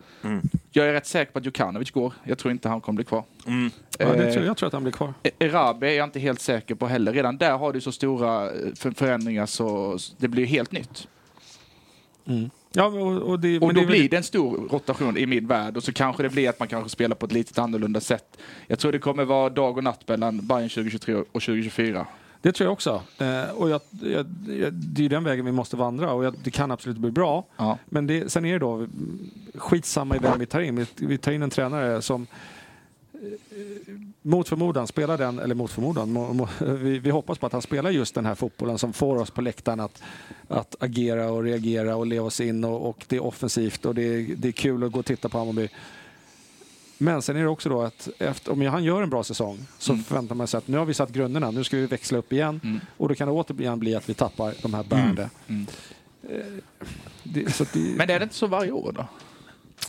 Jag 0.72 0.88
är 0.88 0.94
rätt 0.94 1.08
säker 1.08 1.32
på 1.32 1.40
att 1.40 1.46
Djukanovic 1.46 1.92
går. 1.92 2.14
Jag 2.24 2.38
tror 2.38 2.52
inte 2.52 2.70
han 2.70 2.82
kommer 2.82 2.96
bli 2.96 3.06
kvar. 3.06 3.24
Mm. 3.48 3.72
Ja, 4.00 4.06
det 4.14 4.28
Eh, 4.28 4.34
tror, 4.34 4.46
jag 4.46 4.58
tror 4.58 4.68
att 4.68 4.74
han 4.74 4.84
blir 4.84 4.94
kvar. 4.94 5.14
Erabi 5.40 5.88
är 5.88 5.92
jag 5.92 6.04
inte 6.08 6.20
helt 6.20 6.42
säker 6.42 6.76
på 6.76 6.88
heller. 6.88 7.14
Redan 7.14 7.38
där 7.38 7.58
har 7.58 7.74
du 7.74 7.82
så 7.82 7.92
stora 7.92 8.46
eh, 8.52 8.74
för- 8.76 8.92
förändringar 8.92 9.46
så 9.46 9.98
det 10.18 10.28
blir 10.28 10.46
helt 10.46 10.72
nytt. 10.72 11.08
Ja, 12.78 12.86
och, 12.86 13.22
och 13.22 13.40
det, 13.40 13.60
Och 13.60 13.74
då 13.74 13.80
det 13.80 13.80
väl- 13.80 13.88
blir 13.88 14.10
det 14.10 14.18
en 14.18 14.24
stor 14.24 14.70
rotation 14.72 15.18
i 15.18 15.26
min 15.26 15.48
värld 15.48 15.78
och 15.78 15.84
så 15.84 15.94
kanske 15.94 16.24
det 16.24 16.30
blir 16.30 16.50
att 16.50 16.60
man 16.60 16.68
kanske 16.68 16.90
spelar 16.90 17.16
på 17.16 17.26
ett 17.26 17.32
lite 17.32 17.62
annorlunda 17.62 18.00
sätt. 18.00 18.38
Jag 18.68 18.80
tror 18.80 18.92
det 18.92 19.00
kommer 19.00 19.26
vara 19.26 19.50
dag 19.50 19.78
och 19.78 19.84
natt 19.84 20.08
mellan 20.08 20.48
Bayern 20.48 20.70
2023 20.70 21.16
och 21.16 21.26
2024. 21.32 22.08
Det 22.42 22.52
tror 22.52 22.66
jag 22.66 22.74
också. 22.74 23.02
Eh, 23.18 23.50
och 23.56 23.70
jag, 23.70 23.82
jag, 23.90 24.26
jag, 24.48 24.74
det 24.74 25.06
är 25.06 25.10
den 25.10 25.24
vägen 25.24 25.46
vi 25.46 25.52
måste 25.52 25.76
vandra 25.78 26.12
och 26.12 26.34
det 26.44 26.52
kan 26.52 26.72
absolut 26.72 26.98
bli 26.98 27.12
bra. 27.12 27.46
Ja. 27.58 27.78
Men 27.86 28.08
det, 28.08 28.32
sen 28.32 28.46
är 28.46 28.54
det 28.54 28.60
då 28.60 28.74
mm, 28.74 29.20
skitsamma 29.56 30.16
i 30.16 30.20
vem 30.20 30.40
vi 30.40 30.46
tar 30.46 30.62
in. 30.62 30.76
Vi, 30.76 30.86
vi 30.96 31.18
tar 31.18 31.32
in 31.32 31.42
en 31.44 31.50
tränare 31.50 32.02
som 32.02 32.28
mot 34.22 34.50
förmodan 34.50 34.88
spelar 34.88 35.18
den, 35.18 35.40
eller 35.40 35.56
mot 35.56 35.72
förmodan, 35.72 36.12
må, 36.12 36.34
må, 36.34 36.48
vi, 36.60 37.00
vi 37.00 37.10
hoppas 37.10 37.38
på 37.38 37.46
att 37.46 37.54
han 37.54 37.62
spelar 37.62 37.90
just 37.90 38.16
den 38.16 38.26
här 38.26 38.36
fotbollen 38.36 38.78
som 38.78 38.94
får 38.94 39.16
oss 39.18 39.32
på 39.32 39.42
läktaren 39.42 39.80
att, 39.80 40.02
att 40.48 40.76
agera 40.80 41.32
och 41.32 41.44
reagera 41.44 41.96
och 41.96 42.08
leva 42.08 42.26
oss 42.26 42.42
in 42.42 42.64
och, 42.64 42.90
och 42.90 43.06
det 43.08 43.16
är 43.16 43.24
offensivt 43.24 43.86
och 43.86 43.96
det 43.96 44.02
är, 44.04 44.36
det 44.38 44.48
är 44.48 44.52
kul 44.52 44.84
att 44.84 44.92
gå 44.92 45.00
och 45.00 45.06
titta 45.06 45.30
på 45.30 45.38
Hammarby. 45.38 45.70
Men 46.98 47.22
sen 47.22 47.36
är 47.36 47.42
det 47.42 47.50
också 47.50 47.70
då 47.70 47.82
att 47.82 48.10
efter, 48.20 48.52
om 48.52 48.62
han 48.62 48.84
gör 48.84 49.02
en 49.02 49.10
bra 49.10 49.24
säsong 49.24 49.60
så 49.78 49.92
Mm. 49.94 50.04
förväntar 50.04 50.36
man 50.36 50.48
sig 50.48 50.58
att 50.58 50.68
nu 50.68 50.78
har 50.78 50.86
vi 50.86 50.94
satt 50.94 51.10
grunderna, 51.12 51.52
nu 51.52 51.64
ska 51.64 51.78
vi 51.78 51.86
växla 51.86 52.18
upp 52.18 52.34
igen 52.34 52.60
Mm. 52.64 52.80
och 52.98 53.10
då 53.10 53.16
kan 53.16 53.28
det 53.28 53.34
återigen 53.34 53.80
bli 53.80 53.96
att 53.96 54.10
vi 54.10 54.14
tappar 54.14 54.54
de 54.62 54.74
här 54.74 54.84
bärande. 54.84 55.30
Mm. 55.48 55.66
Eh, 56.30 56.46
Det, 57.24 57.44
det, 57.74 57.76
Men 57.98 58.10
är 58.10 58.20
det 58.20 58.24
inte 58.24 58.36
så 58.36 58.48
varje 58.48 58.72
år 58.72 58.92
då? 58.92 59.08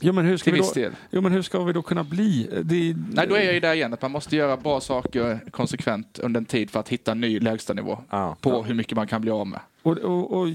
Jo, 0.01 0.13
men 0.13 0.25
hur 0.27 0.37
ska 0.37 0.51
vi 0.53 0.59
då, 0.59 0.73
del. 0.75 0.93
jo, 1.11 1.21
men 1.21 1.33
hur 1.33 1.43
ska 1.43 1.65
vi 1.65 1.73
då 1.73 1.83
kunna 1.83 2.05
bli? 2.05 2.49
Det, 2.65 2.97
Nej, 3.13 3.27
då 3.29 3.35
är 3.35 3.43
jag 3.45 3.55
ju 3.55 3.61
där 3.61 3.75
igen, 3.75 3.93
att 3.93 4.03
man 4.03 4.11
måste 4.11 4.37
göra 4.37 4.57
bra 4.57 4.81
saker 4.81 5.41
konsekvent 5.51 6.19
under 6.19 6.41
en 6.41 6.45
tid 6.45 6.71
för 6.71 6.81
att 6.81 6.89
hitta 6.89 7.13
en 7.13 7.21
ny 7.21 7.41
lägstanivå 7.41 7.99
Ja. 8.11 8.37
på 8.41 8.63
hur 8.63 8.75
mycket 8.75 8.97
man 8.97 9.07
kan 9.07 9.21
bli 9.21 9.31
av 9.31 9.47
med. 9.47 9.61
Och, 9.83 9.99
och, 9.99 10.39
och, 10.39 10.49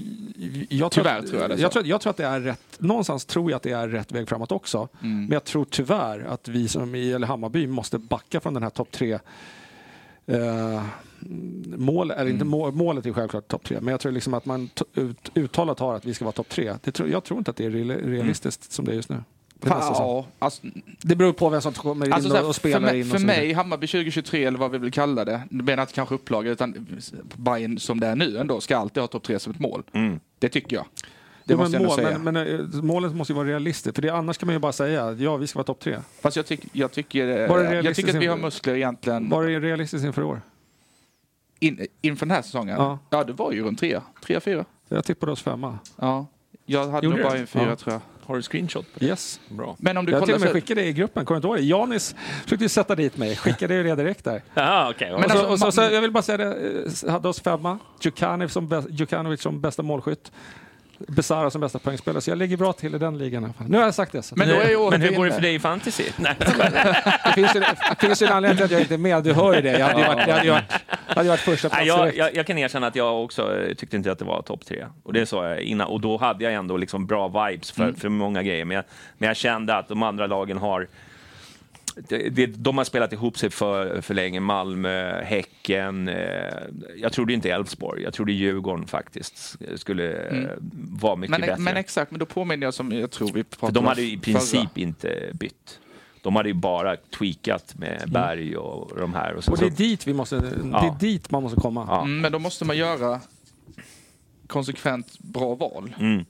jag 0.68 0.92
tror 0.92 1.04
Tyvärr 1.04 1.18
att, 1.18 1.26
tror 1.26 1.40
jag 1.40 1.50
det 1.50 1.56
jag 1.56 1.72
tror, 1.72 1.86
jag 1.86 2.00
tror 2.00 2.10
att 2.10 2.16
det 2.16 2.26
är 2.26 2.40
rätt, 2.40 2.76
någonstans 2.80 3.24
tror 3.24 3.50
jag 3.50 3.56
att 3.56 3.62
det 3.62 3.70
är 3.72 3.88
rätt 3.88 4.12
väg 4.12 4.28
framåt 4.28 4.52
också. 4.52 4.88
Mm. 5.02 5.20
Men 5.20 5.32
jag 5.32 5.44
tror 5.44 5.64
tyvärr 5.70 6.20
att 6.24 6.48
vi 6.48 6.68
som 6.68 6.94
i 6.94 7.12
eller 7.12 7.26
Hammarby 7.26 7.66
måste 7.66 7.98
backa 7.98 8.40
från 8.40 8.54
den 8.54 8.62
här 8.62 8.70
topp 8.70 8.88
tre 8.90 9.18
eh, 10.26 10.82
mål, 11.76 12.10
eller 12.10 12.24
inte 12.30 12.34
Mm. 12.36 12.48
mål, 12.48 12.72
målet 12.72 13.06
är 13.06 13.12
självklart 13.12 13.48
topp 13.48 13.64
tre, 13.64 13.78
men 13.80 13.90
jag 13.92 14.00
tror 14.00 14.12
liksom 14.12 14.34
att 14.34 14.46
man 14.46 14.70
ut, 14.94 15.30
uttalat 15.34 15.78
har 15.78 15.94
att 15.94 16.04
vi 16.04 16.14
ska 16.14 16.24
vara 16.24 16.32
topp 16.32 16.48
tre. 16.48 16.74
Det 16.82 16.92
tror, 16.92 17.08
jag 17.08 17.24
tror 17.24 17.38
inte 17.38 17.50
att 17.50 17.56
det 17.56 17.64
är 17.64 17.70
real- 17.70 18.06
realistiskt 18.06 18.72
som 18.72 18.84
det 18.84 18.92
är 18.92 18.96
just 18.96 19.08
nu. 19.08 19.16
Det, 19.64 19.82
säsong. 19.82 19.96
Ja, 20.06 20.26
alltså, 20.38 20.62
det 21.02 21.16
beror 21.16 21.32
på 21.32 21.48
vem 21.48 21.60
som 21.60 21.72
kommer 21.72 22.06
in 22.06 22.12
alltså, 22.12 22.30
så 22.30 22.36
här, 22.36 22.42
och, 22.42 22.48
och 22.48 22.54
för 22.54 22.60
spelar 22.60 22.80
mig, 22.80 23.00
in. 23.00 23.12
Och 23.12 23.18
för 23.18 23.26
mig, 23.26 23.52
Hammarby 23.52 23.86
2023 23.86 24.44
eller 24.44 24.58
vad 24.58 24.70
vi 24.70 24.78
vill 24.78 24.92
kalla 24.92 25.24
det, 25.24 25.42
det 25.50 25.62
menar 25.62 25.82
inte 25.82 25.94
kanske 25.94 26.14
upplaga 26.14 26.50
utan 26.50 26.86
Bayern 27.36 27.78
som 27.78 28.00
det 28.00 28.06
är 28.06 28.16
nu 28.16 28.38
ändå, 28.38 28.60
ska 28.60 28.76
alltid 28.76 29.00
ha 29.00 29.08
topp 29.08 29.22
tre 29.22 29.38
som 29.38 29.52
ett 29.52 29.58
mål. 29.60 29.82
Mm. 29.92 30.20
Det 30.38 30.48
tycker 30.48 30.76
jag. 30.76 30.84
Det 31.44 31.52
Jo, 31.52 31.58
måste 31.58 31.78
men, 31.78 31.82
jag 31.82 31.88
mål, 31.88 31.96
säga. 31.96 32.18
men, 32.18 32.34
men 32.34 32.76
eh, 32.76 32.82
målet 32.82 33.14
måste 33.14 33.32
ju 33.32 33.36
vara 33.36 33.48
realistiskt, 33.48 33.94
för 33.96 34.02
det, 34.02 34.08
annars 34.10 34.38
kan 34.38 34.46
man 34.46 34.54
ju 34.54 34.58
bara 34.58 34.72
säga 34.72 35.12
ja, 35.12 35.36
vi 35.36 35.46
ska 35.46 35.58
vara 35.58 35.64
topp 35.66 35.80
tre. 35.80 35.98
Fast 36.20 36.36
jag, 36.36 36.46
tyck, 36.46 36.60
jag, 36.72 36.92
tycker, 36.92 37.40
eh, 37.40 37.48
Var 37.48 37.58
det 37.58 37.82
jag 37.82 37.94
tycker 37.94 38.16
att 38.16 38.22
vi 38.22 38.26
har 38.26 38.36
muskler 38.36 38.74
egentligen 38.74 39.28
Var 39.28 39.44
är 39.44 39.60
realistiskt 39.60 40.04
inför 40.06 40.22
år? 40.22 40.40
in, 41.64 41.86
inför 42.00 42.26
den 42.26 42.34
här 42.34 42.42
säsongen. 42.42 42.76
Ja. 42.78 42.98
Ja. 43.10 43.24
det 43.24 43.32
var 43.32 43.52
ju 43.52 43.62
runt 43.64 43.78
trea, 43.78 44.02
trea, 44.26 44.40
fyra. 44.40 44.64
Jag 44.88 45.04
tippade 45.04 45.32
oss 45.32 45.42
femma. 45.42 45.78
Ja. 45.96 46.26
Jag 46.66 46.88
hade 46.88 47.06
Gjorde 47.06 47.16
nog 47.18 47.26
bara 47.26 47.38
en 47.38 47.46
fyra 47.46 47.66
Ja. 47.68 47.76
tror 47.76 47.92
jag. 47.92 48.00
Har 48.26 48.36
du 48.36 48.42
screenshot? 48.42 48.92
på 48.94 48.98
det? 49.00 49.06
Yes. 49.06 49.40
Bra. 49.48 49.76
Men 49.78 49.96
om 49.96 50.06
du 50.06 50.12
Jag 50.12 50.20
till 50.20 50.26
kollar 50.26 50.34
och 50.34 50.40
med 50.40 50.48
så... 50.48 50.54
skickade 50.54 50.80
det 50.80 50.86
i 50.86 50.92
gruppen, 50.92 51.24
kommer 51.24 51.40
du 51.40 51.48
inte 51.48 51.48
ihåg 51.48 51.56
det? 51.56 51.62
Janis 51.80 52.14
försökte 52.44 52.64
ju 52.64 52.68
sätta 52.68 52.94
dit 52.94 53.16
mig, 53.16 53.36
skickade 53.36 53.82
det 53.82 53.94
direkt 53.94 54.24
där. 54.24 54.42
Jaha, 54.54 54.90
okej. 54.90 55.10
Men 55.12 55.22
alltså, 55.30 55.46
och 55.46 55.58
så, 55.58 55.64
man- 55.64 55.72
så, 55.72 55.80
jag 55.82 56.00
vill 56.00 56.10
bara 56.12 56.22
säga 56.22 56.38
det, 56.38 56.82
eh, 57.06 57.10
hade 57.12 57.28
oss 57.28 57.40
femma, 57.40 57.78
Djukanovic 58.00 58.52
som, 58.52 58.68
bäst- 58.68 58.88
Djukanovic 58.90 59.40
som 59.42 59.60
bästa 59.60 59.82
målskytt, 59.82 60.32
Besara 60.98 61.50
som 61.50 61.60
bästa 61.60 61.78
poängspelare, 61.78 62.20
så 62.20 62.30
jag 62.30 62.38
ligger 62.38 62.56
bra 62.56 62.72
till 62.72 62.94
i 62.94 62.98
den 62.98 63.18
ligan. 63.18 63.42
i 63.42 63.44
alla 63.44 63.54
fall. 63.54 63.66
Nu 63.68 63.76
har 63.76 63.84
jag 63.84 63.94
sagt 63.94 64.12
det. 64.12 64.22
Så. 64.22 64.34
Men 64.36 64.48
då 64.48 64.54
är 64.54 64.68
ju 64.68 64.90
men 64.90 65.02
hur 65.02 65.16
går 65.16 65.26
det 65.26 65.32
för 65.32 65.40
dig 65.40 65.54
i 65.54 65.58
fantasy? 65.58 66.04
Nej. 66.16 66.34
Det 67.24 67.32
finns 67.34 67.56
ju, 67.56 67.60
det 67.60 67.96
finns 68.00 68.22
ju 68.22 68.26
en 68.26 68.32
anledning 68.32 68.56
till 68.56 68.64
att 68.64 68.70
jag 68.70 68.80
inte 68.80 68.94
är 68.94 68.98
med, 68.98 69.24
du 69.24 69.32
hör 69.32 69.54
ju 69.54 69.60
det. 69.60 69.78
Jag 69.78 69.86
hade 69.86 70.00
ju 70.00 70.06
varit, 70.06 70.26
jag 70.26 70.34
hade 70.34 70.50
varit, 70.50 70.64
jag 71.08 71.14
hade 71.14 71.28
varit 71.28 71.40
första 71.40 71.68
plats 71.68 71.80
Nej, 71.80 71.88
jag, 71.88 71.98
direkt. 71.98 72.18
jag, 72.18 72.34
jag 72.34 72.46
kan 72.46 72.58
erkänna 72.58 72.86
att 72.86 72.96
jag 72.96 73.24
också 73.24 73.56
eh, 73.56 73.74
tyckte 73.74 73.96
inte 73.96 74.12
att 74.12 74.18
det 74.18 74.24
var 74.24 74.42
topp 74.42 74.66
tre. 74.66 74.86
Och 75.02 75.12
det 75.12 75.26
sa 75.26 75.48
jag 75.48 75.60
innan. 75.60 75.86
Och 75.86 76.00
då 76.00 76.16
hade 76.16 76.44
jag 76.44 76.52
ändå 76.52 76.76
liksom 76.76 77.06
bra 77.06 77.28
vibes 77.28 77.70
för, 77.70 77.92
för 77.92 78.08
många 78.08 78.42
grejer. 78.42 78.64
Men 78.64 78.74
jag, 78.74 78.84
men 79.18 79.26
jag 79.26 79.36
kände 79.36 79.76
att 79.76 79.88
de 79.88 80.02
andra 80.02 80.26
lagen 80.26 80.58
har 80.58 80.88
det, 81.94 82.28
det, 82.28 82.46
de 82.46 82.78
har 82.78 82.84
spelat 82.84 83.12
ihop 83.12 83.38
sig 83.38 83.50
för, 83.50 84.00
för 84.00 84.14
länge. 84.14 84.40
Malmö, 84.40 85.22
Häcken. 85.22 86.08
Eh, 86.08 86.16
jag 86.96 87.12
trodde 87.12 87.32
inte 87.32 87.50
Elfsborg. 87.50 88.02
Jag 88.02 88.14
trodde 88.14 88.32
Djurgården 88.32 88.86
faktiskt 88.86 89.56
skulle 89.76 90.12
eh, 90.28 90.50
vara 91.00 91.16
mycket 91.16 91.30
men, 91.30 91.40
bättre. 91.40 91.56
men 91.58 91.76
exakt, 91.76 92.10
men 92.10 92.18
då 92.20 92.26
påminner 92.26 92.66
jag 92.66 92.74
som 92.74 92.92
jag 92.92 93.10
tror 93.10 93.32
vi 93.32 93.44
pratade 93.44 93.66
för 93.66 93.72
de 93.74 93.78
om 93.78 93.86
hade 93.86 94.02
i 94.02 94.16
princip 94.18 94.60
förra. 94.60 94.82
inte 94.82 95.30
bytt. 95.32 95.80
De 96.22 96.36
hade 96.36 96.48
ju 96.48 96.54
bara 96.54 96.96
tweakat 96.96 97.74
med 97.78 98.10
Berg 98.10 98.56
och 98.56 98.98
de 98.98 99.14
här. 99.14 99.34
Och 99.34 99.44
så, 99.44 99.52
Och 99.52 99.58
det 99.58 99.66
är 99.66 99.70
dit, 99.70 100.06
vi 100.06 100.14
måste, 100.14 100.36
det 100.36 100.52
Ja. 100.72 100.94
är 100.94 101.00
dit 101.00 101.30
man 101.30 101.42
måste 101.42 101.60
komma. 101.60 101.84
Ja. 101.88 102.02
Mm, 102.02 102.20
men 102.20 102.32
då 102.32 102.38
måste 102.38 102.64
man 102.64 102.76
göra 102.76 103.20
konsekvent 104.46 105.18
bra 105.18 105.54
val. 105.54 105.94
Mm. 105.98 106.24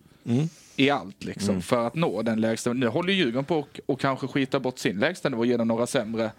I 0.77 0.91
allt 0.91 1.25
liksom, 1.25 1.62
för 1.62 1.87
att 1.87 1.95
nå 1.95 2.22
den 2.22 2.41
lägsta. 2.41 2.72
Nu 2.72 2.87
håller 2.87 3.12
Djurgården 3.12 3.45
på 3.45 3.59
och, 3.59 3.81
och 3.87 4.01
kanske 4.01 4.27
skita 4.27 4.61
bort 4.61 4.79
sin 4.79 4.99
lägsta 4.99 5.29
nivå 5.29 5.45
genom 5.45 5.68
några 5.68 5.87
sämre 5.87 6.31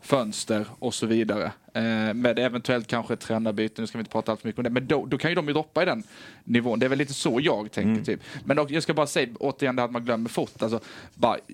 fönster 0.00 0.66
och 0.78 0.94
så 0.94 1.06
vidare. 1.06 1.44
Eh, 1.74 2.14
med 2.14 2.38
eventuellt 2.38 2.86
kanske 2.86 3.16
tränarbyte, 3.16 3.80
nu 3.80 3.86
ska 3.86 3.98
vi 3.98 4.00
inte 4.00 4.10
prata 4.10 4.32
allt 4.32 4.40
för 4.40 4.48
mycket 4.48 4.58
om 4.58 4.64
det, 4.64 4.70
men 4.70 4.86
då, 4.86 5.06
då 5.06 5.18
kan 5.18 5.30
ju 5.30 5.34
de 5.34 5.46
ju 5.46 5.52
droppa 5.52 5.82
i 5.82 5.84
den 5.84 6.02
nivån. 6.44 6.78
Det 6.78 6.86
är 6.86 6.90
väl 6.90 6.98
lite 6.98 7.14
så 7.14 7.40
jag 7.42 7.72
tänker 7.72 7.90
Mm. 7.90 8.04
typ. 8.04 8.20
Men 8.44 8.56
dock, 8.56 8.70
jag 8.70 8.82
ska 8.82 8.94
bara 8.94 9.06
säga 9.06 9.28
återigen 9.40 9.76
det 9.76 9.82
att 9.84 9.90
man 9.90 10.04
glömmer 10.04 10.28
fort. 10.28 10.62
Alltså, 10.62 10.80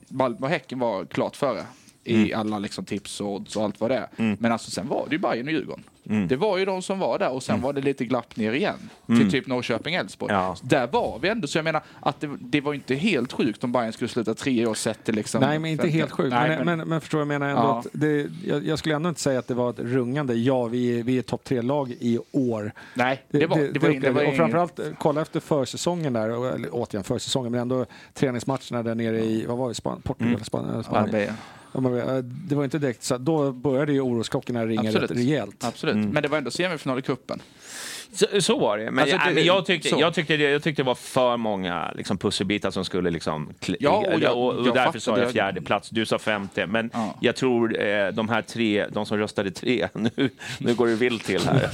Malmö 0.08 0.36
och 0.40 0.48
Häcken 0.48 0.78
var 0.78 1.04
klart 1.04 1.36
före 1.36 1.64
i 2.04 2.32
Mm. 2.32 2.40
alla 2.40 2.58
liksom, 2.58 2.84
tips 2.84 3.20
och 3.20 3.32
odds 3.32 3.56
och 3.56 3.64
allt 3.64 3.80
vad 3.80 3.90
det 3.90 3.96
är. 4.16 4.36
Men 4.38 4.52
alltså 4.52 4.70
sen 4.70 4.88
var 4.88 5.06
det 5.08 5.12
ju 5.14 5.18
Bayern 5.18 5.46
och 5.46 5.52
Djurgården. 5.52 5.84
Det 6.28 6.36
var 6.36 6.58
ju 6.58 6.64
de 6.64 6.82
som 6.82 6.98
var 6.98 7.18
där 7.18 7.30
och 7.30 7.42
sen 7.42 7.60
var 7.60 7.72
det 7.72 7.80
lite 7.80 8.04
glapp 8.04 8.36
ner 8.36 8.52
igen. 8.52 8.90
Till 9.06 9.30
typ 9.30 9.46
Norrköping-Elfsborg. 9.46 10.32
Ja. 10.32 10.56
Där 10.62 10.86
var 10.86 11.18
vi 11.22 11.28
ändå, 11.28 11.46
så 11.48 11.58
jag 11.58 11.64
menar 11.64 11.82
att 12.00 12.20
det, 12.20 12.30
det 12.40 12.60
var 12.60 12.74
inte 12.74 12.94
helt 12.94 13.32
sjukt 13.32 13.64
om 13.64 13.72
Bayern 13.72 13.92
skulle 13.92 14.08
sluta 14.08 14.34
tre 14.34 14.66
år 14.66 14.74
sett 14.74 15.04
till 15.04 15.14
liksom... 15.14 15.40
Nej, 15.40 15.58
men 15.58 15.70
inte 15.70 15.88
helt 15.88 16.10
sjukt. 16.10 16.30
Nej, 16.30 16.48
men, 16.64 16.78
men, 16.78 16.88
men, 16.88 17.00
förstår 17.00 17.20
jag 17.20 17.28
menar? 17.28 17.48
Ändå 17.48 17.62
Ja. 17.62 17.78
att 17.78 17.86
det, 17.92 18.26
jag, 18.46 18.66
jag 18.66 18.78
skulle 18.78 18.94
ändå 18.94 19.08
inte 19.08 19.20
säga 19.20 19.38
att 19.38 19.48
det 19.48 19.54
var 19.54 19.70
ett 19.70 19.78
rungande, 19.78 20.34
ja 20.34 20.64
vi 20.66 20.98
är, 20.98 21.02
vi 21.02 21.18
är 21.18 21.22
topp 21.22 21.44
tre-lag 21.44 21.94
i 22.00 22.18
år. 22.32 22.72
Nej, 22.94 23.22
det 23.30 23.46
var, 23.46 23.56
det, 23.58 23.78
var, 23.78 23.88
det, 24.00 24.10
var 24.10 24.22
jag. 24.22 24.30
och 24.30 24.36
framförallt 24.36 24.78
eh, 24.78 24.84
kolla 24.98 25.22
efter 25.22 25.40
försäsongen 25.40 26.12
där, 26.12 26.30
och- 26.30 26.46
eller 26.54 26.68
återigen 26.72 27.04
försäsongen, 27.04 27.52
men 27.52 27.60
ändå 27.60 27.86
träningsmatcherna 28.14 28.82
där 28.82 28.94
nere 28.94 29.20
i, 29.24 29.46
vad 29.46 29.58
var 29.58 29.68
det, 29.68 29.74
Span 29.74 30.00
Portugal? 30.02 30.32
Mm. 30.32 30.44
Span 30.44 30.84
Spanien. 30.84 31.10
det- 31.12 31.18
Ja, 31.22 31.26
men, 31.28 31.36
Det 32.28 32.54
var 32.54 32.64
inte 32.64 32.78
direkt 32.78 33.02
så, 33.02 33.18
då 33.18 33.52
började 33.52 33.92
ju 33.92 34.00
orosklockorna 34.00 34.66
ringa 34.66 34.80
Absolut. 34.80 35.10
rätt 35.10 35.16
rejält. 35.18 35.64
Absolut, 35.64 35.94
Mm. 35.94 36.08
men 36.10 36.22
det 36.22 36.28
var 36.28 36.38
ändå 36.38 36.50
semifinal 36.50 36.98
i 36.98 37.02
cupen. 37.02 37.42
Så, 38.14 38.26
så 38.40 38.58
var 38.58 38.78
det. 38.78 38.90
Men, 38.90 38.98
Alltså, 38.98 39.16
ja, 39.16 39.22
det- 39.28 39.34
men 39.34 39.44
jag, 39.44 39.66
tyckte, 39.66 39.88
så. 39.88 39.96
jag, 40.00 40.14
tyckte 40.14 40.36
det, 40.36 40.50
jag 40.50 40.62
tyckte 40.62 40.82
det 40.82 40.86
var 40.86 40.94
för 40.94 41.36
många 41.36 41.92
liksom, 41.96 42.18
pusselbitar 42.18 42.70
som 42.70 42.84
skulle 42.84 43.10
liksom... 43.10 43.48
Ja, 43.80 44.04
och 44.14 44.20
jag- 44.20 44.36
och, 44.38 44.54
och 44.54 44.66
jag 44.66 44.74
därför 44.74 44.98
sa 44.98 45.18
jag 45.18 45.26
det. 45.28 45.32
fjärde 45.32 45.60
plats. 45.60 45.90
Du 45.90 46.06
sa 46.06 46.18
femte. 46.18 46.66
Men 46.66 46.90
Ja. 46.92 47.14
jag 47.20 47.36
tror 47.36 47.80
eh, 47.82 48.08
de 48.08 48.28
här 48.28 48.42
tre, 48.42 48.86
de 48.92 49.06
som 49.06 49.18
röstade 49.18 49.50
tre, 49.50 49.88
nu, 49.94 50.30
nu 50.58 50.74
går 50.74 50.86
det 50.86 50.94
vilt 50.94 51.24
till 51.24 51.40
här. 51.46 51.68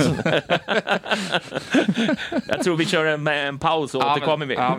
jag 2.49 2.63
tror 2.65 2.77
vi 2.77 2.85
kör 2.87 3.05
en, 3.05 3.27
en 3.27 3.59
paus 3.59 3.95
och 3.95 4.03
Ja, 4.03 4.07
men- 4.07 4.13
återkommer 4.17 4.47
vi. 4.47 4.55
ja, 4.55 4.79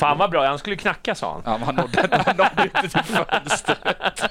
Fan 0.00 0.18
vad 0.18 0.30
bra, 0.30 0.46
han 0.46 0.58
skulle 0.58 0.76
knacka 0.76 1.14
sa 1.14 1.32
han. 1.32 1.42
Ja, 1.60 1.64
han 1.66 1.74
nådde, 1.74 2.22
han 2.26 2.36
nådde 2.36 2.62
inte 2.62 2.80
till 2.88 2.90
fönstret. 3.04 4.22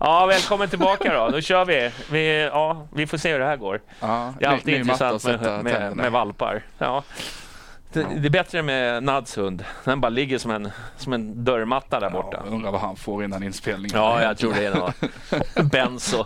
Ja, 0.00 0.26
välkommen 0.26 0.68
tillbaka 0.68 1.14
då. 1.14 1.28
Då 1.28 1.40
kör 1.40 1.64
vi. 1.64 1.90
Vi, 2.10 2.42
ja, 2.52 2.86
vi 2.94 3.06
får 3.06 3.18
se 3.18 3.32
hur 3.32 3.38
det 3.38 3.44
här 3.46 3.56
går. 3.56 3.80
Ja, 4.00 4.34
Det 4.38 4.44
är 4.44 4.48
alltid 4.50 4.66
ny- 4.74 4.80
intressant 4.80 5.24
med, 5.24 5.64
med, 5.64 5.96
med 5.96 6.12
valpar. 6.12 6.62
Ja. 6.78 7.02
Det, 7.92 8.06
det 8.16 8.28
är 8.28 8.30
bättre 8.30 8.62
med 8.62 9.02
Nads 9.02 9.38
hund. 9.38 9.64
Den 9.84 10.00
bara 10.00 10.08
ligger 10.08 10.38
som 10.38 10.50
en, 10.50 10.70
som 10.96 11.12
en 11.12 11.44
dörrmatta 11.44 12.00
där 12.00 12.10
borta. 12.10 12.42
Ja, 12.46 12.50
undrar 12.52 12.70
vad 12.70 12.80
han 12.80 12.96
får 12.96 13.24
innan 13.24 13.42
inspelningen. 13.42 13.98
Ja, 13.98 14.22
jag 14.22 14.38
tror 14.38 14.52
det 14.54 14.66
är 14.66 14.74
något. 14.74 14.94
Benzo. 15.72 16.24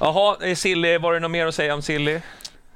Jaha, 0.00 0.36
Silly, 0.56 0.98
var 0.98 1.12
det 1.14 1.20
något 1.20 1.30
mer 1.30 1.46
att 1.46 1.54
säga 1.54 1.74
om 1.74 1.82
Silly? 1.82 2.20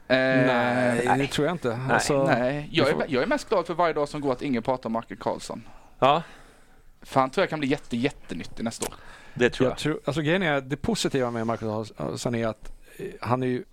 Eh, 0.08 0.16
Nej, 0.16 1.00
det 1.06 1.16
nej. 1.16 1.26
tror 1.28 1.46
jag 1.46 1.54
inte. 1.54 1.76
Nej. 1.76 1.94
Alltså, 1.94 2.24
nej. 2.26 2.68
Jag, 2.72 2.88
är, 2.88 2.94
jag 3.08 3.22
är 3.22 3.26
mest 3.26 3.48
glad 3.48 3.66
för 3.66 3.74
varje 3.74 3.92
dag 3.94 4.08
som 4.08 4.20
går 4.20 4.32
att 4.32 4.42
ingen 4.42 4.62
pratar 4.62 4.86
om 4.88 4.92
Marcus 4.92 5.18
Karlsson. 5.18 5.62
Ja, 5.98 6.22
För 7.02 7.20
han 7.20 7.30
tror 7.30 7.42
jag 7.42 7.50
kan 7.50 7.58
bli 7.60 7.68
jätte, 7.68 7.96
jättenyttig 7.96 8.64
nästa 8.64 8.86
år. 8.86 8.94
det 9.34 9.50
tror 9.50 9.66
jag. 9.66 9.70
Jag 9.72 9.78
tror, 9.78 10.00
alltså 10.04 10.22
grejen 10.22 10.42
är, 10.42 10.60
det 10.60 10.76
positiva 10.76 11.30
med 11.30 11.46
Marcus 11.46 11.92
Karlsson 11.96 12.34
är 12.34 12.46
att 12.46 12.72
eh, 12.96 13.06
han 13.20 13.42
är 13.42 13.46
ju 13.46 13.64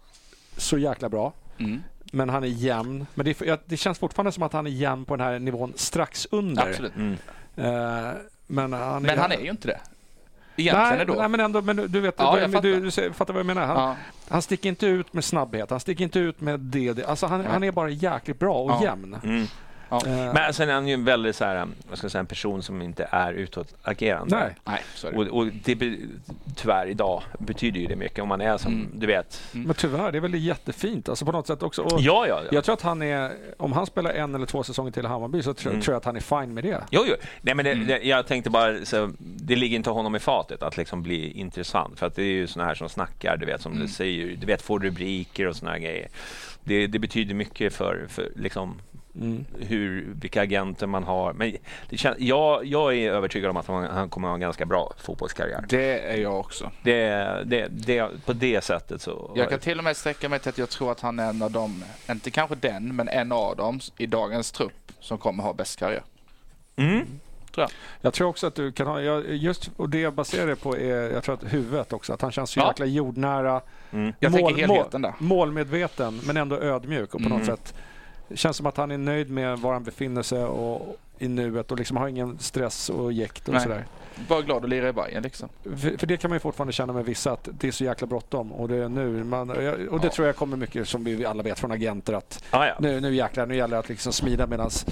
så 0.58 0.78
jäkla 0.78 1.10
bra. 1.10 1.34
Mm. 1.58 1.84
Men 2.14 2.30
han 2.30 2.44
är 2.44 2.48
jämn. 2.48 3.06
Men 3.14 3.26
det, 3.26 3.42
är- 3.42 3.46
ja, 3.48 3.58
det 3.66 3.78
känns 3.78 4.00
fortfarande 4.00 4.32
som 4.32 4.44
att 4.44 4.54
han 4.54 4.68
är 4.68 4.72
jämn 4.72 5.06
på 5.06 5.16
den 5.16 5.28
här 5.28 5.40
nivån 5.40 5.74
strax 5.76 6.28
under. 6.32 6.70
Absolut. 6.70 6.96
Mm. 6.96 7.14
Eh, 7.56 8.12
men 8.48 8.74
han 8.74 8.96
är, 8.96 9.00
Men 9.00 9.20
han 9.20 9.32
är 9.32 9.40
ju 9.42 9.50
inte 9.50 9.68
det. 9.68 9.80
Egentligen 10.62 10.89
nej, 10.91 11.01
ändå. 11.01 11.14
nej, 11.14 11.30
men 11.30 11.39
ändå, 11.39 11.62
men 11.62 11.76
du- 11.76 11.88
du 11.88 11.99
vet, 11.99 12.16
Ja, 12.18 12.47
du, 12.47 12.59
du, 12.59 12.80
du, 12.82 12.91
ser- 12.91 13.12
fattar 13.12 13.34
vad 13.34 13.39
jag 13.39 13.45
menar. 13.47 13.66
Han, 13.66 13.78
Ja. 13.78 13.95
han 14.30 14.41
sticker 14.41 14.70
inte 14.70 14.86
ut 14.86 15.14
med 15.14 15.24
snabbhet, 15.24 15.70
han 15.70 15.80
sticker 15.80 16.03
inte 16.03 16.20
ut 16.20 16.41
med 16.41 16.59
det. 16.59 17.05
Alltså 17.05 17.26
han, 17.26 17.45
han 17.45 17.64
är 17.64 17.72
bara 17.72 17.89
jäkligt 17.89 18.39
bra 18.39 18.55
och 18.64 18.72
Ja. 18.72 18.84
jämn. 18.84 19.18
Mm. 19.24 19.45
Ja. 19.92 20.02
Eh, 20.08 20.34
Men 20.34 20.54
sen 20.54 20.70
är 20.70 20.74
han 20.74 20.88
ju 20.88 20.94
en 20.94 21.04
väldigt 21.06 21.36
så 21.36 21.46
här, 21.46 21.68
vad 21.89 21.98
ska 21.98 22.06
jag 22.06 22.12
säga, 22.12 22.20
en 22.20 22.26
person 22.26 22.64
som 22.64 22.82
inte 22.82 23.08
är 23.12 23.34
utåtagerande. 23.34 24.36
nej. 24.38 24.56
Nej, 24.66 24.82
så 24.96 25.08
är 25.08 25.12
det. 25.12 25.18
Och, 25.18 25.28
och 25.38 25.48
det, 25.66 25.76
be- 25.76 25.98
tyvärr 26.56 26.88
idag 26.88 27.24
betyder 27.39 27.80
ju 27.80 27.88
det 27.88 27.96
mycket 27.96 28.20
om 28.20 28.28
man 28.28 28.42
är 28.42 28.58
som, 28.58 28.72
Mm. 28.74 28.88
du 28.94 29.08
vet. 29.08 29.42
Men 29.52 29.74
tyvärr, 29.74 30.12
det 30.12 30.18
är 30.18 30.22
väl 30.22 30.36
jättefint 30.36 31.10
alltså 31.10 31.26
på 31.26 31.32
något 31.32 31.48
sätt 31.48 31.64
också. 31.64 31.82
Och 31.82 32.02
Ja, 32.02 32.28
ja, 32.28 32.42
ja. 32.44 32.50
Jag 32.52 32.64
tror 32.64 32.74
att 32.74 32.82
han 32.82 33.02
är, 33.02 33.32
om 33.58 33.72
han 33.74 33.86
spelar 33.86 34.12
en 34.14 34.36
eller 34.36 34.46
två 34.46 34.64
säsonger 34.64 34.92
till 34.92 35.06
i 35.06 35.08
Hammarby 35.08 35.42
så 35.44 35.54
tror, 35.54 35.72
Mm. 35.72 35.82
tror 35.82 35.94
jag 35.94 35.98
att 36.00 36.06
han 36.06 36.16
är 36.16 36.20
fine 36.42 36.54
med 36.54 36.64
det. 36.64 36.82
Jo, 36.92 37.04
jo. 37.08 37.16
Nej, 37.42 37.56
men 37.56 37.66
det, 37.66 37.72
Mm. 37.72 37.88
det, 37.88 38.00
jag 38.04 38.28
tänkte 38.28 38.50
bara, 38.50 38.86
så, 38.86 39.12
det 39.20 39.56
ligger 39.56 39.76
inte 39.76 39.89
honom 39.89 40.16
i 40.16 40.20
fatet 40.20 40.64
att 40.64 40.78
liksom 40.78 41.04
bli 41.04 41.32
intressant. 41.32 42.00
För 42.00 42.06
att 42.06 42.16
det 42.16 42.24
är 42.24 42.26
ju 42.34 42.48
såna 42.48 42.66
här 42.66 42.76
som 42.76 42.89
snackar, 42.89 43.38
du 43.38 43.46
vet, 43.46 43.62
som 43.62 43.72
Mm. 43.72 43.86
du 43.86 43.92
säger, 43.94 44.36
du 44.38 44.46
vet, 44.46 44.62
får 44.62 44.80
rubriker 44.80 45.48
och 45.48 45.56
såna 45.56 45.72
här 45.72 45.80
grejer. 45.80 46.08
Det, 46.64 46.88
det 46.88 47.00
betyder 47.00 47.34
mycket 47.36 47.74
för, 47.74 48.06
för 48.10 48.30
liksom, 48.36 48.82
Mm. 49.16 49.45
hur, 49.59 50.14
vilka 50.22 50.41
agenter 50.41 50.88
man 50.88 51.03
har. 51.03 51.34
Men 51.34 51.55
det 51.89 51.97
kän, 51.97 52.16
jag, 52.18 52.66
jag 52.66 52.95
är 52.95 53.12
övertygad 53.12 53.49
om 53.49 53.57
att 53.57 53.68
han, 53.68 53.84
han 53.84 54.09
kommer 54.09 54.28
att 54.28 54.30
ha 54.30 54.36
en 54.36 54.41
ganska 54.41 54.66
bra 54.66 54.93
fotbollskarriär. 54.97 55.66
Det 55.70 55.99
är 55.99 56.18
jag 56.18 56.39
också. 56.39 56.72
Det, 56.84 57.07
det, 57.45 57.68
det, 57.72 58.26
på 58.26 58.34
det 58.34 58.64
sättet 58.64 59.01
så... 59.01 59.32
Jag 59.36 59.49
kan 59.49 59.59
till 59.59 59.78
och 59.78 59.84
med 59.84 59.97
sträcka 59.97 60.30
mig 60.30 60.39
till 60.39 60.49
att 60.49 60.57
jag 60.57 60.70
tror 60.70 60.91
att 60.91 60.99
han 60.99 61.20
är 61.20 61.30
en 61.30 61.41
av 61.41 61.51
dem, 61.51 61.84
inte 62.09 62.32
kanske 62.32 62.55
den, 62.55 62.95
men 62.95 63.07
en 63.07 63.32
av 63.32 63.55
dem 63.55 63.80
i 63.97 64.05
dagens 64.05 64.51
trupp 64.51 64.91
som 64.99 65.18
kommer 65.18 65.43
ha 65.43 65.53
bäst 65.53 65.80
karriär. 65.80 66.03
Mm. 66.76 67.05
Tror 67.51 67.64
jag. 67.64 67.72
Jag 68.01 68.14
tror 68.14 68.28
också 68.28 68.47
att 68.47 68.55
du 68.55 68.72
kan 68.72 68.88
ha, 68.88 69.01
just 69.22 69.72
och 69.78 69.89
det 69.89 69.99
jag 69.99 70.14
baserar 70.14 70.47
det 70.47 70.55
på 70.55 70.78
är, 70.78 71.12
jag 71.14 71.24
tror 71.24 71.36
att 71.36 71.53
huvudet 71.53 71.93
också, 71.93 72.14
att 72.14 72.22
han 72.22 72.32
känns 72.32 72.49
så 72.49 72.59
Ja. 72.59 72.68
jäkla 72.68 72.86
jordnära. 72.86 73.62
Mm. 73.91 74.14
Jag 74.20 74.34
tänker 74.34 74.55
helheten 74.55 75.01
där. 75.01 75.14
målmedveten 75.18 76.20
men 76.28 76.38
ändå 76.38 76.55
ödmjuk 76.55 77.16
och 77.16 77.24
på 77.24 77.30
något 77.30 77.41
Mm. 77.41 77.45
sätt 77.45 77.74
det 77.76 77.91
känns 78.36 78.58
som 78.58 78.66
att 78.66 78.78
han 78.78 78.92
är 78.92 78.98
nöjd 78.98 79.30
med 79.30 79.60
var 79.60 79.74
han 79.74 79.84
befinner 79.84 80.22
sig 80.22 80.44
och 80.44 80.98
i 81.20 81.28
nuet 81.28 81.72
och 81.72 81.78
liksom 81.78 81.98
har 81.98 82.08
ingen 82.08 82.40
stress 82.40 82.90
och 82.90 83.14
jäkt 83.14 83.48
och 83.48 83.54
Nej. 83.54 83.64
sådär. 83.64 83.86
Bara 84.28 84.42
glad 84.42 84.64
att 84.64 84.70
lira 84.70 84.90
i 84.90 84.94
Bayern 84.94 85.24
liksom. 85.24 85.50
För, 85.64 85.98
för 85.98 86.08
det 86.08 86.18
kan 86.18 86.30
man 86.30 86.36
ju 86.36 86.40
fortfarande 86.40 86.74
känna 86.74 86.94
med 86.94 87.06
vissa 87.06 87.32
att 87.32 87.50
det 87.52 87.68
är 87.68 87.72
så 87.72 87.84
jäkla 87.84 88.08
bråttom 88.08 88.52
och 88.52 88.68
det 88.68 88.76
är 88.76 88.90
nu. 88.90 89.24
Man, 89.24 89.50
och 89.50 89.56
det 89.58 90.08
Ja. 90.08 90.10
tror 90.14 90.28
jag 90.28 90.36
kommer 90.36 90.58
mycket 90.58 90.88
som 90.88 91.04
vi 91.04 91.26
alla 91.26 91.44
vet 91.44 91.60
från 91.60 91.72
agenter 91.72 92.14
att 92.14 92.44
Ah, 92.50 92.66
ja. 92.66 92.74
nu, 92.80 93.00
nu 93.00 93.16
jäklar, 93.16 93.46
nu 93.46 93.56
gäller 93.56 93.76
det 93.76 93.80
att 93.80 93.90
liksom 93.90 94.14
smida 94.14 94.48
medans, 94.48 94.86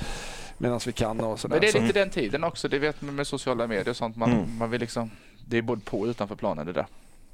medans 0.58 0.88
vi 0.88 0.92
kan 0.92 1.20
och 1.20 1.40
sådär. 1.40 1.56
Men 1.56 1.62
det 1.62 1.76
är 1.78 1.82
lite 1.82 2.00
den 2.00 2.10
tiden 2.10 2.44
också, 2.44 2.68
det 2.68 2.80
vet 2.80 3.02
man 3.02 3.16
med 3.16 3.28
sociala 3.28 3.68
medier 3.68 3.90
och 3.90 3.96
sånt. 3.98 4.16
Man, 4.16 4.32
Mm. 4.34 4.58
man 4.58 4.70
vill 4.70 4.82
liksom, 4.82 5.12
det 5.48 5.58
är 5.58 5.62
både 5.62 5.82
på 5.82 6.00
och 6.00 6.06
utanför 6.06 6.36
planen 6.36 6.66
det 6.66 6.74
där. 6.74 6.88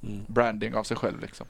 Mm. 0.03 0.19
Branding 0.27 0.75
av 0.75 0.83
sig 0.83 0.97
själv 0.97 1.21
liksom. 1.21 1.45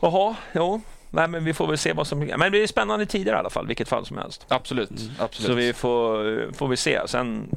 Jaha, 0.00 0.36
jo. 0.52 0.80
Nej, 1.10 1.28
men 1.28 1.44
vi 1.44 1.54
får 1.54 1.66
väl 1.66 1.78
se 1.78 1.92
vad 1.92 2.06
som... 2.06 2.18
Men 2.18 2.40
det 2.40 2.50
blir 2.50 2.66
spännande 2.66 3.06
tider 3.06 3.32
i 3.32 3.36
alla 3.36 3.50
fall, 3.50 3.66
vilket 3.66 3.88
fall 3.88 4.06
som 4.06 4.18
helst. 4.18 4.46
Absolut, 4.48 4.90
Mm. 4.90 5.02
absolut. 5.18 5.46
Så 5.50 5.54
vi 5.54 5.72
får, 5.72 6.52
får 6.52 6.68
vi 6.68 6.76
se. 6.76 7.00
Sen... 7.06 7.48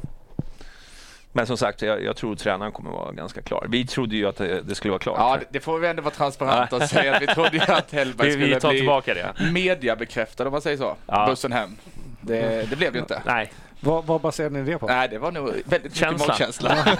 Men 1.35 1.47
som 1.47 1.57
sagt, 1.57 1.81
jag, 1.81 2.03
jag 2.03 2.15
tror 2.15 2.35
tränaren 2.35 2.71
kommer 2.71 2.91
vara 2.91 3.11
ganska 3.11 3.41
klar. 3.41 3.65
Vi 3.69 3.85
trodde 3.87 4.15
ju 4.15 4.27
att 4.27 4.35
det, 4.37 4.61
det 4.61 4.75
skulle 4.75 4.91
vara 4.91 4.99
klart. 4.99 5.15
Ja, 5.19 5.37
det, 5.39 5.45
det 5.49 5.59
får 5.59 5.79
vi 5.79 5.87
ändå 5.87 6.01
vara 6.01 6.13
transparenta 6.13 6.75
och 6.75 6.81
säga 6.83 7.19
vi 7.19 7.27
trodde 7.27 7.49
ju 7.57 7.61
att 7.73 7.91
Hellberg 7.91 8.27
vi, 8.27 8.33
skulle 8.33 8.55
vi 8.55 8.61
tar 8.61 8.69
bli 8.69 8.77
tillbaka 8.79 9.13
det. 9.13 9.33
mediabekräftad 9.51 10.45
om 10.45 10.51
man 10.51 10.61
säger 10.61 10.77
så. 10.77 10.95
Ja. 11.07 11.25
Bussen 11.29 11.51
hem. 11.51 11.75
Det, 12.21 12.69
det 12.69 12.75
blev 12.75 12.93
ju 12.93 12.99
inte. 12.99 13.21
Nej, 13.25 13.51
Vad, 13.79 14.05
vad 14.05 14.21
baserar 14.21 14.49
ni 14.49 14.61
det 14.63 14.77
på? 14.77 14.87
Nej, 14.87 15.07
det 15.09 15.17
var 15.17 15.31
nog 15.31 15.53
väldigt 15.65 15.95
Känsla. 15.95 16.11
mycket 16.11 16.27
magkänsla. 16.27 16.75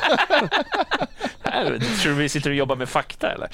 Nej, 1.43 1.79
tror 1.79 2.11
du 2.11 2.13
vi 2.13 2.29
sitter 2.29 2.49
och 2.49 2.55
jobbar 2.55 2.75
med 2.75 2.89
fakta 2.89 3.31
eller? 3.31 3.49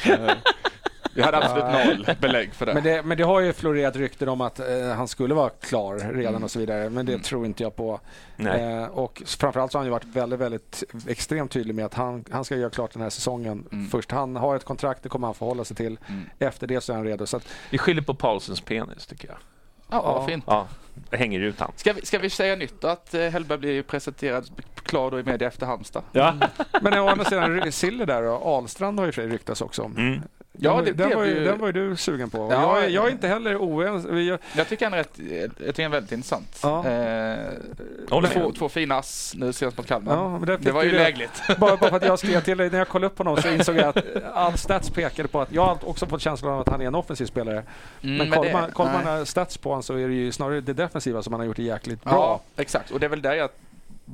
Vi 1.19 1.25
hade 1.25 1.37
absolut 1.37 2.05
noll 2.05 2.15
belägg 2.21 2.53
för 2.53 2.65
det. 2.65 2.73
Men 2.73 2.83
det, 2.83 3.03
men 3.03 3.17
det 3.17 3.23
har 3.23 3.39
ju 3.39 3.53
florerat 3.53 3.95
rykten 3.95 4.29
om 4.29 4.41
att 4.41 4.59
eh, 4.59 4.65
han 4.95 5.07
skulle 5.07 5.33
vara 5.33 5.49
klar 5.49 5.95
redan 6.13 6.29
Mm. 6.33 6.43
och 6.43 6.51
så 6.51 6.59
vidare. 6.59 6.89
Men 6.89 7.05
det 7.05 7.11
Mm. 7.11 7.23
tror 7.23 7.45
inte 7.45 7.63
jag 7.63 7.75
på. 7.75 7.99
Nej. 8.35 8.61
Eh, 8.61 8.83
och 8.85 9.21
framförallt 9.25 9.71
så 9.71 9.77
har 9.77 9.79
han 9.81 9.87
ju 9.87 9.91
varit 9.91 10.05
väldigt, 10.05 10.39
väldigt 10.39 10.83
extremt 11.07 11.51
tydlig 11.51 11.75
med 11.75 11.85
att 11.85 11.93
han, 11.93 12.25
han 12.31 12.45
ska 12.45 12.55
göra 12.55 12.69
klart 12.69 12.93
den 12.93 13.01
här 13.01 13.09
säsongen. 13.09 13.65
Mm. 13.71 13.87
Först 13.89 14.11
han 14.11 14.35
har 14.35 14.55
ett 14.55 14.65
kontrakt, 14.65 15.03
det 15.03 15.09
kommer 15.09 15.27
han 15.27 15.33
förhålla 15.35 15.63
sig 15.65 15.75
till. 15.77 15.99
Mm. 16.07 16.21
Efter 16.39 16.67
det 16.67 16.81
så 16.81 16.91
är 16.91 16.95
han 16.97 17.05
redo. 17.05 17.25
Så 17.25 17.37
att, 17.37 17.47
Vi 17.69 17.77
skyller 17.77 18.01
på 18.01 18.13
Paulsens 18.13 18.61
penis 18.61 19.05
tycker 19.07 19.27
jag. 19.27 19.37
Ja, 19.91 20.01
Ja. 20.21 20.25
fint. 20.27 20.43
Ja, 20.47 20.67
hänger 21.11 21.39
ut 21.39 21.59
han. 21.59 21.71
Ska 21.75 21.93
vi, 21.93 22.05
ska 22.05 22.19
vi 22.19 22.29
säga 22.29 22.55
nytt 22.55 22.83
att 22.83 23.13
eh, 23.13 23.21
Hellberg 23.21 23.59
blir 23.59 23.83
presenterad 23.83 24.49
klar 24.83 25.11
då 25.11 25.19
i 25.19 25.23
media 25.23 25.47
efter 25.47 25.65
Halmstad? 25.65 26.03
Ja. 26.11 26.33
men 26.81 26.93
å 26.99 27.07
andra 27.07 27.25
sidan, 27.25 27.71
Sille 27.71 28.05
där 28.05 28.23
och 28.23 28.45
Ahlstrand 28.57 28.99
har 28.99 29.05
ju 29.05 29.11
för 29.11 29.27
ryktats 29.27 29.61
också 29.61 29.81
om. 29.81 29.97
Mm. 29.97 30.21
Ja, 30.61 30.75
den, 30.75 30.85
det 30.85 30.91
den, 30.91 31.17
var 31.17 31.23
ju, 31.25 31.31
ju- 31.31 31.43
den 31.45 31.59
var 31.59 31.67
ju 31.67 31.73
du 31.73 31.95
sugen 31.95 32.29
på. 32.29 32.37
Ja, 32.37 32.75
jag, 32.75 32.77
är- 32.85 32.89
jag 32.89 33.03
är 33.03 33.07
ja. 33.07 33.09
inte 33.09 33.27
heller 33.27 33.55
oense. 33.57 34.07
Vi- 34.11 34.27
jag- 34.29 34.39
Jag 34.55 34.67
tycker 34.67 34.85
han 34.85 34.93
är, 34.93 34.97
rätt, 34.97 35.11
jag 35.17 35.55
tycker 35.75 35.83
han 35.83 35.91
är 35.91 35.95
väldigt 35.95 36.11
intressant. 36.11 36.59
Ja. 36.63 36.87
Eh, 36.87 37.37
två, 38.33 38.51
två 38.51 38.69
fina 38.69 38.95
ass 38.97 39.33
nu 39.37 39.53
senast 39.53 39.77
mot 39.77 39.87
Kalmar. 39.87 40.13
Ja, 40.47 40.57
det 40.59 40.71
var 40.71 40.83
ju 40.83 40.91
det. 40.91 40.97
lägligt. 40.97 41.41
Bara, 41.57 41.77
bara 41.77 41.89
för 41.89 41.97
att 41.97 42.05
jag 42.05 42.19
skrev 42.19 42.41
till 42.41 42.57
dig, 42.57 42.69
när 42.69 42.77
jag 42.77 42.87
kollade 42.87 43.07
upp 43.07 43.17
honom 43.17 43.37
så 43.37 43.47
insåg 43.49 43.75
jag 43.77 43.85
att 43.97 44.23
all 44.33 44.57
stats 44.57 44.89
pekade 44.89 45.27
på 45.29 45.41
att 45.41 45.51
jag 45.51 45.65
har 45.65 45.77
också 45.89 46.05
fått 46.05 46.21
känslan 46.21 46.53
av 46.53 46.59
att 46.59 46.69
han 46.69 46.81
är 46.81 46.85
en 46.85 46.95
offensiv 46.95 47.25
spelare. 47.25 47.63
Mm, 48.01 48.17
men 48.17 48.31
kollar 48.31 48.51
man, 48.53 48.71
kollar 48.71 49.03
man 49.03 49.25
stats 49.25 49.57
på 49.57 49.69
honom 49.69 49.83
så 49.83 49.93
är 49.93 50.07
det 50.07 50.13
ju 50.13 50.31
snarare 50.31 50.61
det 50.61 50.73
defensiva 50.73 51.23
som 51.23 51.33
han 51.33 51.39
har 51.39 51.47
gjort 51.47 51.57
det 51.57 51.63
jäkligt 51.63 51.99
Ja, 52.03 52.09
bra. 52.11 52.41
exakt. 52.57 52.91
Och 52.91 52.99
det 52.99 53.05
är 53.05 53.09
väl 53.09 53.21
där 53.21 53.33
jag... 53.33 53.49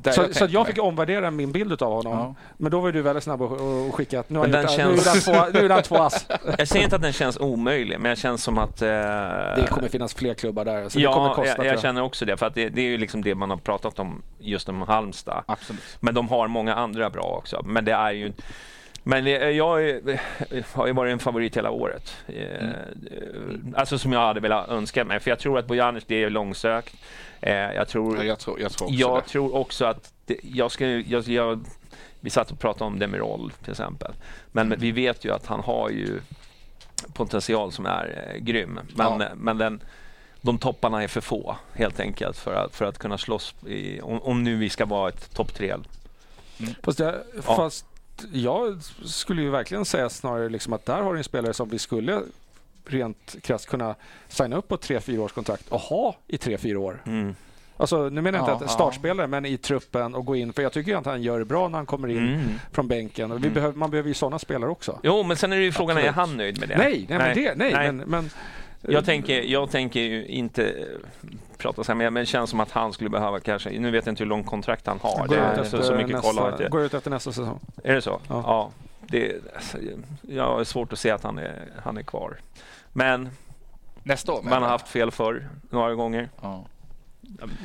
Så, 0.04 0.12
så 0.12 0.22
tänkte 0.22 0.44
att 0.46 0.52
jag 0.52 0.68
fick 0.68 0.84
omvärdera 0.84 1.32
min 1.32 1.52
bild 1.52 1.82
av 1.82 1.94
honom. 1.94 2.14
Ja. 2.14 2.36
Men 2.58 2.72
då 2.72 2.80
var 2.80 2.92
du 2.92 3.02
väldigt 3.02 3.24
snabb 3.24 3.42
och, 3.42 3.88
och 3.88 3.96
skicka 3.96 4.20
att 4.20 4.30
nu 4.30 4.40
har 4.40 4.48
han 4.48 4.68
känns- 4.68 5.26
två, 5.26 5.82
två 5.84 5.96
ass. 6.04 6.28
Jag 6.58 6.68
säger 6.68 6.84
inte 6.84 6.96
att 6.96 7.02
den 7.02 7.14
känns 7.14 7.38
omöjlig, 7.38 8.00
men 8.00 8.10
jag 8.10 8.18
känns 8.18 8.44
som 8.44 8.58
att... 8.58 8.82
Eh, 8.82 8.88
Det 8.88 9.68
kommer 9.70 9.88
finnas 9.88 10.14
fler 10.14 10.34
klubbar 10.34 10.66
där. 10.66 10.90
Så 10.90 11.00
det 11.00 11.06
kommer 11.06 11.28
ja, 11.28 11.34
kosta, 11.34 11.48
jag, 11.48 11.56
tror 11.56 11.68
jag 11.68 11.82
känner 11.82 12.02
också 12.02 12.26
det. 12.26 12.38
För 12.38 12.46
att 12.46 12.56
det, 12.56 12.70
det 12.70 12.82
är 12.82 12.86
ju 12.86 12.98
liksom 12.98 13.24
det 13.24 13.36
man 13.36 13.50
har 13.50 13.58
pratat 13.58 14.00
om 14.00 14.22
just 14.40 14.70
om 14.70 14.82
Halmstad. 14.82 15.44
Absolut. 15.46 15.82
Men 16.00 16.14
de 16.14 16.30
har 16.30 16.48
många 16.48 16.76
andra 16.76 17.10
bra 17.10 17.24
också. 17.24 17.62
Men 17.66 17.86
det 17.86 17.94
är 17.94 18.12
ju... 18.12 18.34
Men 19.08 19.24
det- 19.24 19.52
jag 19.52 19.90
är- 19.90 20.76
har 20.76 20.88
ju 20.88 20.94
varit 20.94 21.12
en 21.12 21.20
favorit 21.20 21.58
hela 21.58 21.72
året. 21.72 22.16
Eh, 22.28 22.70
Alltså 23.76 23.98
som 23.98 24.14
jag 24.14 24.20
hade 24.20 24.40
velat 24.40 24.70
önska 24.70 25.06
mig. 25.06 25.20
För 25.20 25.32
jag 25.32 25.40
tror 25.40 25.60
att 25.60 25.68
Bojanic, 25.68 26.04
det 26.08 26.24
är 26.24 26.30
långsökt. 26.30 26.96
Eh, 27.42 27.54
Jag 27.54 27.88
tror, 27.88 28.18
Ja, 28.18 28.24
jag 28.24 28.40
tror, 28.40 28.60
jag 28.62 28.72
tror 28.72 28.88
också 28.88 28.96
jag 29.00 29.26
tror 29.26 29.56
också 29.56 29.86
att 29.86 30.14
det, 30.26 30.38
jag 30.44 30.72
ska, 30.72 30.88
jag, 30.88 31.24
jag, 31.28 31.66
vi 32.20 32.30
satt 32.30 32.52
och 32.52 32.60
pratade 32.60 32.86
om 32.86 33.00
Demirol 33.00 33.52
till 33.64 33.72
exempel. 33.72 34.14
Men 34.52 34.66
Mm. 34.68 34.80
vi 34.80 34.92
vet 34.92 35.26
ju 35.26 35.32
att 35.34 35.46
han 35.46 35.60
har 35.60 35.90
ju 35.90 36.20
potential 37.14 37.72
som 37.72 37.86
är 37.86 38.32
eh, 38.34 38.42
grym. 38.44 38.80
Men, 38.96 39.22
Ja. 39.22 39.30
men 39.36 39.58
den, 39.58 39.82
de 40.42 40.58
topparna 40.58 41.04
är 41.04 41.08
för 41.08 41.22
få 41.22 41.56
helt 41.74 42.00
enkelt 42.00 42.38
för 42.38 42.54
att, 42.54 42.76
för 42.76 42.86
att 42.86 42.98
kunna 42.98 43.18
slåss 43.18 43.56
i, 43.68 44.02
om, 44.02 44.22
om 44.22 44.44
nu 44.44 44.56
vi 44.56 44.70
ska 44.70 44.86
vara 44.86 45.10
ett 45.10 45.34
topp 45.36 45.54
tre. 45.54 45.76
Fast, 46.84 47.00
jag, 47.00 47.16
fast 47.42 47.86
jag 48.32 48.78
skulle 49.06 49.42
ju 49.42 49.50
verkligen 49.50 49.86
säga 49.86 50.10
snarare 50.10 50.50
liksom 50.50 50.74
att 50.74 50.86
där 50.86 51.02
har 51.02 51.14
du 51.14 51.18
en 51.18 51.24
spelare 51.24 51.54
som 51.54 51.70
vi 51.70 51.80
skulle 51.80 52.22
rent 52.86 53.36
krasst 53.42 53.66
kunna 53.70 53.96
signa 54.28 54.56
upp 54.56 54.68
på 54.68 54.76
ett 54.76 54.90
3-4 54.90 55.18
års 55.18 55.32
kontrakt 55.32 55.70
och 55.70 55.80
ha 55.80 56.16
i 56.28 56.38
3-4 56.38 56.76
år. 56.76 57.02
Mm. 57.06 57.36
Alltså, 57.78 58.10
nu 58.10 58.22
menar 58.22 58.40
jag 58.40 58.48
Ja, 58.48 58.54
inte 58.54 58.66
att 58.66 58.72
ja. 58.72 58.76
startspelare, 58.76 59.28
men 59.28 59.46
i 59.46 59.58
truppen 59.58 60.16
och 60.16 60.26
gå 60.26 60.36
in. 60.36 60.54
För 60.54 60.62
jag 60.62 60.72
tycker 60.74 60.92
ju 60.92 60.98
att 60.98 61.06
han 61.06 61.22
gör 61.24 61.40
det 61.40 61.46
bra 61.46 61.68
när 61.68 61.78
han 61.78 61.86
kommer 61.86 62.08
in 62.08 62.18
Mm. 62.18 62.42
från 62.72 62.88
bänken. 62.88 63.32
Och 63.32 63.44
vi 63.46 63.50
behöver, 63.50 63.76
man 63.78 63.92
behöver 63.92 64.08
ju 64.08 64.14
sådana 64.14 64.40
spelare 64.40 64.70
också. 64.72 65.00
Jo, 65.04 65.24
men 65.24 65.38
sen 65.38 65.54
är 65.54 65.58
det 65.58 65.64
ju 65.64 65.72
frågan, 65.72 65.98
är 65.98 66.02
Absolut. 66.02 66.16
han 66.16 66.38
nöjd 66.38 66.60
med 66.60 66.70
det? 66.70 66.78
Nej, 66.78 67.06
nej, 67.10 67.18
men, 67.18 67.36
det, 67.36 67.56
nej, 67.56 67.74
Men, 67.74 67.98
men 67.98 68.30
Jag 68.88 69.06
tänker, 69.06 69.42
jag 69.42 69.72
tänker 69.72 70.00
ju 70.00 70.26
inte 70.26 70.86
prata 71.58 71.84
så 71.84 71.92
här, 71.92 71.96
men 71.96 72.14
det 72.14 72.26
känns 72.26 72.50
som 72.50 72.60
att 72.60 72.72
han 72.72 72.94
skulle 72.94 73.10
behöva 73.10 73.40
kanske, 73.40 73.80
nu 73.80 73.92
vet 73.92 74.06
jag 74.06 74.12
inte 74.12 74.24
hur 74.24 74.30
långt 74.30 74.46
kontrakt 74.48 74.88
han 74.88 75.00
har. 75.00 75.28
går, 75.28 75.36
Det 75.36 75.42
ut 75.42 75.58
är 75.58 75.62
efter 75.64 75.78
så, 75.78 75.84
så 75.84 75.94
mycket 75.96 76.12
jag 76.12 76.24
nästa, 76.26 76.52
inte. 76.52 76.70
går 76.70 76.82
ut 76.82 76.94
efter 76.94 77.10
nästa 77.10 77.32
säsong. 77.32 77.60
Är 77.84 77.94
det 77.96 78.02
så? 78.02 78.20
Ja. 78.30 78.44
Ja. 78.48 78.72
det, 79.08 79.36
alltså, 79.56 79.78
jag 80.22 80.44
har 80.44 80.64
svårt 80.64 80.94
att 80.94 81.00
se 81.00 81.12
att 81.12 81.24
han 81.24 81.38
är, 81.38 81.56
han 81.84 81.98
är 81.98 82.04
kvar. 82.04 82.38
Men 82.94 83.30
Nästa 84.04 84.32
år 84.32 84.42
man 84.44 84.62
har 84.64 84.70
haft 84.70 84.88
fel 84.88 85.12
förr 85.12 85.48
några 85.70 85.96
gånger. 85.96 86.30
Ja. 86.42 86.66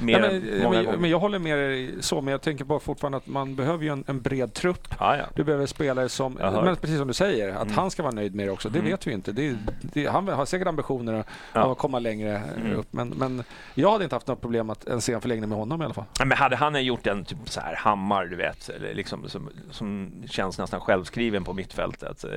Mer 0.00 0.20
Nej, 0.20 0.40
men, 0.40 0.62
många 0.62 0.76
men, 0.76 0.84
gånger. 0.84 0.98
men 0.98 1.10
jag 1.10 1.18
håller 1.18 1.38
med 1.38 1.58
dig 1.58 1.94
så, 2.00 2.20
men 2.20 2.32
jag 2.32 2.42
tänker 2.42 2.64
bara 2.64 2.80
fortfarande 2.80 3.18
att 3.18 3.26
man 3.26 3.56
behöver 3.56 3.84
ju 3.84 3.92
en, 3.92 4.04
en 4.06 4.20
bred 4.20 4.54
trupp. 4.54 4.88
ja, 4.98 5.16
ja. 5.16 5.24
Du 5.34 5.44
behöver 5.44 5.66
spelare 5.66 6.08
som, 6.08 6.32
men 6.32 6.76
precis 6.76 6.98
som 6.98 7.08
du 7.08 7.14
säger, 7.14 7.48
att 7.54 7.62
Mm. 7.62 7.74
han 7.74 7.90
ska 7.90 8.02
vara 8.02 8.12
nöjd 8.14 8.34
med 8.34 8.46
det 8.46 8.50
också. 8.52 8.68
Det 8.68 8.78
Mm. 8.78 8.90
vet 8.90 9.06
vi 9.06 9.12
inte. 9.12 9.32
Det, 9.32 9.56
det, 9.82 10.06
han 10.06 10.28
har 10.28 10.46
säkert 10.46 10.68
ambitioner 10.68 11.12
att- 11.14 11.26
Ja. 11.52 11.72
att 11.72 11.78
komma 11.78 11.98
längre 11.98 12.42
Mm. 12.56 12.72
upp. 12.76 12.92
Men, 12.92 13.08
men 13.08 13.42
jag 13.74 13.90
hade 13.92 14.04
inte 14.04 14.16
haft 14.16 14.26
något 14.26 14.40
problem 14.40 14.70
att 14.70 14.84
en 14.88 15.00
förlängning 15.00 15.48
med 15.48 15.58
honom 15.58 15.82
i 15.82 15.84
alla 15.84 15.94
fall. 15.94 16.04
Men 16.24 16.32
hade 16.38 16.56
han 16.56 16.84
gjort 16.84 17.06
en 17.06 17.24
typ 17.24 17.38
så 17.44 17.60
här 17.60 17.76
hammar, 17.76 18.24
du 18.26 18.36
vet, 18.36 18.68
eller 18.68 18.94
liksom, 18.94 19.28
som, 19.28 19.48
som 19.70 20.12
känns 20.28 20.58
nästan 20.58 20.80
självskriven 20.80 21.44
på 21.44 21.52
mittfältet, 21.52 22.24
eh, 22.24 22.30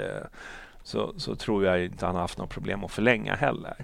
så, 0.83 1.13
så 1.17 1.35
tror 1.35 1.65
jag 1.65 1.83
inte 1.85 2.05
han 2.05 2.15
har 2.15 2.21
haft 2.21 2.37
något 2.37 2.49
problem 2.49 2.83
att 2.83 2.91
förlänga 2.91 3.35
heller. 3.35 3.75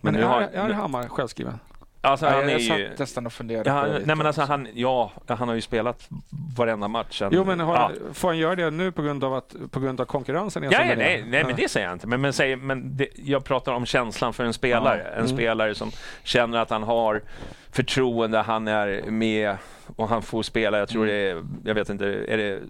Men, 0.00 0.14
nu 0.14 0.20
är, 0.20 0.24
har- 0.26 0.40
är 0.40 0.72
Hammar 0.72 1.08
självskriven? 1.08 1.58
Alltså, 2.04 2.26
Ja, 2.26 2.32
han 2.32 2.44
är 2.44 2.48
jag 2.48 2.60
ju... 2.60 2.88
satt 2.88 2.98
nästan 2.98 3.26
och 3.26 3.32
funderade 3.32 3.70
Ja, 3.70 3.74
på 3.74 3.80
han, 3.80 3.90
det. 3.90 4.06
nej 4.06 4.16
men 4.16 4.26
alltså 4.26 4.42
han, 4.42 4.68
ja, 4.74 5.12
han 5.28 5.48
har 5.48 5.54
ju 5.54 5.60
spelat 5.60 6.08
varenda 6.56 6.88
match. 6.88 7.18
Sen, 7.18 7.30
Jo, 7.34 7.44
men 7.44 7.60
har, 7.60 7.74
ja. 7.76 7.90
får 8.12 8.28
han 8.28 8.38
göra 8.38 8.54
det 8.54 8.70
nu 8.70 8.92
på 8.92 9.02
grund 9.02 9.24
av, 9.24 9.34
att, 9.34 9.54
på 9.70 9.80
grund 9.80 10.00
av 10.00 10.04
konkurrensen? 10.04 10.62
är 10.64 10.72
Ja, 10.72 10.78
ja, 10.84 10.92
är? 10.92 10.96
nej, 10.96 11.24
nej, 11.26 11.44
men 11.44 11.56
det 11.56 11.68
säger 11.70 11.86
jag 11.86 11.94
inte. 11.94 12.06
Men, 12.06 12.20
men, 12.20 12.32
säger, 12.32 12.56
men 12.56 12.96
det, 12.96 13.08
jag 13.14 13.44
pratar 13.44 13.72
om 13.72 13.86
känslan 13.86 14.32
för 14.32 14.44
en 14.44 14.52
spelare. 14.52 15.02
En 15.02 15.14
Mm. 15.14 15.28
spelare 15.28 15.74
som 15.74 15.90
känner 16.22 16.58
att 16.58 16.70
han 16.70 16.82
har 16.82 17.22
förtroende, 17.70 18.38
han 18.38 18.68
är 18.68 19.02
med 19.10 19.56
och 19.96 20.08
han 20.08 20.22
får 20.22 20.42
spela. 20.42 20.78
Jag 20.78 20.88
tror 20.88 21.06
det 21.06 21.12
är, 21.30 21.42
jag 21.64 21.74
vet 21.74 21.88
inte, 21.88 22.06
är 22.06 22.36
det 22.36 22.60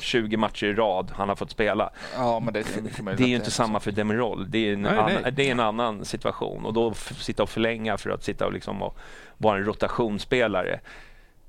20 0.00 0.36
matcher 0.36 0.66
i 0.66 0.72
rad 0.74 1.10
han 1.14 1.28
har 1.28 1.36
fått 1.36 1.50
spela. 1.50 1.90
Ja, 2.16 2.40
men 2.40 2.54
det 2.54 2.64
möjligt 3.02 3.18
Det 3.18 3.24
är 3.24 3.28
ju 3.28 3.36
inte 3.36 3.50
samma 3.50 3.80
för 3.80 3.92
Demirol. 3.92 4.50
Det 4.50 4.68
är 4.68 4.72
en, 4.72 4.82
Nej, 4.82 4.92
annan, 4.98 5.10
nej. 5.22 5.32
det 5.32 5.48
är 5.48 5.52
en 5.52 5.60
annan 5.60 6.04
situation. 6.04 6.64
Och 6.66 6.72
då 6.72 6.94
sitta 6.94 7.42
och 7.42 7.50
förlänga 7.50 7.98
för 7.98 8.10
att 8.10 8.24
sitta 8.24 8.46
och, 8.46 8.52
liksom 8.52 8.82
och 8.82 8.96
vara 9.38 9.58
en 9.58 9.64
rotationsspelare. 9.64 10.80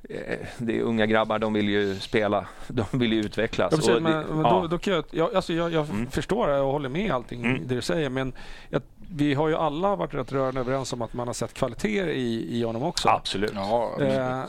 Eh, 0.09 0.37
Det 0.57 0.77
är 0.77 0.81
unga 0.81 1.05
grabbar, 1.05 1.39
de 1.39 1.53
vill 1.53 1.69
ju 1.69 1.99
spela, 1.99 2.45
de 2.67 2.85
vill 2.91 3.13
ju 3.13 3.19
utvecklas. 3.19 3.71
Ja, 3.71 3.77
precis, 3.77 3.89
Och 3.89 3.95
det- 3.95 4.01
men, 4.09 4.23
men 4.27 4.45
ja. 4.45 4.49
då, 4.61 4.67
då 4.67 4.77
kan 4.77 4.93
jag, 4.93 5.03
jag, 5.11 5.35
alltså 5.35 5.53
jag, 5.53 5.71
jag 5.73 5.89
Mm. 5.89 6.11
förstår 6.11 6.47
och 6.47 6.71
håller 6.71 6.89
med 6.89 7.11
allting 7.11 7.45
Mm. 7.45 7.67
det 7.67 7.75
du 7.75 7.81
säger, 7.81 8.09
men 8.09 8.33
jag, 8.69 8.81
vi 9.15 9.33
har 9.33 9.47
ju 9.47 9.55
alla 9.55 9.95
varit 9.95 10.13
rätt 10.13 10.31
rörande 10.31 10.59
överens 10.59 10.93
om 10.93 11.01
att 11.01 11.13
man 11.13 11.27
har 11.27 11.33
sett 11.33 11.53
kvaliteter 11.53 12.07
i, 12.07 12.57
i 12.59 12.63
honom 12.63 12.83
också. 12.83 13.09
Absolut. 13.09 13.51
Ja, 13.55 13.91
Eh, 14.01 14.43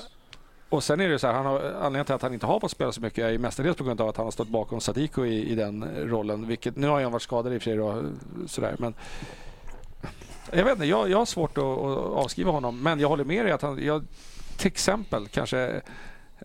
och 0.74 0.84
sen 0.84 1.00
är 1.00 1.08
det 1.08 1.18
så 1.18 1.26
här, 1.26 1.34
han 1.34 1.46
har, 1.46 1.60
anledningen 1.60 2.04
till 2.04 2.14
att 2.14 2.22
han 2.22 2.34
inte 2.34 2.46
har 2.46 2.60
fått 2.60 2.70
spela 2.70 2.92
så 2.92 3.00
mycket 3.00 3.18
är 3.24 3.38
mestadels 3.38 3.76
på 3.76 3.84
grund 3.84 4.00
av 4.00 4.08
att 4.08 4.16
han 4.16 4.26
har 4.26 4.30
stått 4.30 4.48
bakom 4.48 4.80
Sadiko 4.80 5.24
i, 5.24 5.50
i 5.50 5.54
den 5.54 5.84
rollen. 6.04 6.46
Vilket, 6.46 6.76
nu 6.76 6.88
har 6.88 7.02
han 7.02 7.12
varit 7.12 7.22
skadad 7.22 7.52
i 7.52 7.58
och 7.58 7.62
för 7.62 7.70
sig 7.70 7.76
då, 7.76 8.02
sådär, 8.46 8.76
men 8.78 8.94
jag 10.52 10.64
vet 10.64 10.72
inte, 10.72 10.86
jag, 10.86 11.10
jag 11.10 11.18
har 11.18 11.24
svårt 11.26 11.58
att, 11.58 11.64
att 11.64 11.98
avskriva 11.98 12.50
honom. 12.50 12.82
Men 12.82 13.00
jag 13.00 13.08
håller 13.08 13.24
med 13.24 13.44
dig 13.44 13.52
att 13.52 13.62
han, 13.62 13.84
jag, 13.84 14.04
till 14.58 14.66
exempel 14.66 15.28
kanske 15.28 15.80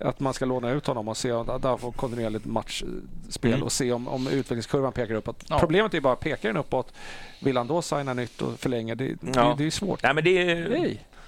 att 0.02 0.20
man 0.20 0.34
ska 0.34 0.46
låna 0.46 0.72
ut 0.72 0.88
honom 0.88 1.08
och 1.08 1.18
se 1.18 1.32
att 1.32 1.64
han 1.64 1.80
får 1.80 1.92
kontinuerligt 1.92 2.46
matchspel 2.46 3.52
Mm. 3.54 3.64
och 3.64 3.72
se 3.72 3.92
om, 3.92 4.08
om 4.08 4.28
utvecklingskurvan 4.28 4.92
pekar 4.92 5.16
uppåt. 5.16 5.44
Ja. 5.50 5.60
Problemet 5.60 5.94
är 5.94 6.02
bara, 6.02 6.16
pekar 6.16 6.50
den 6.50 6.58
uppåt, 6.58 6.94
vill 7.42 7.58
han 7.58 7.68
då 7.68 7.82
signa 7.82 8.14
nytt 8.14 8.42
och 8.42 8.60
förlänga? 8.60 8.96
Det, 8.96 9.06
Ja. 9.06 9.44
det, 9.44 9.56
det 9.58 9.66
är 9.66 9.72
svårt. 9.72 10.04
Nej, 10.04 10.14
men 10.14 10.24
det 10.24 10.52
är, 10.52 10.56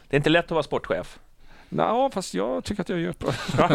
det 0.07 0.15
är 0.15 0.17
inte 0.17 0.29
lätt 0.29 0.45
att 0.45 0.51
vara 0.51 0.63
sportchef. 0.63 1.19
Nå, 1.73 2.09
fast 2.13 2.33
jag 2.33 2.63
tycker 2.63 2.81
att 2.81 2.89
jag 2.89 2.99
gör 2.99 3.13
bra. 3.19 3.33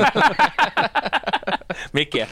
Micke. 1.90 2.16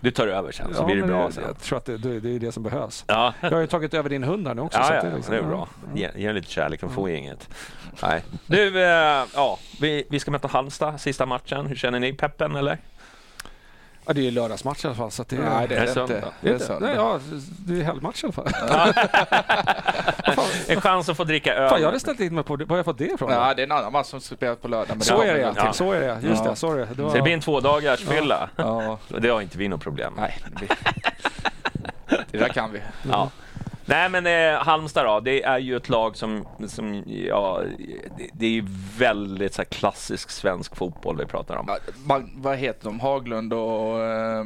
du 0.00 0.10
tar 0.10 0.26
över 0.26 0.52
sen 0.52 0.74
så 0.74 0.82
Ja, 0.82 0.86
blir 0.86 0.96
det 0.96 1.02
bra 1.02 1.22
jag, 1.22 1.32
sen. 1.32 1.44
jag 1.46 1.58
tror 1.60 1.78
att 1.78 1.84
det, 1.84 1.98
det, 1.98 2.30
är 2.30 2.38
det 2.38 2.52
som 2.52 2.62
behövs. 2.62 3.04
Ja. 3.08 3.34
Jag 3.40 3.50
har 3.50 3.60
ju 3.60 3.66
tagit 3.66 3.94
över 3.94 4.10
din 4.10 4.24
hund 4.24 4.46
här 4.46 4.54
nu 4.54 4.62
också. 4.62 4.78
Ja, 4.78 4.84
så 4.84 4.92
ja, 4.94 5.02
det, 5.02 5.08
är 5.08 5.14
liksom, 5.16 5.34
det 5.34 5.40
är 5.40 5.44
bra. 5.44 5.68
Ge, 5.94 6.10
ge 6.16 6.32
lite 6.32 6.50
kärlek, 6.50 6.80
de 6.80 6.90
får 6.90 7.10
ju 7.10 7.16
inget. 7.16 7.48
Nej. 8.02 8.22
Du, 8.46 8.82
eh, 8.82 9.24
ja, 9.34 9.58
vi, 9.80 10.04
vi 10.10 10.20
ska 10.20 10.30
möta 10.30 10.48
Halmstad 10.48 11.00
sista 11.00 11.26
matchen. 11.26 11.66
Hur 11.66 11.76
känner 11.76 12.00
ni? 12.00 12.12
Peppen 12.12 12.56
eller? 12.56 12.78
Ja, 14.08 14.14
det 14.14 14.26
är 14.26 14.30
lördagsmatch 14.30 14.84
i 14.84 14.88
alla 14.88 14.96
fall. 14.96 15.10
Så 15.10 15.22
att 15.22 15.28
det, 15.28 15.36
Nej, 15.36 15.68
det 15.68 15.76
är 15.76 15.82
Är 15.82 15.86
det 15.86 15.94
det 15.94 16.00
inte. 16.00 16.24
Det 16.40 16.50
är 16.50 16.58
söndag. 16.58 16.86
Nej, 16.86 16.96
ja, 16.96 17.20
det 17.66 17.80
är 17.80 17.84
helgmatch 17.84 18.24
i 18.24 18.26
alla 18.26 18.32
fall. 18.32 18.48
En 20.68 20.80
chans 20.80 21.08
att 21.08 21.16
få 21.16 21.24
dricka 21.24 21.54
öl. 21.54 21.68
Fan, 21.70 21.80
jag 21.80 21.86
hade 21.88 22.00
ställt 22.00 22.20
in 22.20 22.34
mig 22.34 22.44
på 22.44 22.56
det. 22.56 22.64
Var 22.64 22.68
har 22.70 22.76
jag 22.76 22.84
fått 22.84 22.98
det 22.98 23.04
ifrån? 23.04 23.30
Ja, 23.32 23.54
det 23.54 23.62
är 23.62 23.66
en 23.66 23.72
annan 23.72 23.92
match 23.92 24.06
som 24.06 24.20
spelar 24.20 24.54
på 24.54 24.68
lördag. 24.68 24.88
men 24.96 25.00
så 25.00 25.22
är 25.22 25.34
det 25.34 25.40
ja. 25.40 25.52
Ja. 25.56 25.72
Så 25.72 25.92
är 25.92 26.00
det 26.00 26.18
Just 26.28 26.44
Ja. 26.44 26.50
det, 26.50 26.56
sorry. 26.56 26.84
Det 26.94 27.02
var... 27.02 27.10
Så 27.10 27.16
det 27.16 27.22
blir 27.22 27.32
en 27.34 27.40
två 27.40 27.60
dagars 27.60 28.00
fylla. 28.00 28.48
Ja, 28.56 28.98
Det 29.18 29.28
har 29.28 29.40
inte 29.40 29.58
vi 29.58 29.68
något 29.68 29.80
problem 29.82 30.12
med. 30.14 30.32
nej. 30.60 30.68
Det, 32.08 32.24
det 32.30 32.38
där 32.38 32.48
kan 32.48 32.72
vi. 32.72 32.80
Ja. 33.10 33.30
Nej 33.88 34.08
men 34.08 34.26
eh, 34.26 34.58
Halmstad 34.62 35.06
då, 35.06 35.20
det 35.20 35.42
är 35.42 35.58
ju 35.58 35.76
ett 35.76 35.88
lag 35.88 36.16
som, 36.16 36.46
som 36.68 37.02
ja, 37.06 37.62
det, 38.18 38.28
det 38.32 38.46
är 38.46 38.50
ju 38.50 38.64
väldigt 38.98 39.54
så 39.54 39.60
här, 39.62 39.66
klassisk 39.66 40.30
svensk 40.30 40.76
fotboll 40.76 41.16
vi 41.18 41.26
pratar 41.26 41.56
om. 41.56 41.64
Ja, 41.68 41.78
man, 42.06 42.30
vad 42.36 42.56
heter 42.56 42.84
de? 42.84 43.00
Haglund 43.00 43.52
och... 43.52 44.00
Eh, 44.00 44.44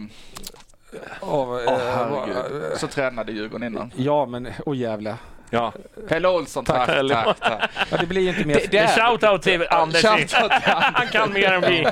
Av, 1.20 1.60
eh, 1.60 1.78
herregud. 1.78 2.36
vad- 2.70 2.78
Så 2.78 2.86
tränade 2.86 3.32
Djurgården 3.32 3.66
innan. 3.66 3.92
Ja, 3.96 4.26
men 4.26 4.48
och 4.66 4.76
jävla. 4.76 5.18
Ja. 5.54 5.72
Pelle 6.08 6.28
Olsson, 6.28 6.64
tack. 6.64 6.86
Pelle. 6.86 7.14
tack, 7.14 7.40
tack. 7.40 7.70
Ja, 7.90 7.96
det 8.00 8.06
blir 8.06 8.22
ju 8.22 8.28
inte 8.28 8.44
mer... 8.44 8.54
Det- 8.54 8.70
det 8.70 8.78
är- 8.78 8.86
shout-out 8.86 9.38
till 9.42 9.66
Anders. 9.70 10.02
Shoutout 10.02 10.28
till 10.28 10.48
Han 10.72 11.06
kan 11.08 11.32
mer 11.32 11.52
än 11.52 11.60
vi. 11.60 11.86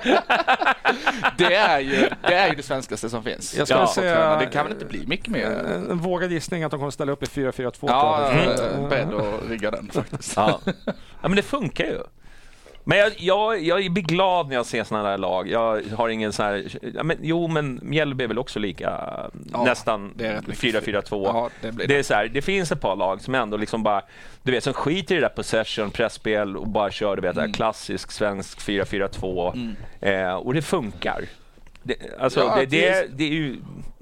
Det 1.36 1.54
är 1.54 1.80
ju 1.80 2.08
det, 2.22 2.34
är 2.34 2.48
ju 2.48 2.54
det 2.54 2.62
svenskaste 2.62 3.10
som 3.10 3.22
finns. 3.22 3.54
Jag 3.56 3.68
skulle 3.68 3.80
Ja, 3.80 3.86
säga-. 3.94 4.36
Det 4.36 4.46
kan 4.46 4.64
väl 4.64 4.72
inte 4.72 4.84
bli 4.84 5.06
mycket 5.06 5.28
mer? 5.28 5.46
En, 5.46 5.90
en 5.90 5.98
vågad 5.98 6.32
gissning 6.32 6.64
att 6.64 6.70
de 6.70 6.80
kommer 6.80 6.90
ställa 6.90 7.12
upp 7.12 7.22
i 7.22 7.26
4-4-2. 7.26 7.72
Ja, 7.80 8.30
Mm. 8.30 8.88
beredd 8.88 9.14
att 9.14 9.50
rigga 9.50 9.70
den 9.70 9.90
faktiskt. 9.92 10.36
Ja. 10.36 10.60
ja, 10.84 10.92
men 11.22 11.36
det 11.36 11.42
funkar 11.42 11.84
ju. 11.84 11.98
Men 12.84 12.98
jag, 12.98 13.12
jag, 13.18 13.62
jag 13.62 13.92
blir 13.92 14.02
glad 14.04 14.48
när 14.48 14.54
jag 14.56 14.66
ser 14.66 14.84
sådana 14.84 15.10
där 15.10 15.18
lag. 15.18 15.48
Jag 15.48 15.82
har 15.96 16.08
ingen 16.08 16.32
sån 16.32 16.46
här... 16.46 16.64
Ja, 16.94 17.02
men, 17.02 17.16
jo, 17.22 17.48
men 17.48 17.80
Mjällby 17.82 18.24
är 18.24 18.28
väl 18.28 18.38
också 18.38 18.58
lika, 18.58 19.00
Ja, 19.52 19.64
nästan 19.64 20.12
det 20.16 20.26
är 20.26 20.32
rätt 20.34 20.46
mycket. 20.46 20.84
4-4-2. 20.86 21.24
Ja, 21.24 21.50
det 21.60 21.70
det. 21.70 21.86
det. 21.86 21.98
är 21.98 22.02
så 22.02 22.14
här, 22.14 22.28
det 22.28 22.42
finns 22.42 22.72
ett 22.72 22.80
par 22.80 22.96
lag 22.96 23.20
som 23.20 23.34
ändå 23.34 23.56
liksom 23.56 23.82
bara, 23.82 24.02
du 24.42 24.52
vet, 24.52 24.64
som 24.64 24.72
skiter 24.74 25.14
i 25.14 25.18
det 25.20 25.24
där 25.24 25.34
possession, 25.34 25.90
pressspel 25.90 26.56
och 26.56 26.68
bara 26.68 26.90
kör, 26.90 27.16
du 27.16 27.22
vet, 27.22 27.36
Mm. 27.36 27.52
klassisk 27.52 28.10
svensk 28.10 28.58
4-4-2. 28.60 29.74
Eh, 30.00 30.34
och 30.34 30.54
det 30.54 30.62
funkar. 30.62 31.24
Det, 31.82 31.96
alltså, 32.20 32.40
Ja, 32.40 32.56
det, 32.56 32.66
det 32.66 32.88
är- 32.88 33.02
det, 33.02 33.08
det 33.16 33.24
är 33.24 33.28
ju 33.32 33.56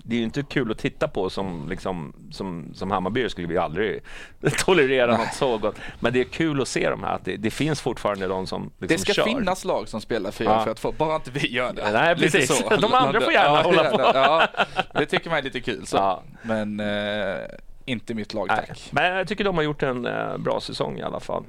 det 0.08 0.14
är 0.16 0.18
ju 0.18 0.24
inte 0.24 0.42
kul 0.42 0.70
att 0.70 0.78
titta 0.78 1.08
på 1.08 1.30
som, 1.30 1.66
liksom, 1.68 2.12
som, 2.30 2.70
som 2.74 2.90
Hammarby 2.90 3.28
skulle 3.28 3.46
vi 3.48 3.58
aldrig 3.58 4.00
tolerera 4.58 5.16
något 5.16 5.34
så 5.34 5.58
gott. 5.58 5.76
Men 6.00 6.12
det 6.12 6.20
är 6.20 6.24
kul 6.24 6.62
att 6.62 6.68
se 6.68 6.90
de 6.90 7.02
här, 7.02 7.14
att 7.14 7.24
det, 7.24 7.36
det 7.36 7.50
finns 7.50 7.80
fortfarande 7.80 8.26
de 8.26 8.46
som 8.46 8.62
liksom 8.78 8.86
Det 8.88 8.98
ska 8.98 9.12
kör. 9.12 9.24
finnas 9.24 9.64
lag 9.64 9.88
som 9.88 10.00
spelar 10.00 10.30
4 10.30 10.50
Ja. 10.50 10.64
för 10.64 10.70
att 10.70 10.80
få, 10.80 10.92
bara 10.92 11.14
inte 11.16 11.30
vi 11.30 11.48
gör 11.52 11.72
det. 11.72 11.92
Nej, 11.92 12.14
Lite 12.16 12.38
precis. 12.38 12.58
så. 12.58 12.76
De 12.80 12.94
andra 12.94 13.20
får 13.20 13.32
gärna 13.32 13.62
hålla 13.62 13.84
på. 13.90 14.00
Ja, 14.00 14.46
det 14.94 15.06
tycker 15.06 15.30
man 15.30 15.38
är 15.38 15.42
lite 15.42 15.60
kul. 15.60 15.86
Så. 15.86 15.96
Ja. 15.96 16.22
Men 16.42 16.80
eh, 16.80 17.36
inte 17.84 18.14
mitt 18.14 18.34
lag, 18.34 18.46
Nej. 18.48 18.64
tack. 18.68 18.88
Men 18.90 19.16
jag 19.16 19.28
tycker 19.28 19.44
de 19.44 19.56
har 19.56 19.62
gjort 19.64 19.82
en 19.82 20.06
eh, 20.06 20.36
bra 20.38 20.60
säsong 20.60 20.98
i 20.98 21.02
alla 21.02 21.20
fall. 21.20 21.44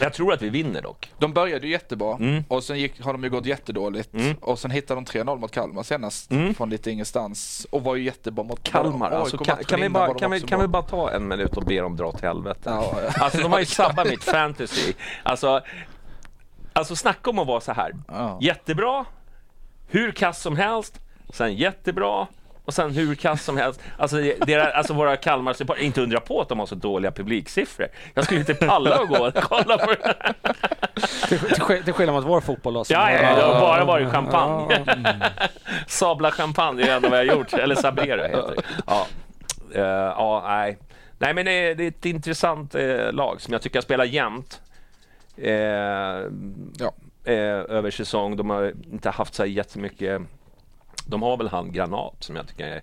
Jag 0.00 0.12
tror 0.14 0.32
att 0.32 0.42
vi 0.42 0.48
vinner 0.48 0.82
dock. 0.82 1.12
De 1.18 1.32
började 1.32 1.66
ju 1.66 1.72
jättebra 1.72 2.16
Mm. 2.16 2.44
och 2.48 2.64
sen 2.64 2.78
gick, 2.78 3.02
har 3.04 3.12
de 3.12 3.24
ju 3.24 3.30
gått 3.30 3.46
jättedåligt 3.46 4.14
Mm. 4.14 4.36
och 4.40 4.58
sen 4.58 4.70
hittade 4.70 5.00
de 5.00 5.04
3-0 5.04 5.38
mot 5.38 5.50
Kalmar 5.52 5.82
senast 5.82 6.30
Mm. 6.30 6.54
från 6.54 6.70
lite 6.70 6.90
ingenstans 6.90 7.66
och 7.70 7.82
var 7.84 7.96
ju 7.96 8.04
jättebra 8.04 8.44
mot 8.44 8.62
Kalmar, 8.62 9.10
alltså, 9.10 9.36
AIK 9.36 9.44
kan, 9.46 9.56
kan, 9.64 9.80
vi 9.80 9.88
bara, 9.88 10.14
kan, 10.14 10.30
vi, 10.30 10.40
kan 10.40 10.60
vi 10.60 10.66
bara 10.66 10.82
ta 10.82 11.10
en 11.10 11.28
minut 11.28 11.56
och 11.56 11.62
be 11.64 11.80
dem 11.80 11.96
dra 11.96 12.12
till 12.12 12.26
helvete? 12.28 12.60
Ja, 12.64 12.94
ja. 13.04 13.24
Alltså 13.24 13.38
de 13.42 13.52
har 13.52 13.58
ju 13.60 13.64
sabbat 13.66 14.08
mitt 14.08 14.24
fantasy. 14.24 14.92
Alltså, 15.22 15.60
alltså 16.72 16.96
snacka 16.96 17.30
om 17.30 17.38
att 17.38 17.46
vara 17.46 17.60
så 17.60 17.72
här. 17.72 17.92
Ja. 18.08 18.38
Jättebra, 18.40 19.04
hur 19.88 20.12
kass 20.12 20.42
som 20.42 20.56
helst, 20.56 21.00
sen 21.34 21.54
jättebra 21.54 22.26
och 22.70 22.74
sen 22.74 22.90
hur 22.90 23.14
kass 23.14 23.44
som 23.44 23.56
helst. 23.56 23.80
Alltså, 23.98 24.20
är, 24.20 24.70
alltså 24.70 24.94
våra 24.94 25.16
kalmar 25.16 25.78
inte 25.80 26.00
undra 26.00 26.20
på 26.20 26.40
att 26.40 26.48
de 26.48 26.58
har 26.58 26.66
så 26.66 26.74
dåliga 26.74 27.12
publiksiffror. 27.12 27.88
Jag 28.14 28.24
skulle 28.24 28.40
inte 28.40 28.54
palla 28.54 28.94
att 28.94 29.08
gå 29.08 29.26
och 29.26 29.34
kolla 29.34 29.78
på 29.78 29.86
det. 29.90 29.98
här. 30.04 30.34
Till, 31.28 31.38
till, 31.38 31.84
till 31.84 31.92
skillnad 31.92 32.14
mot 32.14 32.24
vår 32.24 32.40
fotboll 32.40 32.74
då. 32.74 32.84
Ja, 32.88 33.12
ja, 33.12 33.36
det 33.36 33.42
har 33.42 33.60
bara 33.60 33.84
varit 33.84 34.08
champagne. 34.10 34.74
Mm. 34.74 35.20
Sabla 35.86 36.30
champagne, 36.30 36.76
det 36.76 36.82
är 36.82 36.86
det 36.86 36.92
enda 36.92 37.08
vi 37.10 37.16
har 37.16 37.36
gjort. 37.36 37.52
Eller 37.52 37.74
Sabrera 37.74 38.22
heter 38.26 38.54
det. 38.56 38.62
Ja. 38.86 39.06
Eh, 39.74 39.82
ja, 40.16 40.42
nej. 40.46 40.78
Nej, 41.18 41.34
men 41.34 41.44
det 41.44 41.52
är, 41.52 41.74
det 41.74 41.84
är 41.84 41.88
ett 41.88 42.06
intressant 42.06 42.74
eh, 42.74 43.12
lag 43.12 43.40
som 43.40 43.52
jag 43.52 43.62
tycker 43.62 43.80
spelar 43.80 44.04
jämnt. 44.04 44.60
Eh, 45.36 45.52
Ja. 45.52 46.92
eh, 47.24 47.34
över 47.68 47.90
säsong. 47.90 48.36
De 48.36 48.50
har 48.50 48.72
inte 48.92 49.10
haft 49.10 49.34
så 49.34 49.46
jättemycket... 49.46 50.22
De 51.06 51.22
har 51.22 51.36
väl 51.36 51.48
han 51.48 51.72
Granat 51.72 52.16
som 52.20 52.36
jag 52.36 52.48
tycker 52.48 52.66
är, 52.66 52.82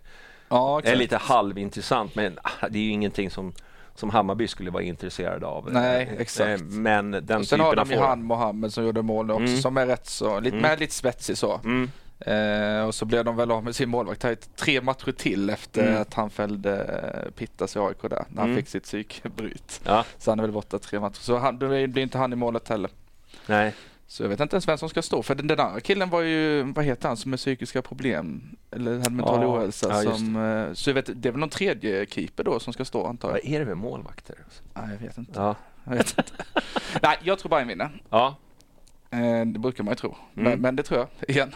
Ja, 0.49 0.81
är 0.83 0.95
lite 0.95 1.17
halvintressant. 1.17 2.15
Men 2.15 2.39
ah, 2.43 2.67
det 2.69 2.79
är 2.79 2.83
ju 2.83 2.89
ingenting 2.91 3.29
som, 3.31 3.53
som 3.95 4.09
Hammarby 4.09 4.47
skulle 4.47 4.71
vara 4.71 4.83
intresserad 4.83 5.43
av. 5.43 5.71
Nej, 5.71 6.03
Eh, 6.03 6.21
exakt. 6.21 6.61
eh, 6.61 6.67
Men 6.67 7.11
den 7.11 7.21
Och 7.21 7.27
sen 7.27 7.41
typen 7.43 7.59
har 7.59 7.75
de 7.75 7.91
ju 7.91 7.97
han 7.99 8.23
Mohammed 8.23 8.73
som 8.73 8.85
gjorde 8.85 9.01
mål 9.01 9.31
också, 9.31 9.43
Mm. 9.43 9.57
som 9.61 9.77
är 9.77 9.85
rätt 9.85 10.07
så, 10.07 10.39
lite, 10.39 10.57
Mm. 10.57 10.79
lite 10.79 10.93
spetsig 10.93 11.37
så. 11.37 11.61
Mm. 11.63 11.91
Eh, 12.19 12.87
och 12.87 12.95
så 12.95 13.05
blev 13.05 13.25
de 13.25 13.35
väl 13.35 13.51
av 13.51 13.63
med 13.63 13.75
sin 13.75 13.89
målvakt 13.89 14.23
här 14.23 14.35
tre 14.55 14.81
matcher 14.81 15.11
till 15.11 15.49
efter 15.49 15.87
Mm. 15.87 16.01
att 16.01 16.13
han 16.13 16.29
fällde 16.29 16.83
eh, 16.83 17.31
Pittas 17.31 17.75
i 17.75 17.79
AIK 17.79 18.01
där, 18.01 18.09
när 18.29 18.41
han 18.41 18.49
Mm. 18.49 18.55
fick 18.57 18.67
sitt 18.67 18.83
psykbryt. 18.83 19.81
Ja, 19.85 20.05
Så 20.17 20.31
han 20.31 20.39
är 20.39 20.43
väl 20.43 20.51
borta 20.51 20.79
tre 20.79 20.99
matcher. 20.99 21.19
Så 21.21 21.37
han, 21.37 21.59
då 21.59 21.67
blir 21.67 21.97
inte 21.99 22.17
han 22.17 22.33
i 22.33 22.35
målet 22.35 22.69
heller. 22.69 22.91
nej. 23.45 23.73
Så 24.09 24.23
jag 24.23 24.29
vet 24.29 24.39
inte 24.39 24.55
ens 24.55 24.67
vem 24.67 24.77
som 24.77 24.89
ska 24.89 25.01
stå. 25.01 25.23
För 25.23 25.35
den, 25.35 25.47
den 25.47 25.59
andra 25.59 25.79
killen 25.79 26.09
var 26.09 26.21
ju, 26.21 26.63
vad 26.63 26.85
heter 26.85 27.07
han, 27.07 27.17
som 27.17 27.31
med 27.31 27.39
psykiska 27.39 27.81
problem? 27.81 28.55
Eller 28.71 28.97
hade 28.97 29.09
mental 29.09 29.41
Ja, 29.41 29.47
ohälsa. 29.57 30.03
ja, 30.03 30.15
som, 30.17 30.35
eh, 30.35 30.73
så 30.73 30.89
jag 30.89 30.93
vet, 30.95 31.09
det 31.21 31.27
är 31.29 31.31
väl 31.31 31.39
någon 31.39 31.49
tredje 31.49 32.05
keeper 32.05 32.43
då 32.43 32.59
som 32.59 32.73
ska 32.73 32.85
stå 32.85 33.05
antar 33.07 33.29
Vad 33.31 33.37
jag. 33.43 33.51
är 33.51 33.59
det 33.59 33.65
med 33.65 33.77
målvakter? 33.77 34.35
Nej, 34.73 34.89
jag 34.91 35.07
vet 35.07 35.17
inte. 35.17 35.39
Ja. 35.39 35.55
Jag 35.83 35.91
vet 35.95 36.17
inte. 36.17 36.31
Nej, 37.01 37.17
jag 37.23 37.39
tror 37.39 37.49
Bayern 37.49 37.67
vinner. 37.67 38.01
ja. 38.09 38.35
Eh, 39.09 39.45
det 39.45 39.59
brukar 39.59 39.83
man 39.83 39.91
ju 39.91 39.95
tro. 39.95 40.09
Mm. 40.35 40.49
Men, 40.51 40.61
men 40.61 40.75
det 40.75 40.83
tror 40.83 40.99
jag, 40.99 41.29
igen. 41.35 41.51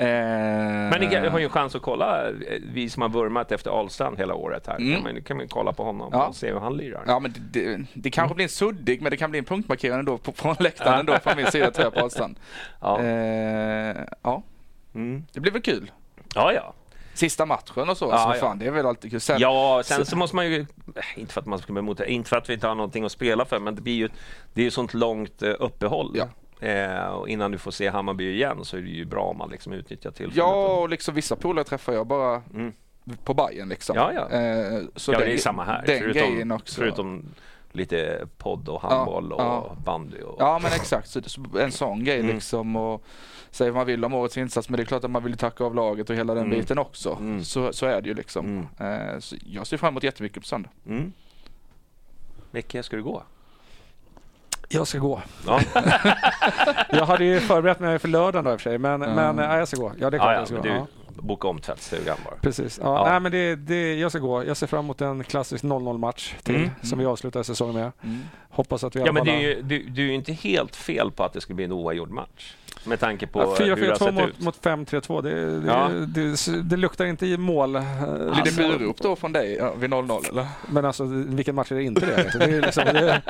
Eh, 0.00 0.06
Men 0.06 1.00
ni 1.00 1.28
har 1.28 1.38
ju 1.38 1.44
en 1.44 1.50
chans 1.50 1.74
att 1.74 1.82
kolla, 1.82 2.28
eh, 2.28 2.34
vi 2.72 2.90
som 2.90 3.02
har 3.02 3.08
vurmat 3.08 3.52
efter 3.52 3.70
Ahlstrand 3.70 4.18
hela 4.18 4.34
året 4.34 4.66
här, 4.66 4.76
Mm. 4.76 4.94
kan, 4.94 5.02
man, 5.14 5.22
kan 5.22 5.36
man 5.36 5.48
kolla 5.48 5.72
på 5.72 5.84
honom 5.84 6.08
Ja. 6.12 6.26
och 6.26 6.36
se 6.36 6.52
hur 6.52 6.60
han 6.60 6.76
lirar. 6.76 7.04
Ja 7.06 7.18
men 7.18 7.32
det, 7.52 7.60
det, 7.76 7.84
det 7.94 8.10
kanske 8.10 8.34
blir 8.34 8.42
en 8.42 8.48
suddig 8.48 9.02
men 9.02 9.10
det 9.10 9.16
kan 9.16 9.30
bli 9.30 9.38
en 9.38 9.44
punktmarkering 9.44 9.98
ändå 9.98 10.18
på, 10.18 10.32
från 10.32 10.56
läktaren 10.60 11.00
ändå 11.00 11.18
från 11.18 11.36
min 11.36 11.46
sida 11.46 11.70
tror 11.70 11.84
jag 11.86 11.94
på 11.94 12.00
Ahlstrand. 12.00 12.38
Ja. 12.80 13.00
Eh, 13.02 13.96
ja, 14.22 14.42
Mm. 14.94 15.24
det 15.32 15.40
blir 15.40 15.52
väl 15.52 15.62
kul. 15.62 15.90
ja, 16.34 16.52
ja. 16.52 16.74
Sista 17.14 17.46
matchen 17.46 17.88
och 17.88 17.96
så, 17.96 18.04
Ja, 18.04 18.18
så 18.18 18.28
ja. 18.36 18.40
fan 18.40 18.58
det 18.58 18.66
är 18.66 18.70
väl 18.70 18.86
alltid 18.86 19.10
kul. 19.10 19.20
Sen, 19.20 19.36
Ja, 19.40 19.82
sen 19.84 20.06
så- 20.06 20.16
måste 20.16 20.36
man 20.36 20.46
ju, 20.50 20.60
eh, 20.60 21.18
inte 21.20 21.32
för 21.32 21.40
att 21.40 21.46
man 21.46 21.58
ska 21.58 21.72
bli 21.72 21.78
emot 21.80 21.98
det, 21.98 22.10
inte 22.12 22.28
för 22.28 22.36
att 22.36 22.48
vi 22.50 22.54
inte 22.54 22.66
har 22.66 22.74
någonting 22.74 23.04
att 23.04 23.12
spela 23.12 23.44
för, 23.44 23.58
men 23.58 23.74
det 23.74 23.80
blir 23.82 23.94
ju, 23.94 24.08
det 24.54 24.60
är 24.60 24.64
ju 24.64 24.70
sånt 24.70 24.94
långt 24.94 25.42
eh, 25.42 25.54
uppehåll. 25.58 26.12
Ja. 26.14 26.28
Eh, 26.60 27.06
och 27.06 27.28
innan 27.28 27.50
du 27.50 27.58
får 27.58 27.70
se 27.70 27.88
Hammarby 27.88 28.32
igen 28.34 28.64
så 28.64 28.76
är 28.76 28.80
det 28.80 28.88
ju 28.88 29.04
bra 29.04 29.22
om 29.24 29.38
man 29.38 29.50
liksom 29.50 29.72
utnyttjar 29.72 30.10
tillfället. 30.10 30.36
ja 30.36 30.78
och 30.78 30.88
liksom 30.88 31.14
vissa 31.14 31.36
polare 31.36 31.64
träffar 31.64 31.92
jag 31.92 32.06
bara 32.06 32.42
Mm. 32.54 32.72
på 33.24 33.34
Bayern 33.34 33.68
liksom. 33.68 33.96
Ja, 33.96 34.12
ja. 34.12 34.28
Eh, 34.38 34.80
så 34.96 35.12
ja, 35.12 35.18
den, 35.18 35.28
det 35.28 35.34
är 35.34 35.38
samma 35.38 35.64
här. 35.64 35.86
Den 35.86 35.98
Förutom, 35.98 36.52
också. 36.52 36.80
förutom 36.80 37.24
lite 37.72 38.26
podd 38.38 38.68
och 38.68 38.80
handboll 38.82 39.32
och 39.32 39.40
ja. 39.40 39.76
bandy. 39.84 40.20
Och, 40.20 40.36
Ja 40.38 40.58
men 40.62 40.72
exakt, 40.72 41.08
så, 41.08 41.20
en 41.60 41.72
sån 41.72 42.04
grej 42.04 42.20
Mm. 42.20 42.34
liksom 42.34 42.76
och 42.76 43.04
vad 43.60 43.74
man 43.74 43.86
vill 43.86 44.04
om 44.04 44.14
årets 44.14 44.36
insats 44.36 44.68
men 44.68 44.76
det 44.76 44.82
är 44.82 44.84
klart 44.84 45.04
att 45.04 45.10
man 45.10 45.24
vill 45.24 45.36
tacka 45.36 45.64
av 45.64 45.74
laget 45.74 46.10
och 46.10 46.16
hela 46.16 46.34
den 46.34 46.44
Mm. 46.46 46.58
biten 46.58 46.78
också. 46.78 47.16
Mm. 47.20 47.44
Så, 47.44 47.72
så 47.72 47.86
är 47.86 48.00
det 48.00 48.08
ju 48.08 48.14
liksom. 48.14 48.66
Mm. 48.78 49.00
Eh, 49.12 49.18
så 49.18 49.36
jag 49.46 49.66
ser 49.66 49.76
fram 49.76 49.88
emot 49.92 50.02
jättemycket 50.02 50.42
på 50.42 50.46
söndag. 50.48 50.70
Mm. 50.86 51.12
Micke, 52.50 52.76
ska 52.84 52.96
du 52.96 53.02
gå? 53.02 53.22
Jag 54.68 54.86
ska 54.86 54.98
gå. 54.98 55.22
Ja, 55.46 55.60
Jag 56.90 57.06
hade 57.06 57.24
ju 57.24 57.40
förberett 57.40 57.80
mig 57.80 57.98
för 57.98 58.08
lördagen 58.08 58.44
då 58.44 58.50
i 58.52 58.56
och 58.56 58.60
för 58.60 58.70
sig, 58.70 58.78
men, 58.78 59.00
Ja. 59.02 59.08
men 59.14 59.38
ja, 59.38 59.58
jag 59.58 59.68
ska 59.68 59.76
gå. 59.76 59.92
Ja, 59.98 60.10
det 60.10 60.16
är 60.16 60.18
klart 60.18 60.28
ja, 60.28 60.32
ja 60.32 60.38
jag 60.38 60.48
ska 60.48 60.56
gå. 60.56 60.62
du, 60.62 60.68
Ja. 60.68 60.86
boka 61.22 61.48
om 61.48 61.58
tvättstugan 61.60 62.16
bara. 62.24 62.34
Precis. 62.40 62.80
Ja, 62.82 62.98
Ja. 63.04 63.10
Nej, 63.10 63.20
men 63.20 63.32
det, 63.32 63.56
det, 63.56 63.94
jag 63.94 64.10
ska 64.10 64.18
gå. 64.18 64.44
Jag 64.44 64.56
ser 64.56 64.66
fram 64.66 64.84
emot 64.84 65.00
en 65.00 65.24
klassisk 65.24 65.64
0-0-match 65.64 66.34
till 66.42 66.54
Mm. 66.56 66.70
som 66.82 66.98
vi 66.98 67.04
avslutar 67.06 67.42
säsongen 67.42 67.74
med. 67.74 67.92
Mm. 68.04 68.20
Hoppas 68.50 68.84
att 68.84 68.96
vi 68.96 69.00
Ja, 69.00 69.12
men 69.12 69.24
du, 69.24 69.30
är 69.30 69.38
ju- 69.40 69.62
du, 69.62 69.82
du 69.82 70.02
är 70.02 70.06
ju 70.06 70.14
inte 70.14 70.32
helt 70.32 70.76
fel 70.76 71.10
på 71.10 71.24
att 71.24 71.32
det 71.32 71.40
skulle 71.40 71.54
bli 71.56 71.64
en 71.64 71.72
oavgjord 71.72 72.10
match. 72.10 72.54
Med 72.84 73.00
tanke 73.00 73.26
på 73.26 73.40
Ja, 73.40 73.54
hur 73.64 73.76
det 73.76 73.86
har 73.86 73.94
4-4-2 73.96 73.98
sett 73.98 74.14
mot, 74.14 74.28
ut. 74.28 74.40
mot 74.40 74.60
5-3-2. 74.62 75.22
Det, 75.22 75.60
det, 75.60 75.66
Ja. 75.66 75.88
det, 76.06 76.62
det, 76.70 76.76
luktar 76.76 77.04
inte 77.04 77.26
i 77.26 77.36
mål. 77.36 77.70
Blir 77.72 77.80
det 77.80 78.40
alltså, 78.40 78.62
burop 78.78 78.96
då 79.00 79.16
från 79.16 79.32
dig 79.32 79.54
ja, 79.56 79.74
vid 79.74 79.90
0-0 79.90 80.28
eller? 80.28 80.46
Men 80.68 80.84
alltså, 80.84 81.04
vilken 81.04 81.54
match 81.54 81.72
är 81.72 81.76
det 81.76 81.82
inte 81.82 82.06
det? 82.06 82.22
liksom? 82.22 82.38
det, 82.40 82.44
är 82.56 82.60
liksom, 82.62 82.84
det 82.92 83.22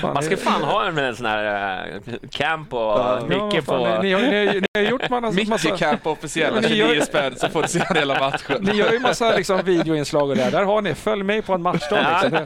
fan, 0.00 0.14
Man 0.14 0.22
ska 0.22 0.36
fan 0.36 0.62
ha 0.62 0.86
en, 0.86 0.98
en 0.98 1.16
sån 1.16 1.26
här 1.26 1.86
uh, 2.06 2.14
camp 2.30 2.72
och 2.72 2.80
Ja. 2.80 3.20
Micke 3.28 3.66
på... 3.66 3.76
Ni, 3.76 3.84
har, 4.12 4.20
ni, 4.22 4.46
har, 4.46 4.54
ni 4.54 4.66
har 4.74 4.90
gjort 4.90 5.10
man, 5.10 5.22
massa... 5.22 5.36
Micke 5.36 5.78
Camp 5.78 6.06
officiella 6.06 6.60
Men 6.60 6.70
ni 6.70 6.76
gör- 6.76 6.86
29 6.88 7.02
spänn 7.04 7.36
så 7.36 7.48
får 7.48 7.62
du 7.62 7.68
se 7.68 7.82
hela 7.94 8.20
matchen. 8.20 8.56
Ni 8.60 8.72
gör 8.76 8.92
ju 8.92 8.98
massa 8.98 9.36
liksom, 9.36 9.60
videoinslag 9.64 10.30
och 10.30 10.36
det. 10.36 10.50
Där 10.50 10.64
har 10.64 10.82
ni. 10.82 10.94
Följ 10.94 11.22
med 11.22 11.46
på 11.46 11.54
en 11.54 11.62
matchdag. 11.62 11.98
Liksom. 12.22 12.44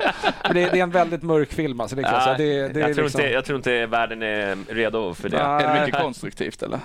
Det, 0.54 0.68
det, 0.70 0.78
är 0.78 0.82
en 0.82 0.90
väldigt 0.90 1.22
mörk 1.22 1.52
film. 1.52 1.80
Alltså, 1.80 1.96
det, 1.96 2.04
det, 2.04 2.44
jag, 2.52 2.72
tror 2.72 2.84
liksom, 3.04 3.20
inte, 3.20 3.32
jag 3.32 3.44
tror 3.44 3.56
inte 3.56 3.86
världen 3.86 4.22
är 4.22 4.56
redo 4.68 5.14
för 5.14 5.28
det. 5.28 5.48
Nej. 5.48 5.64
Är 5.64 5.74
det 5.74 5.86
mycket 5.86 6.00
konstruktivt 6.00 6.62
eller? 6.62 6.80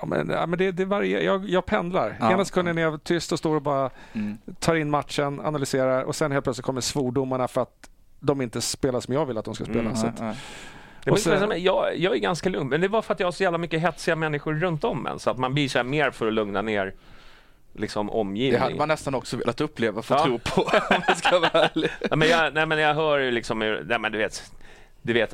Ja, 0.00 0.06
men, 0.06 0.30
ja, 0.30 0.46
men 0.46 0.58
det, 0.58 0.70
det 0.72 0.84
varierar. 0.84 1.22
Jag, 1.22 1.48
jag 1.48 1.66
pendlar. 1.66 2.16
Ja. 2.20 2.32
Ena 2.32 2.44
sekunden 2.44 2.78
är 2.78 2.82
jag 2.82 3.04
tyst 3.04 3.32
och 3.32 3.38
står 3.38 3.56
och 3.56 3.62
bara 3.62 3.90
Mm. 4.14 4.38
tar 4.60 4.74
in 4.74 4.90
matchen, 4.90 5.40
analyserar 5.44 6.02
och 6.02 6.16
sen 6.16 6.32
helt 6.32 6.44
plötsligt 6.44 6.66
kommer 6.66 6.80
svordomarna 6.80 7.48
för 7.48 7.60
att 7.62 7.90
de 8.22 8.40
inte 8.40 8.60
spelar 8.60 9.00
som 9.00 9.14
jag 9.14 9.26
vill 9.26 9.38
att 9.38 9.44
de 9.44 9.54
ska 9.54 9.64
spela. 9.64 9.80
Mm, 9.80 9.96
så 9.96 10.06
Nej, 10.06 10.12
nej. 10.20 10.36
Det 11.04 11.16
sen- 11.18 11.62
jag, 11.62 11.98
jag 11.98 12.14
är 12.14 12.18
ganska 12.18 12.48
lugn, 12.48 12.68
men 12.68 12.80
det 12.80 12.88
var 12.88 13.02
för 13.02 13.14
att 13.14 13.20
jag 13.20 13.26
har 13.26 13.32
så 13.32 13.42
jävla 13.42 13.58
mycket 13.58 13.80
hetsiga 13.80 14.16
människor 14.16 14.54
runt 14.54 14.84
om 14.84 15.06
en. 15.06 15.18
Så 15.18 15.30
att 15.30 15.38
man 15.38 15.54
blir 15.54 15.68
så 15.68 15.82
mer 15.84 16.10
för 16.10 16.26
att 16.26 16.32
lugna 16.32 16.62
ner 16.62 16.94
liksom, 17.72 18.06
Det 18.06 18.12
omgivningen. 18.12 18.60
hade 18.62 18.74
man 18.74 18.88
nästan 18.88 19.14
också 19.14 19.36
velat 19.36 19.60
uppleva 19.60 20.02
för 20.02 20.14
att 20.14 20.20
Ja. 20.20 20.26
tro 20.26 20.38
på 20.38 20.62
om 20.94 21.02
jag 21.08 21.16
ska 21.16 21.38
vara 21.38 21.50
ärlig. 21.50 21.90
Ja, 22.10 22.16
men 22.16 22.28
jag, 22.28 22.54
nej, 22.54 22.66
men 22.66 22.78
jag 22.78 22.94
hör 22.94 23.18
ju 23.18 23.30
liksom, 23.30 23.58
nej, 23.58 23.98
men 23.98 24.12
du 24.12 24.18
vet, 24.18 24.52
du 25.02 25.12
vet 25.12 25.32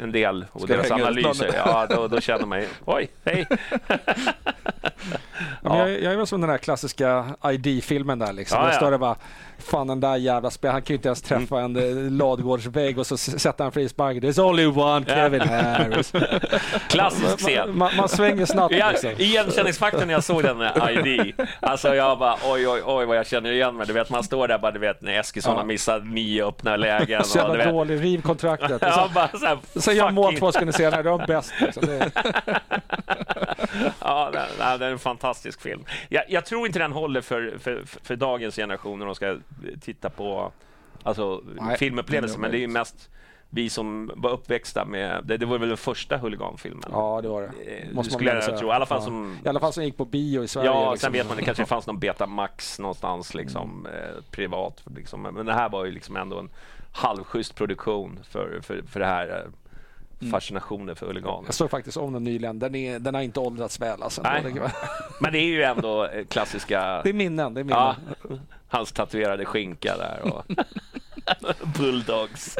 en 0.00 0.12
del 0.12 0.46
och 0.52 0.60
Ska 0.60 0.72
deras 0.76 0.90
analyser. 0.90 1.50
Ja, 1.56 1.86
då, 1.90 2.08
då 2.08 2.20
känner 2.20 2.46
man 2.46 2.60
ju, 2.60 2.68
oj, 2.84 3.08
hej. 3.24 3.46
Ja, 5.64 5.78
jag, 5.78 6.02
jag 6.02 6.12
är 6.12 6.16
väl 6.16 6.26
som 6.26 6.40
den 6.40 6.50
där 6.50 6.58
klassiska 6.58 7.24
ID-filmen 7.44 8.18
där 8.18 8.32
liksom. 8.32 8.58
Ja, 8.58 8.64
Där 8.64 8.72
ja. 8.72 8.76
står 8.76 8.90
det 8.90 8.98
bara, 8.98 9.16
fan 9.58 9.86
den 9.86 10.00
där 10.00 10.16
jävla 10.16 10.50
spelaren, 10.50 10.74
han 10.74 10.82
kan 10.82 10.94
ju 10.94 10.96
inte 10.96 11.08
ens 11.08 11.22
träffa 11.22 11.60
en 11.60 11.76
eh, 11.76 12.10
ladugårdsvägg 12.12 12.98
och 12.98 13.06
så 13.06 13.16
sätter 13.16 13.64
han 13.64 13.72
frispark. 13.72 14.16
There's 14.16 14.40
only 14.40 14.66
one 14.66 15.06
Kevin 15.06 15.40
Harris. 15.40 16.12
Klassisk 16.88 17.22
man, 17.28 17.36
scen. 17.38 17.78
man, 17.78 17.96
man 17.96 18.08
svänger 18.08 18.46
snabbt 18.46 18.74
Ja, 18.74 18.90
liksom. 18.90 19.10
igenkänningsfaktorn 19.18 20.06
när 20.06 20.14
jag 20.14 20.24
såg 20.24 20.42
den 20.42 20.58
med 20.58 20.90
ID. 21.06 21.32
Alltså 21.60 21.94
jag 21.94 22.18
bara 22.18 22.36
oj, 22.44 22.68
oj, 22.68 22.80
oj 22.84 23.06
vad 23.06 23.16
jag 23.16 23.26
känner 23.26 23.52
igen 23.52 23.76
mig. 23.76 23.86
Du 23.86 23.92
vet, 23.92 24.10
man 24.10 24.24
står 24.24 24.48
där 24.48 24.58
bara, 24.58 24.72
du 24.72 24.78
vet, 24.78 25.02
när 25.02 25.20
Eskilsson 25.20 25.52
Ja. 25.52 25.58
har 25.58 25.66
missat 25.66 26.06
nio 26.06 26.46
öppna 26.48 26.76
lägen. 26.76 27.24
Så 27.24 27.38
du 27.38 27.58
jävla 27.58 27.72
dålig, 27.72 28.02
riv 28.02 28.22
kontraktet. 28.22 28.82
Ja, 28.94 29.08
så, 29.08 29.14
bara 29.14 29.28
så 29.38 29.46
här, 29.46 29.58
så 29.80 29.92
gör 29.92 30.10
mål 30.10 30.36
två 30.36 30.52
sekunder 30.52 30.72
senare, 30.72 31.02
då 31.02 31.18
är 31.18 31.26
bäst. 31.26 31.52
Liksom. 31.60 31.82
Ja, 34.00 34.30
det, 34.32 34.42
nej, 34.58 34.78
det 34.78 34.86
är 34.86 34.90
en 34.90 34.98
fantastisk 35.22 35.60
film. 35.60 35.84
Jag, 36.08 36.24
jag 36.28 36.44
tror 36.44 36.66
inte 36.66 36.78
den 36.78 36.92
håller 36.92 37.20
för, 37.20 37.58
för, 37.58 37.82
för, 37.84 38.16
dagens 38.16 38.56
generation 38.56 38.98
när 38.98 39.06
de 39.06 39.14
ska 39.14 39.38
titta 39.80 40.10
på 40.10 40.52
alltså, 41.02 41.42
Nej, 41.60 41.78
filmupplevelser, 41.78 42.38
men 42.38 42.50
det 42.50 42.56
är 42.56 42.60
ju 42.60 42.68
mest 42.68 43.08
vi 43.54 43.70
som 43.70 44.10
var 44.14 44.30
uppväxta 44.30 44.84
med, 44.84 45.24
det, 45.24 45.36
det 45.36 45.46
var 45.46 45.58
väl 45.58 45.68
den 45.68 45.76
första 45.76 46.16
huliganfilmen. 46.16 46.90
ja, 46.92 47.20
det 47.22 47.28
var 47.28 47.42
det. 47.42 47.46
Eh, 47.46 47.84
Måste 47.84 47.94
man 47.94 48.04
skulle 48.04 48.34
väl 48.34 48.42
jag 48.48 48.58
tro. 48.58 48.68
I 48.68 48.72
alla 48.72 48.86
fall 48.86 48.98
Ja. 48.98 49.04
som... 49.04 49.38
I 49.44 49.48
alla 49.48 49.60
fall 49.60 49.72
som 49.72 49.84
gick 49.84 49.96
på 49.96 50.04
bio 50.04 50.44
i 50.44 50.48
Sverige. 50.48 50.70
Ja, 50.70 50.90
liksom. 50.92 51.06
sen 51.06 51.12
vet 51.12 51.28
man 51.28 51.36
det 51.36 51.42
kanske 51.42 51.66
fanns 51.66 51.86
någon 51.86 51.98
Betamax 51.98 52.78
någonstans 52.78 53.34
liksom, 53.34 53.86
eh, 53.86 54.22
privat. 54.30 54.82
Liksom. 54.96 55.22
Men 55.22 55.46
det 55.46 55.52
här 55.52 55.68
var 55.68 55.84
ju 55.84 55.92
liksom 55.92 56.16
ändå 56.16 56.38
en 56.38 56.50
halvschysst 56.92 57.54
produktion 57.54 58.18
för, 58.30 58.60
för, 58.62 58.82
för 58.82 59.00
det 59.00 59.06
här 59.06 59.28
eh, 59.28 59.34
Mm. 59.34 59.52
Fascinationen 60.30 60.96
för 60.96 61.06
huliganer. 61.06 61.42
Jag 61.46 61.54
såg 61.54 61.70
faktiskt 61.70 61.96
om 61.96 62.12
den 62.12 62.24
nyligen. 62.24 62.58
Den, 62.58 62.74
är, 62.74 62.98
den 62.98 63.14
har 63.14 63.22
inte 63.22 63.40
åldrats 63.40 63.80
väl 63.80 64.02
alltså. 64.02 64.22
Nej. 64.22 64.44
Men 65.20 65.32
det 65.32 65.38
är 65.38 65.46
ju 65.46 65.62
ändå 65.62 66.04
eh, 66.06 66.24
klassiska... 66.24 67.00
det 67.02 67.08
är 67.08 67.12
minnen. 67.14 67.54
Det 67.54 67.60
är 67.60 67.64
minnen. 67.64 67.78
Ja, 67.78 67.96
hans 68.68 68.92
tatuerade 68.92 69.44
skinka 69.44 69.96
där 69.96 70.20
och 70.34 70.44
bulldogs. 71.78 72.58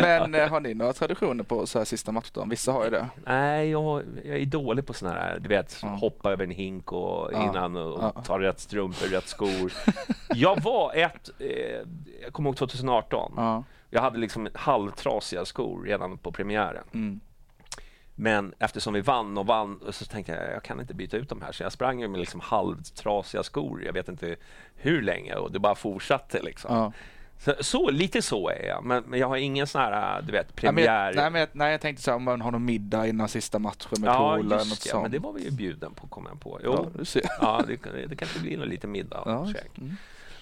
Men 0.00 0.34
eh, 0.34 0.48
har 0.48 0.60
ni 0.60 0.74
några 0.74 0.92
traditioner 0.92 1.44
på 1.44 1.66
så 1.66 1.78
här 1.78 1.84
sista 1.84 2.12
matchdagen? 2.12 2.48
Vissa 2.48 2.72
har 2.72 2.84
ju 2.84 2.90
det. 2.90 3.06
Nej, 3.26 3.70
jag, 3.70 4.02
jag 4.24 4.36
är 4.36 4.46
dålig 4.46 4.86
på 4.86 4.92
sådana 4.92 5.16
här, 5.20 5.38
du 5.38 5.48
vet, 5.48 5.78
Ja. 5.82 5.88
hoppa 5.88 6.32
över 6.32 6.44
en 6.44 6.50
hink 6.50 6.92
och 6.92 7.30
Ja. 7.32 7.44
innan 7.50 7.76
och 7.76 7.98
Ja. 8.14 8.22
ta 8.22 8.38
rätt 8.38 8.60
strumpor, 8.60 9.06
rätt 9.06 9.28
skor. 9.28 9.72
Jag 10.34 10.62
var 10.62 10.94
ett, 10.94 11.30
eh, 11.38 11.46
jag 12.22 12.32
kommer 12.32 12.50
ihåg 12.50 12.56
2018. 12.56 13.64
Ja. 13.94 13.98
Jag 13.98 14.02
hade 14.02 14.18
liksom 14.18 14.48
halvtrasiga 14.54 15.44
skor 15.44 15.84
redan 15.84 16.18
på 16.18 16.32
premiären. 16.32 16.84
Mm. 16.92 17.20
Men 18.16 18.54
eftersom 18.58 18.94
vi 18.94 19.00
vann 19.00 19.38
och 19.38 19.46
vann 19.46 19.80
så 19.90 20.04
tänkte 20.04 20.32
jag 20.32 20.52
jag 20.54 20.62
kan 20.62 20.80
inte 20.80 20.94
byta 20.94 21.16
ut 21.16 21.28
de 21.28 21.42
här. 21.42 21.52
Så 21.52 21.62
jag 21.62 21.72
sprang 21.72 22.10
med 22.10 22.20
liksom 22.20 22.40
halvtrasiga 22.40 23.42
skor. 23.42 23.82
Jag 23.84 23.92
vet 23.92 24.08
inte 24.08 24.36
hur 24.74 25.02
länge 25.02 25.34
och 25.34 25.52
det 25.52 25.58
bara 25.58 25.74
fortsatte 25.74 26.42
liksom. 26.42 26.74
Ja. 26.76 26.92
Så, 27.38 27.54
så 27.60 27.90
lite 27.90 28.22
så 28.22 28.48
är 28.48 28.66
jag. 28.68 28.84
Men, 28.84 29.04
men 29.06 29.20
jag 29.20 29.28
har 29.28 29.36
ingen 29.36 29.66
sån 29.66 29.80
här, 29.80 30.22
du 30.22 30.32
vet, 30.32 30.46
Nej, 30.46 30.54
men, 30.54 30.74
premiär. 30.74 31.06
jag, 31.06 31.16
nej, 31.16 31.30
men 31.30 31.40
jag, 31.40 31.48
nej, 31.52 31.70
jag 31.72 31.80
tänkte 31.80 32.02
så 32.02 32.10
här, 32.10 32.16
om 32.16 32.22
man 32.24 32.40
har 32.40 32.50
någon 32.50 32.64
middag 32.64 33.06
innan 33.06 33.28
sista 33.28 33.58
matchen 33.58 33.88
med 34.00 34.08
ja, 34.08 34.36
polare. 34.36 34.58
Något 34.58 34.68
just 34.68 34.82
det. 34.82 34.88
sånt. 34.88 35.02
Men 35.02 35.10
det 35.10 35.18
var 35.18 35.32
vi 35.32 35.44
ju 35.44 35.50
bjuden 35.50 35.94
på, 35.94 36.06
kom 36.06 36.26
jag 36.30 36.40
på. 36.40 36.60
Ja, 36.62 36.86
Jo. 36.98 37.04
ser. 37.04 37.22
Ja, 37.40 37.62
det, 37.66 38.06
det 38.06 38.16
kanske 38.16 38.40
blir 38.40 38.58
någon 38.58 38.68
liten 38.68 38.90
middag. 38.90 39.22
Ja. 39.26 39.46
Mm. 39.78 39.96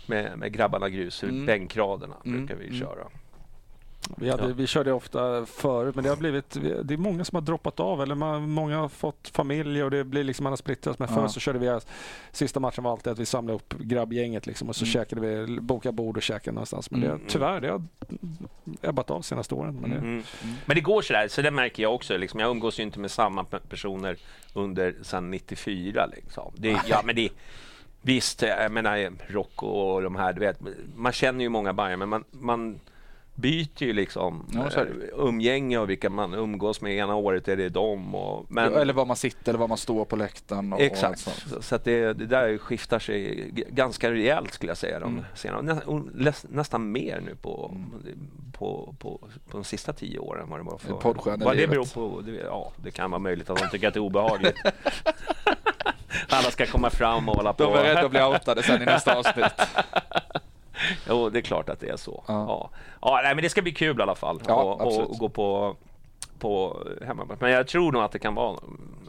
med, 0.06 0.38
med 0.38 0.52
grabbarna 0.52 0.88
grus, 0.88 1.22
Mm. 1.22 1.46
bänkraderna 1.46 2.14
Mm, 2.24 2.38
brukar 2.38 2.54
vi 2.62 2.66
mm. 2.68 2.78
Vi, 4.16 4.30
hade, 4.30 4.42
Ja. 4.48 4.54
vi 4.56 4.66
körde 4.66 4.92
ofta 4.92 5.46
förut, 5.46 5.94
men 5.94 6.04
det 6.04 6.10
har 6.10 6.16
blivit... 6.16 6.50
Det 6.84 6.94
är 6.94 6.96
många 6.98 7.24
som 7.24 7.36
har 7.36 7.40
droppat 7.40 7.80
av, 7.80 8.02
eller 8.02 8.14
man, 8.14 8.50
många 8.50 8.78
har 8.78 8.88
fått 8.88 9.28
familj 9.34 9.82
och 9.84 9.90
det 9.90 10.04
blir 10.04 10.24
liksom, 10.24 10.44
man 10.44 10.52
har 10.52 10.56
splittrats. 10.56 10.98
Men 10.98 11.08
Ja. 11.08 11.14
förr 11.14 11.28
så 11.28 11.40
körde 11.40 11.58
vi... 11.58 11.78
Sista 12.32 12.60
matchen 12.60 12.84
var 12.84 12.90
alltid 12.92 13.12
att 13.12 13.18
vi 13.18 13.26
samlade 13.26 13.56
upp 13.56 13.74
grabbgänget 13.78 14.46
liksom, 14.46 14.68
och 14.68 14.76
så 14.76 14.84
Mm. 14.84 14.92
käkade 14.92 15.20
vi, 15.46 15.60
bokade 15.60 15.92
bord 15.92 16.16
och 16.16 16.22
käkade 16.22 16.54
någonstans. 16.54 16.90
Men 16.90 17.00
det, 17.00 17.06
Mm. 17.06 17.20
tyvärr, 17.28 17.60
det 17.60 17.68
har 17.68 17.82
ebbat 18.82 19.10
av 19.10 19.22
senaste 19.22 19.54
åren. 19.54 19.78
Men 19.80 19.90
det, 19.90 19.96
Mm. 19.96 20.22
Men 20.66 20.74
det 20.74 20.80
går 20.80 21.02
sådär, 21.02 21.28
så 21.28 21.42
det 21.42 21.50
märker 21.50 21.82
jag 21.82 21.94
också. 21.94 22.16
Liksom. 22.16 22.40
Jag 22.40 22.50
umgås 22.50 22.78
ju 22.78 22.82
inte 22.82 22.98
med 23.00 23.10
samma 23.10 23.42
pe- 23.42 23.66
personer 23.68 24.16
under 24.54 24.94
sedan 25.02 25.30
94. 25.30 26.06
Liksom. 26.06 26.52
Det, 26.56 26.80
ja, 26.86 27.00
men 27.04 27.16
det, 27.16 27.28
visst, 28.02 28.42
jag 28.42 28.72
menar 28.72 29.12
Rocco 29.32 29.66
och 29.66 30.02
de 30.02 30.16
här, 30.16 30.32
du 30.32 30.40
vet, 30.40 30.58
man 30.96 31.12
känner 31.12 31.40
ju 31.44 31.48
många 31.48 31.72
Bayern 31.72 31.98
men 31.98 32.08
man, 32.08 32.24
man 32.30 32.80
byter 33.34 33.82
ju 33.82 33.92
liksom 33.92 34.46
Ja, 34.54 34.80
eh, 34.80 34.86
umgänge 35.12 35.78
och 35.78 35.90
vilka 35.90 36.10
man 36.10 36.34
umgås 36.34 36.80
med. 36.80 36.92
Ena 36.96 37.14
året 37.14 37.48
är 37.48 37.56
det 37.56 37.68
dem. 37.68 38.14
Och, 38.14 38.46
men, 38.48 38.74
Eller 38.74 38.92
var 38.92 39.06
man 39.06 39.16
sitter 39.16 39.48
eller 39.52 39.58
var 39.58 39.68
man 39.68 39.78
står 39.78 40.04
på 40.04 40.16
läktaren. 40.16 40.72
Och, 40.72 40.78
och 40.78 40.84
Exakt, 40.84 41.18
sånt. 41.20 41.64
så, 41.64 41.78
det, 41.84 42.12
det 42.12 42.26
där 42.26 42.58
skiftar 42.58 42.98
sig 42.98 43.48
ganska 43.52 44.10
rejält 44.10 44.52
skulle 44.54 44.70
jag 44.70 44.76
säga. 44.78 45.00
De 45.00 45.12
Mm. 45.12 45.24
senare, 45.34 45.62
nä, 45.62 45.80
och 45.86 46.00
nästan 46.48 46.92
mer 46.92 47.20
nu 47.20 47.34
på, 47.34 47.76
på, 48.52 48.94
på, 48.98 49.18
på 49.18 49.56
de 49.58 49.64
sista 49.64 49.92
tio 49.92 50.18
åren 50.18 50.48
vad 50.50 50.60
det 50.60 50.64
var 50.64 50.78
för. 50.78 51.36
Vad 51.44 51.56
det 51.56 51.66
beror 51.66 51.94
på, 51.94 52.20
det, 52.20 52.32
ja, 52.32 52.72
det 52.76 52.90
kan 52.90 53.10
vara 53.10 53.18
möjligt 53.18 53.50
att 53.50 53.58
de 53.58 53.68
tycker 53.68 53.88
att 53.88 53.94
det 53.94 53.98
är 53.98 54.04
obehagligt. 54.04 54.56
Alla 56.28 56.50
ska 56.50 56.66
komma 56.66 56.90
fram 56.90 57.28
och 57.28 57.36
hålla 57.36 57.52
på. 57.52 57.64
De 57.64 57.74
är 57.74 57.82
rädda 57.82 58.04
att 58.04 58.10
bli 58.10 58.22
outade 58.22 58.62
sen 58.62 58.82
i 58.82 58.84
nästa 58.84 59.18
avsnitt. 59.18 59.52
Jo, 61.08 61.30
det 61.30 61.38
är 61.38 61.42
klart 61.42 61.68
att 61.68 61.80
det 61.80 61.88
är 61.88 61.96
så. 61.96 62.24
Ja. 62.28 62.34
Ja. 62.48 62.70
Ja. 63.02 63.20
nej, 63.22 63.34
men 63.34 63.42
det 63.42 63.48
ska 63.50 63.62
bli 63.62 63.72
kul 63.72 63.98
i 63.98 64.02
alla 64.02 64.14
fall. 64.14 64.40
Ja, 64.46 64.62
och, 64.62 65.10
och, 65.10 65.18
gå 65.18 65.28
på, 65.28 65.76
på 66.38 66.82
hemmamatch. 67.06 67.40
Men 67.40 67.50
jag 67.50 67.66
tror 67.68 67.92
nog 67.92 68.02
att 68.02 68.12
det 68.12 68.18
kan 68.18 68.34
vara 68.34 68.50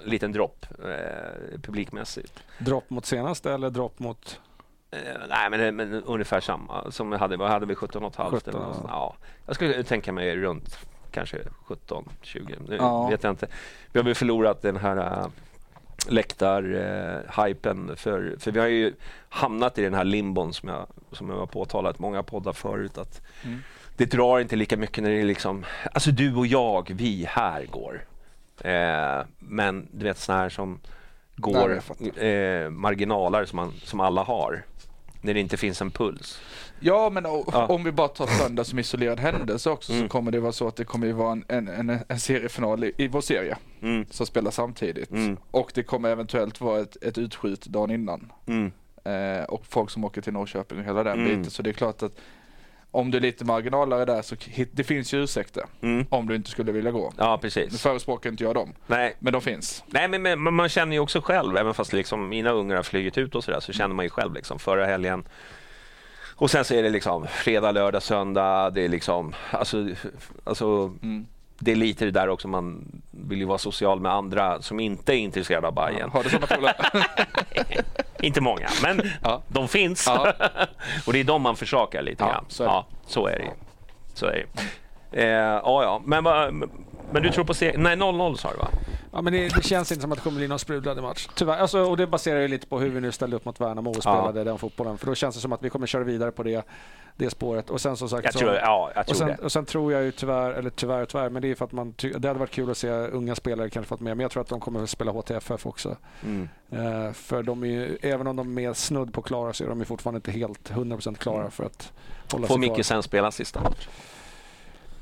en 0.04 0.10
liten 0.10 0.32
dropp 0.32 0.66
eh, 0.80 1.60
publikmässigt. 1.62 2.44
dropp 2.60 2.90
mot 2.90 3.06
senaste 3.06 3.54
eller 3.54 3.70
dropp 3.70 4.00
mot... 4.00 4.40
Eh, 4.92 5.00
nej, 5.30 5.50
men, 5.50 5.76
men 5.76 6.04
ungefär 6.04 6.40
samma 6.40 6.92
som 6.92 7.10
vi 7.10 7.18
hade. 7.18 7.38
Vad 7.38 7.50
hade 7.50 7.66
vi? 7.66 7.76
17 7.76 8.04
och 8.04 8.12
ett 8.12 8.16
halvt? 8.16 8.34
17, 8.34 8.56
eller 8.56 8.66
något 8.66 8.78
ja. 8.84 8.88
ja. 8.90 9.16
Jag 9.46 9.56
skulle 9.56 9.84
tänka 9.84 10.12
mig 10.12 10.36
runt 10.36 10.78
kanske 11.12 11.38
17, 11.66 12.10
20. 12.22 12.56
Nu 12.68 12.76
Ja. 12.76 13.08
vet 13.08 13.24
jag 13.24 13.32
inte. 13.32 13.48
Vi 13.92 14.00
har 14.00 14.04
väl 14.04 14.16
förlorat 14.16 14.62
den 14.62 14.78
här 14.78 15.30
läktar-hypen. 16.08 17.96
för, 17.96 18.36
för 18.40 18.52
vi 18.52 18.60
har 18.60 18.68
ju 18.68 18.94
hamnat 19.30 19.78
i 19.78 19.82
den 19.82 19.94
här 19.94 20.04
limbon 20.04 20.54
som 20.54 20.70
jag, 20.70 20.88
som 21.12 21.30
jag 21.30 21.38
har 21.38 21.46
påtalat 21.46 22.00
många 22.00 22.24
poddar 22.24 22.54
förut. 22.54 22.98
Att 22.98 23.22
Mm. 23.44 23.60
Det 23.98 24.06
drar 24.06 24.40
inte 24.40 24.56
lika 24.56 24.78
mycket 24.78 25.04
när 25.04 25.10
det 25.10 25.22
är 25.22 25.26
liksom, 25.26 25.66
alltså 25.94 26.12
du 26.12 26.36
och 26.36 26.48
jag, 26.48 26.92
vi 26.96 27.26
här 27.30 27.66
går. 27.66 28.06
Eh, 28.62 29.26
men 29.40 29.88
du 29.92 30.06
vet 30.06 30.18
sådana 30.18 30.42
här 30.42 30.50
som 30.50 30.80
går 31.36 31.82
eh, 32.16 32.70
marginaler 32.70 33.46
som, 33.46 33.56
man, 33.56 33.74
som 33.84 34.00
alla 34.00 34.24
har. 34.24 34.66
När 35.26 35.34
det 35.34 35.40
inte 35.40 35.58
finns 35.58 35.82
en 35.82 35.92
puls. 35.92 36.40
Ja, 36.80 37.10
men 37.10 37.26
o- 37.26 37.50
Ja. 37.52 37.68
om 37.68 37.84
vi 37.84 37.92
bara 37.92 38.08
tar 38.08 38.28
söndag 38.28 38.64
som 38.64 38.80
isolerad 38.80 39.20
händelse 39.20 39.70
också 39.70 39.92
så 39.92 39.98
Mm. 39.98 40.10
kommer 40.10 40.32
det 40.32 40.40
vara 40.40 40.52
så 40.52 40.68
att 40.68 40.76
det 40.76 40.84
kommer 40.86 41.08
ju 41.08 41.14
vara 41.14 41.32
en, 41.32 41.46
en, 41.48 41.68
en, 41.68 42.00
en 42.08 42.20
seriefinal 42.20 42.84
i, 42.84 42.92
i 42.98 43.08
vår 43.08 43.22
serie 43.22 43.58
Mm. 43.82 44.06
som 44.10 44.26
spelas 44.26 44.56
samtidigt. 44.56 45.12
Mm. 45.12 45.38
Och 45.52 45.72
det 45.76 45.84
kommer 45.84 46.10
eventuellt 46.10 46.62
vara 46.62 46.80
ett, 46.82 47.04
ett 47.04 47.18
utskjut 47.18 47.66
dagen 47.66 47.92
innan. 47.92 48.32
Mm. 48.48 48.72
Eh, 49.06 49.44
och 49.44 49.66
folk 49.66 49.90
som 49.90 50.04
åker 50.04 50.22
till 50.22 50.34
Norrköping 50.34 50.78
och 50.80 50.86
hela 50.86 51.04
den 51.04 51.14
Mm. 51.20 51.26
biten. 51.38 51.52
Så 51.52 51.62
det 51.62 51.70
är 51.70 51.74
klart 51.74 52.04
att 52.04 52.16
om 52.96 53.12
du 53.12 53.18
är 53.18 53.22
lite 53.22 53.46
marginalare 53.46 54.06
där 54.06 54.22
så 54.22 54.36
det 54.72 54.84
finns 54.84 55.14
ju 55.14 55.24
ursäkter 55.24 55.64
Mm. 55.82 56.06
om 56.10 56.28
du 56.28 56.36
inte 56.36 56.50
skulle 56.50 56.72
vilja 56.72 56.92
gå. 56.92 57.14
Ja, 57.18 57.36
Nu 57.36 57.42
precis. 57.42 57.82
förespråkar 57.82 58.30
inte 58.30 58.44
jag 58.44 58.56
dem, 58.56 58.74
Nej, 58.88 59.16
men 59.20 59.34
de 59.34 59.42
finns. 59.42 59.84
Nej 59.88 60.08
men, 60.08 60.22
men 60.22 60.44
men 60.44 60.54
man 60.54 60.70
känner 60.70 60.94
ju 60.94 61.00
också 61.00 61.22
själv, 61.22 61.58
även 61.58 61.74
fast 61.74 61.94
liksom 61.94 62.30
mina 62.30 62.50
ungar 62.52 62.76
har 62.76 62.84
flugit 62.84 63.18
ut 63.18 63.36
och 63.36 63.44
sådär, 63.44 63.60
så 63.60 63.74
känner 63.74 63.96
man 63.96 64.06
ju 64.06 64.10
själv 64.10 64.34
liksom 64.34 64.60
förra 64.60 64.86
helgen. 64.86 65.24
Och 66.36 66.52
sen 66.52 66.66
så 66.66 66.74
är 66.74 66.84
det 66.84 66.90
liksom 66.90 67.28
fredag, 67.28 67.72
lördag, 67.72 68.04
söndag. 68.04 68.70
Det 68.70 68.82
är 68.82 68.90
liksom, 68.90 69.34
alltså, 69.52 69.88
alltså 70.44 70.66
Mm. 71.04 71.26
Det 71.64 71.72
är 71.72 71.76
lite 71.76 72.06
det 72.06 72.12
där 72.12 72.30
också, 72.30 72.48
man 72.48 72.86
vill 73.12 73.40
ju 73.40 73.46
vara 73.46 73.58
social 73.58 74.00
med 74.00 74.12
andra 74.12 74.62
som 74.62 74.80
inte 74.80 75.14
är 75.14 75.18
intresserade 75.18 75.68
av 75.68 75.74
Bajen. 75.74 76.10
Har 76.10 76.24
du 76.24 76.30
sådana 76.30 76.48
polare? 76.48 76.76
Inte 78.22 78.42
många, 78.42 78.68
men 78.84 79.02
Ja. 79.24 79.42
de 79.48 79.68
finns. 79.68 80.04
Ja. 80.08 80.34
och 81.08 81.14
det 81.14 81.20
är 81.20 81.24
de 81.24 81.42
man 81.42 81.56
försakar 81.56 82.02
lite 82.02 82.24
Ja, 82.24 82.30
grann. 82.32 82.46
så 82.48 82.64
är 82.64 82.68
det. 82.68 82.74
ja, 82.74 82.86
så 83.06 83.28
är 83.28 83.40
det. 83.40 83.52
Så 84.14 84.26
är 84.26 84.46
det. 85.12 85.22
Eh, 85.24 85.28
ja, 85.30 85.84
ja. 85.84 86.02
Men, 86.06 86.24
men 87.12 87.24
du 87.24 87.30
tror 87.30 87.46
på 87.46 87.54
seger? 87.54 87.78
Nej, 87.78 87.96
0-0 87.96 88.36
sa 88.36 88.52
du 88.52 88.58
va? 88.58 88.68
Ja, 89.12 89.22
men 89.22 89.34
det, 89.34 89.56
det 89.56 89.64
känns 89.64 89.92
inte 89.92 90.02
som 90.02 90.12
att 90.12 90.18
det 90.18 90.24
kommer 90.24 90.38
bli 90.38 90.48
någon 90.48 90.60
sprudlande 90.60 91.02
match. 91.02 91.28
Tyvärr. 91.36 91.58
Alltså, 91.58 91.80
och 91.80 91.98
det 91.98 92.08
baserar 92.08 92.40
ju 92.40 92.48
lite 92.48 92.68
på 92.68 92.80
hur 92.80 92.90
vi 92.90 93.02
nu 93.02 93.12
ställde 93.12 93.36
upp 93.36 93.46
mot 93.46 93.62
Värnamo 93.62 93.90
och 93.90 93.96
spelade 93.96 94.44
den 94.44 94.58
fotbollen. 94.58 94.98
För 94.98 95.06
då 95.06 95.16
känns 95.16 95.36
det 95.36 95.42
som 95.42 95.54
att 95.54 95.64
vi 95.64 95.70
kommer 95.70 95.88
köra 95.88 96.04
vidare 96.04 96.32
på 96.32 96.44
det, 96.44 96.66
det 97.16 97.30
spåret. 97.30 97.70
Och 97.70 97.82
sen 97.82 97.98
som 97.98 98.10
sagt... 98.10 98.24
Jag 98.26 98.34
så, 98.34 98.40
tror, 98.40 98.54
ja, 98.54 98.92
jag 98.96 99.06
tror 99.06 99.14
och, 99.14 99.18
sen, 99.18 99.28
det. 99.28 99.38
och 99.38 99.52
sen 99.52 99.66
tror 99.66 99.94
jag 99.94 100.04
ju 100.04 100.12
tyvärr, 100.12 100.52
eller 100.52 100.70
tyvärr 100.70 101.02
och 101.02 101.10
tyvärr, 101.10 101.30
men 101.30 101.42
det 101.42 101.48
är 101.52 101.56
för 101.56 101.66
att 101.66 101.72
man 101.72 101.94
ty- 101.94 102.14
det 102.18 102.28
hade 102.28 102.40
varit 102.40 102.52
kul 102.52 102.72
att 102.72 102.78
se 102.78 102.90
unga 102.92 103.36
spelare 103.36 103.70
kanske 103.70 103.88
fått 103.90 104.00
med. 104.00 104.18
Men 104.18 104.22
jag 104.24 104.32
tror 104.32 104.42
att 104.42 104.50
de 104.50 104.60
kommer 104.60 104.84
att 104.84 104.90
spela 104.90 105.12
HTFF 105.12 105.66
också. 105.66 105.98
Mm. 106.24 106.50
Eh, 106.72 107.12
för 107.14 107.44
de 107.44 107.64
är 107.64 107.68
ju, 107.68 107.98
även 108.02 108.28
om 108.28 108.36
de 108.36 108.58
är 108.60 108.74
snudd 108.74 109.14
på 109.14 109.22
klara 109.22 109.54
så 109.54 109.64
är 109.64 109.68
de 109.70 109.80
ju 109.80 109.86
fortfarande 109.86 110.18
inte 110.18 110.32
helt 110.32 110.72
100% 110.72 111.16
klara 111.16 111.50
för 111.50 111.64
att 111.64 111.92
hålla 112.32 112.48
Får 112.48 112.56
sig 112.56 112.64
kvar. 112.68 112.76
Micke 112.78 112.86
sen 112.86 113.04
spela 113.04 113.32
sista 113.32 113.62
match? 113.62 113.88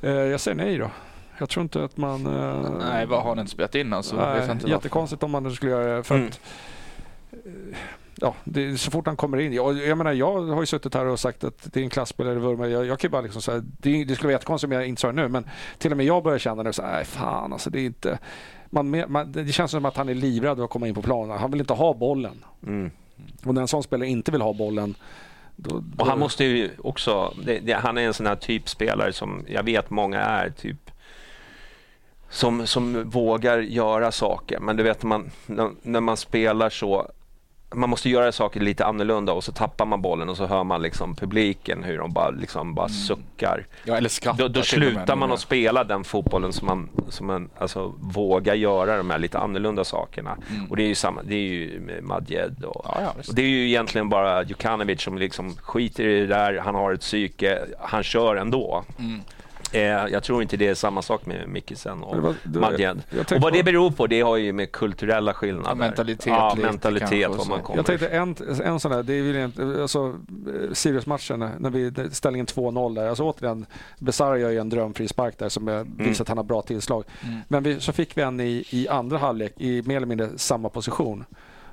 Eh, 0.02 0.12
jag 0.12 0.40
säger 0.40 0.56
nej 0.58 0.78
då. 0.78 0.90
Jag 1.38 1.50
tror 1.50 1.64
inte 1.64 1.84
att 1.84 1.98
man... 1.98 2.26
eh, 2.26 2.72
Nej, 2.80 3.06
vad 3.06 3.22
har 3.22 3.30
han 3.30 3.40
inte 3.40 3.52
spelat 3.52 3.76
innan 3.76 4.04
så 4.04 4.16
Nej, 4.16 4.50
jättekonstigt 4.66 5.24
om 5.24 5.32
man 5.32 5.52
skulle 5.56 5.72
göra 5.72 5.96
det. 5.98 6.04
För 6.04 6.16
Mm. 6.16 6.28
att, 6.28 6.40
ja, 8.22 8.36
det, 8.44 8.78
så 8.78 8.92
fort 8.92 9.08
han 9.08 9.16
kommer 9.16 9.38
in. 9.38 9.54
Jag, 9.54 9.78
jag 9.78 9.98
menar, 9.98 10.14
jag 10.14 10.42
har 10.42 10.62
ju 10.62 10.66
suttit 10.66 10.94
här 10.94 11.06
och 11.06 11.20
sagt 11.20 11.44
att 11.44 11.74
det 11.74 11.80
är 11.80 11.84
en 11.84 11.90
klasspelare 11.90 12.40
Vurma. 12.40 12.68
Jag, 12.68 12.86
jag 12.86 13.00
kan 13.00 13.12
bara 13.12 13.22
liksom 13.22 13.42
säga, 13.42 13.60
det, 13.60 14.04
det 14.04 14.16
skulle 14.16 14.28
vara 14.28 14.34
jättekonstigt 14.34 14.68
om 14.68 14.72
jag 14.72 14.88
inte 14.88 15.02
sa 15.02 15.08
det 15.08 15.14
nu, 15.14 15.28
men 15.28 15.50
till 15.78 15.92
och 15.92 15.98
med 15.98 16.06
jag 16.06 16.24
börjar 16.24 16.40
känna 16.40 16.64
nu 16.64 16.74
så 16.74 16.82
nej 16.82 17.06
fan 17.06 17.54
alltså 17.54 17.70
det 17.70 17.80
är 17.80 17.86
inte... 17.86 18.20
Man, 18.74 19.12
man, 19.12 19.32
det 19.32 19.52
känns 19.52 19.72
som 19.72 19.86
att 19.86 19.98
han 19.98 20.10
är 20.10 20.14
livrädd 20.14 20.60
att 20.60 20.70
komma 20.70 20.88
in 20.88 20.96
på 20.96 21.02
planen. 21.02 21.38
Han 21.38 21.52
vill 21.52 21.60
inte 21.60 21.74
ha 21.74 21.94
bollen. 21.94 22.44
Mm. 22.68 22.92
Och 23.44 23.54
när 23.54 23.62
en 23.62 23.68
sån 23.68 23.84
spelare 23.84 24.10
inte 24.10 24.32
vill 24.32 24.42
ha 24.42 24.54
bollen, 24.54 24.96
då, 25.56 25.70
då, 25.70 26.04
Och 26.04 26.10
han 26.10 26.20
måste 26.20 26.44
ju 26.44 26.72
också, 26.78 27.34
det, 27.46 27.60
det, 27.60 27.74
han 27.74 27.98
är 27.98 28.02
en 28.02 28.14
sån 28.14 28.26
här 28.26 28.36
typspelare 28.36 29.14
som 29.14 29.46
jag 29.48 29.64
vet 29.64 29.90
många 29.90 30.20
är, 30.20 30.50
typ 30.50 30.92
som, 32.30 32.68
som 32.68 33.10
vågar 33.10 33.58
göra 33.58 34.12
saker. 34.12 34.60
Men 34.60 34.78
du 34.78 34.84
vet, 34.84 35.04
man, 35.04 35.32
när, 35.46 35.70
när 35.82 36.02
man 36.02 36.18
spelar 36.18 36.70
så, 36.70 37.12
man 37.74 37.90
måste 37.90 38.10
göra 38.10 38.32
saker 38.32 38.60
lite 38.60 38.86
annorlunda 38.86 39.34
och 39.34 39.44
så 39.44 39.52
tappar 39.52 39.86
man 39.86 40.02
bollen 40.02 40.30
och 40.30 40.38
så 40.38 40.46
hör 40.46 40.64
man 40.64 40.82
liksom 40.82 41.16
publiken 41.16 41.84
hur 41.84 41.98
de 41.98 42.14
bara, 42.14 42.30
liksom 42.30 42.74
bara 42.74 42.90
suckar. 42.90 43.66
Ja, 43.84 43.98
eller 43.98 44.10
skrattar 44.10 44.44
Då, 44.44 44.48
då 44.48 44.62
slutar 44.62 45.16
man 45.16 45.32
att 45.32 45.40
spela 45.40 45.84
den 45.84 46.04
fotbollen 46.04 46.54
som 46.54 46.68
man, 46.68 46.90
som 47.10 47.28
man 47.28 47.50
alltså, 47.58 47.94
vågar 48.00 48.56
göra 48.56 48.98
de 48.98 49.10
här 49.10 49.20
lite 49.20 49.40
annorlunda 49.40 49.84
sakerna. 49.84 50.38
Och 50.70 50.78
det 50.78 50.84
är 50.84 50.88
ju 50.88 50.96
samma, 50.96 51.24
det 51.24 51.36
är 51.36 51.40
ju 51.40 51.80
med 51.80 52.04
Madjed 52.04 52.64
och, 52.64 52.86
Ja, 52.86 53.02
ja, 53.02 53.14
och 53.28 53.36
det 53.36 53.42
är 53.42 53.48
ju 53.48 53.68
egentligen 53.68 54.10
bara 54.10 54.44
Djukanovic 54.44 55.02
som 55.02 55.18
liksom 55.18 55.56
skiter 55.56 56.08
i 56.08 56.20
det 56.20 56.28
där, 56.28 56.58
han 56.58 56.76
har 56.76 56.94
ett 56.94 57.02
psyke, 57.02 57.60
han 57.80 58.04
kör 58.04 58.36
ändå. 58.36 58.84
Mm. 59.00 59.22
Eh, 59.72 59.82
jag 59.82 60.24
tror 60.24 60.42
inte 60.42 60.58
det 60.58 60.68
är 60.68 60.74
samma 60.76 61.02
sak 61.02 61.26
med 61.26 61.48
Mikkisen 61.50 62.00
Det 62.00 62.06
och 62.06 62.18
var- 62.18 62.60
Madjed. 62.60 63.02
Och 63.20 63.42
vad 63.42 63.54
det 63.54 63.64
beror 63.64 63.92
på, 63.92 64.08
det 64.08 64.22
har 64.22 64.38
ju 64.38 64.54
med 64.54 64.72
kulturella 64.72 65.34
skillnader. 65.34 65.70
Ja, 65.70 65.76
mentalitet 65.76 66.26
Ja, 66.26 66.54
lite 66.56 66.68
mentalitet, 66.68 67.30
var 67.30 67.46
man 67.46 67.62
kommer 67.62 67.78
Jag 67.80 67.86
tänkte 67.86 68.08
en, 68.08 68.36
en 68.64 68.80
sån 68.80 68.92
där, 68.92 69.04
det 69.04 69.14
är 69.14 69.22
väl 69.24 69.36
egentligen, 69.36 69.82
alltså 69.82 70.08
eh, 70.08 70.74
Sirius-matchen 70.74 71.50
när 71.60 71.70
vi, 71.70 71.92
ställningen 72.12 72.46
2-0 72.46 72.96
där, 72.96 73.08
alltså 73.08 73.24
återigen, 73.24 73.66
Besara 74.00 74.38
gör 74.38 74.50
ju 74.50 74.58
en 74.58 74.70
drömfri 74.70 75.08
spark 75.08 75.38
där 75.38 75.50
som 75.50 75.68
eh, 75.68 75.84
visar 75.98 76.24
att 76.24 76.28
han 76.30 76.38
har 76.38 76.44
bra 76.46 76.62
tillslag. 76.62 77.04
Mm. 77.24 77.40
Men 77.48 77.64
vi, 77.64 77.80
så 77.80 77.92
fick 77.94 78.18
vi 78.18 78.22
en 78.22 78.40
i, 78.40 78.66
i 78.70 78.88
andra 78.88 79.18
halvlek 79.18 79.54
i 79.58 79.82
mer 79.86 79.98
eller 79.98 80.08
mindre 80.08 80.30
samma 80.36 80.70
position. 80.70 81.26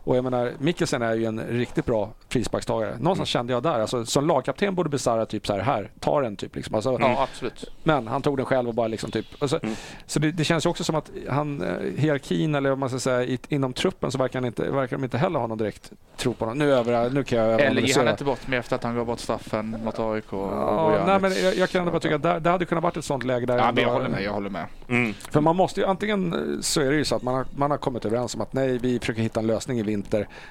Och 0.09 0.17
jag 0.17 0.25
menar, 0.25 0.53
Mikkelsen 0.59 1.03
är 1.03 1.15
ju 1.15 1.25
en 1.25 1.41
riktigt 1.41 1.85
bra 1.87 2.11
frisparkstagare. 2.29 2.91
Någonstans 2.91 3.19
Mm. 3.19 3.27
kände 3.27 3.53
jag 3.53 3.63
där, 3.63 3.81
alltså 3.81 4.07
som 4.07 4.27
lagkapten 4.27 4.75
borde 4.75 4.89
Besara 4.91 5.27
typ 5.27 5.47
så 5.47 5.53
här, 5.53 5.61
här, 5.61 5.91
ta 6.01 6.21
den 6.21 6.37
typ 6.37 6.57
liksom. 6.57 6.75
Alltså, 6.75 6.97
Ja, 7.01 7.23
absolut. 7.31 7.65
men 7.83 8.07
han 8.07 8.23
tog 8.23 8.37
den 8.37 8.47
själv 8.47 8.69
och 8.69 8.75
bara 8.75 8.89
liksom 8.89 9.11
typ... 9.11 9.27
Alltså, 9.39 9.59
Mm. 9.63 9.75
Så 10.07 10.19
det, 10.19 10.33
det 10.33 10.45
känns 10.45 10.67
ju 10.67 10.71
också 10.71 10.85
som 10.85 10.95
att 10.95 11.11
han, 11.29 11.63
eh, 11.63 11.69
hierarkin 11.97 12.55
eller 12.55 12.69
vad 12.71 12.79
man 12.79 12.89
ska 12.89 12.99
säga, 12.99 13.23
i, 13.25 13.39
inom 13.49 13.73
truppen 13.73 14.11
så 14.13 14.19
verkar, 14.19 14.39
han 14.39 14.47
inte, 14.47 14.71
verkar 14.71 14.97
de 14.97 15.05
inte 15.05 15.19
heller 15.19 15.39
ha 15.39 15.47
någon 15.47 15.59
direkt 15.59 15.93
tro 16.17 16.35
på 16.35 16.45
honom. 16.45 16.59
Nu, 16.59 16.73
över, 16.73 17.11
nu 17.11 17.25
kan 17.25 17.39
jag 17.39 17.61
Eller 17.61 17.83
ger 17.83 17.97
han 17.99 18.09
inte 18.09 18.25
bort 18.25 18.49
mer 18.49 18.59
efter 18.59 18.77
att 18.77 18.85
han 18.85 18.95
gav 18.97 19.07
bort 19.07 19.21
straffen 19.21 19.77
mot 19.85 19.99
AIK? 19.99 20.33
Och 20.33 20.39
Ja, 20.53 20.85
Bojanic? 20.91 21.07
nej, 21.07 21.21
men 21.21 21.45
jag, 21.45 21.57
jag 21.57 21.71
kan 21.71 21.79
ändå 21.81 21.91
bara 21.93 22.01
tycka 22.01 22.17
att 22.17 22.23
det, 22.23 22.39
det 22.41 22.51
hade 22.51 22.65
kunnat 22.65 22.85
varit 22.85 22.97
ett 22.97 23.05
sånt 23.05 23.25
läge 23.25 23.47
där... 23.47 23.59
Ja, 23.59 23.73
men 23.75 23.83
jag 23.85 23.91
håller 23.93 24.09
med. 24.09 24.23
Jag 24.23 24.33
håller 24.33 24.51
med. 24.51 24.67
Mm. 24.89 25.13
För 25.31 25.41
man 25.41 25.57
måste 25.57 25.81
ju, 25.81 25.87
antingen 25.87 26.35
så 26.63 26.81
är 26.81 26.91
det 26.91 26.97
ju 26.97 27.05
så 27.05 27.17
att 27.17 27.23
man 27.23 27.35
har, 27.35 27.47
man 27.57 27.71
har 27.71 27.79
kommit 27.79 28.05
överens 28.05 28.35
om 28.35 28.41
att 28.41 28.53
nej, 28.53 28.79
vi 28.79 28.99
försöker 28.99 29.23
hitta 29.23 29.41
en 29.41 29.47
lösning 29.47 29.79
i 29.79 29.83
vinter. 29.83 29.98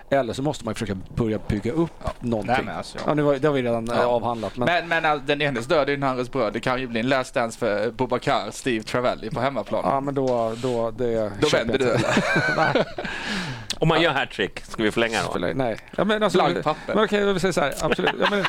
Eller 0.10 0.34
så 0.34 0.42
måste 0.42 0.66
man 0.66 0.74
försöka 0.74 0.98
börja 1.16 1.40
bygga 1.48 1.72
upp 1.72 2.04
någonting. 2.20 2.54
Nej, 2.56 2.64
men 2.66 2.76
alltså, 2.78 2.98
ja. 2.98 3.04
ja, 3.08 3.14
nu 3.14 3.22
var, 3.22 3.36
det 3.36 3.48
har 3.48 3.54
vi 3.56 3.62
redan 3.62 3.90
eh, 3.92 3.98
Ja. 3.98 4.06
avhandlat. 4.06 4.58
Men, 4.58 4.66
Men, 4.66 4.88
men 4.88 5.06
alltså, 5.06 5.28
den 5.28 5.42
enes 5.42 5.66
död 5.66 5.90
är 5.90 5.94
den 5.98 6.04
andres 6.04 6.32
bröd. 6.32 6.54
Det 6.54 6.60
kan 6.60 6.82
ju 6.82 6.88
bli 6.88 7.00
en 7.00 7.10
last 7.10 7.34
dance 7.34 7.60
för 7.60 7.92
Bobakar, 7.92 8.52
Steve 8.52 8.84
Travelli 8.84 9.30
på 9.30 9.40
hemmaplan. 9.40 9.82
ja, 9.86 10.00
men 10.00 10.16
då, 10.16 10.54
då, 10.58 10.92
det 10.92 11.32
Då 11.42 11.48
vänder 11.48 11.74
jag 11.74 11.80
du 11.80 11.92
eller? 11.92 12.86
Om 13.80 13.88
man 13.88 14.02
gör 14.02 14.12
hattrick, 14.12 14.60
ska 14.66 14.84
vi 14.84 14.92
förlänga 14.92 15.20
då? 15.34 15.40
Nej. 15.56 15.78
Ja, 15.96 16.04
men 16.04 16.24
alltså, 16.24 16.38
Blankt 16.40 16.64
papper. 16.64 16.96
Men 16.96 17.04
okej, 17.04 17.34
vi 17.34 17.40
säger 17.40 17.52
så 17.52 17.62
här. 17.62 17.74
Absolut. 17.82 18.12
Ja, 18.20 18.28
men, 18.32 18.46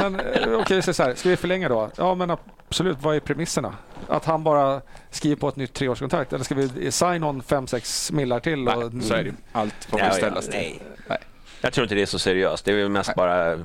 men 0.00 0.20
eh, 0.20 0.52
okej, 0.60 0.82
säger 0.82 0.92
så 0.92 1.02
här. 1.02 1.14
Ska 1.14 1.28
vi 1.28 1.36
förlänga 1.36 1.68
då? 1.68 1.90
Ja, 1.96 2.14
men 2.14 2.30
absolut. 2.68 2.96
Vad 3.00 3.16
är 3.16 3.20
premisserna? 3.20 3.74
Att 4.08 4.24
han 4.24 4.44
bara 4.44 4.80
skriver 5.10 5.36
på 5.36 5.48
ett 5.48 5.56
nytt 5.56 5.72
treårskontrakt? 5.74 6.32
Eller 6.32 6.44
ska 6.44 6.54
vi 6.54 6.90
signa 6.92 7.28
on 7.28 7.42
5-6 7.42 8.12
millar 8.12 8.40
till? 8.40 8.68
Och, 8.68 8.94
Nej, 8.94 9.02
så 9.04 9.14
är 9.14 9.24
det. 9.24 9.32
Allt 9.52 9.74
får 9.84 9.98
Ja, 10.00 10.04
man 10.04 10.12
ja, 10.14 10.18
ställas 10.18 10.44
till. 10.46 10.54
nej. 10.58 10.80
Nej. 11.08 11.18
Jag 11.60 11.72
tror 11.72 11.84
inte 11.84 11.94
det 11.94 12.02
är 12.02 12.06
så 12.06 12.18
seriöst. 12.18 12.64
Det 12.64 12.72
är 12.72 12.76
väl 12.76 12.88
mest 12.88 13.14
bara 13.14 13.58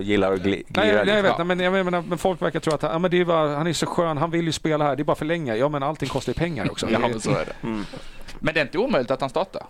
gillar 0.00 0.32
att 0.32 0.40
gli- 0.40 0.44
Nej, 0.50 0.64
glida 0.68 0.86
jag, 0.86 0.98
jag 1.08 1.22
lite. 1.24 1.36
vet, 1.38 1.46
men, 1.46 1.60
jag 1.60 1.72
menar, 1.84 2.02
men 2.08 2.18
folk 2.18 2.42
verkar 2.42 2.60
tro 2.60 2.74
att 2.74 2.82
ja, 2.82 2.98
men 2.98 3.10
det 3.10 3.20
är 3.20 3.24
bara, 3.24 3.56
han 3.56 3.66
är 3.66 3.72
så 3.72 3.86
skön, 3.86 4.16
han 4.16 4.30
vill 4.30 4.44
ju 4.46 4.52
spela 4.52 4.84
här, 4.84 4.96
det 4.96 5.02
är 5.02 5.04
bara 5.04 5.16
förlänga. 5.16 5.56
Ja, 5.56 5.68
men 5.68 5.82
allting 5.82 6.08
kostar 6.08 6.30
ju 6.32 6.34
pengar 6.38 6.70
också. 6.70 6.90
Ja, 6.90 6.98
men 6.98 7.20
så 7.20 7.30
är 7.30 7.44
det. 7.44 7.66
Mm. 7.66 7.84
Men 8.38 8.54
det 8.54 8.60
är 8.60 8.64
inte 8.64 8.78
omöjligt 8.78 9.10
att 9.10 9.20
han 9.20 9.30
startar. 9.30 9.62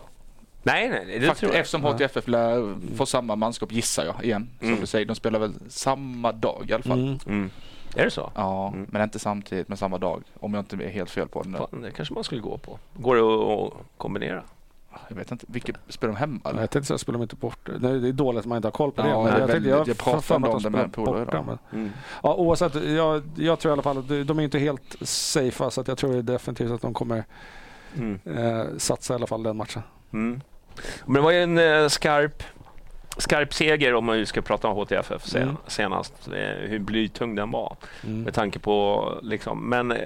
Nej, 0.62 0.88
nej, 0.88 1.04
det 1.06 1.26
Faktiskt, 1.26 1.40
tror 1.40 1.52
jag. 1.52 1.60
eftersom 1.60 1.82
HTFF 1.84 2.28
lär 2.28 2.74
få 2.96 3.06
samma 3.06 3.36
manskap 3.36 3.72
gissar 3.72 4.04
jag 4.04 4.24
igen. 4.24 4.50
Som 4.58 4.68
Mm. 4.68 4.80
du 4.80 4.86
säger, 4.86 5.06
de 5.06 5.14
spelar 5.16 5.38
väl 5.38 5.52
samma 5.68 6.32
dag 6.32 6.64
i 6.68 6.72
alla 6.72 6.82
fall. 6.82 6.98
Mm. 7.00 7.18
Mm. 7.26 7.50
Är 7.96 8.04
det 8.04 8.10
så? 8.10 8.32
Ja, 8.34 8.68
Mm. 8.68 8.86
men 8.90 9.02
inte 9.02 9.18
samtidigt 9.18 9.68
men 9.68 9.76
samma 9.78 9.98
dag. 9.98 10.22
Om 10.40 10.54
jag 10.54 10.60
inte 10.60 10.76
är 10.76 10.88
helt 10.90 11.10
fel 11.10 11.28
på 11.28 11.42
det 11.42 11.48
nu. 11.48 11.58
Fan, 11.58 11.82
det 11.82 11.90
kanske 11.90 12.14
man 12.14 12.24
skulle 12.24 12.40
gå 12.40 12.58
på. 12.58 12.78
Går 12.94 13.16
det 13.16 13.22
att 13.22 13.72
kombinera? 13.96 14.42
Jag 15.08 15.16
vet 15.16 15.30
inte, 15.32 15.46
vilket 15.48 15.76
spelar 15.88 16.14
de 16.14 16.18
hemma 16.20 16.40
Nej, 16.44 16.50
eller? 16.50 16.60
Jag 16.60 16.70
tänkte 16.70 16.86
säga, 16.88 16.98
spelar 16.98 17.18
de 17.18 17.22
inte 17.22 17.36
bort 17.36 17.58
det? 17.66 17.72
Nej, 17.78 18.00
det 18.00 18.08
är 18.08 18.12
dåligt 18.12 18.40
att 18.40 18.46
man 18.46 18.56
inte 18.56 18.66
har 18.68 18.72
koll 18.72 18.92
på 18.92 19.02
det. 19.02 19.08
Ja, 19.08 19.22
men 19.24 19.38
jag, 19.40 19.50
tänkte, 19.50 19.68
jag, 19.68 19.88
jag 19.88 19.98
pratade 19.98 20.34
om 20.34 20.42
de 20.42 20.62
det 20.62 20.70
med 20.70 20.90
spelar 20.90 21.06
polare 21.06 21.22
idag. 21.22 21.58
Mm. 21.72 21.90
Ja, 22.22 22.34
oavsett, 22.34 22.74
jag, 22.74 23.22
jag 23.36 23.58
tror 23.58 23.70
i 23.70 23.72
alla 23.72 23.82
fall 23.82 23.98
att 23.98 24.08
de 24.08 24.38
är 24.38 24.42
inte 24.42 24.58
helt 24.58 24.96
safea 25.00 25.70
så 25.70 25.80
att 25.80 25.88
jag 25.88 25.98
tror 25.98 26.22
definitivt 26.22 26.70
att 26.70 26.82
de 26.82 26.94
kommer 26.94 27.24
Mm. 27.96 28.18
eh, 28.24 28.64
satsa 28.78 29.14
i 29.14 29.16
alla 29.16 29.26
fall 29.26 29.42
den 29.42 29.56
matchen. 29.56 29.82
Mm. 30.12 30.40
Men 31.06 31.14
det 31.14 31.20
var 31.20 31.30
ju 31.30 31.42
en 31.42 31.58
eh, 31.58 31.88
skarp, 31.88 32.42
skarp 33.16 33.54
seger 33.54 33.94
om 33.94 34.04
man 34.04 34.26
ska 34.26 34.42
prata 34.42 34.68
om 34.68 34.76
HTFF 34.76 35.24
sen, 35.26 35.42
Mm. 35.42 35.56
senast. 35.66 36.28
Eh, 36.28 36.68
hur 36.68 36.78
blytung 36.78 37.34
den 37.34 37.50
var 37.50 37.76
Mm. 38.04 38.22
med 38.22 38.34
tanke 38.34 38.58
på 38.58 39.08
liksom, 39.22 39.68
men 39.68 39.92
eh, 39.92 39.98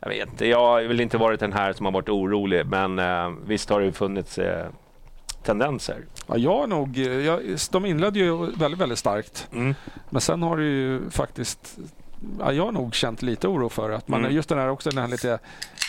jag 0.00 0.08
vet 0.08 0.28
inte, 0.28 0.46
jag 0.46 0.58
har 0.60 0.82
väl 0.82 1.00
inte 1.00 1.18
varit 1.18 1.40
den 1.40 1.52
här 1.52 1.72
som 1.72 1.86
har 1.86 1.92
varit 1.92 2.08
orolig 2.08 2.66
men 2.66 2.98
eh, 2.98 3.30
visst 3.46 3.70
har 3.70 3.80
det 3.80 3.92
funnits 3.92 4.38
eh, 4.38 4.66
tendenser. 5.42 5.96
Ja, 6.26 6.36
jag 6.36 6.68
nog, 6.68 6.96
jag, 6.98 7.40
de 7.70 7.86
inledde 7.86 8.18
ju 8.18 8.36
väldigt, 8.56 8.80
väldigt 8.80 8.98
starkt. 8.98 9.48
Mm. 9.52 9.74
Men 10.10 10.20
sen 10.20 10.42
har 10.42 10.56
det 10.56 10.64
ju 10.64 11.10
faktiskt, 11.10 11.78
ja, 12.38 12.52
jag 12.52 12.64
har 12.64 12.72
nog 12.72 12.94
känt 12.94 13.22
lite 13.22 13.48
oro 13.48 13.68
för 13.68 13.90
att 13.90 14.08
man, 14.08 14.20
Mm. 14.20 14.34
just 14.34 14.48
den 14.48 14.58
här 14.58 14.68
också 14.68 14.90
den 14.90 14.98
här 14.98 15.08
lite 15.08 15.32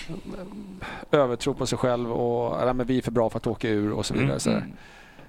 eh, 0.10 1.20
övertro 1.20 1.54
på 1.54 1.66
sig 1.66 1.78
själv 1.78 2.12
och 2.12 2.68
ja, 2.68 2.74
men 2.74 2.86
vi 2.88 2.98
är 2.98 3.02
för 3.02 3.12
bra 3.12 3.30
för 3.30 3.38
att 3.38 3.48
åka 3.48 3.70
ur 3.70 3.92
och 3.94 4.06
så 4.06 4.14
vidare. 4.14 4.28
Mm. 4.30 4.40
Så, 4.40 4.50
här. 4.50 4.58
Mm. 4.58 4.72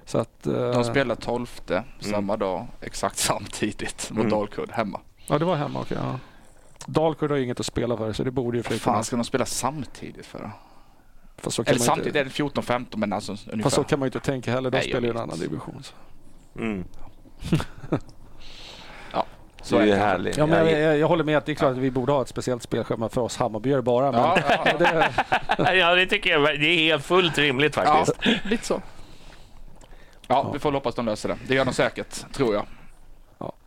så 0.05 0.17
att, 0.17 0.47
eh, 0.47 0.53
De 0.71 0.83
spelar 0.83 1.15
12 1.15 1.61
samma 1.99 2.37
dag, 2.37 2.67
exakt 2.81 3.17
samtidigt 3.29 4.09
mot 4.11 4.19
Mm. 4.19 4.29
Dalkurd 4.31 4.71
hemma. 4.71 4.99
Ja, 5.27 5.39
det 5.39 5.45
var 5.45 5.55
hemma. 5.55 5.79
okej, 5.81 5.97
ja. 6.01 6.19
Dalkurd 6.85 7.29
har 7.31 7.37
ju 7.37 7.43
inget 7.43 7.59
att 7.59 7.65
spela 7.65 7.97
för 7.97 8.13
så 8.13 8.23
det 8.23 8.31
borde 8.31 8.57
ju 8.57 8.63
flyta 8.63 8.83
fan 8.83 9.03
ska 9.03 9.15
de 9.15 9.25
spela 9.25 9.45
samtidigt 9.45 10.25
för? 10.25 10.51
Fast 11.37 11.55
så 11.55 11.63
kan 11.63 11.69
Eller 11.71 11.79
man 11.79 11.85
samtidigt 11.85 12.07
inte, 12.07 12.19
är 12.19 12.23
det 12.23 12.29
14-15 12.61 12.97
men 12.97 13.13
alltså 13.13 13.31
ungefär. 13.31 13.63
fast 13.63 13.75
så 13.75 13.83
kan 13.83 13.99
man 13.99 14.05
ju 14.05 14.07
inte 14.07 14.19
tänka 14.19 14.51
heller. 14.51 14.71
De 14.71 14.77
Nej, 14.77 14.87
spelar 14.89 15.01
ju 15.01 15.09
en 15.09 15.17
annan 15.17 15.39
division. 15.39 15.83
Så. 15.83 15.93
Mm. 16.59 16.83
så 19.61 19.75
det 19.77 19.81
är 19.81 19.85
ju 19.85 19.93
härligt. 19.93 20.37
Ja, 20.37 20.45
men 20.45 20.81
jag, 20.81 20.97
jag, 20.97 21.07
håller 21.07 21.23
med 21.23 21.37
att 21.37 21.45
det 21.45 21.51
är 21.51 21.55
klart 21.55 21.71
att 21.71 21.77
vi 21.77 21.91
borde 21.91 22.11
ha 22.11 22.21
ett 22.21 22.27
speciellt 22.27 22.63
spelschema 22.63 23.09
för 23.09 23.21
oss 23.21 23.37
Hammarbyare 23.37 23.81
bara. 23.81 24.11
Men 24.11 24.21
Ja, 24.21 24.37
ja, 24.49 24.65
ja. 24.79 25.63
det, 25.65 25.75
ja, 25.77 25.95
det 25.95 26.05
tycker 26.05 26.29
jag 26.29 26.43
det 26.43 26.65
är 26.65 26.77
helt 26.77 27.05
fullt 27.05 27.37
rimligt 27.37 27.75
ja, 27.75 27.83
faktiskt. 27.83 28.45
lite 28.45 28.65
så. 28.65 28.81
Ja, 30.27 30.49
vi 30.53 30.59
får 30.59 30.71
hoppas 30.71 30.95
de 30.95 31.05
löser 31.05 31.29
det. 31.29 31.37
Det 31.47 31.55
gör 31.55 31.65
de 31.65 31.73
säkert, 31.73 32.33
tror 32.33 32.53
jag. 32.53 32.65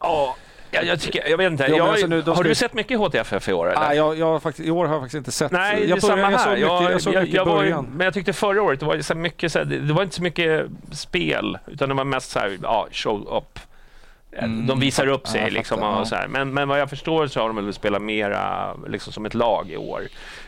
Ja, 0.00 0.36
jag, 0.74 0.84
jag, 0.84 1.00
tycker, 1.00 1.28
jag 1.28 1.36
vet 1.36 1.52
inte. 1.52 1.62
Ja, 1.62 1.76
jag, 1.76 1.88
alltså 1.88 2.06
nu, 2.06 2.22
har 2.22 2.34
ska- 2.34 2.42
du 2.42 2.54
sett 2.54 2.74
mycket 2.74 2.98
HTFF 2.98 3.48
i 3.48 3.52
år? 3.52 3.70
Eller? 3.70 3.80
nej, 3.80 3.96
jag, 3.96 4.18
jag, 4.18 4.26
har 4.26 4.40
faktiskt, 4.40 4.68
I 4.68 4.70
år 4.70 4.86
har 4.86 4.94
jag 4.94 5.02
faktiskt 5.02 5.18
inte 5.18 5.32
sett. 5.32 5.52
Nej, 5.52 5.80
jag 5.80 5.88
det 5.88 5.92
är 5.92 6.00
samma 6.00 6.30
jag 6.30 6.40
såg 6.40 6.48
här. 6.48 6.56
mycket, 6.56 6.68
jag, 6.70 6.92
jag 6.92 7.02
såg 7.02 7.14
jag, 7.14 7.20
mycket 7.20 7.34
i 7.34 7.36
jag 7.36 7.44
var, 7.44 7.56
början. 7.56 7.86
men 7.94 8.04
jag 8.04 8.14
tyckte 8.14 8.32
förra 8.32 8.62
året 8.62 8.80
det 8.80 8.86
var 8.86 8.94
ju 8.94 9.02
så 9.02 9.14
mycket, 9.14 9.52
så 9.52 9.58
här, 9.58 9.66
det, 9.66 9.78
det 9.78 9.92
var 9.92 10.02
inte 10.02 10.14
så 10.14 10.22
mycket 10.22 10.66
spel, 10.92 11.58
utan 11.66 11.88
det 11.88 11.94
var 11.94 12.04
mest 12.04 12.30
så 12.30 12.38
här, 12.38 12.58
ja, 12.62 12.86
show 12.92 13.36
up. 13.36 13.58
Mm. 14.38 14.66
De 14.66 14.80
visar 14.80 15.06
upp 15.06 15.28
sig 15.28 15.40
Ja, 15.40 15.48
liksom. 15.48 15.78
fattar, 15.78 15.92
och 15.94 16.00
ja. 16.00 16.04
så 16.04 16.14
här. 16.14 16.28
Men, 16.28 16.54
men 16.54 16.68
vad 16.68 16.80
jag 16.80 16.90
förstår 16.90 17.26
så 17.26 17.40
har 17.40 17.46
de 17.46 17.56
väl 17.56 17.72
spelat 17.74 18.02
mera 18.02 18.74
liksom, 18.88 19.12
som 19.12 19.26
ett 19.26 19.34
lag 19.34 19.70
i 19.70 19.76
år. 19.76 20.02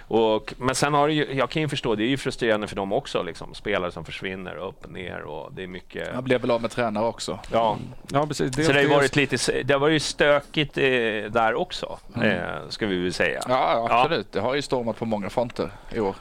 Och, 0.09 0.55
men 0.59 0.75
sen 0.75 0.95
har 0.95 1.09
det 1.09 1.15
ju, 1.15 1.33
jag 1.35 1.51
kan 1.51 1.63
ju 1.63 1.69
förstå, 1.69 1.95
det 1.95 2.05
är 2.05 2.09
ju 2.09 2.17
frustrerande 2.17 2.67
för 2.67 2.77
dem 2.77 2.93
också. 2.93 3.23
Liksom, 3.23 3.55
spelare 3.55 3.93
som 3.93 4.05
försvinner 4.05 4.57
upp 4.57 4.85
och 4.85 4.91
ner 4.93 5.21
och 5.23 5.53
det 5.53 5.63
är 5.63 5.67
mycket... 5.67 6.09
Jag 6.15 6.25
blev 6.25 6.41
väl 6.41 6.51
av 6.51 6.63
med 6.63 6.71
tränare 6.71 7.05
också. 7.07 7.39
Ja, 7.53 7.77
Ja, 8.13 8.27
precis. 8.27 8.55
så 8.55 8.61
det 8.73 8.79
har 8.79 8.83
ju 8.83 8.89
varit 8.89 9.17
lite, 9.17 9.63
det 9.63 9.73
har 9.75 9.81
varit 9.81 10.03
stökigt 10.03 10.79
eh, 10.79 10.85
där 11.31 11.55
också, 11.55 11.99
eh, 12.23 12.33
ska 12.69 12.87
vi 12.87 13.03
väl 13.03 13.13
säga. 13.13 13.41
Mm. 13.41 13.57
Ja, 13.57 13.87
ja, 13.91 14.01
absolut. 14.03 14.33
Det 14.33 14.41
har 14.41 14.55
ju 14.55 14.63
stormat 14.63 14.99
på 14.99 15.05
många 15.05 15.31
fronter 15.31 15.71
i 15.95 16.01
år. 16.01 16.15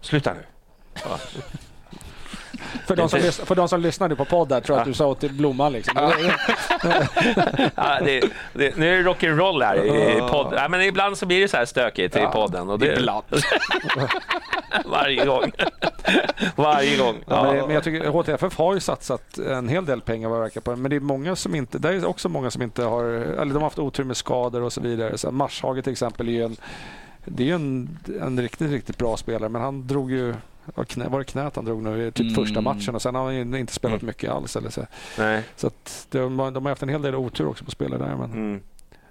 Sluta 0.00 0.32
nu. 0.34 0.40
För 2.86 2.96
de, 2.96 3.08
som, 3.08 3.20
Det- 3.20 3.32
för 3.46 3.54
de 3.54 3.68
som 3.68 3.80
lyssnade 3.80 4.16
på 4.16 4.24
podden 4.24 4.62
tror 4.62 4.76
jag 4.78 4.80
att 4.82 4.88
du 4.88 4.94
sa 4.94 5.06
åt 5.06 5.20
Blomman 5.20 5.72
liksom. 5.72 5.96
Ja, 7.74 7.98
det, 8.04 8.20
det, 8.52 8.76
nu 8.76 8.92
är 8.92 9.02
det 9.02 9.10
rock'n'roll 9.10 9.64
här 9.64 9.76
i 10.16 10.20
podd. 10.30 10.54
Ja, 10.56 10.68
men 10.68 10.82
ibland 10.82 11.18
så 11.18 11.26
blir 11.26 11.40
det 11.40 11.48
så 11.48 11.56
här 11.56 11.64
stökigt 11.64 12.16
i 12.16 12.26
podden. 12.32 12.70
Och 12.70 12.78
det, 12.78 12.96
Ibland. 12.96 13.24
varje 14.84 15.24
gång. 15.24 15.52
varje 16.56 16.96
gång. 16.96 17.16
Ja. 17.26 17.46
Ja. 17.46 17.52
Men, 17.52 17.66
men 17.66 17.74
jag 17.74 17.84
tycker 17.84 18.08
HTFF 18.08 18.58
har 18.58 18.74
ju 18.74 18.80
satsat 18.80 19.38
en 19.38 19.68
hel 19.68 19.84
del 19.84 20.00
pengar 20.00 20.28
vad 20.28 20.40
verkar 20.40 20.60
på 20.60 20.76
Men 20.76 20.90
det 20.90 20.96
är 20.96 21.00
många 21.00 21.36
som 21.36 21.54
inte, 21.54 21.78
det 21.78 21.88
är 21.88 22.04
också 22.04 22.28
många 22.28 22.50
som 22.50 22.62
inte 22.62 22.82
har, 22.82 23.04
eller 23.04 23.44
de 23.44 23.54
har 23.54 23.60
haft 23.60 23.78
otur 23.78 24.04
med 24.04 24.16
skador 24.16 24.62
och 24.62 24.72
så 24.72 24.80
vidare. 24.80 25.18
Så 25.18 25.30
Marshage 25.30 25.84
till 25.84 25.92
exempel 25.92 26.28
är 26.28 26.32
ju 26.32 26.44
en, 26.44 26.56
det 27.24 27.42
är 27.42 27.46
ju 27.46 27.54
en, 27.54 27.98
en 28.22 28.40
riktigt, 28.40 28.70
riktigt 28.70 28.98
bra 28.98 29.16
spelare 29.16 29.48
men 29.48 29.62
han 29.62 29.86
drog 29.86 30.10
ju 30.10 30.34
var 30.74 30.84
knä, 30.84 31.08
var 31.08 31.18
det 31.18 31.24
knät 31.24 31.56
han 31.56 31.64
drog 31.64 31.82
nu 31.82 32.06
i 32.06 32.12
typ 32.12 32.20
Mm. 32.24 32.34
första 32.34 32.60
matchen 32.60 32.94
och 32.94 33.02
sen 33.02 33.14
har 33.14 33.24
han 33.24 33.34
ju 33.34 33.58
inte 33.58 33.72
spelat 33.72 34.02
Mm. 34.02 34.06
mycket 34.06 34.30
alls. 34.30 34.56
Eller 34.56 34.70
så 34.70 34.86
Nej. 35.18 35.42
så 35.56 35.66
att 35.66 36.06
de, 36.10 36.36
de 36.36 36.64
har 36.64 36.68
haft 36.68 36.82
en 36.82 36.88
hel 36.88 37.02
del 37.02 37.14
otur 37.14 37.46
också 37.48 37.64
på 37.64 37.70
spelare 37.70 37.98
där. 38.02 38.16
Men, 38.16 38.32
Mm. 38.32 38.60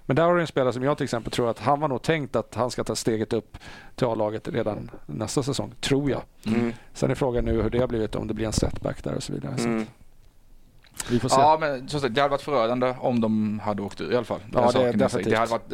men 0.06 0.16
där 0.16 0.22
har 0.24 0.34
du 0.34 0.40
en 0.40 0.46
spelare 0.46 0.72
som 0.72 0.82
jag 0.82 0.96
till 0.96 1.04
exempel 1.04 1.32
tror 1.32 1.50
att 1.50 1.58
han 1.58 1.80
var 1.80 1.88
nog 1.88 2.02
tänkt 2.02 2.36
att 2.36 2.54
han 2.54 2.70
ska 2.70 2.84
ta 2.84 2.94
steget 2.94 3.32
upp 3.32 3.58
till 3.94 4.06
A-laget 4.06 4.48
redan 4.48 4.90
nästa 5.06 5.42
säsong, 5.42 5.74
tror 5.80 6.10
jag. 6.10 6.22
Mm. 6.46 6.72
Sen 6.94 7.10
är 7.10 7.14
frågan 7.14 7.44
nu 7.44 7.62
hur 7.62 7.70
det 7.70 7.78
har 7.78 7.86
blivit, 7.88 8.14
om 8.14 8.26
det 8.28 8.34
blir 8.34 8.46
en 8.46 8.52
setback 8.52 9.04
där 9.04 9.14
och 9.14 9.22
så 9.22 9.32
vidare. 9.32 9.58
Så 9.58 9.64
Mm. 9.68 9.82
att 9.82 11.10
vi 11.10 11.20
får 11.20 11.28
se. 11.28 11.40
Ja, 11.40 11.56
men 11.60 11.88
som 11.88 12.00
sagt, 12.00 12.14
det 12.14 12.20
hade 12.20 12.30
varit 12.30 12.42
förödande 12.42 12.94
om 13.00 13.20
de 13.20 13.58
hade 13.64 13.82
åkt 13.82 14.00
ur 14.00 14.12
i 14.12 14.16
alla 14.16 14.24
fall. 14.24 14.40
Ja, 14.52 14.70
det 14.72 14.92
definitivt. 14.92 15.30
Det 15.32 15.38
hade 15.38 15.50
varit 15.50 15.72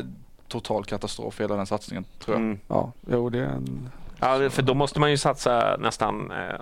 total 0.49 0.85
katastrof 0.85 1.41
hela 1.41 1.57
den 1.57 1.67
satsningen, 1.67 2.05
tror 2.19 2.35
jag. 2.37 2.43
Mm. 2.43 2.59
Ja, 2.69 2.93
jo, 3.11 3.31
det 3.31 3.39
är 3.39 3.43
en... 3.45 3.91
Ja, 4.25 4.51
för 4.51 4.63
då 4.63 4.75
måste 4.75 5.01
man 5.01 5.11
ju 5.11 5.17
satsa 5.17 5.77
nästan 5.81 6.31
eh, 6.31 6.61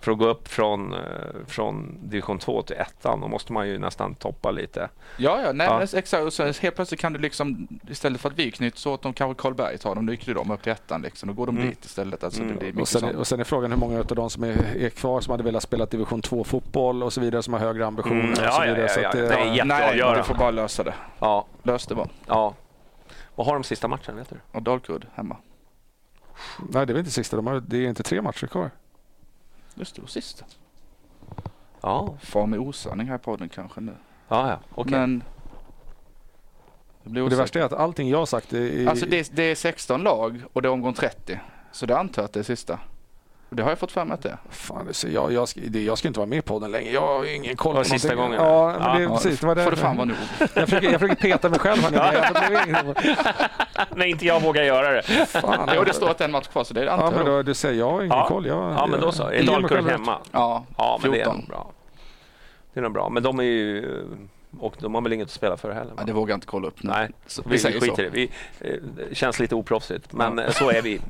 för 0.00 0.12
att 0.12 0.18
gå 0.18 0.26
upp 0.26 0.48
från, 0.48 0.92
eh, 0.94 1.00
från 1.46 1.98
division 2.02 2.38
2 2.38 2.62
till 2.62 2.76
ettan. 2.76 3.20
Då 3.20 3.28
måste 3.28 3.52
man 3.52 3.68
ju 3.68 3.78
nästan 3.78 4.14
toppa 4.14 4.50
lite. 4.50 4.88
Ja, 5.16 5.40
ja, 5.44 5.52
nej, 5.52 5.66
Ja. 5.66 5.78
Men 5.78 5.88
exakt. 5.98 6.24
Och 6.24 6.32
så 6.32 6.42
helt 6.44 6.74
plötsligt 6.76 7.00
kan 7.00 7.12
du 7.12 7.18
liksom, 7.18 7.68
istället 7.88 8.20
för 8.20 8.28
att 8.28 8.38
vi 8.38 8.50
knyts 8.50 8.86
åt 8.86 9.02
dem, 9.02 9.12
kanske 9.12 9.42
Karlberg 9.42 9.78
tar 9.78 9.94
dem, 9.94 10.06
då 10.06 10.12
ju 10.12 10.34
de 10.34 10.50
upp 10.50 10.62
till 10.62 10.72
ettan 10.72 11.02
liksom. 11.02 11.26
Då 11.28 11.32
går 11.34 11.46
de 11.46 11.56
Mm. 11.56 11.68
dit 11.68 11.84
istället. 11.84 12.24
Alltså, 12.24 12.42
Mm. 12.42 12.56
det 12.60 12.72
blir 12.72 12.82
och, 12.82 12.88
sen, 12.88 13.00
sånt. 13.00 13.16
och 13.16 13.26
sen 13.26 13.40
är 13.40 13.44
frågan 13.44 13.70
hur 13.70 13.78
många 13.78 13.98
av 13.98 14.04
de 14.06 14.30
som 14.30 14.44
är, 14.44 14.76
är 14.76 14.88
kvar 14.90 15.20
som 15.20 15.30
hade 15.30 15.42
velat 15.42 15.62
spela 15.62 15.86
division 15.86 16.20
2-fotboll 16.22 17.02
och 17.02 17.12
så 17.12 17.20
vidare, 17.20 17.42
som 17.42 17.52
har 17.54 17.60
högre 17.60 17.86
ambitioner. 17.86 18.20
Mm, 18.20 18.32
och 18.32 18.38
ja, 18.38 18.50
så 18.50 18.62
ja, 18.62 18.66
vidare. 18.66 18.80
ja, 18.82 18.88
så 18.88 19.06
att 19.06 19.12
det, 19.12 19.18
Det 19.28 19.34
är 19.34 19.44
jätte- 19.44 19.64
Nej, 19.64 19.78
jätteavgörande. 19.78 20.20
du 20.20 20.24
får 20.24 20.34
bara 20.34 20.50
lösa 20.50 20.82
det. 20.84 20.94
Ja, 21.18 21.46
Lös 21.62 21.86
det 21.86 21.94
bara. 21.94 22.08
ja. 22.26 22.54
Vad 23.34 23.46
har 23.46 23.54
de 23.54 23.64
sista 23.64 23.88
matchen? 23.88 24.16
Vet 24.16 24.30
du? 24.30 24.36
Och 24.52 24.62
Dalkurd 24.62 25.06
hemma. 25.14 25.36
Nej, 26.58 26.86
det 26.86 26.92
är 26.92 26.94
väl 26.94 26.98
inte 26.98 27.10
sista. 27.10 27.36
De 27.36 27.46
har, 27.46 27.60
det 27.60 27.76
är 27.76 27.88
inte 27.88 28.02
tre 28.02 28.22
matcher 28.22 28.46
kvar. 28.46 28.70
Just 29.74 29.96
det, 29.96 30.02
och 30.02 30.10
sist. 30.10 30.44
Ja, 31.80 32.14
Far 32.20 32.46
med 32.46 32.58
osanning 32.58 33.08
här 33.08 33.16
i 33.16 33.18
podden 33.18 33.48
kanske 33.48 33.80
nu. 33.80 33.94
ja, 34.28 34.50
ja. 34.50 34.60
okej. 34.74 34.98
Men... 34.98 35.22
Det 37.02 37.28
det 37.28 37.36
värsta 37.36 37.58
är 37.58 37.62
att 37.62 37.72
allting 37.72 38.08
jag 38.08 38.18
har 38.18 38.26
sagt 38.26 38.52
är... 38.52 38.60
är 38.60 38.86
Alltså 38.86 39.06
det, 39.06 39.30
det 39.32 39.42
är 39.42 39.54
16 39.54 40.02
lag 40.02 40.42
och 40.52 40.62
det 40.62 40.68
är 40.68 40.72
omgång 40.72 40.94
30. 40.94 41.40
Så 41.72 41.86
det 41.86 41.98
antar 41.98 42.22
jag 42.22 42.24
att 42.24 42.32
det 42.32 42.40
är 42.40 42.44
sista. 42.44 42.78
Det 43.52 43.62
har 43.62 43.70
jag 43.70 43.78
fått 43.78 43.92
för 43.92 44.04
mig 44.04 44.14
att 44.14 44.22
det 44.22 44.28
är. 44.28 44.36
Fan, 44.50 44.86
det, 44.86 44.94
så 44.94 45.08
jag, 45.08 45.32
jag, 45.32 45.48
ska, 45.48 45.60
det, 45.68 45.82
jag 45.84 45.98
ska 45.98 46.08
inte 46.08 46.20
vara 46.20 46.26
med 46.28 46.38
i 46.38 46.42
podden 46.42 46.70
längre. 46.70 46.90
Jag 46.92 47.00
har 47.06 47.24
ju 47.24 47.34
ingen 47.34 47.56
koll 47.56 47.74
på 47.76 47.84
sista 47.84 48.14
någonting. 48.14 48.38
gången. 48.38 48.52
Ja, 48.54 48.78
men 48.78 48.96
det, 48.96 49.02
Ja. 49.02 49.10
precis. 49.14 49.40
Det 49.40 49.46
var 49.46 49.54
det. 49.54 49.64
får 49.64 49.70
det 49.70 49.76
fan 49.76 49.96
vara 49.96 50.04
nog. 50.04 50.16
Jag 50.38 50.48
försöker, 50.68 50.90
jag 50.90 51.00
försöker 51.00 51.22
peta 51.22 51.48
mig 51.48 51.58
själv 51.58 51.82
här 51.82 51.90
nu. 51.90 52.84
men 52.84 52.94
När 53.98 54.06
inte 54.06 54.26
jag 54.26 54.42
vågar 54.42 54.62
göra 54.62 54.90
det. 54.90 55.02
Fan, 55.26 55.70
Jo, 55.76 55.84
det 55.84 55.92
står 55.92 56.10
att 56.10 56.18
det 56.18 56.24
är 56.24 56.28
en 56.28 56.32
match 56.32 56.46
kvar, 56.48 56.64
så 56.64 56.74
det 56.74 56.84
Ja, 56.84 56.92
antar 56.92 57.10
men 57.10 57.18
jag. 57.18 57.26
då, 57.26 57.42
du 57.42 57.54
säger 57.54 57.78
jag 57.78 57.90
har 57.90 58.02
ingen 58.02 58.16
Ja. 58.18 58.28
koll. 58.28 58.46
Jag, 58.46 58.72
Ja, 58.72 58.86
men 58.86 59.00
då 59.00 59.12
så. 59.12 59.28
Är 59.30 59.42
Dalkurd 59.42 59.84
hemma? 59.90 60.18
Ja, 60.32 60.64
Ja, 60.76 60.98
men 61.02 61.10
det 61.10 61.16
är 61.20 61.24
14. 61.24 61.36
nog 61.36 61.48
bra. 61.48 61.70
Det 62.74 62.80
är 62.80 62.82
nog 62.82 62.92
bra. 62.92 63.08
Men 63.08 63.22
de 63.22 63.38
är 63.38 63.42
ju... 63.44 64.02
Och 64.58 64.74
de 64.78 64.94
har 64.94 65.02
väl 65.02 65.12
inget 65.12 65.24
att 65.24 65.30
spela 65.30 65.56
för 65.56 65.72
heller? 65.72 65.92
Ja, 65.96 66.04
det 66.04 66.12
vågar 66.12 66.32
jag 66.32 66.36
inte 66.36 66.46
kolla 66.46 66.68
upp 66.68 66.82
nu. 66.82 66.90
Nej, 66.90 67.08
Så, 67.26 67.42
vi, 67.42 67.50
vi 67.50 67.58
säger 67.58 67.80
skiter 67.80 67.94
så. 67.96 68.02
i 68.02 68.04
det. 68.04 68.10
Vi, 68.10 68.30
eh, 68.70 69.14
känns 69.14 69.38
lite 69.38 69.54
oproffsigt, 69.54 70.12
men 70.12 70.38
eh, 70.38 70.50
så 70.50 70.70
är 70.70 70.82
vi. 70.82 71.00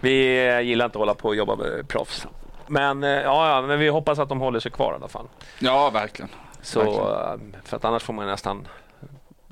Vi 0.00 0.46
eh, 0.48 0.60
gillar 0.60 0.84
inte 0.84 0.98
att 0.98 1.00
hålla 1.00 1.14
på 1.14 1.28
och 1.28 1.36
jobba 1.36 1.56
med 1.56 1.88
proffs. 1.88 2.26
Men, 2.66 3.04
eh, 3.04 3.10
ja, 3.10 3.48
ja, 3.56 3.62
men 3.66 3.78
vi 3.78 3.88
hoppas 3.88 4.18
att 4.18 4.28
de 4.28 4.40
håller 4.40 4.60
sig 4.60 4.70
kvar 4.72 4.92
i 4.92 4.94
alla 4.96 5.08
fall. 5.08 5.26
Ja, 5.58 5.90
verkligen. 5.90 6.30
Så, 6.62 6.78
Verkligen. 6.84 7.56
för 7.64 7.76
att 7.76 7.84
annars 7.84 8.02
får 8.02 8.12
man 8.12 8.26
nästan... 8.26 8.68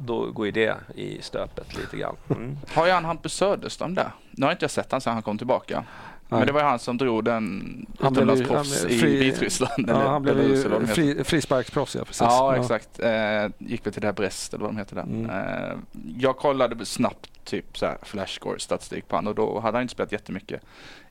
Då 0.01 0.31
går 0.31 0.47
ju 0.47 0.53
det 0.53 0.77
i 0.95 1.23
stöpet 1.23 1.77
lite 1.77 1.97
grann. 1.97 2.17
Mm. 2.31 2.59
Har 2.75 2.87
jag 2.87 2.97
en 2.97 3.05
Hampus 3.05 3.33
Söderström 3.35 3.95
där? 3.95 4.11
Nu 4.31 4.47
har 4.47 4.53
inte 4.53 4.65
jag 4.65 4.71
sett 4.71 4.93
han 4.93 5.01
sedan 5.01 5.13
han 5.13 5.23
kom 5.23 5.39
tillbaka. 5.39 5.85
Men 6.29 6.47
det 6.47 6.53
var 6.53 6.61
ju 6.61 6.67
han 6.67 6.79
som 6.79 6.99
drog 6.99 7.25
den 7.25 7.87
utomlandsproffs 8.01 8.85
i 8.85 9.17
Vitryssland. 9.17 9.85
Ja, 9.89 10.09
han 10.09 10.23
blev 10.23 10.43
ju 10.43 10.87
fri, 10.87 11.25
frisparksproffs, 11.25 11.95
ja. 11.95 12.05
Precis. 12.05 12.21
Ja, 12.21 12.57
exakt. 12.57 13.01
Eh, 13.01 13.47
gick 13.59 13.87
väl 13.87 13.93
till 13.93 14.03
det 14.03 14.09
här 14.09 14.13
Brest 14.13 14.55
eller 14.55 14.65
vad 14.65 14.75
de 14.75 14.79
heter 14.79 14.95
där. 14.95 15.03
Mm. 15.03 15.31
Eh, 15.31 15.77
jag 16.19 16.37
kollade 16.37 16.87
snabbt 16.87 17.31
typ 17.45 17.79
så 17.79 17.87
här 17.87 17.99
flashscore 18.03 18.59
statistik 18.59 19.09
på 19.09 19.17
honom 19.17 19.31
och 19.31 19.35
då 19.35 19.61
hade 19.61 19.77
han 19.77 19.83
inte 19.83 19.93
spelat 19.93 20.13
jättemycket 20.13 20.63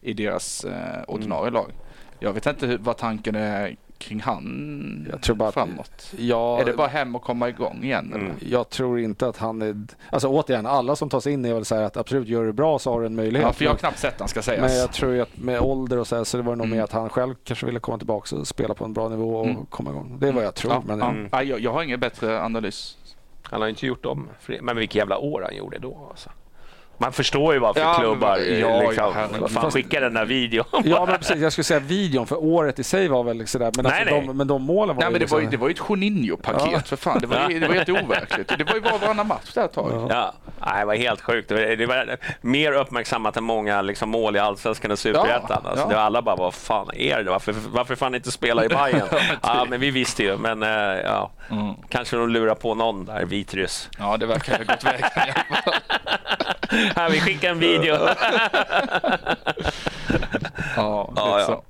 i 0.01 0.13
deras 0.13 0.63
eh, 0.63 1.03
ordinarie 1.07 1.51
lag. 1.51 1.71
Jag 2.19 2.33
vet 2.33 2.45
inte 2.45 2.67
hur, 2.67 2.77
vad 2.77 2.97
tanken 2.97 3.35
är 3.35 3.75
kring 3.97 4.19
han 4.21 5.07
Jag 5.11 5.21
tror 5.21 5.35
bara 5.35 5.47
att- 5.49 5.53
framåt. 5.53 6.13
Ja, 6.17 6.59
Är 6.61 6.65
det 6.65 6.73
bara 6.73 6.87
hem 6.87 7.15
och 7.15 7.21
komma 7.21 7.49
igång 7.49 7.83
igen? 7.83 8.13
Eller? 8.15 8.33
Jag 8.39 8.69
tror 8.69 8.99
inte 8.99 9.27
att 9.27 9.37
han 9.37 9.61
är... 9.61 9.87
Alltså 10.09 10.27
återigen, 10.27 10.65
alla 10.65 10.95
som 10.95 11.09
tar 11.09 11.19
sig 11.19 11.33
in 11.33 11.45
är 11.45 11.53
väl 11.53 11.65
så 11.65 11.75
här 11.75 11.83
att 11.83 11.97
absolut, 11.97 12.27
gör 12.27 12.43
du 12.43 12.53
bra 12.53 12.79
så 12.79 12.91
har 12.93 12.99
du 12.99 13.05
en 13.05 13.15
möjlighet. 13.15 13.47
Ja, 13.47 13.53
för 13.53 13.63
jag 13.65 13.71
har 13.71 13.77
knappt 13.77 13.99
sett 13.99 14.19
han 14.19 14.27
ska 14.27 14.41
sägas. 14.41 14.61
Men 14.71 14.77
jag 14.79 14.91
tror 14.93 15.13
ju 15.13 15.21
att 15.21 15.37
med 15.37 15.59
ålder 15.61 15.97
och 15.97 16.07
så 16.07 16.15
här, 16.15 16.23
så 16.23 16.37
det 16.37 16.43
var 16.43 16.55
nog 16.55 16.65
Mm. 16.65 16.77
mer 16.77 16.83
att 16.83 16.91
han 16.91 17.09
själv 17.09 17.35
kanske 17.43 17.65
ville 17.65 17.79
komma 17.79 17.97
tillbaka 17.97 18.35
och 18.35 18.47
spela 18.47 18.73
på 18.73 18.85
en 18.85 18.93
bra 18.93 19.09
nivå 19.09 19.35
och 19.39 19.45
Mm. 19.47 19.65
komma 19.65 19.89
igång. 19.89 20.17
Det 20.19 20.27
är 20.27 20.31
vad 20.31 20.43
jag 20.43 20.55
tror. 20.55 20.73
ja, 20.73 20.83
men, 20.85 20.99
ja. 20.99 21.09
Mm. 21.09 21.29
Ja, 21.31 21.43
jag, 21.43 21.59
jag 21.59 21.73
har 21.73 21.83
ingen 21.83 21.99
bättre 21.99 22.41
analys. 22.43 22.97
Han 23.43 23.61
har 23.61 23.67
ju 23.67 23.69
inte 23.69 23.85
gjort 23.87 24.03
dem. 24.03 24.27
Men 24.61 24.77
vilka 24.77 24.97
jävla 24.99 25.17
år 25.17 25.41
han 25.45 25.55
gjorde 25.55 25.79
då. 25.79 26.07
Alltså. 26.09 26.29
Man 26.99 27.11
förstår 27.13 27.53
ju 27.53 27.59
varför 27.59 27.81
Ja, 27.81 27.93
klubbar 27.93 28.37
ja, 28.37 28.43
ja, 28.45 28.57
ja, 28.83 28.89
liksom, 28.89 29.13
vad 29.39 29.51
fan, 29.51 29.61
Fast- 29.63 29.73
skickar 29.77 30.01
den 30.01 30.13
där 30.13 30.25
videon. 30.25 30.65
Ja 30.85 31.05
men 31.05 31.17
precis, 31.17 31.35
jag 31.37 31.51
skulle 31.51 31.63
säga 31.65 31.79
videon 31.79 32.27
för 32.27 32.43
året 32.43 32.79
i 32.79 32.83
sig 32.83 33.07
var 33.07 33.23
väl 33.23 33.47
sådär. 33.47 33.71
Men, 33.75 33.83
Nej, 33.85 33.99
alltså, 34.01 34.15
nej. 34.15 34.27
De, 34.27 34.37
men 34.37 34.47
de 34.47 34.61
målen 34.61 34.95
var 34.95 35.01
Nej, 35.03 35.07
ju 35.07 35.11
men 35.11 35.19
det 35.21 35.31
var 35.31 35.39
ju, 35.39 35.45
liksom- 35.45 35.51
det 35.51 35.57
var 35.57 35.67
ju 35.67 35.73
ett 35.73 35.89
Juninho-paket 35.89 36.69
Ja. 36.71 36.79
för 36.85 36.95
fan. 36.95 37.19
Det 37.21 37.27
var, 37.27 37.59
det 37.59 37.67
var 37.67 37.73
helt 37.75 37.89
overkligt. 37.89 38.53
Det 38.57 38.63
var 38.63 38.75
ju 38.75 38.81
bara 38.81 38.97
varannan 38.97 39.27
match 39.27 39.53
där 39.53 39.65
ett 39.65 39.73
tag. 39.73 40.07
Ja, 40.09 40.33
nej, 40.65 40.79
det 40.79 40.85
var 40.85 40.95
helt 40.95 41.21
sjukt. 41.21 41.49
Det 41.49 41.55
var, 41.55 41.75
det 41.75 41.85
var 41.85 42.17
mer 42.41 42.71
uppmärksammat 42.71 43.37
än 43.37 43.43
många 43.43 43.81
liksom, 43.81 44.09
mål 44.09 44.35
i 44.35 44.39
Allsvenskan 44.39 44.91
och 44.91 44.99
Superettan. 44.99 45.61
Ja, 45.63 45.69
alltså, 45.69 45.83
ja. 45.85 45.89
det 45.89 45.95
var 45.95 46.01
alla 46.01 46.21
bara, 46.21 46.35
vad 46.35 46.53
fan 46.53 46.87
är 46.95 47.23
det? 47.23 47.29
Varför, 47.31 47.55
varför 47.69 47.95
fan 47.95 48.15
inte 48.15 48.31
spela 48.31 48.65
i 48.65 48.69
Bayern? 48.69 49.07
ja, 49.41 49.65
men 49.69 49.79
vi 49.79 49.91
visste 49.91 50.23
ju, 50.23 50.37
men 50.37 50.63
eh, 50.63 50.69
ja, 51.05 51.31
Mm. 51.51 51.73
kanske 51.89 52.15
de 52.17 52.29
lurar 52.29 52.55
på 52.55 52.75
någon 52.75 53.05
där, 53.05 53.25
vitryss. 53.25 53.89
Ja, 53.99 54.17
det 54.17 54.25
verkar 54.25 54.57
ha 54.57 54.63
gått 54.63 54.83
vägen 54.83 54.99
i 55.15 55.19
alla 55.19 55.61
fall. 55.61 55.73
Här, 56.69 57.09
vi 57.09 57.19
skickar 57.19 57.49
en 57.51 57.59
video. 57.59 57.95
Ja, 60.75 61.13
Ja, 61.15 61.39
ja. 61.39 61.45
så. 61.45 61.63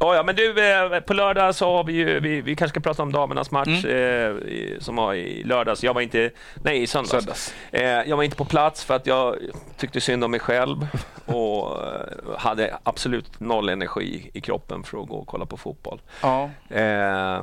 Oh, 0.00 0.14
ja, 0.16 0.22
men 0.22 0.36
du, 0.36 0.72
eh, 0.72 1.00
på 1.00 1.14
lördag 1.14 1.54
så 1.54 1.76
har 1.76 1.84
vi 1.84 1.92
ju, 1.92 2.20
vi, 2.20 2.40
vi 2.40 2.56
kanske 2.56 2.72
ska 2.72 2.80
prata 2.80 3.02
om 3.02 3.12
damernas 3.12 3.50
match 3.50 3.84
Mm. 3.84 3.90
eh, 3.90 4.42
i- 4.52 4.76
som 4.80 4.96
var 4.96 5.14
i 5.14 5.44
lördags. 5.44 5.84
Jag 5.84 5.94
var 5.94 6.00
inte, 6.00 6.30
nej 6.62 6.82
i 6.82 6.86
söndags. 6.86 7.10
Söndags. 7.10 7.54
Eh, 7.72 7.82
jag 7.82 8.16
var 8.16 8.22
inte 8.22 8.36
på 8.36 8.44
plats 8.44 8.84
för 8.84 8.94
att 8.94 9.06
jag 9.06 9.36
tyckte 9.76 10.00
synd 10.00 10.24
om 10.24 10.30
mig 10.30 10.40
själv 10.40 10.86
och 11.26 11.82
eh, 11.86 12.38
hade 12.38 12.78
absolut 12.82 13.40
noll 13.40 13.68
energi 13.68 14.30
i 14.34 14.40
kroppen 14.40 14.84
för 14.84 15.02
att 15.02 15.08
gå 15.08 15.16
och 15.16 15.26
kolla 15.26 15.46
på 15.46 15.56
fotboll. 15.56 16.00
Ja. 16.22 16.50
Eh, 16.70 17.42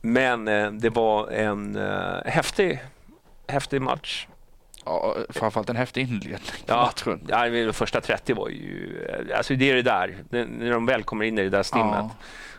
men 0.00 0.48
eh, 0.48 0.70
det 0.70 0.90
var 0.90 1.28
en 1.30 1.76
eh, 1.76 2.16
häftig, 2.26 2.82
häftig 3.48 3.82
match. 3.82 4.26
Ja, 4.84 5.16
framförallt 5.28 5.70
en 5.70 5.76
häftig 5.76 6.00
inledning 6.00 6.40
Ja, 6.66 6.76
matchen. 6.82 7.20
ja, 7.28 7.48
de 7.48 7.72
första 7.72 8.00
30 8.00 8.34
var 8.34 8.48
ju... 8.48 9.06
Alltså 9.36 9.54
det 9.54 9.70
är 9.70 9.74
det 9.74 9.82
där, 9.82 10.16
när 10.30 10.70
de 10.70 10.86
väl 10.86 11.02
kommer 11.02 11.24
in 11.24 11.38
i 11.38 11.42
det 11.42 11.50
där 11.50 11.62
stimmet. 11.62 11.94
Ja. 11.98 12.10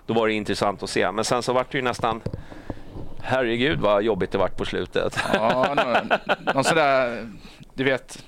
Då 0.06 0.14
var 0.14 0.28
det 0.28 0.34
intressant 0.34 0.84
att 0.84 0.90
se. 0.90 1.12
Men 1.12 1.26
sen 1.26 1.44
så 1.44 1.54
var 1.54 1.66
det 1.72 1.78
ju 1.78 1.82
nästan... 1.82 2.22
Herregud 3.26 3.80
vad 3.80 4.04
jobbigt 4.04 4.32
det 4.32 4.38
vart 4.38 4.58
på 4.58 4.66
slutet. 4.66 5.20
Ja, 5.34 5.76
någon, 5.76 6.20
någon 6.54 6.64
sådär, 6.64 7.30
du 7.74 7.84
vet, 7.84 8.26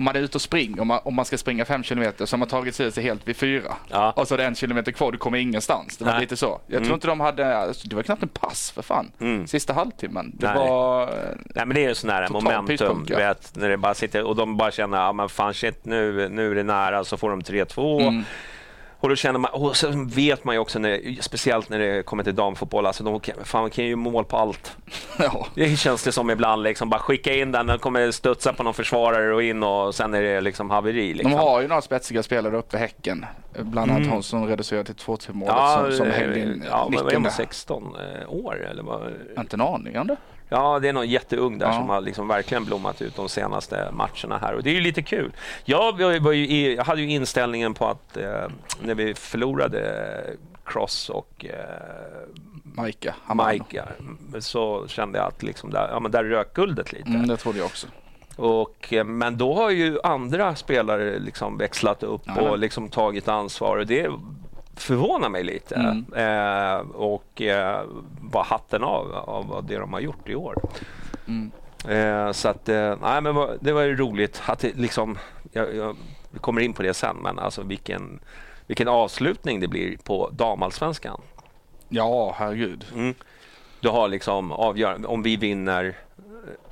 om 0.00 0.04
man 0.04 0.16
är 0.16 0.20
ute 0.20 0.36
och 0.38 0.42
springer, 0.42 0.80
om 0.80 0.88
man, 0.88 1.00
om 1.04 1.14
man 1.14 1.24
ska 1.24 1.38
springa 1.38 1.64
fem 1.64 1.82
kilometer 1.82 2.26
så 2.26 2.34
har 2.36 2.38
man 2.38 2.48
tagit 2.48 2.74
sig 2.74 3.02
helt 3.02 3.28
vid 3.28 3.36
fyra. 3.36 3.76
Ja. 3.88 4.12
Och 4.12 4.28
så 4.28 4.34
är 4.34 4.38
det 4.38 4.44
en 4.44 4.54
kilometer 4.54 4.92
kvar, 4.92 5.12
du 5.12 5.18
kommer 5.18 5.38
ingenstans. 5.38 5.96
Det 5.96 6.04
var 6.04 6.12
Nej. 6.12 6.20
lite 6.20 6.36
så. 6.36 6.60
Jag 6.66 6.74
Mm. 6.76 6.84
tror 6.84 6.94
inte 6.94 7.06
de 7.06 7.20
hade, 7.20 7.56
alltså, 7.56 7.88
det 7.88 7.96
var 7.96 8.02
knappt 8.02 8.22
en 8.22 8.28
pass 8.28 8.70
för 8.70 8.82
fan. 8.82 9.10
Mm. 9.20 9.46
Sista 9.46 9.72
halvtimmen. 9.72 10.32
Det 10.34 10.46
Nej. 10.46 10.56
var... 10.56 11.06
Nej 11.54 11.66
men 11.66 11.74
det 11.74 11.84
är 11.84 11.88
ju 11.88 11.94
sån 11.94 12.10
här 12.10 12.28
momentum, 12.28 13.04
du 13.06 13.14
vet, 13.14 13.56
när 13.56 13.68
det 13.68 13.76
bara 13.76 13.94
sitter 13.94 14.22
och 14.24 14.36
de 14.36 14.56
bara 14.56 14.70
känner, 14.70 14.98
ja 14.98 15.12
men 15.12 15.28
fan 15.28 15.54
shit 15.54 15.84
nu, 15.84 16.28
nu 16.28 16.50
är 16.50 16.54
det 16.54 16.62
nära, 16.62 17.04
så 17.04 17.16
får 17.16 17.30
de 17.30 17.42
3-2. 17.42 18.00
Mm. 18.00 18.24
Och 19.00 19.08
då 19.08 19.16
känner 19.16 19.38
man, 19.38 19.50
och 19.50 19.76
så 19.76 19.90
vet 20.06 20.44
man 20.44 20.54
ju 20.54 20.58
också, 20.58 20.78
när, 20.78 21.22
speciellt 21.22 21.68
när 21.68 21.78
det 21.78 22.02
kommer 22.02 22.24
till 22.24 22.34
damfotboll, 22.34 22.86
alltså 22.86 23.04
de 23.04 23.20
kan, 23.20 23.34
fan, 23.44 23.60
man 23.60 23.70
kan 23.70 23.84
ju 23.84 23.96
mål 23.96 24.24
på 24.24 24.36
allt. 24.36 24.76
Ja. 25.18 25.46
Det 25.54 25.76
känns 25.78 26.04
det 26.04 26.12
som 26.12 26.30
ibland, 26.30 26.62
liksom, 26.62 26.90
bara 26.90 27.00
skicka 27.00 27.34
in 27.34 27.52
den, 27.52 27.66
den 27.66 27.78
kommer 27.78 28.10
studsa 28.10 28.52
på 28.52 28.62
någon 28.62 28.74
försvarare 28.74 29.34
och 29.34 29.42
in 29.42 29.62
och 29.62 29.94
sen 29.94 30.14
är 30.14 30.22
det 30.22 30.40
liksom 30.40 30.70
haveri. 30.70 31.14
Liksom. 31.14 31.30
De 31.30 31.38
har 31.38 31.60
ju 31.60 31.68
några 31.68 31.82
spetsiga 31.82 32.22
spelare 32.22 32.56
uppe 32.56 32.76
i 32.76 32.80
Häcken. 32.80 33.26
Bland 33.58 33.90
annat 33.90 34.08
hon 34.08 34.22
som 34.22 34.46
reducerade 34.46 34.84
till 34.84 35.04
2-3 35.04 35.32
målet 35.32 35.54
som, 35.56 35.92
som 35.92 36.06
eh, 36.06 36.12
hängde 36.12 36.40
in 36.40 36.64
ja, 36.70 36.88
nicken 36.90 37.22
där. 37.22 37.30
16 37.30 37.94
eh, 37.94 38.32
år 38.32 38.66
eller 38.70 38.82
vad? 38.82 39.12
Inte 39.38 39.56
en 39.56 39.60
aning 39.60 39.98
om 39.98 40.06
det. 40.06 40.16
Ja, 40.52 40.78
det 40.78 40.88
är 40.88 40.92
någon 40.92 41.08
jätteung 41.08 41.58
där 41.58 41.66
Ja. 41.66 41.72
som 41.72 41.88
har 41.88 42.00
liksom 42.00 42.28
verkligen 42.28 42.64
blommat 42.64 43.02
ut 43.02 43.16
de 43.16 43.28
senaste 43.28 43.88
matcherna 43.92 44.38
här 44.38 44.54
och 44.54 44.62
det 44.62 44.70
är 44.70 44.74
ju 44.74 44.80
lite 44.80 45.02
kul. 45.02 45.32
Jag, 45.64 46.20
var 46.20 46.32
ju- 46.32 46.74
jag 46.74 46.84
hade 46.84 47.00
ju 47.02 47.10
inställningen 47.10 47.74
på 47.74 47.86
att 47.86 48.16
eh, 48.16 48.48
när 48.82 48.94
vi 48.94 49.14
förlorade 49.14 50.20
Cross 50.64 51.08
och 51.10 51.44
eh, 51.44 51.54
Maika. 52.64 53.14
Mike 53.50 53.84
så 54.40 54.88
kände 54.88 55.18
jag 55.18 55.26
att 55.28 55.42
liksom 55.42 55.70
där, 55.70 55.88
ja, 55.92 56.00
men 56.00 56.10
där 56.10 56.24
rök 56.24 56.54
guldet 56.54 56.92
lite. 56.92 57.08
Mm, 57.08 57.26
det 57.28 57.36
trodde 57.36 57.58
jag 57.58 57.66
också. 57.66 57.86
Och, 58.36 58.92
eh, 58.92 59.04
men 59.04 59.38
då 59.38 59.54
har 59.54 59.70
ju 59.70 59.98
andra 60.02 60.54
spelare 60.54 61.18
liksom 61.18 61.58
växlat 61.58 62.02
upp 62.02 62.22
Ja. 62.26 62.40
och 62.40 62.58
liksom 62.58 62.88
tagit 62.88 63.28
ansvar 63.28 63.76
och 63.76 63.86
det 63.86 64.10
förvånar 64.82 65.28
mig 65.28 65.44
lite. 65.44 65.74
Mm. 65.74 66.06
Eh, 66.14 66.80
och 66.90 67.42
eh, 67.42 67.84
bara 68.20 68.44
hatten 68.44 68.82
av 68.84 69.14
av 69.14 69.64
det 69.68 69.78
de 69.78 69.92
har 69.92 70.00
gjort 70.00 70.28
i 70.28 70.34
år. 70.34 70.54
Mm. 71.28 71.50
Eh, 71.88 72.32
så 72.32 72.48
att, 72.48 72.68
eh, 72.68 72.96
nej, 73.02 73.20
men 73.20 73.58
det 73.60 73.72
var 73.72 73.82
ju 73.82 73.96
roligt 73.96 74.42
att 74.46 74.58
det 74.58 74.76
liksom, 74.76 75.18
jag, 75.52 75.76
jag, 75.76 75.96
vi 76.30 76.38
kommer 76.38 76.60
in 76.60 76.72
på 76.72 76.82
det 76.82 76.94
sen, 76.94 77.16
men 77.16 77.38
alltså 77.38 77.62
vilken, 77.62 78.20
vilken 78.66 78.88
avslutning 78.88 79.60
det 79.60 79.68
blir 79.68 79.96
på 79.96 80.30
damallsvenskan. 80.32 81.20
Ja, 81.88 82.34
herregud. 82.38 82.84
Mm. 82.94 83.14
Du 83.80 83.88
har 83.88 84.08
liksom 84.08 84.52
avgörande, 84.52 85.08
om 85.08 85.22
vi 85.22 85.36
vinner 85.36 85.96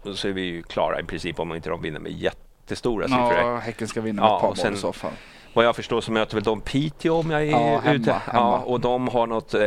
eh, 0.04 0.12
så 0.12 0.28
är 0.28 0.32
vi 0.32 0.42
ju 0.42 0.62
klara 0.62 1.00
i 1.00 1.04
princip 1.04 1.40
om 1.40 1.54
inte 1.54 1.70
de 1.70 1.82
vinner 1.82 2.00
med 2.00 2.12
jättestora 2.12 3.08
siffror. 3.08 3.34
Ja, 3.34 3.56
Häcken 3.56 3.88
ska 3.88 4.00
vinna 4.00 4.22
med 4.22 4.28
Ja, 4.30 4.36
ett 4.36 4.58
par 4.58 4.64
mål 4.64 4.74
i 4.74 4.76
så 4.76 4.92
fall. 4.92 5.12
Vad 5.58 5.66
jag 5.66 5.76
förstår 5.76 6.00
så 6.00 6.12
möter 6.12 6.34
väl 6.34 6.42
de 6.44 6.60
Piteå 6.60 7.14
om 7.18 7.30
jag 7.30 7.42
är 7.42 7.46
Ja, 7.46 7.58
hemma, 7.84 7.94
ute. 7.94 8.12
hemma. 8.12 8.22
Ja, 8.32 8.58
och 8.58 8.80
de 8.80 9.08
har 9.08 9.26
något 9.26 9.54
eh, 9.54 9.60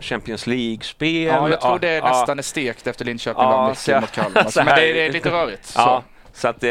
Champions 0.00 0.46
League-spel. 0.46 1.22
Ja, 1.26 1.48
jag 1.48 1.60
tror 1.60 1.78
det 1.78 1.94
Ja, 1.94 2.08
nästan 2.08 2.38
är 2.38 2.42
stekt 2.42 2.86
efter 2.86 3.04
Linköping 3.04 3.42
Ja, 3.42 3.68
mycket 3.68 4.00
mot 4.00 4.12
Kalmar. 4.12 4.44
så 4.50 4.64
Men 4.64 4.74
det 4.76 4.90
är, 4.90 4.94
det 4.94 5.06
är 5.06 5.12
lite 5.12 5.30
rörigt. 5.30 5.64
Så. 5.64 5.80
Ja, 5.80 6.02
så 6.32 6.48
att, 6.48 6.62
eh, 6.64 6.70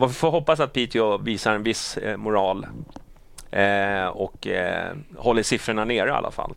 vi 0.00 0.08
får 0.14 0.30
hoppas 0.30 0.60
att 0.60 0.72
Piteå 0.72 1.18
visar 1.18 1.52
en 1.54 1.62
viss 1.62 1.96
eh, 1.96 2.16
moral 2.16 2.66
eh, 3.50 4.04
och 4.06 4.46
eh, 4.46 4.92
håller 5.16 5.42
siffrorna 5.42 5.84
nere 5.84 6.08
i 6.08 6.12
alla 6.12 6.30
fall. 6.30 6.54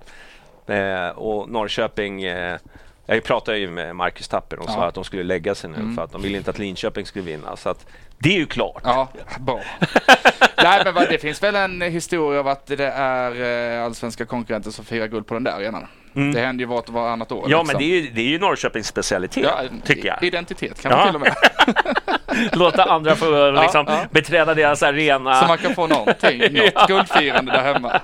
Eh, 0.67 1.07
och 1.07 1.49
Norrköping, 1.49 2.23
eh, 2.23 2.57
jag 3.05 3.23
pratade 3.23 3.57
ju 3.57 3.69
med 3.69 3.95
Marcus 3.95 4.27
Tapper 4.27 4.59
och 4.59 4.69
sa 4.69 4.79
Ja. 4.79 4.85
att 4.87 4.93
de 4.95 5.03
skulle 5.03 5.23
lägga 5.23 5.55
sig 5.55 5.69
nu 5.69 5.75
Mm. 5.75 5.95
för 5.95 6.03
att 6.03 6.11
de 6.11 6.21
ville 6.21 6.37
inte 6.37 6.49
att 6.49 6.59
Linköping 6.59 7.05
skulle 7.05 7.25
vinna. 7.25 7.55
Så 7.55 7.69
att 7.69 7.85
det 8.17 8.29
är 8.29 8.37
ju 8.39 8.45
klart. 8.45 8.81
Ja, 8.85 9.07
bra. 9.39 9.59
Nej, 10.63 10.81
men 10.85 10.93
vad, 10.93 11.09
det 11.09 11.17
finns 11.17 11.43
väl 11.43 11.55
en 11.55 11.81
historia 11.81 12.39
av 12.39 12.47
att 12.47 12.65
det 12.65 12.85
är 12.95 13.77
eh, 13.79 13.85
allsvenska 13.85 14.25
konkurrenter 14.25 14.71
som 14.71 14.85
firar 14.85 15.07
guld 15.07 15.27
på 15.27 15.33
den 15.33 15.43
där 15.43 15.51
arenan. 15.51 15.87
Mm. 16.15 16.33
Det 16.33 16.39
händer 16.41 16.61
ju 16.61 16.67
vart 16.67 16.87
och 16.87 16.93
varannat 16.93 17.31
år. 17.31 17.45
Ja, 17.49 17.57
liksom. 17.61 17.67
men 17.67 17.77
det 17.77 17.83
är 17.83 18.01
ju, 18.01 18.09
det 18.09 18.21
är 18.21 18.25
ju 18.25 18.39
Norrköpings 18.39 18.87
specialitet, 18.87 19.43
Ja, 19.43 19.61
tycker 19.85 20.07
jag. 20.07 20.23
Identitet 20.23 20.81
kan 20.81 20.91
man 20.91 20.99
Ja. 20.99 21.05
till 21.05 21.15
och 21.15 21.21
med. 21.21 21.35
Låta 22.59 22.83
andra 22.83 23.15
få 23.15 23.51
liksom, 23.51 23.85
ja. 23.87 24.05
beträda 24.11 24.53
deras 24.53 24.83
arena. 24.83 25.41
Så 25.41 25.47
man 25.47 25.57
kan 25.57 25.75
få 25.75 25.87
någonting, 25.87 26.39
något 26.53 26.87
guldfirande 26.87 27.51
där 27.51 27.73
hemma. 27.73 28.01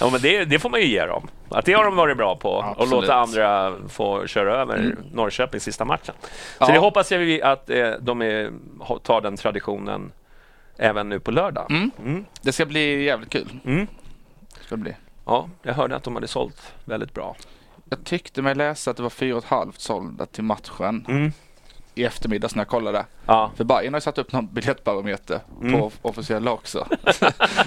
Ja, 0.00 0.10
men 0.12 0.20
det, 0.20 0.44
det 0.44 0.58
får 0.58 0.70
man 0.70 0.80
ju 0.80 0.86
ge 0.86 1.06
dem. 1.06 1.28
Att 1.48 1.64
det 1.64 1.72
har 1.72 1.84
de 1.84 1.96
varit 1.96 2.16
bra 2.16 2.36
på. 2.36 2.50
Och 2.50 2.64
Absolut. 2.64 2.90
låta 2.90 3.14
andra 3.14 3.74
få 3.88 4.26
köra 4.26 4.54
över 4.56 4.96
Norrköping 5.12 5.60
sista 5.60 5.84
matchen. 5.84 6.14
Så 6.20 6.28
Ja. 6.58 6.66
det 6.72 6.78
hoppas 6.78 7.12
jag 7.12 7.18
vi 7.18 7.42
att 7.42 7.70
eh, 7.70 7.90
de 8.00 8.22
är, 8.22 8.52
tar 9.02 9.20
den 9.20 9.36
traditionen 9.36 10.12
även 10.76 11.08
nu 11.08 11.20
på 11.20 11.30
lördag. 11.30 11.66
Mm. 11.70 12.24
Det 12.42 12.52
ska 12.52 12.66
bli 12.66 13.02
jävligt 13.04 13.30
kul. 13.30 13.48
Mm. 13.64 13.86
Ska 14.60 14.76
bli. 14.76 14.94
Ja, 15.26 15.48
jag 15.62 15.74
hörde 15.74 15.96
att 15.96 16.02
de 16.04 16.14
hade 16.14 16.28
sålt 16.28 16.74
väldigt 16.84 17.14
bra. 17.14 17.36
Jag 17.90 18.04
tyckte 18.04 18.42
mig 18.42 18.54
läsa 18.54 18.90
att 18.90 18.96
det 18.96 19.02
var 19.02 19.10
fyra 19.10 19.36
och 19.36 19.44
ett 19.44 19.50
halvt 19.50 19.80
sålda 19.80 20.26
till 20.26 20.44
matchen 20.44 21.04
Mm. 21.08 21.32
I 21.94 22.04
eftermiddags 22.04 22.54
när 22.54 22.60
jag 22.60 22.68
kollade. 22.68 23.04
Ja. 23.26 23.50
För 23.56 23.64
Bayern 23.64 23.94
har 23.94 23.98
ju 23.98 24.02
satt 24.02 24.18
upp 24.18 24.32
någon 24.32 24.46
biljettbarometer 24.54 25.40
Mm. 25.60 25.80
på 25.80 25.90
officiella 26.02 26.50
också. 26.52 26.86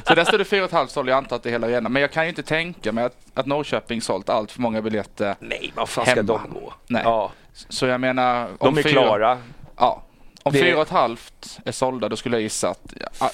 så 0.07 0.15
där 0.15 0.23
står 0.25 0.37
det 0.37 0.45
fyra 0.45 0.61
och 0.63 0.67
ett 0.69 0.73
halvt 0.73 0.91
såld. 0.91 1.09
Jag 1.09 1.17
antar 1.17 1.35
att 1.35 1.43
det 1.43 1.49
är 1.49 1.51
hela 1.51 1.67
arenan. 1.67 1.91
Men 1.93 2.01
jag 2.01 2.11
kan 2.11 2.23
ju 2.23 2.29
inte 2.29 2.43
tänka 2.43 2.91
mig 2.91 3.03
att, 3.03 3.17
att 3.33 3.45
Norrköping 3.45 4.01
sålt 4.01 4.29
allt 4.29 4.51
för 4.51 4.61
många 4.61 4.81
biljetter. 4.81 5.35
Nej, 5.39 5.71
vad 5.75 5.89
fan 5.89 6.05
ska 6.05 6.15
Hemma. 6.15 6.39
de 6.43 6.53
gå? 6.53 6.73
Nej. 6.87 7.01
Ja, 7.05 7.31
Så 7.69 7.85
jag 7.85 8.01
menar. 8.01 8.49
de 8.59 8.77
är 8.77 8.83
fyra- 8.83 8.91
klara. 8.91 9.37
Ja. 9.77 10.03
Om 10.43 10.53
Det- 10.53 10.59
fyra 10.59 10.75
och 10.75 10.81
ett 10.81 10.89
halvt 10.89 11.59
är 11.65 11.71
sålda 11.71 12.09
då 12.09 12.15
skulle 12.15 12.35
jag 12.35 12.41
gissa 12.43 12.69
att... 12.69 12.93
Ja, 13.19 13.29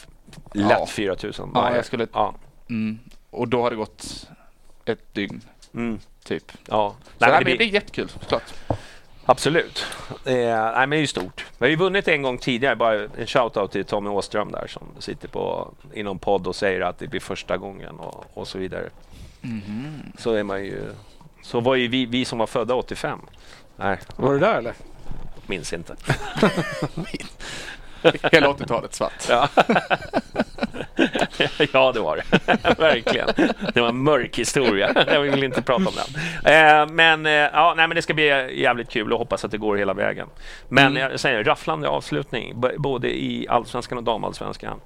Lätt 0.54 0.70
Ja. 0.80 0.86
4 0.88 1.16
000. 1.24 1.34
Ja, 1.54 1.76
jag 1.76 1.86
skulle- 1.86 2.08
Ja. 2.14 2.36
mm, 2.70 3.00
och 3.30 3.48
då 3.48 3.62
har 3.62 3.70
det 3.70 3.76
gått 3.76 4.28
ett 4.86 5.14
dygn 5.14 5.42
Mm. 5.74 6.00
typ. 6.24 6.52
Ja. 6.66 6.96
Så 7.02 7.06
Nej, 7.26 7.32
men 7.32 7.44
det 7.44 7.56
det 7.58 7.64
är 7.64 7.68
jättekul 7.68 8.10
såklart. 8.10 8.44
Absolut. 9.30 9.86
Eh, 10.26 10.34
nej, 10.34 10.74
men 10.74 10.90
det 10.90 10.96
är 10.96 11.00
ju 11.00 11.08
stort. 11.08 11.46
Vi 11.58 11.66
har 11.66 11.70
ju 11.70 11.76
vunnit 11.76 12.08
en 12.08 12.22
gång 12.22 12.38
tidigare. 12.38 12.76
Bara 12.76 12.94
en 12.96 13.10
shout-out 13.26 13.68
till 13.68 13.86
Tommy 13.86 14.10
Åström 14.10 14.52
där 14.52 14.68
som 14.68 14.84
sitter 15.00 15.28
på, 15.28 15.72
i 15.94 16.04
någon 16.04 16.20
podd 16.20 16.48
och 16.48 16.56
säger 16.56 16.82
att 16.82 17.00
det 17.00 17.08
blir 17.08 17.20
första 17.20 17.58
gången 17.58 17.96
och, 18.00 18.26
och 18.34 18.48
så 18.48 18.58
vidare. 18.58 18.90
Så 20.18 20.34
är 20.34 20.44
man 20.44 20.64
ju... 20.66 20.82
Så 21.42 21.60
var 21.60 21.76
ju 21.76 21.88
vi, 21.88 22.06
vi 22.06 22.26
som 22.26 22.40
var 22.40 22.48
födda 22.48 22.76
85. 22.76 23.20
Nej, 23.76 23.98
Var 24.16 24.34
du 24.34 24.40
där 24.40 24.58
eller? 24.58 24.74
minns 25.48 25.74
inte. 25.74 25.96
Hela 28.32 28.48
80-talet 28.48 28.94
svart. 28.94 29.26
Ja. 29.30 29.48
ja, 31.74 31.92
det 31.92 32.00
var 32.00 32.18
det. 32.18 32.24
Verkligen. 32.80 33.28
Det 33.74 33.82
var 33.82 33.90
en 33.90 34.04
mörk 34.04 34.38
historia. 34.40 35.06
Jag 35.08 35.22
vill 35.22 35.44
inte 35.44 35.62
prata 35.62 35.84
om 35.90 35.94
den. 35.96 36.54
Eh, 36.82 36.88
men, 36.94 37.26
eh, 37.26 37.32
ja, 37.32 37.74
nej, 37.78 37.88
men 37.88 37.96
det 37.96 38.02
ska 38.02 38.14
bli 38.14 38.60
jävligt 38.62 38.90
kul 38.90 39.14
och 39.14 39.20
hoppas 39.20 39.46
att 39.46 39.52
det 39.52 39.58
går 39.58 39.78
hela 39.78 39.94
vägen. 39.94 40.28
Men 40.70 40.96
jag 40.96 41.20
säger 41.20 41.44
rafflande 41.44 41.88
avslutning, 41.90 42.62
både 42.78 43.10
i 43.24 43.48
allsvenskan 43.50 43.98
och 43.98 44.04
damallsvenskan. 44.04 44.80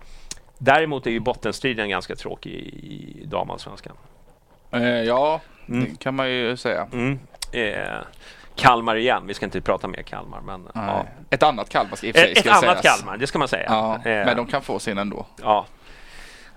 Däremot 0.57 1.07
är 1.07 1.11
ju 1.11 1.19
bottenstriden 1.19 1.89
ganska 1.89 2.15
tråkig 2.15 2.51
i 2.51 3.23
damallsvenskan. 3.25 3.95
Eh, 4.71 4.83
ja, 4.83 5.41
Mm. 5.67 5.83
det 5.89 5.99
kan 6.03 6.15
man 6.15 6.29
ju 6.31 6.57
säga. 6.57 6.87
Mm. 6.93 7.19
Eh, 7.51 7.71
Kalmar 8.55 8.95
igen. 8.95 9.23
Vi 9.27 9.33
ska 9.33 9.45
inte 9.45 9.61
prata 9.61 9.87
mer 9.87 10.01
Kalmar, 10.01 10.41
men 10.41 10.67
ja. 10.73 11.05
Ett 11.29 11.43
annat 11.43 11.69
Kalmar 11.69 11.95
ska 11.95 12.07
i 12.07 12.11
och 12.11 12.15
för 12.15 12.21
sig 12.21 12.31
Ett, 12.31 12.47
annat 12.47 12.61
sägas. 12.61 12.81
Kalmar, 12.99 13.17
det 13.17 13.27
ska 13.27 13.39
man 13.39 13.47
säga. 13.47 13.65
Ja, 13.69 13.99
men 14.03 14.37
de 14.37 14.47
kan 14.47 14.61
få 14.61 14.79
sin 14.79 14.97
ändå. 14.97 15.25
ja. 15.41 15.65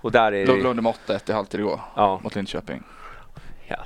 Och 0.07 0.11
där 0.13 0.31
är 0.31 0.45
Låg 0.47 0.57
det... 0.57 0.63
låg 0.63 0.75
de 0.75 0.87
8-1 0.87 1.29
i 1.29 1.33
halvtid 1.33 1.59
igår 1.59 1.79
Ja, 1.95 2.19
mot 2.23 2.35
Linköping. 2.35 2.83
ja, 3.67 3.77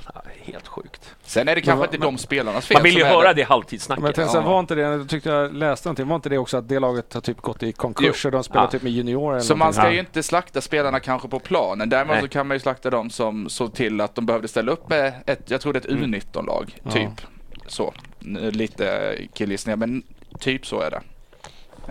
helt 0.42 0.68
sjukt. 0.68 1.14
Sen 1.22 1.48
är 1.48 1.54
det 1.54 1.60
kanske 1.60 1.86
Men- 1.86 1.94
inte 1.94 2.06
de 2.06 2.18
spelarnas 2.18 2.66
fel 2.66 2.74
Man 2.76 2.82
vill 2.82 2.96
ju 2.96 3.04
höra 3.04 3.28
det. 3.28 3.34
det 3.34 3.42
halvtidssnacket. 3.42 4.02
Men 4.02 4.08
jag 4.08 4.14
tänkte, 4.14 4.36
Ja. 4.38 4.42
var 4.44 4.60
inte 4.60 4.74
det, 4.74 4.80
jag 4.80 5.08
tyckte 5.08 5.28
jag 5.30 5.54
läste 5.54 5.88
någonting, 5.88 6.08
var 6.08 6.16
inte 6.16 6.28
det 6.28 6.38
också 6.38 6.56
att 6.56 6.68
det 6.68 6.78
laget 6.78 7.14
har 7.14 7.20
typ 7.20 7.40
gått 7.40 7.62
i 7.62 7.72
konkurs 7.72 8.24
och 8.26 8.32
de 8.32 8.44
spelar 8.44 8.64
Ja. 8.64 8.70
typ 8.70 8.82
med 8.82 8.92
juniorer 8.92 9.40
Så 9.40 9.52
man 9.52 9.58
någonting? 9.58 9.80
ska 9.80 9.86
Ja. 9.88 9.92
ju 9.92 9.98
inte 9.98 10.22
slakta 10.22 10.60
spelarna 10.60 11.00
kanske 11.00 11.28
på 11.28 11.38
planen. 11.38 11.88
Däremot 11.88 12.12
Nej. 12.14 12.22
så 12.22 12.28
kan 12.28 12.46
man 12.46 12.54
ju 12.54 12.58
slakta 12.60 12.90
dem 12.90 13.10
som 13.10 13.48
såg 13.48 13.74
till 13.74 14.00
att 14.00 14.14
de 14.14 14.26
behövde 14.26 14.48
ställa 14.48 14.72
upp 14.72 14.88
med 14.88 15.12
ett, 15.26 15.50
jag 15.50 15.60
tror 15.60 15.72
det 15.72 15.78
är 15.78 15.80
ett 15.92 15.98
Mm. 15.98 16.14
U19-lag, 16.14 16.80
typ. 16.92 17.26
Så. 17.66 17.92
N- 18.24 18.50
Lite 18.52 19.14
killgissningar, 19.34 19.76
men 19.76 20.02
typ 20.40 20.66
så 20.66 20.80
är 20.80 20.90
det. 20.90 21.00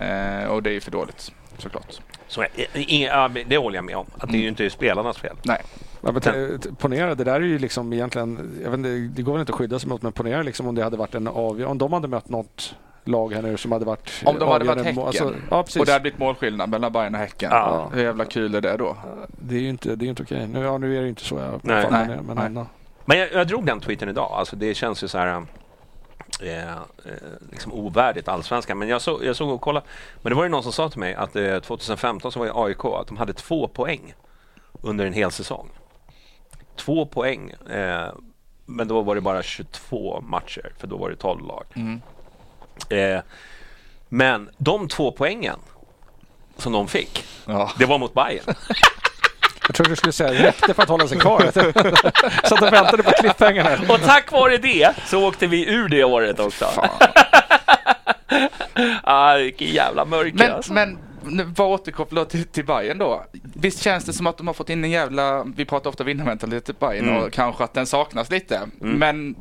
Eh, 0.04 0.48
och 0.48 0.62
det 0.62 0.70
är 0.70 0.74
ju 0.74 0.80
för 0.80 0.90
dåligt, 0.90 1.32
såklart. 1.58 2.00
Så, 2.32 2.44
det 3.46 3.56
håller 3.56 3.76
jag 3.76 3.84
med 3.84 3.96
om. 3.96 4.06
Att 4.18 4.30
det 4.30 4.36
är 4.36 4.42
ju 4.42 4.48
inte 4.48 4.70
spelarnas 4.70 5.18
fel. 5.18 5.36
Nej. 5.42 5.62
Ja, 6.00 6.12
men 6.12 6.58
ponera, 6.76 7.14
det 7.14 7.24
där 7.24 7.34
är 7.34 7.40
ju 7.40 7.58
liksom 7.58 7.92
egentligen, 7.92 8.60
jag 8.62 8.70
vet 8.70 8.78
inte, 8.78 8.88
det 8.88 9.22
går 9.22 9.32
väl 9.32 9.40
inte 9.40 9.52
att 9.52 9.58
skydda 9.58 9.78
sig 9.78 9.88
mot, 9.88 10.02
men 10.02 10.12
ponera 10.12 10.42
liksom 10.42 10.66
om 10.66 10.74
det 10.74 10.82
hade 10.82 10.96
varit 10.96 11.14
en 11.14 11.28
avgörande, 11.28 11.66
om 11.66 11.78
de 11.78 11.92
hade 11.92 12.08
mött 12.08 12.28
något 12.28 12.74
lag 13.04 13.32
här 13.32 13.42
nu 13.42 13.56
som 13.56 13.72
hade 13.72 13.84
varit 13.84 14.22
Om 14.24 14.38
de 14.38 14.48
hade 14.48 14.64
varit 14.64 14.84
Häcken 14.84 15.02
alltså, 15.02 15.34
ja, 15.50 15.64
och 15.78 15.86
det 15.86 15.92
hade 15.92 16.02
blivit 16.02 16.18
målskillnad 16.18 16.70
mellan 16.70 16.92
Bayern 16.92 17.14
och 17.14 17.20
Häcken. 17.20 17.50
Ja. 17.52 17.90
Hur 17.94 18.02
jävla 18.02 18.24
kul 18.24 18.54
är 18.54 18.60
det 18.60 18.76
då? 18.76 18.96
Det 19.28 19.54
är 19.54 19.60
ju 19.60 19.68
inte, 19.68 19.96
det 19.96 20.04
är 20.04 20.08
inte 20.08 20.22
okej. 20.22 20.46
Nu, 20.46 20.60
ja, 20.60 20.78
nu 20.78 20.96
är 20.96 20.98
det 20.98 21.02
ju 21.02 21.08
inte 21.08 21.24
så 21.24 21.38
jag 21.38 21.60
Nej. 21.62 21.82
fan, 21.82 21.92
Nej. 21.92 22.16
men, 22.16 22.36
men 22.36 22.54
Nej. 22.54 22.64
Men 23.04 23.18
jag, 23.18 23.32
jag 23.32 23.46
drog 23.48 23.66
den 23.66 23.80
tweeten 23.80 24.08
idag. 24.08 24.32
Alltså, 24.32 24.56
det 24.56 24.74
känns 24.74 25.04
ju 25.04 25.08
så 25.08 25.18
här... 25.18 25.46
Eh, 26.40 26.72
eh, 26.72 26.78
liksom 27.50 27.72
ovärdigt 27.72 28.28
allsvenskan. 28.28 28.78
Men 28.78 28.88
jag, 28.88 29.02
så, 29.02 29.20
jag 29.22 29.36
såg 29.36 29.50
och 29.50 29.60
kollade. 29.60 29.86
Men 30.22 30.30
det 30.30 30.36
var 30.36 30.42
ju 30.42 30.48
någon 30.48 30.62
som 30.62 30.72
sa 30.72 30.88
till 30.88 30.98
mig 31.00 31.14
att 31.14 31.36
eh, 31.36 31.58
2015 31.58 32.32
så 32.32 32.38
var 32.38 32.46
ju 32.46 32.52
AIK 32.54 32.84
att 32.84 33.06
de 33.06 33.16
hade 33.16 33.32
två 33.32 33.68
poäng 33.68 34.14
under 34.82 35.06
en 35.06 35.12
hel 35.12 35.30
säsong. 35.30 35.68
Två 36.76 37.06
poäng. 37.06 37.50
Eh, 37.70 38.08
men 38.66 38.88
då 38.88 39.02
var 39.02 39.14
det 39.14 39.20
bara 39.20 39.42
22 39.42 40.20
matcher, 40.20 40.72
för 40.78 40.86
då 40.86 40.96
var 40.96 41.10
det 41.10 41.16
12 41.16 41.46
lag. 41.46 41.64
Eh, 42.98 43.20
men 44.08 44.50
de 44.58 44.88
två 44.88 45.12
poängen 45.12 45.58
som 46.56 46.72
de 46.72 46.88
fick, 46.88 47.24
Ja. 47.46 47.70
det 47.78 47.86
var 47.86 47.98
mot 47.98 48.14
Bayern. 48.14 48.44
Jag 49.66 49.74
trodde 49.74 49.90
du 49.90 49.96
skulle 49.96 50.12
säga 50.12 50.46
räckte 50.46 50.74
för 50.74 50.82
att 50.82 50.88
hålla 50.88 51.08
sig 51.08 51.18
kvar. 51.18 51.50
så 52.48 52.54
att 52.54 52.60
de 52.60 52.70
väntade 52.70 53.02
på 53.02 53.10
cliffhangarna. 53.10 53.70
Och 53.88 54.00
tack 54.02 54.32
vare 54.32 54.58
det 54.58 54.90
så 55.06 55.28
åkte 55.28 55.46
vi 55.46 55.68
ur 55.74 55.88
det 55.88 56.04
året 56.04 56.40
också. 56.40 56.66
ah, 59.02 59.36
vilken 59.38 59.68
jävla 59.68 60.04
mörker 60.04 60.38
Men, 60.38 60.52
alltså. 60.52 60.72
men 60.72 60.98
vad 61.56 61.68
återkopplar 61.70 62.24
till, 62.24 62.44
till 62.44 62.64
Bayern 62.64 62.98
då? 62.98 63.24
Visst 63.54 63.82
känns 63.82 64.04
det 64.04 64.12
som 64.12 64.26
att 64.26 64.36
de 64.38 64.46
har 64.46 64.54
fått 64.54 64.70
in 64.70 64.84
en 64.84 64.90
jävla, 64.90 65.44
vi 65.56 65.64
pratar 65.64 65.90
ofta 65.90 66.04
vinnarmentalitet 66.04 66.64
till 66.64 66.74
Bayern 66.74 67.08
Mm. 67.08 67.22
och 67.22 67.32
kanske 67.32 67.64
att 67.64 67.74
den 67.74 67.86
saknas 67.86 68.30
lite. 68.30 68.60
Men 68.78 69.34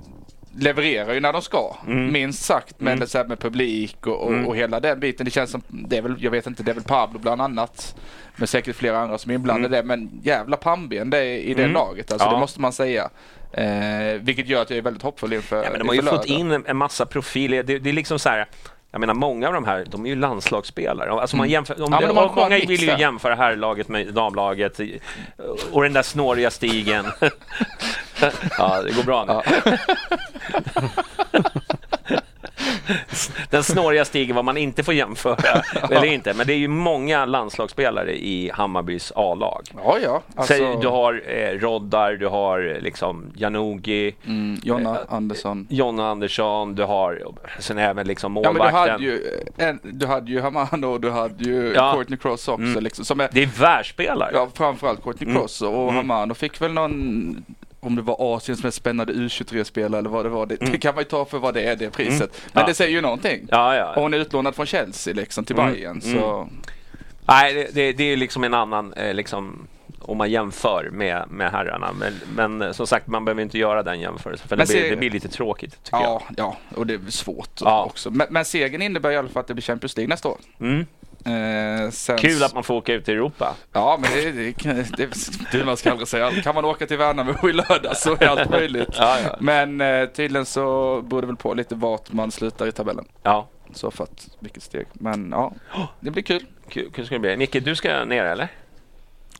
levererar 0.57 1.13
ju 1.13 1.19
när 1.19 1.33
de 1.33 1.41
ska, 1.41 1.75
Mm. 1.87 2.11
minst 2.13 2.43
sagt. 2.45 2.75
Men 2.77 2.99
det 2.99 3.07
så 3.07 3.17
här 3.17 3.25
med 3.25 3.39
publik 3.39 4.07
och, 4.07 4.21
och, 4.27 4.47
och 4.47 4.55
hela 4.55 4.79
den 4.79 4.99
biten. 4.99 5.25
Det 5.25 5.31
känns 5.31 5.51
som, 5.51 5.61
det 5.67 5.97
är 5.97 6.01
väl, 6.01 6.15
jag 6.19 6.31
vet 6.31 6.47
inte, 6.47 6.63
det 6.63 6.71
är 6.71 6.75
väl 6.75 6.83
Pablo 6.83 7.19
bland 7.19 7.41
annat. 7.41 7.95
Men 8.35 8.47
säkert 8.47 8.75
flera 8.75 8.99
andra 8.99 9.17
som 9.17 9.31
är 9.31 9.35
inblandade. 9.35 9.83
Men 9.83 10.09
jävla 10.23 10.57
pannben 10.57 11.09
det 11.09 11.17
är 11.17 11.23
i 11.37 11.53
det 11.53 11.61
Mm. 11.63 11.73
laget. 11.73 12.11
Alltså 12.11 12.27
Ja. 12.27 12.33
det 12.33 12.39
måste 12.39 12.61
man 12.61 12.73
säga. 12.73 13.09
Eh, 13.53 14.21
vilket 14.21 14.47
gör 14.47 14.61
att 14.61 14.69
jag 14.69 14.77
är 14.77 14.81
väldigt 14.81 15.03
hoppfull 15.03 15.33
inför 15.33 15.63
Ja, 15.63 15.69
men 15.71 15.79
de 15.79 15.87
har 15.87 15.95
ju 15.95 16.01
fått 16.01 16.25
in 16.25 16.51
en, 16.51 16.65
en 16.65 16.77
massa 16.77 17.05
profiler. 17.05 17.63
Det, 17.63 17.79
det 17.79 17.89
är 17.89 17.93
liksom 17.93 18.19
så 18.19 18.29
här. 18.29 18.45
Jag 18.91 18.99
menar 18.99 19.13
många 19.13 19.47
av 19.47 19.53
de 19.53 19.65
här, 19.65 19.85
de 19.91 20.05
är 20.05 20.09
ju 20.09 20.15
landslagsspelare. 20.15 21.11
Alltså 21.11 21.37
man 21.37 21.49
jämför, 21.49 21.73
om 21.83 21.93
Mm. 21.93 21.99
Ja, 22.01 22.07
det, 22.07 22.13
de 22.13 22.35
många 22.35 22.49
mix 22.49 22.69
vill 22.69 22.81
ju 22.81 22.97
jämföra 22.99 23.35
herrlaget 23.35 23.87
med 23.89 24.13
damlaget. 24.13 24.79
Och 25.71 25.83
den 25.83 25.93
där 25.93 26.01
snåriga 26.03 26.51
stigen. 26.51 27.05
ja, 28.57 28.81
det 28.81 28.93
går 28.95 29.03
bra 29.03 29.25
nu. 29.25 29.77
Den 33.49 33.63
snåriga 33.63 34.05
stigen 34.05 34.35
vad 34.35 34.45
man 34.45 34.57
inte 34.57 34.83
får 34.83 34.93
jämföra. 34.93 35.61
Eller 35.89 36.05
inte. 36.05 36.33
Men 36.33 36.47
det 36.47 36.53
är 36.53 36.57
ju 36.57 36.67
många 36.67 37.25
landslagsspelare 37.25 38.15
i 38.25 38.51
Hammarbys 38.53 39.11
A-lag. 39.15 39.61
Ja, 39.83 39.97
ja. 40.03 40.21
Alltså, 40.35 40.53
Så 40.57 40.79
du 40.81 40.87
har 40.87 41.21
eh, 41.27 41.59
Roddar, 41.59 42.13
du 42.13 42.27
har 42.27 42.75
eh, 42.75 42.81
liksom 42.81 43.31
Janogy, 43.35 44.11
mm, 44.27 44.57
Jonna 44.63 44.99
Andersson. 45.09 45.67
Jonna 45.69 46.09
Andersson, 46.11 46.75
du 46.75 46.83
har 46.83 47.23
sen 47.59 47.77
även 47.77 48.07
liksom 48.07 48.35
Ja 48.35 48.41
men 48.41 48.53
målvakten. 48.53 48.83
du 48.83 48.91
hade 48.91 49.03
ju, 49.03 49.21
en, 49.57 49.79
du 49.83 50.05
hade 50.05 50.31
ju 50.31 50.41
Hamano 50.41 50.87
och 50.87 51.01
du 51.01 51.11
hade 51.11 51.43
ju 51.43 51.73
Ja. 51.75 51.93
Courtney 51.93 52.17
Cross 52.19 52.47
också 52.47 52.61
Mm. 52.63 52.83
liksom. 52.83 53.05
Som 53.05 53.19
är, 53.19 53.29
Det 53.31 53.43
är 53.43 53.49
världsspelare. 53.59 54.31
ja 54.33 54.47
framförallt 54.53 55.03
Courtney 55.03 55.33
Cross 55.35 55.61
och 55.61 55.93
Hamano 55.93 56.33
fick 56.33 56.61
väl 56.61 56.73
någon 56.73 57.45
om 57.83 57.95
det 57.95 58.01
var 58.01 58.35
Asiens 58.35 58.63
mest 58.63 58.77
spännande 58.77 59.13
U23-spelare 59.13 59.99
eller 59.99 60.09
vad 60.09 60.25
det 60.25 60.29
var. 60.29 60.45
Det, 60.45 60.55
det 60.55 60.77
kan 60.77 60.95
man 60.95 61.01
ju 61.03 61.09
ta 61.09 61.25
för 61.25 61.39
vad 61.39 61.53
det 61.53 61.61
är, 61.61 61.75
det 61.75 61.89
priset. 61.89 62.19
Men 62.19 62.51
Mm. 62.51 62.51
Ja. 62.53 62.65
det 62.67 62.73
säger 62.73 62.91
ju 62.91 63.01
någonting. 63.01 63.47
Ja, 63.51 63.75
ja. 63.75 63.93
Och 63.95 64.01
hon 64.01 64.13
är 64.13 64.17
utlånad 64.17 64.55
från 64.55 64.65
Chelsea 64.65 65.13
liksom 65.13 65.45
till 65.45 65.55
Mm. 65.59 65.73
Bayern 65.73 66.01
så 66.01 66.49
Nej, 67.27 67.53
det, 67.53 67.67
det, 67.73 67.93
det 67.93 68.03
är 68.03 68.17
liksom 68.17 68.43
en 68.43 68.53
annan, 68.53 68.93
eh, 68.93 69.13
liksom, 69.13 69.67
om 69.99 70.17
man 70.17 70.31
jämför 70.31 70.89
med, 70.91 71.25
med 71.29 71.51
herrarna. 71.51 71.89
Men, 71.99 72.13
men 72.35 72.61
eh, 72.67 72.71
som 72.71 72.87
sagt, 72.87 73.07
man 73.07 73.25
behöver 73.25 73.41
inte 73.41 73.57
göra 73.57 73.83
den 73.83 73.99
jämförelsen. 73.99 74.47
För 74.47 74.57
Men 74.57 74.67
det, 74.67 74.73
blir, 74.73 74.89
det 74.89 74.95
blir 74.95 75.09
lite 75.09 75.27
tråkigt, 75.27 75.83
tycker 75.83 75.97
ja, 75.97 76.21
ja, 76.37 76.57
och 76.75 76.87
det 76.87 76.93
är 76.93 77.11
svårt 77.11 77.61
också. 77.61 78.11
Men, 78.11 78.27
men 78.29 78.45
segern 78.45 78.81
innebär 78.81 79.11
i 79.11 79.17
alla 79.17 79.29
fall 79.29 79.39
att 79.41 79.47
det 79.47 79.53
blir 79.53 79.63
Champions 79.63 79.97
League 79.97 80.09
nästa 80.09 80.29
år. 80.29 80.37
Eh, 81.25 81.89
sen, 81.91 82.17
Kul 82.17 82.43
att 82.43 82.53
man 82.53 82.63
får 82.63 82.73
åka 82.73 82.93
ut 82.93 83.09
i 83.09 83.11
Europa. 83.11 83.55
Ja, 83.73 83.99
men 84.01 84.11
det, 84.11 84.31
det, 84.31 84.97
det, 84.97 85.09
det 85.51 85.65
man 85.65 85.77
ska 85.77 85.91
aldrig 85.91 86.07
säga. 86.07 86.31
Kan 86.41 86.55
man 86.55 86.65
åka 86.65 86.87
till 86.87 86.97
Värnamo 86.97 87.49
i 87.49 87.53
lördag 87.53 87.97
så 87.97 88.13
är 88.13 88.27
allt 88.27 88.49
möjligt. 88.49 88.89
Ja, 88.97 89.17
ja. 89.23 89.35
Men 89.39 89.81
eh, 89.81 90.05
tydligen 90.05 90.45
så 90.45 90.61
beror 91.01 91.21
det 91.21 91.27
väl 91.27 91.35
på 91.35 91.53
lite 91.53 91.75
vart 91.75 92.11
man 92.13 92.31
slutar 92.31 92.67
i 92.67 92.71
tabellen. 92.71 93.05
Ja, 93.23 93.47
Så 93.73 93.91
för 93.91 94.03
att, 94.03 94.29
vilket 94.39 94.63
steg. 94.63 94.85
Men 94.93 95.29
ja, 95.31 95.53
det 95.99 96.11
blir 96.11 96.23
kul. 96.23 96.45
Kul, 96.69 96.91
kul 96.91 97.05
ska 97.05 97.15
det 97.15 97.19
bli. 97.19 97.37
Micke, 97.37 97.63
du 97.65 97.75
ska 97.75 98.05
ner 98.05 98.25
eller? 98.25 98.47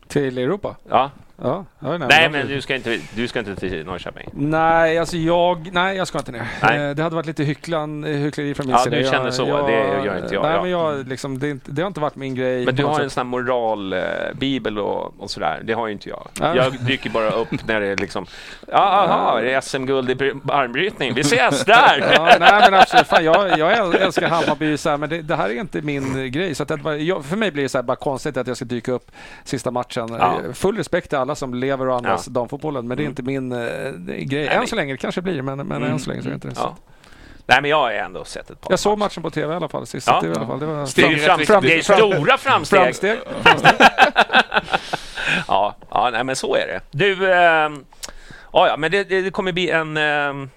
Till 0.08 0.38
Europa? 0.38 0.76
Ja. 0.90 1.12
Ja, 1.44 1.66
ja, 1.80 1.98
Nej, 1.98 2.30
men 2.30 2.48
du 2.48 2.62
ska 2.62 2.76
inte, 2.76 3.00
du 3.16 3.28
ska 3.28 3.40
inte 3.40 3.56
till 3.56 3.86
Norrköping? 3.86 4.30
Nej, 4.34 4.98
alltså 4.98 5.18
jag, 5.18 5.70
nej, 5.74 5.98
jag 5.98 6.08
ska 6.08 6.18
inte 6.18 6.32
ner. 6.32 6.48
Nej. 6.64 6.80
Eh, 6.90 6.96
Det 6.96 7.04
hade 7.04 7.16
varit 7.16 7.26
lite 7.26 7.44
hycklan, 7.44 8.04
eh, 8.04 8.10
hyckleri 8.10 8.54
från 8.54 8.66
min 8.66 8.76
Ja, 8.76 8.84
sida. 8.84 8.96
du 8.96 9.02
Jag- 9.02 9.12
känner 9.14 9.32
så. 9.32 9.68
Det 9.68 9.72
gör 10.06 10.18
inte 10.24 10.34
jag. 10.36 10.44
Nej, 10.44 10.52
Ja. 10.54 10.62
men 10.62 10.72
jag, 10.72 11.08
liksom, 11.08 11.40
det, 11.40 11.48
är 11.48 11.52
inte- 11.52 11.72
det 11.72 11.82
har 11.82 11.88
inte 11.88 12.00
varit 12.00 12.16
min 12.16 12.36
grej. 12.36 12.66
Men 12.66 12.76
du 12.76 12.84
har 12.86 13.00
en 13.00 13.10
sån 13.10 13.22
här 13.22 13.30
moralbibel 13.30 14.80
och, 14.80 15.14
och 15.22 15.30
sådär. 15.32 15.62
Det 15.64 15.74
har 15.74 15.88
ju 15.88 15.94
inte 15.94 16.10
jag. 16.10 16.28
Ja. 16.40 16.56
Jag 16.56 16.74
dyker 16.80 17.10
bara 17.10 17.30
upp 17.32 17.68
när 17.68 17.80
det 17.82 17.88
är 17.88 17.98
liksom... 17.98 18.26
Ja, 18.68 18.78
aha, 18.78 19.40
det 19.42 19.54
är 19.54 19.62
SM-guld 19.62 20.10
i 20.12 20.16
bry- 20.16 20.52
armbrytning. 20.52 21.14
Vi 21.14 21.22
ses 21.22 21.66
där! 21.66 22.08
Ja, 22.14 22.36
nej 22.40 22.62
men 22.72 22.74
absolut. 22.74 23.08
Fan, 23.08 23.24
jag, 23.26 23.60
jag 23.60 23.72
äl- 23.78 23.98
älskar 23.98 24.28
Hammarby, 24.30 24.78
så 24.78 24.90
här, 24.90 24.98
men 24.98 25.10
det, 25.10 25.22
det 25.22 25.36
här 25.36 25.50
är 25.50 25.54
inte 25.60 25.82
min 25.82 26.20
eh, 26.20 26.26
grej. 26.26 26.56
Så 26.56 26.64
att 26.64 26.70
det, 26.84 26.98
jag, 26.98 27.26
för 27.26 27.38
mig 27.38 27.52
blir 27.52 27.64
det 27.64 27.70
så 27.70 27.78
här, 27.78 27.84
bara 27.84 27.96
konstigt 27.96 28.38
att 28.38 28.48
jag 28.48 28.56
ska 28.56 28.66
dyka 28.66 28.92
upp 28.92 29.12
sista 29.44 29.72
matchen. 29.72 30.08
Ja. 30.20 30.40
Eh, 30.48 30.54
Full 30.54 30.78
respekt 30.78 31.10
till 31.10 31.18
alla 31.18 31.31
som 31.36 31.54
lever 31.54 31.88
och 31.90 31.96
andas 31.96 32.28
Ja. 32.28 32.32
damfotbollen, 32.34 32.88
men 32.88 32.98
det 32.98 33.04
är 33.04 33.06
inte 33.06 33.24
min 33.24 33.52
eh, 33.52 33.58
grej. 34.08 34.46
Nej, 34.46 34.48
Än 34.48 34.68
så 34.68 34.76
länge, 34.76 34.94
det 34.94 34.98
kanske 34.98 35.22
blir, 35.22 35.42
men, 35.42 35.68
men 35.68 35.84
än 35.84 36.00
så 36.00 36.10
länge 36.10 36.22
så 36.22 36.28
är 36.28 36.30
det 36.30 36.36
inte 36.36 36.48
det. 36.48 36.54
Ja. 36.58 36.76
Nej, 37.46 37.62
men 37.62 37.70
jag 37.72 37.78
har 37.78 37.92
ändå 37.92 38.24
sett 38.26 38.50
ett 38.50 38.62
par 38.62 38.72
Jag 38.72 38.80
såg 38.80 38.98
matchen 38.98 39.24
på 39.24 39.30
TV 39.30 39.54
i 39.54 39.56
alla 39.56 39.70
fall 39.70 39.86
sist. 39.88 40.08
Ja. 40.08 40.20
Det, 40.22 40.28
var 40.28 40.36
i 40.36 40.38
alla 40.38 40.48
fall, 40.48 40.60
det 40.60 40.66
var 40.66 40.74
är, 41.08 41.10
ju 41.12 41.18
fram, 41.18 41.40
Fram- 41.40 41.64
det 41.64 41.78
är 41.78 41.82
stora 41.82 42.38
framsteg. 42.38 42.80
framsteg. 42.80 43.18
Ja, 45.48 45.76
ja 45.90 46.10
nej, 46.14 46.24
men 46.24 46.36
så 46.36 46.56
är 46.56 46.68
det. 46.68 46.80
Du, 46.92 47.34
ehm, 47.34 47.86
ja, 48.54 48.76
men 48.78 48.92
det, 48.92 49.04
det, 49.04 49.22
det 49.22 49.32
kommer 49.32 49.52
bli 49.52 49.70
en... 49.70 49.98
ehm, 49.98 50.50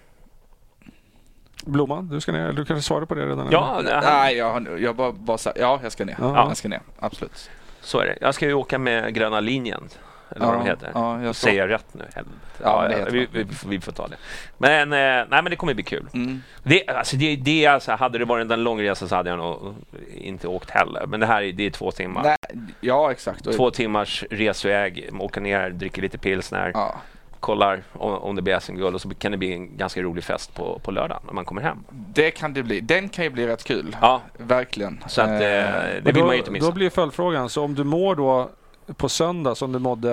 Blomman, 1.66 2.08
du 2.08 2.20
ska 2.20 2.32
ner. 2.32 2.52
Du 2.52 2.64
kanske 2.64 2.82
svarade 2.86 3.06
på 3.06 3.14
det 3.14 3.26
redan? 3.26 3.48
ja, 3.50 3.78
eller? 3.78 4.00
Nej, 4.00 4.36
jag, 4.36 4.80
jag 4.80 4.96
bara, 4.96 5.12
bara 5.12 5.38
ja, 5.56 5.80
jag 5.82 5.92
ska 5.92 6.04
ner. 6.04 6.16
Ja. 6.18 6.46
Jag 6.48 6.56
ska 6.56 6.68
ner, 6.68 6.80
absolut. 6.98 7.50
så 7.80 7.98
är 7.98 8.06
det. 8.06 8.18
Jag 8.20 8.34
ska 8.34 8.46
ju 8.46 8.54
åka 8.54 8.78
med 8.78 9.14
gröna 9.14 9.40
linjen. 9.40 9.88
Eller 10.30 10.46
vad 10.46 10.54
Ja, 10.54 10.58
de 10.58 10.66
heter. 10.66 10.90
ja, 10.94 11.22
jag. 11.22 11.34
Säger 11.34 11.60
jag 11.60 11.70
rätt 11.70 11.86
nu? 11.92 12.04
Helvete. 12.14 12.36
Ja, 12.62 12.90
Ja, 12.92 13.06
vi, 13.10 13.28
vi, 13.32 13.46
vi 13.66 13.80
får 13.80 13.92
ta 13.92 14.08
det. 14.08 14.16
Men, 14.58 14.92
eh, 14.92 14.98
nej, 14.98 15.42
men 15.42 15.44
det 15.44 15.56
kommer 15.56 15.74
bli 15.74 15.82
kul. 15.84 16.06
Mm. 16.14 16.42
Det, 16.62 16.88
alltså, 16.88 17.16
det, 17.16 17.36
det, 17.36 17.66
alltså, 17.66 17.92
hade 17.92 18.18
det 18.18 18.24
varit 18.24 18.50
en 18.50 18.62
lång 18.64 18.82
resa 18.82 19.08
så 19.08 19.14
hade 19.14 19.30
jag 19.30 19.38
nog 19.38 19.74
inte 20.14 20.48
åkt 20.48 20.70
heller. 20.70 21.06
Men 21.06 21.20
det 21.20 21.26
här 21.26 21.42
är, 21.42 21.52
det 21.52 21.66
är 21.66 21.70
två 21.70 21.90
timmar. 21.90 22.22
Nej, 22.22 22.36
ja, 22.80 23.10
exakt. 23.12 23.44
Två 23.56 23.70
timmars 23.70 24.24
resväg, 24.30 25.10
åka 25.20 25.40
ner, 25.40 25.70
dricker 25.70 26.02
lite 26.02 26.18
pilsner, 26.18 26.70
Ja. 26.74 26.94
kollar 27.40 27.82
om, 27.92 28.12
om 28.12 28.36
det 28.36 28.42
blir 28.42 28.58
SM-guld 28.58 28.94
och 28.94 29.00
så 29.00 29.14
kan 29.14 29.32
det 29.32 29.38
bli 29.38 29.52
en 29.52 29.76
ganska 29.76 30.02
rolig 30.02 30.24
fest 30.24 30.54
på, 30.54 30.78
på 30.84 30.90
lördag 30.90 31.20
när 31.26 31.32
man 31.32 31.44
kommer 31.44 31.62
hem. 31.62 31.78
Det 31.90 32.30
kan 32.30 32.54
det 32.54 32.62
bli. 32.62 32.80
Den 32.80 33.08
kan 33.08 33.24
ju 33.24 33.30
bli 33.30 33.46
rätt 33.46 33.64
kul. 33.64 33.96
Ja, 34.00 34.20
Verkligen. 34.38 35.04
så 35.06 35.22
att, 35.22 35.28
eh, 35.28 35.34
Eh, 35.36 35.72
det 35.94 36.00
vill 36.04 36.14
då, 36.14 36.24
man 36.24 36.32
ju 36.34 36.38
inte 36.38 36.50
missa. 36.50 36.66
Då 36.66 36.72
blir 36.72 36.90
följdfrågan, 36.90 37.48
så 37.48 37.64
om 37.64 37.74
du 37.74 37.84
mår 37.84 38.14
då 38.16 38.50
på 38.96 39.08
söndag 39.08 39.54
som 39.54 39.72
du 39.72 39.78
mådde 39.78 40.10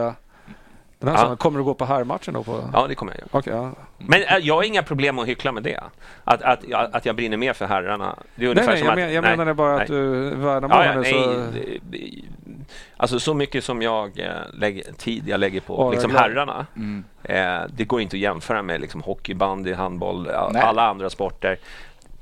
den 0.99 1.07
här 1.09 1.15
Ja. 1.15 1.17
söndagen, 1.17 1.37
kommer 1.37 1.59
du 1.59 1.63
gå 1.65 1.73
på 1.73 1.85
herrmatchen 1.85 2.33
då? 2.33 2.43
På... 2.43 2.69
Ja, 2.73 2.87
det 2.87 2.95
kommer 2.95 3.11
jag 3.13 3.19
göra. 3.19 3.29
Okej, 3.31 3.53
ja. 3.53 3.71
Men 3.97 4.21
äh, 4.23 4.37
jag 4.37 4.55
har 4.55 4.63
inga 4.63 4.83
problem 4.83 5.19
att 5.19 5.27
hyckla 5.27 5.51
med 5.51 5.63
det. 5.63 5.79
Att, 6.23 6.41
att, 6.41 6.59
att 6.73 7.05
jag 7.05 7.15
brinner 7.15 7.37
mer 7.37 7.53
för 7.53 7.65
herrarna. 7.65 8.15
Det 8.35 8.45
är 8.45 8.47
Nej, 8.47 8.49
ungefär 8.51 8.67
nej, 8.71 8.77
som 8.79 8.85
jag, 8.87 8.91
att, 8.93 8.99
men, 8.99 9.13
jag 9.13 9.21
nej, 9.21 9.31
menade 9.31 9.53
bara 9.53 9.73
nej. 9.73 9.81
att 9.81 9.87
du 9.87 10.29
värnar 10.35 10.69
Ja, 10.69 10.85
ja, 10.85 11.01
nej, 11.01 11.13
så... 11.13 11.43
det- 11.91 12.21
Alltså 12.97 13.19
så 13.19 13.33
mycket 13.33 13.63
som 13.63 13.81
jag 13.81 14.19
eh, 14.19 14.31
lägger, 14.53 14.83
tid 14.97 15.23
jag 15.27 15.39
lägger 15.39 15.61
på 15.61 15.87
är 15.87 15.91
liksom 15.91 16.15
herrarna. 16.15 16.65
Mm. 16.75 17.03
Eh, 17.23 17.61
det 17.73 17.83
går 17.85 18.01
inte 18.01 18.15
att 18.15 18.19
jämföra 18.21 18.61
med 18.63 18.81
liksom, 18.81 19.01
hockey, 19.01 19.33
bandy, 19.33 19.73
handboll, 19.73 20.29
Nej. 20.51 20.61
alla 20.61 20.87
andra 20.89 21.09
sporter. 21.09 21.57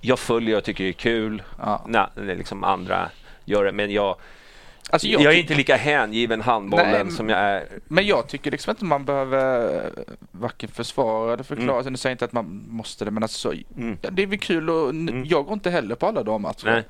Jag 0.02 0.20
följer 0.20 0.58
och 0.58 0.64
tycker 0.64 0.84
det 0.84 0.90
är 0.90 0.94
kul 0.94 1.44
Ja. 1.60 1.82
när 1.88 2.08
när 2.16 2.36
liksom 2.36 2.64
andra 2.64 3.10
gör 3.46 3.66
det. 3.66 3.72
Men 3.72 3.92
jag, 3.92 4.16
Alltså, 4.90 5.08
jag, 5.08 5.22
jag 5.22 5.34
är 5.34 5.38
inte 5.38 5.56
lika 5.56 5.76
hängiven 5.76 6.42
handbollen 6.42 6.92
Nej, 6.92 7.04
men- 7.04 7.14
som 7.14 7.30
jag 7.30 7.40
är. 7.40 7.66
Men 7.88 8.06
jag 8.08 8.28
tycker 8.28 8.52
liksom 8.52 8.72
inte 8.72 8.86
man 8.86 9.06
behöver 9.06 9.76
eh, 9.86 9.92
varken 10.32 10.70
försvara 10.70 11.34
eller 11.34 11.44
förklara. 11.44 11.72
Mm. 11.72 11.84
Sen 11.84 11.98
säger 11.98 12.12
inte 12.12 12.26
att 12.26 12.34
man 12.34 12.66
måste 12.70 13.06
det, 13.06 13.12
men 13.12 13.24
alltså, 13.24 13.50
så, 13.50 13.56
Mm. 13.78 13.98
det 14.12 14.24
är 14.24 14.28
väl 14.28 14.40
kul 14.40 14.70
och 14.70 14.90
Mm. 14.90 15.26
jag 15.26 15.46
går 15.46 15.54
inte 15.54 15.70
heller 15.70 15.96
på 15.96 16.06
alla 16.08 16.24
dammatcher. 16.24 16.84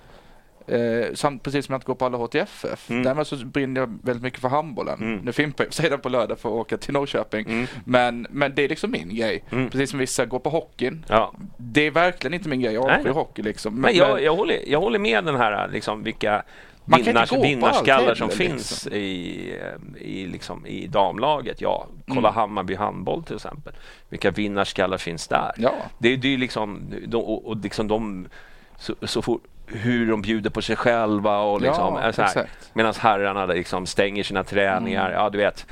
Eh, 0.68 1.14
samt 1.14 1.44
precis 1.44 1.66
som 1.66 1.74
jag 1.74 1.78
inte 1.78 1.86
går 1.86 1.96
på 1.96 2.06
alla 2.06 2.18
HTFF. 2.18 2.90
Mm. 2.90 3.04
Därmed 3.04 3.28
så 3.28 3.36
brinner 3.36 3.82
jag 3.82 4.00
väldigt 4.04 4.24
mycket 4.24 4.40
för 4.40 4.48
handbollen. 4.48 5.00
Mm. 5.02 5.20
Nu 5.24 5.32
fimpar 5.32 5.64
jag 5.64 5.74
sig 5.74 5.98
på 5.98 6.10
lördag 6.10 6.40
för 6.40 6.50
att 6.50 6.56
åka 6.56 6.78
till 6.78 6.94
Norrköping. 6.94 7.46
Mm. 7.50 7.68
Men, 7.86 8.28
men 8.30 8.56
det 8.56 8.62
är 8.64 8.70
liksom 8.70 8.92
min 8.92 9.16
grej. 9.16 9.44
Mm. 9.52 9.70
Precis 9.70 9.90
som 9.90 10.00
vissa 10.00 10.26
går 10.26 10.40
på 10.40 10.50
hockeyn. 10.50 11.06
Ja. 11.10 11.34
Det 11.58 11.82
är 11.88 11.92
verkligen 11.92 12.34
inte 12.34 12.50
min 12.50 12.62
grej. 12.62 12.74
Jag 12.74 12.90
avskyr 12.92 13.10
hockey 13.10 13.42
liksom. 13.42 13.76
Men 13.82 13.96
jag, 13.96 14.22
jag, 14.24 14.36
håller, 14.36 14.60
jag 14.68 14.80
håller 14.80 15.00
med 15.00 15.24
den 15.26 15.36
här 15.36 15.68
liksom, 15.68 16.04
vilka 16.04 16.44
Man 16.90 17.02
vinnars, 17.02 17.32
vinnarskallar 17.32 18.16
som 18.16 18.28
liksom. 18.28 18.46
finns 18.46 18.88
i, 18.88 19.54
eh, 19.62 20.02
i, 20.08 20.28
liksom, 20.28 20.66
i 20.66 20.88
damlaget. 20.88 21.62
Ja, 21.62 21.88
kolla 22.08 22.20
Mm. 22.30 22.34
Hammarby 22.34 22.76
handboll 22.76 23.24
till 23.24 23.36
exempel. 23.36 23.74
Vilka 24.10 24.32
vinnarskallar 24.32 24.98
finns 24.98 25.28
där? 25.28 25.52
Ja. 25.58 25.74
Det, 25.98 26.16
det 26.16 26.28
är 26.28 26.32
ju 26.32 26.38
liksom, 26.38 26.94
de, 27.08 27.18
och, 27.18 27.48
och 27.48 27.58
liksom 27.58 27.88
de, 27.88 28.28
så, 28.78 28.96
så 29.02 29.22
fort, 29.22 29.44
hur 29.68 30.10
de 30.12 30.22
bjuder 30.22 30.50
på 30.50 30.62
sig 30.62 30.76
själva 30.76 31.40
och 31.40 31.62
liksom, 31.62 31.94
Ja, 31.96 32.02
är 32.02 32.12
så 32.12 32.22
här, 32.22 32.30
exakt. 32.30 32.70
medan 32.74 32.94
herrarna 33.00 33.46
liksom 33.46 33.86
stänger 33.86 34.24
sina 34.24 34.44
träningar. 34.44 35.06
Mm. 35.10 35.20
Ja, 35.22 35.30
du 35.30 35.38
vet. 35.38 35.66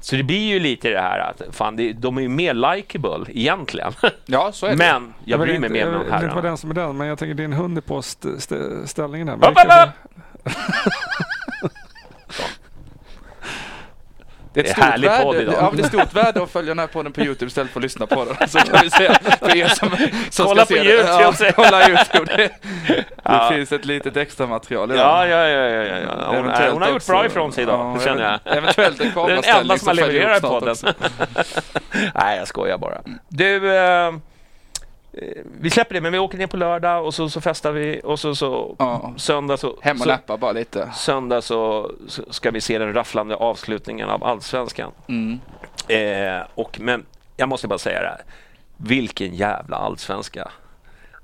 Så 0.00 0.16
det 0.16 0.22
blir 0.22 0.48
ju 0.52 0.58
lite 0.60 0.88
det 0.90 1.00
här 1.00 1.18
att 1.18 1.42
fan, 1.56 1.76
det, 1.76 1.92
de 1.92 2.16
är 2.18 2.22
ju 2.22 2.28
mer 2.28 2.54
likeable 2.54 3.24
egentligen. 3.28 3.92
Ja, 4.26 4.52
så 4.52 4.66
är 4.66 4.70
det. 4.70 4.76
Men 4.76 5.14
jag 5.24 5.40
bryr 5.40 5.58
mig 5.58 5.68
inte- 5.68 5.68
mer 5.72 5.86
om 5.86 5.92
Jag 5.92 5.98
vill 5.98 6.06
inte 6.06 6.16
herrarna. 6.26 6.40
den 6.42 6.56
som 6.56 6.70
är 6.70 6.74
den, 6.74 6.96
men 6.96 7.06
jag 7.06 7.18
tänker 7.18 7.34
din 7.34 7.52
hund 7.52 7.78
är 7.78 7.82
på 7.82 7.98
st 7.98 8.28
st 8.36 8.54
ställningen 8.86 9.28
här. 9.28 9.90
Det 10.44 10.50
Det 14.54 14.60
är 14.60 14.64
Det 14.64 14.70
ett 14.70 14.76
är 14.78 14.80
stort 14.82 14.84
härlig 14.84 15.10
podd 15.22 15.36
idag. 15.36 15.54
Ja, 15.58 15.72
det 15.76 15.82
är 15.82 15.88
stort 15.88 16.14
värde 16.14 16.42
att 16.42 16.50
följa 16.50 16.68
den 16.68 16.78
här 16.78 16.86
podden 16.86 17.12
på 17.12 17.20
Youtube 17.20 17.46
istället 17.46 17.72
för 17.72 17.80
att 17.80 17.82
lyssna 17.82 18.06
på 18.06 18.24
den. 18.24 18.48
Så 18.48 18.58
kan 18.58 18.78
vi 18.82 18.90
säga 18.90 19.14
för 19.40 19.56
er 19.56 19.68
som, 19.68 19.90
som 20.30 20.46
Kolla 20.46 20.66
på 20.66 20.74
det. 20.74 20.84
YouTube, 20.84 21.34
Ja, 21.46 21.52
kolla 21.56 21.88
Youtube. 21.88 22.36
Det, 22.36 22.50
det 22.86 23.04
Ja. 23.22 23.50
finns 23.52 23.72
ett 23.72 23.84
litet 23.84 24.16
extra 24.16 24.46
material 24.46 24.92
i 24.92 24.96
Ja, 24.96 25.26
ja, 25.26 25.48
ja, 25.48 25.68
ja, 25.68 25.98
ja. 25.98 26.26
Hon, 26.26 26.70
hon 26.72 26.82
har 26.82 26.90
gjort 26.90 27.06
bra 27.06 27.26
ifrån 27.26 27.52
sig 27.52 27.62
idag, 27.62 27.96
Ja, 27.98 28.04
känner 28.04 28.22
jag. 28.22 28.32
ev- 28.56 28.58
Eventuellt 28.58 29.00
en 29.00 29.06
Det 29.14 29.20
är 29.20 29.26
den 29.28 29.42
kameraställning 29.42 29.60
enda 29.62 29.78
som 29.78 29.88
har 29.88 29.94
levererat 29.94 30.42
podden. 30.42 30.76
Nej, 32.14 32.38
jag 32.38 32.48
skojar 32.48 32.78
bara. 32.78 33.00
Du, 33.28 33.76
eh, 33.76 34.12
vi 35.60 35.70
släpper 35.70 35.94
det, 35.94 36.00
men 36.00 36.12
vi 36.12 36.18
åker 36.18 36.38
ner 36.38 36.46
på 36.46 36.56
lördag 36.56 37.06
och 37.06 37.14
så, 37.14 37.28
så 37.28 37.40
festar 37.40 37.72
vi 37.72 38.00
och 38.04 38.20
så, 38.20 38.34
så 38.34 38.76
Ja. 38.78 39.14
söndag 39.16 39.56
så, 39.56 39.78
Hem 39.82 39.96
och 39.96 40.20
så, 40.26 40.36
bara 40.36 40.52
lite. 40.52 40.90
söndag 40.94 41.42
så, 41.42 41.90
så 42.08 42.22
ska 42.32 42.50
vi 42.50 42.60
se 42.60 42.78
den 42.78 42.94
rafflande 42.94 43.36
avslutningen 43.36 44.08
av 44.08 44.24
Allsvenskan. 44.24 44.92
Mm. 45.08 45.40
Eh, 45.88 46.46
och, 46.54 46.80
men 46.80 47.04
jag 47.36 47.48
måste 47.48 47.68
bara 47.68 47.78
säga 47.78 48.00
det 48.00 48.08
här. 48.08 48.22
Vilken 48.76 49.34
jävla 49.34 49.76
allsvenska 49.76 50.50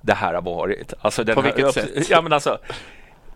det 0.01 0.15
här 0.15 0.35
har 0.35 0.43
varit. 0.43 0.95
Alltså, 1.01 1.25
den 1.25 1.35
På 1.35 1.41
vilket 1.41 1.75
sätt? 1.75 2.11
Ja, 2.11 2.23
men 2.23 2.33
alltså, 2.33 2.59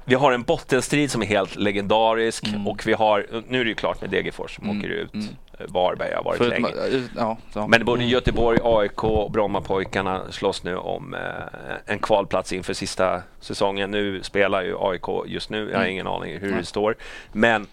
vi 0.04 0.14
har 0.14 0.32
en 0.32 0.42
bottenstrid 0.42 1.10
som 1.10 1.22
är 1.22 1.26
helt 1.26 1.56
legendarisk 1.56 2.44
och 2.66 2.86
vi 2.86 2.92
har, 2.92 3.26
nu 3.48 3.60
är 3.60 3.64
det 3.64 3.68
ju 3.68 3.74
klart 3.74 4.00
med 4.00 4.10
Degerfors 4.10 4.54
som 4.56 4.64
Mm, 4.64 4.78
åker 4.78 4.88
ut. 4.88 5.14
mm. 5.14 5.26
Varberg 5.68 6.14
har 6.14 6.22
varit 6.24 6.38
Förutom, 6.38 6.62
länge. 6.62 7.02
ja, 7.16 7.36
så. 7.52 7.66
Men 7.66 7.84
både 7.84 8.04
Göteborg, 8.04 8.58
AIK 8.62 9.04
och 9.04 9.30
Brommapojkarna 9.30 10.22
slåss 10.32 10.64
nu 10.64 10.76
om 10.76 11.14
eh, 11.14 11.20
en 11.86 11.98
kvalplats 11.98 12.52
inför 12.52 12.74
sista 12.74 13.22
säsongen. 13.40 13.90
Nu 13.90 14.22
spelar 14.22 14.62
ju 14.62 14.76
AIK 14.80 15.06
just 15.26 15.50
nu, 15.50 15.58
jag 15.58 15.76
har 15.78 15.82
Mm. 15.84 15.92
ingen 15.92 16.06
aning 16.06 16.38
hur 16.38 16.50
Nej. 16.50 16.58
det 16.60 16.64
står. 16.66 16.96
Men 17.32 17.66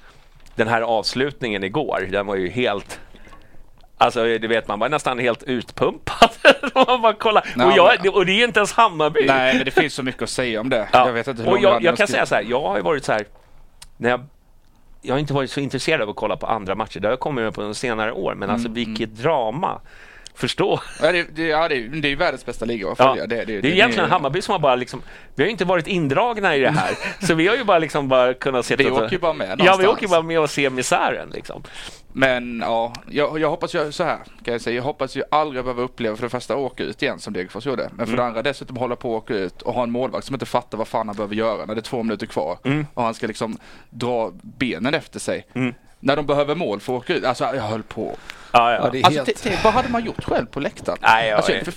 den 0.55 0.67
här 0.67 0.81
avslutningen 0.81 1.63
igår, 1.63 2.07
den 2.11 2.25
var 2.27 2.35
ju 2.35 2.49
helt 2.49 2.99
Alltså 4.01 4.23
du 4.23 4.47
vet, 4.47 4.67
man 4.67 4.79
var 4.79 4.89
nästan 4.89 5.19
helt 5.19 5.43
utpumpad. 5.43 6.29
man 6.87 7.01
bara 7.01 7.13
kolla. 7.13 7.43
Ja, 7.57 7.65
och, 7.65 7.77
jag, 7.77 8.15
och 8.15 8.25
det 8.25 8.31
är 8.31 8.35
ju 8.35 8.43
inte 8.43 8.59
ens 8.59 8.73
Hammarby. 8.73 9.25
Nej, 9.27 9.55
men 9.55 9.65
det 9.65 9.71
finns 9.71 9.93
så 9.93 10.03
mycket 10.03 10.21
att 10.21 10.29
säga 10.29 10.61
om 10.61 10.69
det. 10.69 10.87
Ja. 10.93 11.05
Jag 11.05 11.13
vet 11.13 11.27
inte 11.27 11.43
hur 11.43 11.49
och 11.51 11.59
jag, 11.59 11.83
jag 11.83 11.97
kan 11.97 12.07
säga 12.07 12.25
så 12.25 12.35
här, 12.35 12.45
jag 12.49 12.61
har 12.61 12.77
ju 12.77 12.83
varit 12.83 13.03
så 13.05 13.11
här, 13.11 13.25
när 13.97 14.09
jag, 14.09 14.25
jag 15.01 15.13
har 15.13 15.19
inte 15.19 15.33
varit 15.33 15.51
så 15.51 15.59
intresserad 15.59 16.01
av 16.01 16.09
att 16.09 16.15
kolla 16.15 16.35
på 16.37 16.47
andra 16.47 16.75
matcher. 16.75 16.99
Det 16.99 17.07
har 17.07 17.11
jag 17.11 17.19
kommit 17.19 17.43
med 17.43 17.53
på 17.53 17.61
de 17.61 17.75
senare 17.75 18.11
år, 18.11 18.35
men 18.35 18.49
alltså 18.49 18.69
vilket 18.69 19.15
drama. 19.15 19.81
Förstå. 20.35 20.79
Ja, 21.01 21.11
det, 21.11 21.23
det, 21.35 21.47
ja, 21.47 21.67
det, 21.67 21.75
är- 21.75 21.87
det 22.01 22.07
är 22.07 22.09
ju 22.09 22.15
världens 22.15 22.45
bästa 22.45 22.65
liga 22.65 22.89
att 22.91 22.99
Ja, 22.99 23.05
följa. 23.09 23.27
Det, 23.27 23.35
det, 23.45 23.61
det 23.61 23.67
är 23.67 23.71
egentligen 23.71 24.09
Hammarby 24.09 24.41
som 24.41 24.51
har 24.51 24.59
bara 24.59 24.75
liksom, 24.75 25.01
vi 25.35 25.43
har 25.43 25.45
ju 25.45 25.51
inte 25.51 25.65
varit 25.65 25.87
indragna 25.87 26.55
i 26.55 26.59
det 26.59 26.69
här. 26.71 26.91
så 27.27 27.33
vi 27.33 27.47
har 27.47 27.55
ju 27.55 27.63
bara 27.63 27.79
liksom 27.79 28.07
bara 28.07 28.33
kunnat 28.33 28.65
se 28.65 28.75
Vi 28.75 28.91
åker 28.91 29.11
ju 29.11 29.17
bara 29.19 29.33
med 29.33 29.47
Ja, 29.49 29.55
vi 29.57 29.63
någonstans. 29.65 29.93
åker 29.97 30.07
bara 30.07 30.21
med 30.21 30.39
och 30.39 30.49
ser 30.49 30.69
misären 30.69 31.29
liksom. 31.33 31.63
Men 32.13 32.59
ja, 32.65 32.93
jag, 33.09 33.39
jag 33.39 33.49
hoppas 33.49 33.75
ju 33.75 33.91
så 33.91 34.03
här 34.03 34.17
kan 34.43 34.51
jag 34.51 34.61
säga. 34.61 34.75
Jag 34.75 34.83
hoppas 34.83 35.15
ju 35.15 35.23
aldrig 35.31 35.63
behöva 35.63 35.81
uppleva 35.81 36.15
för 36.15 36.23
det 36.23 36.29
första 36.29 36.55
åka 36.55 36.83
ut 36.83 37.01
igen 37.03 37.19
som 37.19 37.33
Degerfors 37.33 37.65
gjorde. 37.65 37.89
Men 37.95 38.05
för 38.07 38.13
Mm. 38.13 38.15
det 38.17 38.23
andra 38.23 38.41
dessutom 38.41 38.77
hålla 38.77 38.95
på 38.95 39.15
att 39.17 39.23
åka 39.23 39.33
ut 39.33 39.61
och 39.61 39.73
ha 39.73 39.83
en 39.83 39.91
målvakt 39.91 40.25
som 40.25 40.35
inte 40.35 40.45
fattar 40.45 40.77
vad 40.77 40.87
fan 40.87 41.07
han 41.07 41.15
behöver 41.15 41.35
göra 41.35 41.65
när 41.65 41.75
det 41.75 41.79
är 41.79 41.83
två 41.83 42.03
minuter 42.03 42.25
kvar. 42.25 42.57
Mm. 42.63 42.85
Och 42.93 43.03
han 43.03 43.13
ska 43.13 43.27
liksom 43.27 43.57
dra 43.89 44.31
benen 44.41 44.93
efter 44.93 45.19
sig. 45.19 45.47
Mm. 45.53 45.73
När 45.99 46.15
de 46.15 46.25
behöver 46.25 46.55
mål 46.55 46.79
för 46.79 46.93
att 46.97 47.03
åka 47.03 47.13
ut. 47.13 47.25
Alltså 47.25 47.43
jag 47.43 47.63
höll 47.63 47.83
på. 47.83 48.15
Ja, 48.51 48.73
ja. 48.73 48.79
Ja, 48.83 48.89
det 48.91 48.99
är 49.01 49.05
Alltså, 49.05 49.47
helt... 49.49 49.63
vad 49.63 49.73
hade 49.73 49.89
man 49.89 50.05
gjort 50.05 50.23
själv 50.23 50.45
på 50.45 50.59
läktaren? 50.59 50.97
Nej, 51.01 51.29
jag- 51.29 51.37
alltså, 51.37 51.51
för, 51.71 51.73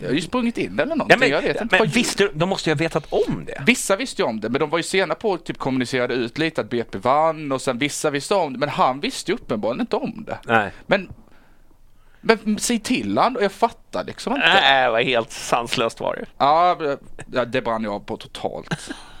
jag 0.00 0.08
har 0.08 0.14
ju 0.14 0.20
sprungit 0.20 0.58
in 0.58 0.72
eller 0.72 0.82
Ja, 0.82 0.94
någonting. 0.94 1.18
men 1.18 1.28
jag 1.28 1.42
vet 1.42 1.60
inte. 1.60 1.78
men 1.80 1.88
visste 1.88 2.30
de 2.34 2.48
måste 2.48 2.70
ju 2.70 2.74
ha 2.74 2.78
vetat 2.78 3.06
om 3.12 3.44
det. 3.44 3.62
Vissa 3.66 3.96
visste 3.96 4.22
ju 4.22 4.28
om 4.28 4.40
det, 4.40 4.48
men 4.48 4.60
de 4.60 4.70
var 4.70 4.78
ju 4.78 4.82
sena 4.82 5.14
på 5.14 5.32
att 5.34 5.44
typ 5.44 5.58
kommunicerade 5.58 6.14
ut 6.14 6.38
lite 6.38 6.60
att 6.60 6.70
BP 6.70 6.98
vann 6.98 7.52
och 7.52 7.62
sen 7.62 7.78
vissa 7.78 8.10
visste 8.10 8.34
om 8.34 8.52
det, 8.52 8.58
men 8.58 8.68
han 8.68 9.00
visste 9.00 9.30
ju 9.30 9.34
uppenbarligen 9.34 9.80
inte 9.80 9.96
om 9.96 10.24
det. 10.26 10.38
Nej. 10.44 10.70
Men, 10.86 11.08
men 12.20 12.58
säg 12.58 12.78
till 12.78 13.18
han 13.18 13.36
och 13.36 13.42
jag 13.44 13.52
fattar 13.52 14.04
liksom 14.04 14.32
inte. 14.34 14.46
Nej, 14.46 14.84
det 14.84 14.90
var 14.90 15.00
helt 15.02 15.30
sanslöst 15.32 16.00
var 16.00 16.14
det. 16.16 16.24
Ja, 16.38 16.76
det- 17.26 17.44
det 17.44 17.62
brann 17.62 17.84
jag 17.84 17.92
av 17.94 18.00
på 18.00 18.16
totalt. 18.16 18.90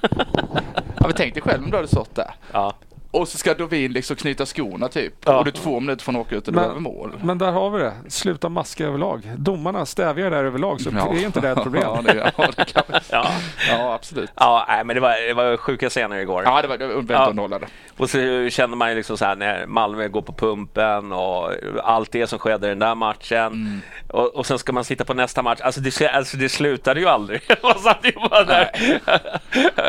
ja, 0.96 1.00
men 1.00 1.12
tänk 1.16 1.34
dig 1.34 1.42
själv 1.42 1.64
om 1.64 1.70
du 1.70 1.76
hade 1.76 1.88
stått 1.88 2.14
där. 2.14 2.34
Ja. 2.52 2.74
Och 3.10 3.28
så 3.28 3.38
ska 3.38 3.54
Dovin 3.54 3.92
liksom 3.92 4.16
knyta 4.16 4.46
skorna 4.46 4.88
typ. 4.88 5.14
Ja. 5.24 5.38
Och 5.38 5.44
du 5.44 5.50
är 5.50 5.54
två 5.54 5.80
minuter 5.80 6.04
från 6.04 6.16
att 6.16 6.20
åka 6.26 6.36
ut 6.36 6.46
och 6.48 6.52
du 6.52 6.58
behöver 6.58 6.80
mål. 6.80 7.12
men 7.22 7.38
där 7.38 7.52
har 7.52 7.70
vi 7.70 7.78
det. 7.82 7.92
Sluta 8.08 8.48
maska 8.48 8.86
överlag. 8.86 9.32
Domarna 9.36 9.86
stävjar 9.86 10.30
där 10.30 10.44
överlag 10.44 10.80
så 10.80 10.90
är 10.90 11.24
inte 11.24 11.40
det 11.40 11.48
ett 11.50 11.62
problem. 11.62 11.82
ja, 11.86 12.00
det, 12.04 12.32
ja, 12.38 12.48
det 12.56 12.64
kan, 12.72 12.82
Ja. 13.10 13.26
ja, 13.70 13.94
absolut. 13.94 14.30
Ja, 14.34 14.64
nej, 14.68 14.84
men 14.84 14.94
det 14.94 15.00
var, 15.00 15.28
det 15.28 15.34
var 15.34 15.56
sjuka 15.56 15.88
scener 15.90 16.16
igår. 16.16 16.42
Ja, 16.44 16.62
det 16.62 16.68
var, 16.68 16.78
det 16.78 16.86
var 16.86 16.94
väldigt 16.94 17.10
Ja. 17.16 17.26
underhållande. 17.30 17.66
Och 17.98 18.10
så 18.10 18.48
känner 18.50 18.76
man 18.76 18.88
ju 18.90 18.94
liksom 18.96 19.16
så 19.18 19.24
här 19.24 19.36
när 19.36 19.66
Malmö 19.66 20.08
går 20.08 20.22
på 20.22 20.32
pumpen 20.32 21.12
och 21.12 21.50
allt 21.82 22.12
det 22.12 22.26
som 22.26 22.38
skedde 22.38 22.66
i 22.66 22.68
den 22.68 22.78
där 22.78 22.94
matchen. 22.94 23.82
Och, 24.08 24.34
och 24.34 24.46
sen 24.46 24.58
ska 24.58 24.72
man 24.72 24.84
sitta 24.84 25.04
på 25.04 25.14
nästa 25.14 25.42
match. 25.42 25.60
Alltså 25.60 25.80
det, 25.80 26.08
alltså 26.08 26.36
det 26.36 26.48
slutade 26.48 27.00
ju 27.00 27.06
aldrig. 27.08 27.40
Man 27.62 27.78
satt 27.78 27.98
ju 28.02 28.12
bara 28.12 28.44
där. 28.44 28.70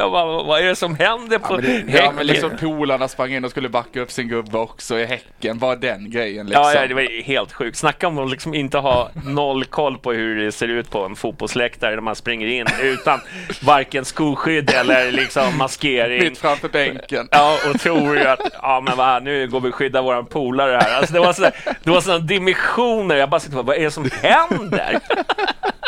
Bara, 0.09 0.43
vad 0.43 0.59
är 0.61 0.65
det 0.65 0.75
som 0.75 0.95
händer 0.95 1.39
på 1.39 1.53
Ja, 1.53 1.61
men, 1.61 1.85
det, 1.87 1.97
ja, 1.97 2.11
men 2.15 2.27
liksom 2.27 2.51
polarna 2.59 3.06
sprang 3.09 3.33
in 3.33 3.45
och 3.45 3.51
skulle 3.51 3.69
backa 3.69 4.01
upp 4.01 4.11
sin 4.11 4.27
gubbe 4.27 4.57
också 4.57 4.99
i 4.99 5.05
Häcken. 5.05 5.59
Var 5.59 5.75
den 5.75 6.11
grejen 6.11 6.45
liksom. 6.45 6.63
Ja, 6.63 6.73
ja, 6.73 6.87
det 6.87 6.93
var 6.93 7.23
helt 7.23 7.53
sjukt. 7.53 7.77
Snacka 7.77 8.07
om 8.07 8.17
att 8.17 8.29
liksom 8.29 8.53
inte 8.53 8.77
ha 8.77 9.09
noll 9.25 9.65
koll 9.65 9.97
på 9.97 10.11
hur 10.11 10.45
det 10.45 10.51
ser 10.51 10.67
ut 10.67 10.91
på 10.91 11.05
en 11.05 11.15
fotbollsläktare 11.15 11.95
när 11.95 12.01
man 12.01 12.15
springer 12.15 12.47
in 12.47 12.67
utan 12.81 13.19
varken 13.61 14.05
skoskydd 14.05 14.69
eller 14.69 15.11
liksom 15.11 15.57
maskering. 15.57 16.23
Mitt 16.23 16.37
framför 16.37 16.69
bänken. 16.69 17.27
Ja, 17.31 17.57
och 17.69 17.79
tror 17.79 18.17
ju 18.17 18.23
att 18.23 18.39
ja, 18.61 18.81
men 18.85 18.97
va, 18.97 19.19
nu 19.19 19.47
går 19.47 19.59
vi 19.59 19.69
och 19.69 19.75
skyddar 19.75 20.01
våran 20.01 20.25
polare 20.25 20.79
här. 20.81 20.97
Alltså, 20.97 21.13
det 21.13 21.19
var 21.19 21.33
så, 21.33 21.41
det 21.83 21.89
var 21.89 22.01
sådana 22.01 22.19
dimensioner. 22.19 23.15
Jag 23.15 23.29
bara 23.29 23.39
sitter 23.39 23.57
och 23.57 23.65
bara, 23.65 23.75
vad 23.75 23.81
är 23.81 23.83
det 23.83 23.91
som 23.91 24.09
händer? 24.21 24.99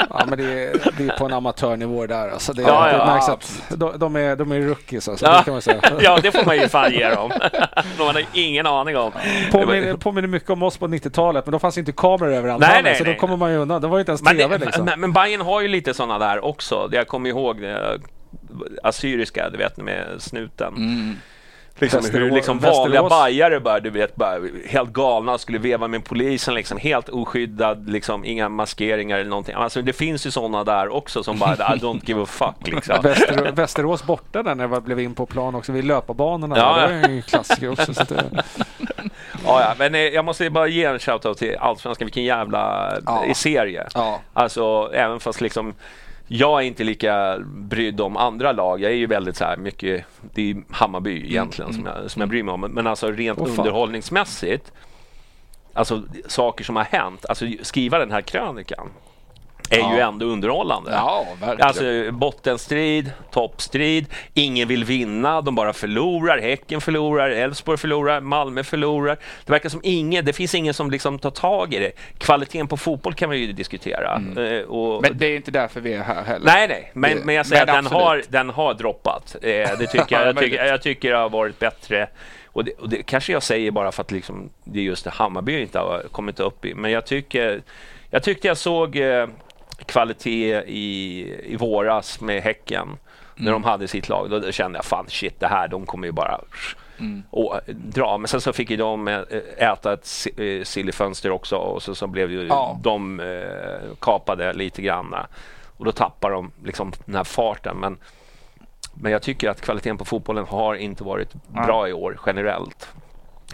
Ja, 0.09 0.23
men 0.27 0.37
det 0.37 0.43
är, 0.43 0.91
det 0.97 1.03
är 1.03 1.17
på 1.17 1.25
en 1.25 1.33
amatörnivå 1.33 2.05
där. 2.07 2.29
Alltså 2.29 2.53
det, 2.53 2.61
Ja, 2.61 2.91
ja, 2.91 2.97
det 2.97 3.05
märks 3.05 3.27
ja, 3.27 3.33
att 3.33 3.63
de, 3.79 3.99
de, 3.99 4.15
är, 4.15 4.35
de 4.35 4.51
är 4.51 4.59
rookies. 4.61 5.09
Alltså, 5.09 5.25
Ja. 5.25 5.37
det 5.37 5.43
kan 5.43 5.53
man 5.53 5.61
säga. 5.61 5.81
Ja, 6.01 6.19
det 6.23 6.31
får 6.31 6.45
man 6.45 6.55
ju 6.57 6.67
fan 6.67 6.91
ge 6.91 7.09
dem. 7.09 7.31
De 7.97 8.07
hade 8.07 8.25
ingen 8.33 8.67
aning 8.67 8.97
om. 8.97 9.11
Påminner, 9.51 9.93
påminner 9.93 10.27
mycket 10.27 10.49
om 10.49 10.63
oss 10.63 10.77
på 10.77 10.87
90-talet, 10.87 11.45
men 11.45 11.51
då 11.51 11.59
fanns 11.59 11.77
inte 11.77 11.91
kameror 11.91 12.33
överallt 12.33 12.61
Nej, 12.61 12.83
nej, 12.83 12.95
så 12.95 13.03
nej. 13.03 13.13
då 13.13 13.19
kommer 13.19 13.37
man 13.37 13.51
ju 13.51 13.57
undan. 13.57 13.81
Det 13.81 13.87
var 13.87 13.97
ju 13.97 14.01
inte 14.01 14.11
ens 14.11 14.21
Men, 14.23 14.37
TV 14.37 14.57
det, 14.57 14.65
liksom. 14.65 14.85
men, 14.85 14.99
men 14.99 15.13
Bayern 15.13 15.41
har 15.41 15.61
ju 15.61 15.67
lite 15.67 15.93
sådana 15.93 16.19
där 16.19 16.45
också. 16.45 16.89
Jag 16.91 17.07
kommer 17.07 17.29
ihåg 17.29 17.61
det 17.61 17.99
assyriska, 18.83 19.49
du 19.49 19.57
vet 19.57 19.77
med 19.77 20.05
snuten. 20.19 20.73
Liksom 21.79 22.05
hur 22.11 22.31
liksom 22.31 22.59
vanliga 22.59 23.03
bajare 23.09 23.59
bara, 23.59 23.79
du 23.79 23.89
vet, 23.89 24.15
bara 24.15 24.39
helt 24.67 24.89
galna 24.89 25.37
skulle 25.37 25.57
veva 25.57 25.87
med 25.87 26.05
polisen, 26.05 26.53
liksom, 26.53 26.77
helt 26.77 27.09
oskyddad, 27.09 27.89
liksom, 27.89 28.25
inga 28.25 28.49
maskeringar 28.49 29.17
eller 29.19 29.29
någonting. 29.29 29.55
Alltså, 29.55 29.81
det 29.81 29.93
finns 29.93 30.27
ju 30.27 30.31
sådana 30.31 30.63
där 30.63 30.89
också 30.95 31.23
som 31.23 31.39
bara, 31.39 31.53
I 31.53 31.79
don't 31.79 32.01
give 32.05 32.21
a 32.21 32.25
fuck. 32.25 32.67
Liksom. 32.67 32.95
Västerås, 33.03 33.53
Västerås 33.53 34.03
borta 34.03 34.43
där 34.43 34.55
när 34.55 34.67
jag 34.69 34.83
blev 34.83 34.99
in 34.99 35.15
på 35.15 35.25
plan 35.25 35.55
också 35.55 35.71
vid 35.71 35.85
löparbanorna. 35.85 36.57
Ja, 36.57 36.75
där. 36.75 36.87
Det 36.87 37.01
var 37.01 37.07
ju 37.09 37.15
en 37.15 37.21
klassiker 37.21 37.71
också. 37.71 37.93
Så 37.93 38.03
det, 38.03 38.23
Ja, 39.45 39.61
ja, 39.61 39.73
men 39.77 39.95
eh, 39.95 40.01
jag 40.01 40.25
måste 40.25 40.49
bara 40.49 40.67
ge 40.67 40.83
en 40.85 40.99
shoutout 40.99 41.37
till 41.37 41.55
Allsvenskan, 41.59 42.05
vilken 42.05 42.23
jävla 42.23 42.93
Ja. 43.05 43.25
eh, 43.25 43.33
serie. 43.33 43.87
Ja. 43.93 44.19
Alltså, 44.33 44.91
även 44.93 45.19
fast 45.19 45.41
liksom 45.41 45.73
jag 46.31 46.61
är 46.61 46.65
inte 46.65 46.83
lika 46.83 47.39
brydd 47.45 48.01
om 48.01 48.17
andra 48.17 48.51
lag. 48.51 48.81
Jag 48.81 48.91
är 48.91 48.95
ju 48.95 49.07
väldigt 49.07 49.37
så 49.37 49.43
här 49.43 49.57
mycket, 49.57 50.05
det 50.33 50.51
är 50.51 50.63
Hammarby 50.69 51.25
egentligen 51.25 51.73
som, 51.73 51.85
jag, 51.85 52.11
som 52.11 52.19
jag 52.19 52.29
bryr 52.29 52.43
mig 52.43 52.53
om. 52.53 52.61
Men 52.61 52.87
alltså 52.87 53.11
rent 53.11 53.39
fan. 53.39 53.49
underhållningsmässigt, 53.49 54.71
alltså 55.73 56.03
saker 56.27 56.63
som 56.63 56.75
har 56.75 56.83
hänt, 56.83 57.25
alltså 57.29 57.45
skriva 57.61 57.99
den 57.99 58.11
här 58.11 58.21
krönikan 58.21 58.89
är 59.71 59.77
ju 59.93 59.97
Ja. 59.99 60.07
ändå 60.07 60.25
underhållande. 60.25 60.91
Ja, 60.91 61.25
verkligen. 61.41 61.67
Alltså 61.67 62.11
bottenstrid, 62.11 63.11
toppstrid, 63.31 64.05
ingen 64.33 64.67
vill 64.67 64.83
vinna, 64.85 65.41
de 65.41 65.55
bara 65.55 65.73
förlorar. 65.73 66.37
Häcken 66.39 66.81
förlorar, 66.81 67.29
Elfsborg 67.29 67.77
förlorar, 67.77 68.21
Malmö 68.21 68.63
förlorar. 68.63 69.17
Det 69.45 69.51
verkar 69.51 69.69
som 69.69 69.81
ingen, 69.83 70.25
det 70.25 70.33
finns 70.33 70.55
ingen 70.55 70.73
som 70.73 70.91
liksom 70.91 71.19
tar 71.19 71.31
tag 71.31 71.73
i 71.73 71.79
det. 71.79 71.91
Kvaliteten 72.17 72.67
på 72.67 72.77
fotboll 72.77 73.13
kan 73.13 73.29
man 73.29 73.37
ju 73.37 73.51
diskutera. 73.53 74.21
Eh, 74.37 74.61
och, 74.61 74.89
Mm. 74.99 75.01
Men 75.11 75.17
det 75.19 75.25
är 75.27 75.35
inte 75.35 75.51
därför 75.51 75.81
vi 75.81 75.93
är 75.93 76.03
här 76.03 76.23
heller. 76.23 76.45
Nej, 76.45 76.67
nej, 76.67 76.91
men, 76.93 77.17
Det- 77.17 77.25
men 77.25 77.35
jag 77.35 77.45
säger 77.45 77.65
men 77.65 77.75
att 77.75 77.83
den 77.83 77.93
har, 77.99 78.23
den 78.29 78.49
har 78.49 78.73
droppat. 78.73 79.35
Eh, 79.41 79.49
det 79.49 79.87
tycker 79.91 80.05
jag, 80.19 80.27
jag, 80.27 80.37
tycker, 80.37 80.65
jag 80.65 80.81
tycker 80.81 81.11
det 81.11 81.17
har 81.17 81.29
varit 81.29 81.59
bättre. 81.59 82.07
Och 82.47 82.63
det, 82.65 82.71
och 82.79 82.89
det 82.89 83.03
kanske 83.03 83.31
jag 83.31 83.43
säger 83.43 83.71
bara 83.71 83.91
för 83.91 84.01
att 84.01 84.11
liksom, 84.11 84.49
det 84.63 84.79
är 84.79 84.83
just 84.83 85.03
det 85.03 85.09
Hammarby 85.09 85.61
inte 85.61 85.79
har 85.79 86.03
kommit 86.11 86.39
upp 86.39 86.65
i. 86.65 86.73
Men 86.75 86.91
jag 86.91 87.05
tycker, 87.05 87.61
jag 88.09 88.23
tyckte 88.23 88.47
jag 88.47 88.57
såg 88.57 88.95
eh, 88.95 89.27
kvalitet 89.85 90.63
i, 90.67 91.21
i 91.43 91.55
våras 91.55 92.21
med 92.21 92.43
Häcken. 92.43 92.97
När 93.35 93.51
de 93.51 93.63
hade 93.63 93.87
sitt 93.87 94.09
lag, 94.09 94.29
då, 94.29 94.51
kände 94.51 94.77
jag 94.77 94.85
fan 94.85 95.05
shit, 95.07 95.39
det 95.39 95.47
här, 95.47 95.67
de 95.67 95.85
kommer 95.85 96.07
ju 96.07 96.11
bara 96.11 96.41
och, 97.29 97.59
dra. 97.67 98.17
Men 98.17 98.27
sen 98.27 98.41
så 98.41 98.53
fick 98.53 98.69
ju 98.69 98.77
de 98.77 99.07
eh, 99.07 99.21
äta 99.57 99.93
ett 99.93 100.27
eh, 100.37 100.63
sill 100.63 100.93
fönster 100.93 101.31
också 101.31 101.55
och 101.55 101.83
så, 101.83 101.95
så 101.95 102.07
blev 102.07 102.31
ju 102.31 102.47
Ja. 102.47 102.79
de 102.83 103.19
eh, 103.19 103.95
kapade 103.99 104.53
lite 104.53 104.81
grann. 104.81 105.15
Och 105.77 105.85
då 105.85 105.91
tappar 105.91 106.31
de 106.31 106.51
liksom 106.63 106.91
den 107.05 107.15
här 107.15 107.23
farten. 107.23 107.77
Men, 107.77 107.97
men 108.93 109.11
jag 109.11 109.21
tycker 109.21 109.49
att 109.49 109.61
kvaliteten 109.61 109.97
på 109.97 110.05
fotbollen 110.05 110.45
har 110.45 110.75
inte 110.75 111.03
varit 111.03 111.33
bra 111.47 111.89
i 111.89 111.93
år 111.93 112.19
generellt. 112.25 112.89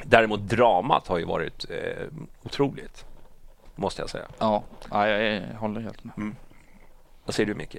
Däremot 0.04 0.40
dramat 0.40 1.08
har 1.08 1.18
ju 1.18 1.26
varit 1.26 1.66
eh, 1.70 2.08
otroligt, 2.44 3.06
måste 3.76 4.02
jag 4.02 4.10
säga. 4.10 4.26
Ja, 4.40 4.64
ja 4.92 5.08
jag, 5.08 5.22
jag 5.52 5.58
håller 5.60 5.82
helt 5.82 6.04
med. 6.04 6.32
Vad 7.26 7.36
säger 7.36 7.48
du 7.48 7.54
Micke? 7.56 7.78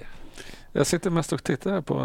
jag 0.71 0.87
sitter 0.87 1.09
mest 1.09 1.33
och 1.33 1.43
tittar 1.43 1.81
på... 1.81 1.99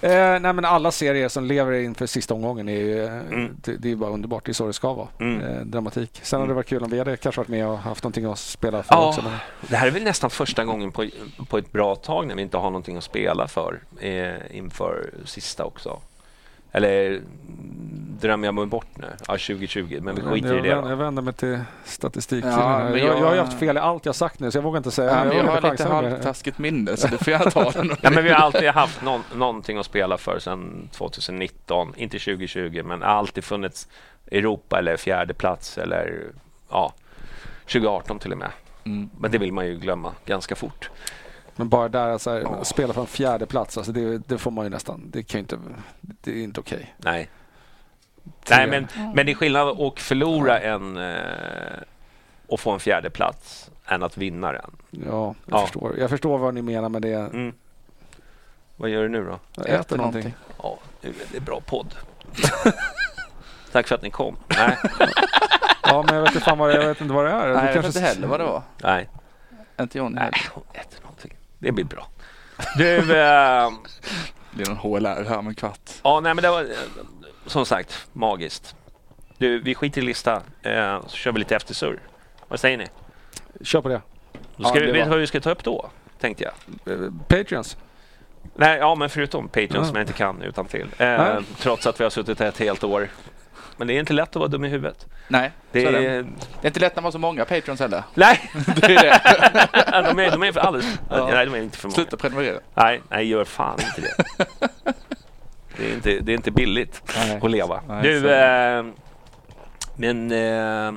Eh, 0.00 0.10
nej, 0.40 0.52
men 0.52 0.64
alla 0.64 0.90
serier 0.90 1.28
som 1.28 1.44
lever 1.44 1.72
inför 1.72 2.06
sista 2.06 2.34
omgången 2.34 2.68
är 2.68 2.72
ju... 2.80 3.04
eh, 3.04 3.22
Det, 3.56 3.76
det 3.76 3.90
är 3.92 3.96
bara 3.96 4.10
underbart. 4.10 4.44
Det 4.44 4.50
är 4.50 4.54
så 4.54 4.66
det 4.66 4.72
ska 4.72 4.92
vara. 4.92 5.08
Mm. 5.20 5.40
Eh, 5.40 5.60
dramatik. 5.60 6.20
Sen 6.22 6.40
hade 6.40 6.50
det 6.50 6.54
varit 6.54 6.66
kul 6.68 6.82
om 6.82 6.90
vi 6.90 6.98
hade 6.98 7.16
kanske 7.16 7.40
varit 7.40 7.48
med 7.48 7.66
och 7.66 7.78
haft 7.78 8.02
någonting 8.04 8.24
att 8.24 8.38
spela 8.38 8.82
för 8.82 8.94
Ja, 8.94 9.08
också. 9.08 9.22
Men, 9.22 9.32
det 9.68 9.76
här 9.76 9.86
är 9.86 9.90
väl 9.90 10.02
nästan 10.04 10.30
första 10.30 10.64
gången 10.64 10.92
på, 10.92 11.06
på 11.48 11.58
ett 11.58 11.72
bra 11.72 11.94
tag 11.96 12.26
när 12.26 12.34
vi 12.34 12.42
inte 12.42 12.56
har 12.56 12.70
någonting 12.70 12.96
att 12.96 13.04
spela 13.04 13.48
för 13.48 13.80
eh, 14.00 14.56
inför 14.56 15.10
sista 15.24 15.64
också. 15.64 16.00
Eller 16.74 17.06
mm, 17.06 17.20
drömmer 18.20 18.48
jag 18.48 18.54
mig 18.54 18.66
bort 18.66 18.86
nu? 18.96 19.06
Ja, 19.28 19.32
2020, 19.32 19.98
men 20.02 20.14
vi 20.14 20.22
skiter 20.22 20.48
jag, 20.48 20.58
i 20.58 20.68
det 20.68 20.68
vänder, 20.68 20.82
då. 20.82 20.88
jag 20.88 20.96
vänder 20.96 21.22
mig 21.22 21.34
till 21.34 21.60
statistik. 21.84 22.44
Ja, 22.44 22.80
jag, 22.82 22.90
men 22.90 23.00
jag, 23.00 23.18
jag- 23.18 23.24
har 23.26 23.34
ju 23.34 23.40
haft 23.40 23.58
fel 23.58 23.76
i 23.76 23.80
allt 23.80 24.06
jag 24.06 24.14
sagt 24.14 24.40
nu 24.40 24.50
så 24.50 24.58
jag 24.58 24.62
vågar 24.62 24.76
inte 24.76 24.90
säga. 24.90 25.10
Ja, 25.10 25.16
jag 25.18 25.24
vågar 25.44 25.44
har 25.46 25.56
inte 25.56 25.70
lite 25.70 25.88
halvtaskigt 25.88 26.58
minne 26.58 26.96
så 26.96 27.08
du 27.08 27.18
får 27.18 27.28
gärna 27.32 27.50
ta 27.50 27.70
den. 27.70 27.90
Ja, 28.02 28.10
men 28.10 28.24
vi 28.24 28.30
har 28.30 28.40
alltid 28.40 28.68
haft 28.68 29.02
någon, 29.02 29.20
någonting 29.34 29.78
att 29.78 29.86
spela 29.86 30.18
för 30.18 30.38
sedan 30.38 30.88
2019, 30.92 31.92
inte 31.96 32.18
2020, 32.18 32.82
men 32.84 33.02
alltid 33.02 33.44
funnits 33.44 33.88
Europa 34.30 34.78
eller 34.78 34.96
fjärde 34.96 35.34
plats 35.34 35.78
eller 35.78 36.22
ja, 36.70 36.92
2018 37.66 38.18
till 38.18 38.32
och 38.32 38.38
med. 38.38 38.50
Mm. 38.84 39.10
Men 39.18 39.30
det 39.30 39.38
vill 39.38 39.52
man 39.52 39.66
ju 39.66 39.74
glömma 39.78 40.12
ganska 40.26 40.54
fort. 40.54 40.90
Men 41.56 41.68
bara 41.68 41.88
där, 41.88 42.08
alltså, 42.08 42.30
här, 42.30 42.64
spela 42.64 42.92
för 42.94 43.00
en 43.00 43.06
fjärde 43.06 43.46
plats, 43.46 43.76
alltså, 43.78 43.92
det, 43.92 44.18
det 44.18 44.38
får 44.38 44.50
man 44.50 44.64
ju 44.64 44.70
nästan. 44.70 45.02
Det 45.10 45.22
kan 45.22 45.40
inte... 45.40 45.58
Det 46.00 46.30
är 46.30 46.44
inte 46.44 46.60
okej. 46.60 46.94
Nej. 46.98 47.30
Nej, 48.50 48.66
men, 48.66 48.88
men 49.14 49.26
det 49.26 49.32
är 49.32 49.36
skillnad 49.36 49.80
att 49.80 50.00
förlora 50.00 50.58
en 50.60 50.96
eh, 50.96 51.16
och 52.46 52.60
få 52.60 52.70
en 52.70 52.80
fjärde 52.80 53.10
plats 53.10 53.70
än 53.86 54.02
att 54.02 54.16
vinna 54.16 54.52
den. 54.52 54.70
Ja, 54.90 55.00
jag, 55.10 55.34
Ja. 55.46 55.60
Förstår. 55.62 55.98
jag 55.98 56.10
förstår 56.10 56.38
vad 56.38 56.54
ni 56.54 56.62
menar 56.62 56.88
med 56.88 57.02
det. 57.02 57.12
Mm. 57.14 57.52
Vad 58.76 58.90
gör 58.90 59.02
du 59.02 59.08
nu 59.08 59.24
då? 59.24 59.38
Jag 59.56 59.66
äter, 59.66 59.80
Äter 59.80 59.96
någonting. 59.96 60.34
någonting. 60.62 60.78
Ja, 61.02 61.10
det 61.30 61.36
är 61.36 61.40
bra 61.40 61.60
podd. 61.66 61.94
Tack 63.72 63.88
för 63.88 63.94
att 63.94 64.02
ni 64.02 64.10
kom. 64.10 64.36
Nej, 64.48 64.76
Ja, 65.82 66.02
men 66.06 66.14
jag 66.14 66.22
vet 66.22 66.30
inte, 66.34 66.44
fan 66.44 66.58
vad, 66.58 66.70
det- 66.70 66.80
jag 66.82 66.88
vet 66.88 67.00
inte 67.00 67.14
vad 67.14 67.24
det 67.24 67.30
är. 67.30 67.48
Du 67.48 67.54
Nej, 67.54 67.64
jag 67.66 67.72
vet 67.72 67.82
kanske- 67.82 67.86
inte 68.00 68.08
heller 68.08 68.26
vad 68.26 68.40
det 68.40 68.44
var. 68.44 68.62
nej, 68.82 69.08
Inte 69.80 69.98
Johnny 69.98 70.14
nej, 70.14 70.24
heller. 70.24 70.40
hon 70.54 70.64
äter 70.72 71.00
någonting. 71.02 71.13
Det 71.64 71.72
blir 71.72 71.84
bra. 71.84 72.06
Du, 72.76 72.96
eh, 72.98 73.70
Det 74.50 74.62
är 74.62 74.68
någon 74.68 74.76
HLR 74.76 75.24
här 75.28 75.38
om 75.38 75.46
en 75.46 75.54
kvart. 75.54 75.90
ja, 76.02 76.20
nej, 76.20 76.34
men 76.34 76.42
det 76.42 76.50
var 76.50 76.60
eh, 76.62 76.66
som 77.46 77.66
sagt 77.66 78.06
magiskt. 78.12 78.74
Du, 79.38 79.58
vi 79.60 79.74
skiter 79.74 80.00
i 80.00 80.04
lista 80.04 80.42
eh, 80.62 81.00
så 81.06 81.16
kör 81.16 81.32
vi 81.32 81.38
lite 81.38 81.56
eftersurr. 81.56 82.00
Vad 82.48 82.60
säger 82.60 82.78
ni? 82.78 82.86
Kör 83.62 83.80
på 83.80 83.88
det. 83.88 84.00
Då 84.56 84.64
ska 84.68 84.78
Ja, 84.78 84.86
vi, 84.86 84.92
vet 84.92 85.04
du 85.04 85.10
vad 85.10 85.18
vi 85.18 85.26
ska 85.26 85.40
ta 85.40 85.50
upp 85.50 85.64
då? 85.64 85.90
Tänkte 86.20 86.44
jag. 86.44 86.52
Eh, 86.94 87.10
Patreons. 87.28 87.76
Nej, 88.54 88.78
ja, 88.78 88.94
men 88.94 89.10
förutom 89.10 89.48
Patreon 89.48 89.70
Ja. 89.74 89.84
som 89.84 89.96
jag 89.96 90.02
inte 90.02 90.12
kan 90.12 90.42
utan 90.42 90.66
till. 90.66 90.88
Eh, 90.98 91.38
trots 91.58 91.86
att 91.86 92.00
vi 92.00 92.04
har 92.04 92.10
suttit 92.10 92.38
här 92.40 92.46
ett 92.46 92.58
helt 92.58 92.84
år. 92.84 93.08
Men 93.76 93.86
det 93.86 93.94
är 93.94 94.00
inte 94.00 94.12
lätt 94.12 94.28
att 94.28 94.36
vara 94.36 94.48
dum 94.48 94.64
i 94.64 94.68
huvudet. 94.68 95.06
Nej, 95.28 95.50
Det 95.72 95.84
är 95.84 95.92
det. 95.92 96.06
är... 96.06 96.26
Inte 96.62 96.80
lätt 96.80 96.96
när 96.96 97.02
man 97.02 97.04
har 97.04 97.12
så 97.12 97.18
många 97.18 97.44
Patreons 97.44 97.80
heller. 97.80 98.02
Nej, 98.14 98.50
Det 98.76 98.94
är 98.94 99.02
det. 99.02 100.08
de 100.14 100.18
är, 100.18 100.30
de 100.30 100.42
är 100.42 100.52
för 100.52 100.60
alldeles... 100.60 100.98
Ja. 101.10 101.28
Nej, 101.32 101.46
de 101.46 101.54
är 101.54 101.58
inte 101.58 101.78
för 101.78 101.88
många. 101.88 101.94
Sluta 101.94 102.16
prenumerera. 102.16 102.58
Nej, 102.74 103.00
nej, 103.10 103.26
gör 103.28 103.44
fan 103.44 103.78
inte 103.80 104.00
det. 104.00 104.46
Det 105.76 105.90
är 105.90 105.94
inte, 105.94 106.10
det 106.20 106.32
är 106.32 106.36
inte 106.36 106.50
billigt 106.50 107.02
Nej. 107.16 107.40
att 107.42 107.50
leva. 107.50 107.80
Nej, 107.88 108.02
du, 108.02 108.30
eh, 108.30 108.84
men 109.96 110.32
eh, 110.32 110.92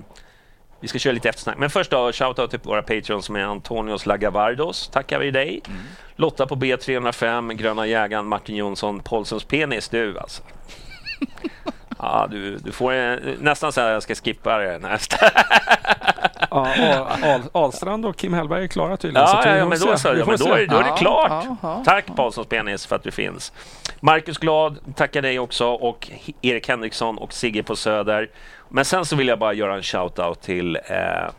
vi 0.79 0.87
ska 0.87 0.99
köra 0.99 1.13
lite 1.13 1.29
eftersnack. 1.29 1.57
Men 1.57 1.69
först 1.69 1.91
då, 1.91 2.11
shoutout 2.11 2.49
till 2.49 2.59
våra 2.63 2.81
patreons 2.81 3.25
som 3.25 3.35
är 3.35 3.39
Antonios 3.39 4.05
Lagavardos. 4.05 4.89
Tackar 4.89 5.19
vi 5.19 5.31
dig. 5.31 5.61
Mm. 5.67 5.79
Lotta 6.15 6.47
på 6.47 6.55
B305, 6.55 7.53
Gröna 7.53 7.87
jägaren, 7.87 8.25
Martin 8.25 8.55
Jonsson, 8.55 8.99
Paulssons 8.99 9.43
penis. 9.43 9.89
Du 9.89 10.19
alltså. 10.19 10.43
Ja, 11.99 12.27
du, 12.31 12.57
du 12.57 12.71
får 12.71 12.91
en, 12.91 13.37
nästan 13.39 13.71
så 13.71 13.81
här 13.81 13.91
jag 13.91 14.03
ska 14.03 14.15
skippa 14.15 14.57
det 14.57 14.79
nästa. 14.79 15.17
Ja, 16.51 17.41
Ahlstrand 17.51 18.05
och 18.05 18.15
Kim 18.15 18.33
Hellberg 18.33 18.63
är 18.63 18.67
klara 18.67 18.97
tydligen. 18.97 19.27
Ja, 19.27 19.41
så 19.43 19.49
ja, 19.49 19.55
ja 19.55 19.65
men 19.65 19.79
då 19.79 19.97
så. 19.97 20.07
Ja, 20.07 20.25
men 20.25 20.37
då, 20.37 20.53
är, 20.53 20.67
då 20.67 20.77
är 20.77 20.83
det 20.83 20.97
klart. 20.97 21.31
ja, 21.45 21.57
ja. 21.61 21.83
Tack 21.85 22.15
Paulssons 22.15 22.47
penis 22.47 22.85
för 22.85 22.95
att 22.95 23.03
du 23.03 23.11
finns. 23.11 23.53
Marcus 23.99 24.37
Glad, 24.37 24.95
tackar 24.95 25.21
dig 25.21 25.39
också 25.39 25.67
och 25.67 26.11
Erik 26.41 26.69
Henriksson 26.69 27.17
och 27.17 27.33
Sigge 27.33 27.63
på 27.63 27.75
Söder. 27.75 28.29
Men 28.69 28.85
sen 28.85 29.05
så 29.05 29.15
vill 29.15 29.27
jag 29.27 29.39
bara 29.39 29.53
göra 29.53 29.75
en 29.75 29.81
shout-out 29.81 30.41
till 30.41 30.75
eh, 30.75 31.31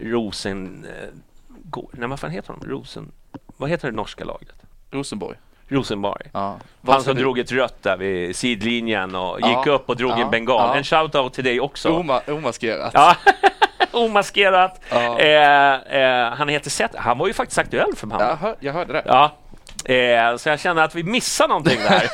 Rosen... 0.00 0.86
Eh, 1.00 1.08
nej, 1.92 2.08
vad 2.08 2.20
fan 2.20 2.30
heter 2.30 2.54
de? 2.60 2.68
Rosen... 2.68 3.12
Vad 3.56 3.70
heter 3.70 3.90
det 3.90 3.96
norska 3.96 4.24
laget? 4.24 4.54
Rosenborg. 4.90 5.36
Rosenborg. 5.68 6.26
Ja. 6.32 6.58
Han 6.86 7.02
som 7.02 7.16
drog 7.16 7.38
ett 7.38 7.52
rött 7.52 7.82
där 7.82 7.96
vid 7.96 8.36
sidlinjen 8.36 9.14
och 9.14 9.38
Ja, 9.40 9.48
gick 9.48 9.66
upp 9.66 9.88
och 9.88 9.96
drog 9.96 10.10
ja, 10.10 10.18
en 10.18 10.30
bengal. 10.30 10.76
En 10.76 10.82
shout-out 10.82 11.30
till 11.30 11.44
dig 11.44 11.60
också. 11.60 11.88
Oma, 11.88 12.20
omaskerat. 12.28 12.90
Ja, 12.94 13.16
omaskerat. 13.92 14.80
Eh, 14.90 15.74
eh, 15.74 16.32
han 16.32 16.48
heter 16.48 16.70
Seth. 16.70 16.96
Han 16.96 17.18
var 17.18 17.26
ju 17.26 17.32
faktiskt 17.32 17.58
aktuell 17.58 17.96
för 17.96 18.06
Malmö. 18.06 18.24
Jag, 18.24 18.36
hör, 18.36 18.56
jag 18.60 18.72
hörde 18.72 18.92
det. 18.92 19.02
Ja. 19.06 19.32
Eh, 19.94 20.36
så 20.36 20.48
jag 20.48 20.60
känner 20.60 20.82
att 20.82 20.94
vi 20.94 21.02
missar 21.02 21.48
någonting 21.48 21.78
där. 21.78 22.10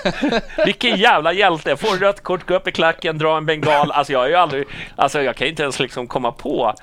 Vilken 0.66 0.96
jävla 0.96 1.32
hjälte. 1.32 1.76
Få 1.76 1.96
rött 1.96 2.22
kort, 2.22 2.46
gå 2.46 2.54
upp 2.54 2.68
i 2.68 2.72
klacken, 2.72 3.18
dra 3.18 3.36
en 3.36 3.46
bengal. 3.46 3.90
Alltså 3.90 4.12
jag 4.12 4.24
är 4.24 4.28
ju 4.28 4.34
aldrig... 4.34 4.66
Alltså 4.96 5.22
jag 5.22 5.36
kan 5.36 5.48
inte 5.48 5.62
ens 5.62 5.80
liksom 5.80 6.06
komma 6.06 6.32
på... 6.32 6.74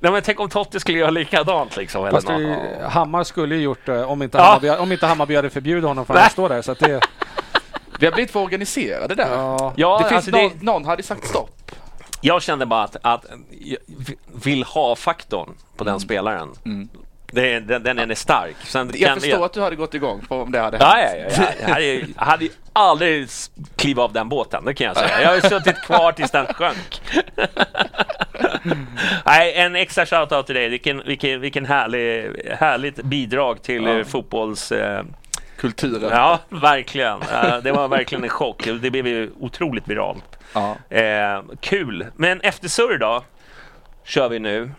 Nej, 0.00 0.12
men 0.12 0.22
tänk 0.22 0.40
om 0.40 0.48
Totti 0.48 0.80
skulle 0.80 0.98
göra 0.98 1.10
likadant 1.10 1.76
liksom. 1.76 2.00
Eller 2.02 2.10
Fast 2.12 2.28
något. 2.28 2.40
det, 2.42 2.86
Hammar 2.88 3.24
skulle 3.24 3.54
ju 3.54 3.60
gjort 3.62 3.86
det 3.86 4.04
om 4.04 4.22
inte, 4.22 4.38
Ja. 4.38 4.44
Hammarby, 4.44 4.68
om 4.70 4.92
inte 4.92 5.06
Hammarby 5.06 5.36
hade 5.36 5.50
förbjudit 5.50 5.84
honom 5.84 6.06
från 6.06 6.16
att 6.16 6.32
stå 6.32 6.48
där. 6.48 6.62
Så 6.62 6.72
att 6.72 6.78
det, 6.78 7.00
Vi 8.00 8.06
har 8.06 8.12
blivit 8.12 8.30
för 8.30 8.40
organiserade 8.40 9.14
där. 9.14 9.28
ja, 9.30 9.72
Ja, 9.76 9.98
det 10.02 10.08
finns 10.08 10.16
alltså 10.16 10.30
någon, 10.30 10.50
det, 10.58 10.64
någon 10.64 10.84
hade 10.84 11.02
sagt 11.02 11.26
stopp. 11.28 11.72
jag 12.20 12.42
kände 12.42 12.66
bara 12.66 12.82
att, 12.84 12.96
att 13.02 13.24
jag 13.60 13.78
vill 14.44 14.64
ha-faktorn 14.64 15.54
på 15.76 15.84
den 15.84 16.00
spelaren. 16.00 16.48
Det, 17.32 17.60
den, 17.60 17.82
den 17.82 18.10
är 18.10 18.14
stark. 18.14 18.56
Sen 18.64 18.90
Jag 18.94 19.08
kan 19.08 19.20
förstår 19.20 19.44
att 19.44 19.52
du 19.52 19.60
hade 19.60 19.76
gått 19.76 19.94
igång 19.94 20.20
på 20.28 20.36
om 20.36 20.52
det 20.52 20.60
hade 20.60 20.78
hänt. 20.78 20.94
ja, 20.96 21.00
ja, 21.00 21.36
ja. 21.38 21.54
Jag, 21.60 21.68
hade, 21.68 21.84
jag 21.84 22.02
hade 22.16 22.48
aldrig 22.72 23.28
klivit 23.76 23.98
av 23.98 24.12
den 24.12 24.28
båten, 24.28 24.64
det 24.64 24.74
kan 24.74 24.86
jag 24.86 24.96
säga. 24.96 25.22
Jag 25.22 25.40
har 25.40 25.48
suttit 25.48 25.82
kvar 25.82 26.12
tills 26.12 26.30
den 26.30 26.46
sjönk. 26.46 27.00
Nej, 29.26 29.54
en 29.54 29.76
extra 29.76 30.06
shoutout 30.06 30.46
till 30.46 30.54
dig. 30.54 30.68
Vilken, 30.68 31.02
vilken, 31.06 31.40
vilken 31.40 31.66
härlig, 31.66 32.30
härligt 32.58 32.96
bidrag 33.02 33.62
till 33.62 33.84
ja. 33.84 34.04
fotbolls... 34.04 34.72
Eh, 34.72 35.04
Kulturen. 35.56 36.10
ja, 36.10 36.38
verkligen. 36.48 37.22
Eh, 37.22 37.58
det 37.58 37.72
var 37.72 37.88
verkligen 37.88 38.24
en 38.24 38.30
chock. 38.30 38.68
Det 38.80 38.90
blev 38.90 39.06
ju 39.06 39.30
otroligt 39.40 39.88
viralt. 39.88 40.38
Eh, 40.88 41.42
kul. 41.60 42.06
Men 42.16 42.40
efter 42.40 42.68
surr 42.68 42.98
då, 42.98 43.24
kör 44.04 44.28
vi 44.28 44.38
nu. 44.38 44.70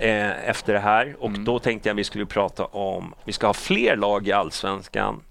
Eh, 0.00 0.48
efter 0.48 0.72
det 0.72 0.78
här. 0.78 1.16
Och 1.18 1.30
då 1.30 1.58
tänkte 1.58 1.88
jag 1.88 1.94
vi 1.94 2.04
skulle 2.04 2.26
prata 2.26 2.64
om, 2.64 3.14
vi 3.24 3.32
ska 3.32 3.46
ha 3.46 3.54
fler 3.54 3.96
lag 3.96 4.28
i 4.28 4.32
Allsvenskan 4.32 5.22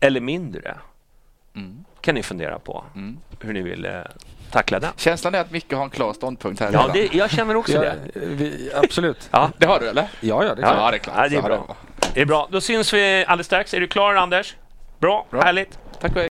eller 0.00 0.20
mindre. 0.20 0.74
kan 2.00 2.14
ni 2.14 2.22
fundera 2.22 2.58
på 2.58 2.84
hur 3.40 3.52
ni 3.52 3.62
vill 3.62 3.84
eh, 3.84 3.92
tackla 4.50 4.80
den. 4.80 4.92
Känslan 4.96 5.34
är 5.34 5.40
att 5.40 5.50
Micke 5.50 5.72
har 5.72 5.84
en 5.84 5.90
klar 5.90 6.12
ståndpunkt 6.12 6.60
här 6.60 6.72
Ja, 6.72 6.90
det, 6.92 7.14
jag 7.14 7.30
känner 7.30 7.56
också 7.56 7.72
ja, 7.72 7.80
det. 7.80 7.96
vi, 8.14 8.70
absolut. 8.74 9.28
Ja, 9.32 9.50
Det 9.58 9.66
har 9.66 9.80
du 9.80 9.88
eller? 9.88 10.08
Ja, 10.20 10.44
ja, 10.44 10.54
det 10.54 10.62
är 10.62 10.66
Ja. 10.66 10.72
klart. 10.72 10.78
Ja, 10.84 10.90
det 10.90 10.96
är 10.96 10.98
klart. 10.98 11.16
Ja, 11.16 11.28
det 11.28 11.36
är 11.36 11.42
bra. 11.42 11.76
det 12.14 12.20
är 12.20 12.26
bra. 12.26 12.48
Då 12.50 12.60
syns 12.60 12.92
vi 12.94 13.24
alldeles 13.28 13.46
strax. 13.46 13.74
Är 13.74 13.80
du 13.80 13.86
klar 13.88 14.14
Anders? 14.14 14.56
Bra, 14.98 15.26
Bra. 15.30 15.42
härligt. 15.42 15.78
Tack 16.00 16.10
och 16.12 16.20
hej. 16.20 16.28